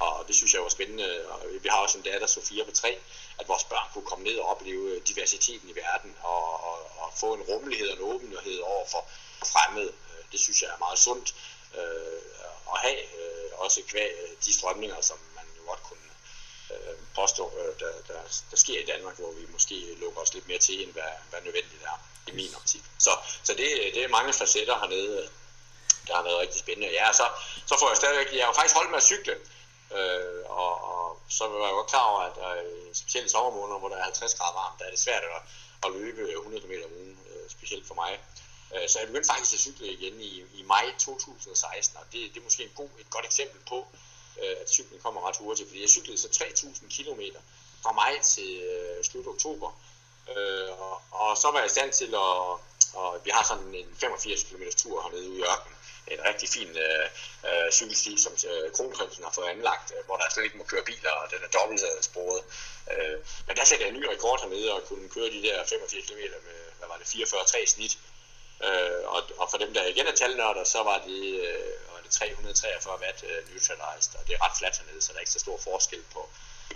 Og 0.00 0.24
det 0.28 0.34
synes 0.36 0.54
jeg 0.54 0.62
var 0.62 0.68
spændende. 0.68 1.26
Og 1.28 1.40
vi 1.62 1.68
har 1.68 1.78
også 1.78 1.98
en 1.98 2.04
datter, 2.04 2.26
Sofia 2.26 2.64
på 2.64 2.70
tre, 2.70 2.98
at 3.38 3.48
vores 3.48 3.64
børn 3.64 3.88
kunne 3.92 4.04
komme 4.04 4.24
ned 4.24 4.36
og 4.38 4.48
opleve 4.48 4.90
øh, 4.90 5.02
diversiteten 5.08 5.68
i 5.68 5.74
verden 5.74 6.16
og, 6.22 6.64
og, 6.64 6.78
og 6.96 7.12
få 7.16 7.34
en 7.34 7.42
rummelighed 7.42 7.88
og 7.88 7.96
en 7.96 8.02
åbenhed 8.02 8.58
over 8.58 8.86
for 8.86 9.08
fremmede. 9.46 9.88
Øh, 9.88 10.24
det 10.32 10.40
synes 10.40 10.62
jeg 10.62 10.70
er 10.70 10.78
meget 10.78 10.98
sundt 10.98 11.34
øh, 11.78 12.22
at 12.74 12.78
have, 12.80 12.98
også 13.52 13.82
kvæg 13.88 14.10
de 14.44 14.52
strømninger, 14.54 15.00
som 15.00 15.18
man 15.34 15.44
jo 15.56 15.62
godt 15.66 15.82
kunne 15.82 16.11
øh, 16.72 16.96
påstå, 17.14 17.52
øh, 17.58 17.80
der, 17.80 17.92
der, 18.08 18.20
der 18.50 18.56
sker 18.56 18.78
i 18.82 18.86
Danmark, 18.92 19.16
hvor 19.18 19.32
vi 19.32 19.46
måske 19.52 19.94
lukker 20.00 20.20
os 20.20 20.34
lidt 20.34 20.48
mere 20.48 20.58
til, 20.58 20.82
end 20.82 20.92
hvad, 20.92 21.12
hvad 21.30 21.40
nødvendigt 21.40 21.82
er 21.82 21.96
i 22.26 22.32
min 22.32 22.54
optik. 22.54 22.84
Så, 22.98 23.10
så 23.42 23.52
det, 23.52 23.68
det 23.94 24.04
er 24.04 24.08
mange 24.08 24.32
facetter 24.32 24.78
hernede, 24.78 25.28
der 26.06 26.14
har 26.14 26.22
været 26.22 26.38
rigtig 26.38 26.60
spændende. 26.60 26.92
Ja, 26.92 27.12
så, 27.12 27.26
så 27.66 27.74
får 27.80 27.88
jeg 27.88 27.96
stadigvæk, 27.96 28.36
jeg 28.36 28.46
har 28.46 28.52
faktisk 28.52 28.76
holdt 28.76 28.90
med 28.90 28.98
at 28.98 29.10
cykle, 29.12 29.36
øh, 29.98 30.42
og, 30.62 30.72
og 30.90 31.20
så 31.28 31.48
var 31.48 31.66
jeg 31.66 31.74
godt 31.74 31.90
klar 31.90 32.06
over, 32.10 32.20
at 32.20 32.34
der, 32.36 32.50
specielt 32.92 33.26
i 33.26 33.30
sommermåneder, 33.30 33.78
hvor 33.78 33.88
der 33.88 33.96
er 33.96 34.02
50 34.02 34.34
grader 34.34 34.54
varmt, 34.60 34.78
der 34.78 34.84
er 34.86 34.90
det 34.90 34.98
svært 34.98 35.22
at, 35.22 35.40
at 35.84 35.92
løbe 35.98 36.22
100 36.30 36.62
km 36.62 36.74
om 36.88 36.92
ugen, 37.00 37.18
øh, 37.30 37.50
specielt 37.50 37.86
for 37.86 37.94
mig. 37.94 38.12
Øh, 38.74 38.88
så 38.88 38.98
jeg 38.98 39.06
begyndte 39.06 39.32
faktisk 39.32 39.54
at 39.54 39.60
cykle 39.60 39.86
igen 39.86 40.20
i, 40.20 40.32
i 40.54 40.62
maj 40.62 40.84
2016, 40.98 41.96
og 41.96 42.04
det, 42.12 42.20
det 42.34 42.40
er 42.40 42.44
måske 42.44 42.62
en 42.62 42.76
god, 42.80 42.90
et 42.98 43.10
godt 43.10 43.24
eksempel 43.24 43.60
på, 43.68 43.86
øh, 44.42 44.56
at 44.60 44.70
cyklen 44.70 45.00
kommer 45.00 45.28
ret 45.28 45.36
hurtigt, 45.36 45.68
fordi 45.68 45.80
jeg 45.80 45.88
cyklede 45.88 46.18
så 46.18 46.28
3.000 46.28 47.02
km 47.02 47.20
fra 47.82 47.92
maj 47.92 48.20
til 48.22 48.50
øh, 48.62 49.04
slut 49.04 49.26
oktober, 49.26 49.70
øh, 50.36 50.70
og, 50.80 51.02
og 51.10 51.36
så 51.36 51.50
var 51.50 51.58
jeg 51.58 51.66
i 51.66 51.76
stand 51.76 51.92
til 51.92 52.14
at, 52.14 52.58
og 52.94 53.20
vi 53.24 53.30
har 53.30 53.44
sådan 53.44 53.74
en 53.74 53.96
85 54.00 54.42
km 54.42 54.62
tur 54.76 55.02
hernede 55.02 55.28
ude 55.30 55.38
i 55.38 55.42
ørkenen, 55.42 55.76
en 56.06 56.20
rigtig 56.28 56.48
fin 56.48 56.70
øh, 56.86 57.06
øh, 57.48 57.72
cykelsti, 57.72 58.12
som 58.24 58.32
øh, 58.50 58.72
Kronprinsen 58.72 59.24
har 59.24 59.32
fået 59.32 59.48
anlagt, 59.54 59.92
øh, 59.96 60.04
hvor 60.06 60.16
der 60.16 60.30
slet 60.30 60.44
ikke 60.44 60.58
må 60.58 60.64
køre 60.64 60.84
biler, 60.90 61.10
og 61.10 61.30
den 61.30 61.40
er 61.46 61.50
dobbeltsporet. 61.58 62.42
Øh, 62.92 63.16
men 63.46 63.56
der 63.56 63.64
sætter 63.64 63.86
jeg 63.86 63.94
en 63.94 64.00
ny 64.00 64.04
rekord 64.14 64.40
hernede, 64.40 64.72
og 64.72 64.84
kunne 64.88 65.08
køre 65.08 65.30
de 65.36 65.42
der 65.42 65.64
85 65.64 66.06
km 66.06 66.22
med, 66.48 66.58
hvad 66.78 66.88
var 66.88 66.96
det, 67.00 67.06
44,3 67.06 67.66
snit. 67.66 67.98
Øh, 68.68 69.02
og, 69.14 69.22
og 69.38 69.46
for 69.50 69.58
dem, 69.58 69.74
der 69.74 69.84
igen 69.86 70.06
er 70.06 70.12
talnørder, 70.12 70.64
så 70.64 70.82
var 70.82 70.98
det, 71.06 71.22
øh, 71.48 71.82
343 72.12 73.00
watt 73.04 73.18
uh, 73.28 73.38
neutralized, 73.50 74.12
og 74.18 74.22
det 74.26 74.32
er 74.36 74.40
ret 74.46 74.56
fladt 74.60 74.76
hernede, 74.78 75.00
så 75.02 75.08
der 75.12 75.18
er 75.18 75.24
ikke 75.24 75.36
så 75.38 75.42
stor 75.46 75.58
forskel 75.68 76.02
på 76.14 76.20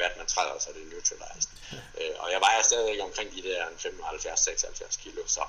watt 0.00 0.14
man 0.20 0.26
træder, 0.34 0.56
så 0.64 0.68
det 0.74 0.82
er 0.86 0.90
neutralized. 0.94 1.50
Uh, 1.98 2.14
og 2.22 2.28
jeg 2.34 2.40
vejer 2.46 2.62
stadigvæk 2.70 3.00
omkring 3.08 3.28
de 3.36 3.42
der 3.48 3.60
75-76 3.66 5.02
kilo, 5.02 5.22
så, 5.36 5.42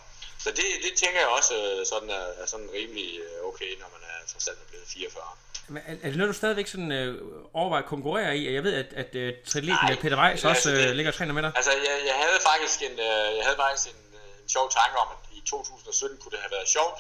så 0.44 0.50
det, 0.60 0.68
det 0.86 0.94
tænker 1.02 1.20
jeg 1.20 1.30
også 1.40 1.54
øh, 1.62 1.86
sådan 1.92 2.10
er, 2.10 2.26
er 2.42 2.46
sådan 2.54 2.70
rimelig 2.78 3.10
okay, 3.50 3.72
når 3.82 3.90
man 3.96 4.02
er 4.12 4.18
trods 4.32 4.48
alt 4.48 4.68
blevet 4.70 4.88
44. 4.88 5.24
Men 5.68 5.84
er, 5.88 5.94
er 6.04 6.10
det 6.12 6.18
noget, 6.18 6.34
du 6.34 6.38
stadigvæk 6.38 6.68
sådan, 6.68 6.92
øh, 6.92 7.12
overvejer 7.54 7.84
at 7.84 7.90
konkurrere 7.90 8.38
i? 8.38 8.54
Jeg 8.54 8.64
ved, 8.64 8.74
at, 8.84 8.90
at 9.04 9.12
uh, 9.16 9.30
triatleten 9.50 9.98
Peter 10.04 10.18
Weiss 10.22 10.44
også 10.44 10.70
altså 10.70 10.72
det, 10.72 10.96
ligger 10.96 11.12
og 11.12 11.18
træner 11.18 11.34
med 11.34 11.44
dig. 11.44 11.52
Altså, 11.56 11.72
jeg, 11.72 11.96
jeg 12.10 12.16
havde 12.24 12.40
faktisk 12.52 12.82
en, 12.82 12.96
øh, 13.10 13.30
jeg 13.38 13.44
havde 13.48 13.60
faktisk 13.66 13.88
en, 13.94 14.02
en 14.44 14.50
sjov 14.50 14.66
tanke 14.72 14.96
om, 15.04 15.08
at 15.16 15.27
2017 15.48 16.18
kunne 16.18 16.32
det 16.32 16.40
have 16.40 16.56
været 16.58 16.70
sjovt 16.70 17.00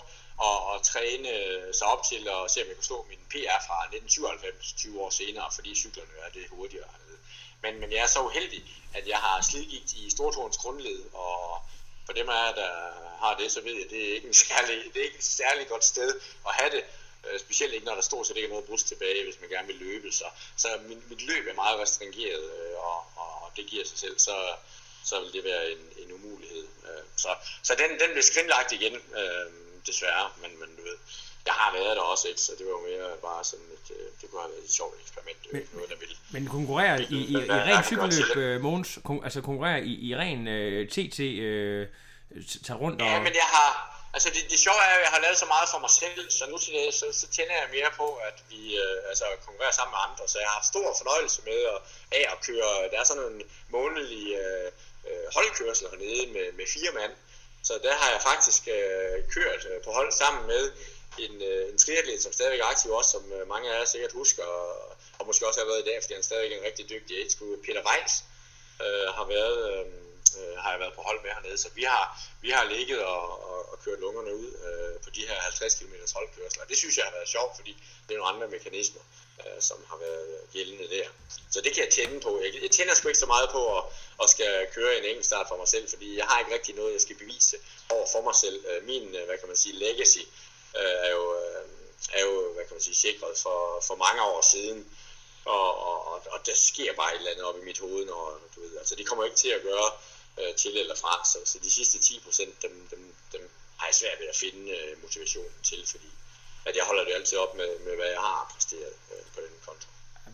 at, 0.50 0.58
at 0.74 0.80
træne 0.92 1.30
øh, 1.30 1.74
sig 1.74 1.88
op 1.88 2.04
til 2.12 2.22
at 2.36 2.52
se, 2.52 2.62
om 2.62 2.68
jeg 2.68 2.76
kunne 2.76 2.92
slå 2.92 3.06
min 3.10 3.24
PR 3.32 3.60
fra 3.68 3.78
1997, 3.84 4.74
20 4.74 5.02
år 5.02 5.10
senere, 5.10 5.48
fordi 5.58 5.76
cyklerne 5.76 6.14
er 6.26 6.30
det 6.38 6.46
hurtigere. 6.50 6.90
Men, 7.62 7.80
men 7.80 7.92
jeg 7.92 8.02
er 8.04 8.08
så 8.08 8.22
uheldig, 8.22 8.64
at 8.94 9.08
jeg 9.08 9.18
har 9.18 9.42
slidgigt 9.42 9.94
i 9.94 10.10
stortårens 10.10 10.58
grundled, 10.58 11.02
og 11.14 11.62
for 12.06 12.14
dem 12.14 12.30
af 12.30 12.48
jer, 12.48 12.54
der 12.56 12.72
har 13.20 13.38
det, 13.40 13.52
så 13.52 13.62
ved 13.62 13.74
jeg, 13.74 13.86
at 13.86 13.90
det 13.90 14.10
er 14.10 14.16
ikke 14.16 14.28
en 14.28 14.34
særlig, 14.34 14.78
det 14.94 15.00
er 15.00 15.06
ikke 15.06 15.18
et 15.18 15.24
særlig 15.24 15.68
godt 15.68 15.86
sted 15.86 16.20
at 16.48 16.54
have 16.54 16.72
det. 16.72 16.84
Øh, 17.28 17.40
specielt 17.40 17.74
ikke, 17.74 17.86
når 17.86 17.96
der 17.96 18.02
stort 18.02 18.28
set 18.28 18.38
ikke 18.38 18.46
er 18.46 18.50
noget 18.50 18.66
brus 18.66 18.84
tilbage, 18.84 19.24
hvis 19.24 19.42
man 19.42 19.50
gerne 19.50 19.68
vil 19.68 19.76
løbe. 19.76 20.12
Så, 20.12 20.26
så 20.58 20.68
mit, 20.88 21.10
mit 21.10 21.22
løb 21.22 21.48
er 21.48 21.54
meget 21.54 21.80
restringeret, 21.80 22.52
øh, 22.60 22.78
og, 22.78 22.98
og 23.16 23.52
det 23.58 23.66
giver 23.68 23.86
sig 23.86 23.98
selv, 23.98 24.20
så, 24.20 24.36
så 25.10 25.16
vil 25.22 25.32
det 25.38 25.44
være 25.52 25.64
en, 25.74 25.84
en 26.02 26.10
umulighed. 26.18 26.66
Øh, 26.88 27.04
så, 27.24 27.30
så 27.68 27.72
den, 27.82 27.90
den 28.02 28.10
bliver 28.14 28.28
skrinlagt 28.32 28.72
igen 28.78 28.96
desværre, 29.88 30.26
men, 30.42 30.52
men 30.60 30.70
du 30.78 30.84
ved, 30.90 30.98
jeg 31.50 31.56
har 31.62 31.70
været 31.78 31.94
der 31.98 32.04
også, 32.14 32.28
ikke? 32.28 32.42
så 32.42 32.52
det 32.60 32.66
var 32.72 32.80
mere 32.90 33.08
bare 33.28 33.44
sådan 33.52 33.70
et, 33.78 33.88
øh, 33.96 34.06
det 34.20 34.26
kunne 34.30 34.42
have 34.42 34.52
været 34.54 34.66
et 34.70 34.76
sjovt 34.80 34.96
eksperiment, 35.04 35.40
men, 35.54 35.62
noget, 35.74 35.90
der 35.90 35.98
ville. 36.04 36.16
Men 36.36 36.44
konkurrerer 36.58 36.98
i, 37.16 37.20
i, 37.34 37.34
i 37.34 37.52
ren 37.68 37.84
cykelløb, 37.90 38.38
uh, 38.44 38.62
Måns, 38.66 39.00
kon, 39.08 39.24
altså 39.24 39.40
konkurrerer 39.50 39.82
i, 39.92 39.94
i 40.08 40.10
ren 40.22 40.42
uh, 40.58 40.80
TT, 40.94 41.20
uh, 41.48 41.84
tager 42.66 42.80
rundt 42.84 42.98
og... 43.02 43.08
Ja, 43.08 43.20
men 43.28 43.34
jeg 43.44 43.50
har, 43.56 43.70
altså 44.16 44.30
det, 44.36 44.42
det 44.52 44.60
sjove 44.66 44.82
er, 44.90 44.96
at 44.98 45.04
jeg 45.06 45.14
har 45.16 45.22
lavet 45.26 45.38
så 45.44 45.48
meget 45.54 45.68
for 45.74 45.80
mig 45.86 45.94
selv, 46.02 46.22
så 46.38 46.44
nu 46.52 46.58
til 46.64 46.74
det, 46.78 46.94
så, 47.00 47.06
så 47.22 47.26
tænder 47.36 47.56
jeg 47.62 47.68
mere 47.78 47.92
på, 48.02 48.08
at 48.30 48.38
vi 48.52 48.62
uh, 48.84 49.10
altså, 49.12 49.26
konkurrerer 49.46 49.76
sammen 49.80 49.94
med 49.96 50.02
andre, 50.08 50.24
så 50.32 50.38
jeg 50.46 50.52
har 50.56 50.62
stor 50.72 50.88
fornøjelse 51.00 51.40
med 51.50 51.60
at, 51.74 51.80
af 52.18 52.24
at 52.34 52.38
køre, 52.48 52.72
der 52.92 52.98
er 53.02 53.08
sådan 53.12 53.28
en 53.34 53.42
månedlig 53.76 54.26
øh, 55.10 55.26
holdkørsel 55.36 55.88
hernede 55.90 56.28
med, 56.36 56.52
med 56.60 56.66
fire 56.68 56.92
mand, 56.92 57.12
så 57.64 57.74
der 57.84 57.94
har 58.02 58.10
jeg 58.12 58.22
faktisk 58.22 58.68
øh, 58.68 59.18
kørt 59.36 59.62
øh, 59.72 59.84
på 59.84 59.92
hold 59.92 60.12
sammen 60.12 60.48
med 60.48 60.72
en, 61.18 61.42
øh, 61.42 61.70
en 61.72 61.78
triatlet, 61.78 62.24
som 62.24 62.34
stadigvæk 62.34 62.60
er 62.60 62.72
aktiv 62.74 62.92
også, 62.92 63.12
som 63.12 63.32
øh, 63.32 63.48
mange 63.48 63.72
af 63.72 63.80
jer 63.80 63.86
sikkert 63.86 64.12
husker, 64.12 64.44
og, 64.44 64.96
og 65.20 65.28
måske 65.28 65.48
også 65.48 65.60
har 65.60 65.68
været 65.68 65.82
i 65.82 65.90
dag, 65.90 65.98
fordi 66.02 66.14
han 66.14 66.24
stadigvæk 66.24 66.52
er 66.52 66.58
en 66.58 66.66
rigtig 66.70 66.90
dygtig 66.90 67.18
age 67.18 67.34
Peter 67.66 67.84
Weiss 67.88 68.14
øh, 68.82 69.08
har 69.18 69.26
været... 69.36 69.58
Øh, 69.74 70.07
øh, 70.40 70.58
har 70.64 70.72
jeg 70.72 70.80
været 70.80 70.94
på 70.94 71.02
hold 71.02 71.20
med 71.24 71.32
hernede, 71.36 71.58
så 71.58 71.70
vi 71.76 71.84
har, 71.84 72.06
vi 72.42 72.50
har 72.50 72.64
ligget 72.64 73.02
og, 73.04 73.24
og, 73.50 73.72
og 73.72 73.80
kørt 73.84 74.00
lungerne 74.00 74.36
ud 74.36 74.50
øh, 74.68 75.00
på 75.04 75.10
de 75.10 75.28
her 75.28 75.40
50 75.40 75.76
km 75.76 75.96
holdkørsler. 76.16 76.64
Det 76.72 76.78
synes 76.78 76.98
jeg 76.98 77.06
har 77.06 77.12
været 77.12 77.30
sjovt, 77.36 77.56
fordi 77.56 77.74
det 78.08 78.14
er 78.14 78.18
nogle 78.20 78.34
andre 78.34 78.48
mekanismer, 78.48 79.02
øh, 79.40 79.62
som 79.62 79.78
har 79.90 79.98
været 79.98 80.30
gældende 80.54 80.90
der. 80.90 81.08
Så 81.52 81.62
det 81.62 81.74
kan 81.74 81.84
jeg 81.86 81.94
tænde 81.94 82.20
på. 82.20 82.42
Jeg, 82.44 82.62
jeg 82.64 82.72
tænder 82.72 82.96
sgu 82.96 83.08
ikke 83.08 83.20
så 83.20 83.26
meget 83.36 83.50
på 83.50 83.78
at, 83.78 83.84
at 84.24 84.30
skal 84.30 84.68
køre 84.74 84.98
en 84.98 85.06
enkelt 85.06 85.26
start 85.26 85.48
for 85.48 85.58
mig 85.58 85.68
selv, 85.68 85.90
fordi 85.90 86.18
jeg 86.18 86.26
har 86.26 86.40
ikke 86.40 86.54
rigtig 86.54 86.76
noget, 86.76 86.94
jeg 86.94 87.02
skal 87.02 87.16
bevise 87.16 87.58
over 87.90 88.08
for 88.14 88.22
mig 88.22 88.36
selv. 88.36 88.66
Øh, 88.70 88.86
min, 88.86 89.16
øh, 89.16 89.26
hvad 89.26 89.38
kan 89.38 89.48
man 89.48 89.58
sige, 89.58 89.76
legacy 89.76 90.24
øh, 90.80 90.98
er 91.06 91.12
jo, 91.18 91.24
øh, 91.42 91.64
er 92.14 92.22
jo, 92.26 92.54
hvad 92.54 92.66
kan 92.66 92.74
man 92.74 92.82
sige, 92.82 92.96
sikret 92.96 93.38
for, 93.38 93.84
for 93.88 93.96
mange 93.96 94.22
år 94.22 94.42
siden. 94.42 94.88
Og, 95.46 95.70
og, 95.88 96.08
og, 96.12 96.22
og 96.32 96.40
der 96.46 96.56
sker 96.56 96.94
bare 96.94 97.14
et 97.14 97.18
eller 97.18 97.32
andet 97.32 97.46
op 97.46 97.58
i 97.58 97.66
mit 97.66 97.80
hoved, 97.80 98.06
når 98.06 98.40
du 98.56 98.62
ved, 98.62 98.78
altså 98.78 98.96
det 98.96 99.08
kommer 99.08 99.26
ikke 99.26 99.38
til 99.38 99.50
at 99.50 99.62
gøre 99.62 99.92
øh, 100.42 100.56
til 100.62 100.78
eller 100.78 100.96
fra, 100.96 101.14
så, 101.32 101.38
så 101.52 101.58
de 101.64 101.72
sidste 101.72 101.98
10 102.00 102.20
procent, 102.26 102.62
dem, 102.62 102.88
dem, 102.92 103.02
dem 103.34 103.44
har 103.80 103.88
jeg 103.88 103.96
svært 103.96 104.20
ved 104.20 104.28
at 104.34 104.36
finde 104.36 104.64
øh, 104.78 105.02
motivationen 105.02 105.60
til, 105.64 105.82
fordi 105.94 106.12
at 106.66 106.76
jeg 106.76 106.84
holder 106.90 107.04
det 107.04 107.14
altid 107.20 107.38
op 107.38 107.54
med, 107.56 107.72
med 107.86 107.96
hvad 107.96 108.10
jeg 108.16 108.24
har 108.30 108.52
præsteret 108.54 108.94
øh, 109.12 109.26
på 109.34 109.40
den 109.46 109.56
konto. 109.66 109.88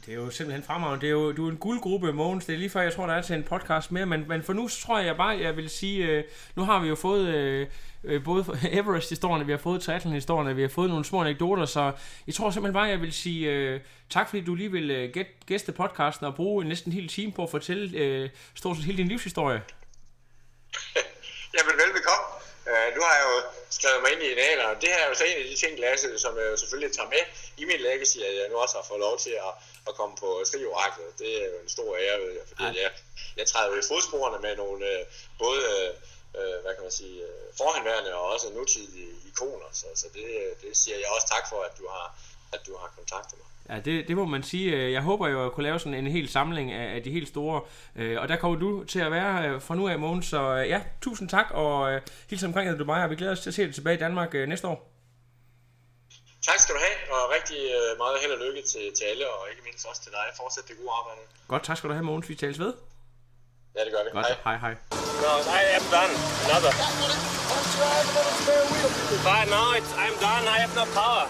Det 0.06 0.12
er 0.12 0.16
jo 0.16 0.30
simpelthen 0.30 0.64
fremragende. 0.64 1.02
Det 1.02 1.08
er 1.08 1.12
jo, 1.12 1.32
du 1.32 1.48
er 1.48 1.52
en 1.52 1.58
guldgruppe, 1.58 2.14
Mogens. 2.14 2.46
Det 2.46 2.54
er 2.54 2.58
lige 2.58 2.70
før, 2.70 2.82
jeg 2.82 2.94
tror, 2.94 3.06
der 3.06 3.14
er 3.14 3.22
til 3.22 3.36
en 3.36 3.44
podcast 3.44 3.92
mere. 3.92 4.06
Men, 4.06 4.28
men 4.28 4.44
for 4.44 4.54
nu 4.54 4.68
tror 4.68 5.00
jeg 5.00 5.18
bare, 5.18 5.40
jeg 5.40 5.58
vil 5.58 5.70
sige, 5.70 6.06
øh, 6.06 6.24
nu 6.56 6.64
har 6.64 6.80
vi 6.80 6.88
jo 6.88 6.96
fået 6.96 7.28
øh, 7.28 7.68
øh 8.04 8.24
både 8.24 8.46
Everest-historierne, 8.80 9.46
vi 9.46 9.52
har 9.52 9.60
fået 9.60 9.82
triathlon-historierne, 9.82 10.56
vi 10.56 10.62
har 10.62 10.70
fået 10.70 10.90
nogle 10.90 11.06
små 11.06 11.22
anekdoter, 11.22 11.66
så 11.66 11.92
jeg 12.28 12.36
tror 12.36 12.52
simpelthen 12.52 12.74
bare, 12.74 12.84
jeg 12.84 13.02
vil 13.02 13.14
sige 13.14 13.50
øh, 13.52 13.80
tak, 14.10 14.30
fordi 14.30 14.42
du 14.42 14.56
lige 14.56 14.72
vil 14.72 14.92
øh, 14.92 15.14
gæste 15.46 15.72
podcasten 15.72 16.26
og 16.26 16.36
bruge 16.36 16.66
næsten 16.66 16.92
en 16.92 16.96
hel 16.96 17.08
time 17.08 17.32
på 17.32 17.44
at 17.44 17.50
fortælle 17.50 17.98
øh, 17.98 18.30
stort 18.54 18.78
set 18.78 18.86
hele 18.86 18.98
din 18.98 19.08
livshistorie. 19.08 19.62
Jamen, 21.56 21.78
velbekomme. 21.84 22.28
Uh, 22.72 22.90
nu 22.96 23.02
har 23.08 23.16
jeg 23.20 23.26
jo 23.32 23.38
skrevet 23.70 24.02
mig 24.02 24.12
ind 24.14 24.24
i 24.24 24.32
en 24.32 24.60
og 24.60 24.82
det 24.82 24.90
her 24.90 25.00
er 25.04 25.10
jo 25.10 25.16
så 25.16 25.24
en 25.24 25.42
af 25.44 25.48
de 25.52 25.56
ting, 25.56 25.80
Lasse, 25.80 26.20
som 26.20 26.38
jeg 26.38 26.46
jo 26.52 26.58
selvfølgelig 26.58 26.96
tager 26.96 27.10
med 27.10 27.24
i 27.58 27.66
min 27.66 27.80
legacy, 27.80 28.18
at 28.18 28.36
jeg 28.40 28.50
nu 28.50 28.56
også 28.58 28.76
har 28.78 28.86
fået 28.90 29.00
lov 29.00 29.20
til 29.20 29.30
at, 29.48 29.54
at 29.88 29.96
komme 29.96 30.16
på 30.24 30.30
Strioraklet. 30.46 31.20
Det 31.20 31.44
er 31.44 31.48
jo 31.54 31.58
en 31.64 31.70
stor 31.70 31.98
ære, 31.98 32.20
ved 32.22 32.32
jeg, 32.40 32.46
fordi 32.52 32.64
jeg, 32.82 32.92
jeg 33.38 33.48
træder 33.48 33.70
jo 33.72 33.80
i 33.82 33.88
fodsporene 33.92 34.40
med 34.46 34.56
nogle 34.56 34.86
uh, 34.94 35.08
både 35.44 35.62
uh, 36.40 36.58
hvad 36.64 36.74
kan 36.76 36.84
man 36.84 36.92
sige, 37.02 37.24
forhenværende 37.58 38.14
og 38.14 38.24
også 38.34 38.50
nutidige 38.50 39.12
ikoner, 39.30 39.70
så, 39.72 39.86
så 39.96 40.08
det, 40.14 40.26
det 40.62 40.78
siger 40.78 40.98
jeg 40.98 41.10
også 41.16 41.28
tak 41.28 41.46
for, 41.50 41.60
at 41.68 41.74
du 41.80 41.88
har, 41.88 42.08
at 42.54 42.62
du 42.68 42.78
har 42.78 42.94
kontaktet 42.98 43.38
mig. 43.38 43.48
Ja, 43.70 43.80
det, 43.80 44.08
det 44.08 44.16
må 44.16 44.26
man 44.26 44.44
sige. 44.44 44.92
Jeg 44.92 45.02
håber 45.02 45.28
jo 45.28 45.46
at 45.46 45.52
kunne 45.52 45.64
lave 45.64 45.80
sådan 45.80 45.94
en 45.94 46.08
hel 46.08 46.30
samling 46.30 46.72
af, 46.72 46.96
af 46.96 47.04
de 47.04 47.12
helt 47.12 47.28
store. 47.28 47.62
Øh, 47.96 48.22
og 48.22 48.28
der 48.30 48.36
kommer 48.36 48.60
du 48.60 48.84
til 48.84 49.00
at 49.00 49.12
være 49.12 49.50
øh, 49.50 49.62
fra 49.62 49.76
nu 49.76 49.88
af, 49.88 50.00
Mogens. 50.00 50.26
Så 50.26 50.42
øh, 50.56 50.70
ja, 50.70 50.82
tusind 51.02 51.30
tak, 51.30 51.46
og 51.52 52.02
hilsen 52.30 52.48
omkring 52.48 52.70
at 52.70 52.80
Dubai, 52.80 53.04
og 53.04 53.10
vi 53.10 53.16
glæder 53.16 53.32
os 53.32 53.40
til 53.40 53.50
at 53.50 53.54
se 53.54 53.64
dig 53.66 53.76
tilbage 53.76 53.96
i 53.96 54.00
Danmark 54.00 54.34
næste 54.34 54.68
år. 54.68 54.90
Tak 56.48 56.60
skal 56.60 56.76
du 56.76 56.80
have, 56.88 56.98
og 57.18 57.32
rigtig 57.38 57.58
meget 57.98 58.18
held 58.22 58.32
og 58.32 58.40
lykke 58.48 58.62
til, 58.72 58.86
til 58.98 59.06
alle, 59.12 59.26
og 59.30 59.42
ikke 59.52 59.64
mindst 59.66 59.88
også 59.90 60.02
til 60.04 60.12
dig. 60.12 60.26
Fortsæt 60.38 60.64
det 60.68 60.76
gode 60.78 60.92
arbejde. 61.00 61.22
Godt, 61.48 61.64
tak 61.64 61.78
skal 61.78 61.88
du 61.90 61.94
have, 61.94 62.06
Mogens. 62.06 62.30
Vi 62.30 62.36
tales 62.36 62.60
ved. 62.60 62.74
Ja, 63.76 63.82
det 63.86 63.92
gør 63.94 64.04
vi. 64.04 64.10
Godt, 64.18 64.26
hej. 64.26 64.38
hej, 64.44 64.58
hej. 64.66 64.74
No, 65.24 65.32
I 65.60 65.62
am 65.78 65.86
done. 65.98 66.14
Another. 66.46 66.74
But 69.28 69.46
now 69.56 69.68
it's, 69.78 69.92
I'm 70.04 70.16
done. 70.28 70.44
I 70.56 70.58
have 70.64 70.74
no 70.76 70.86
power. 71.00 71.26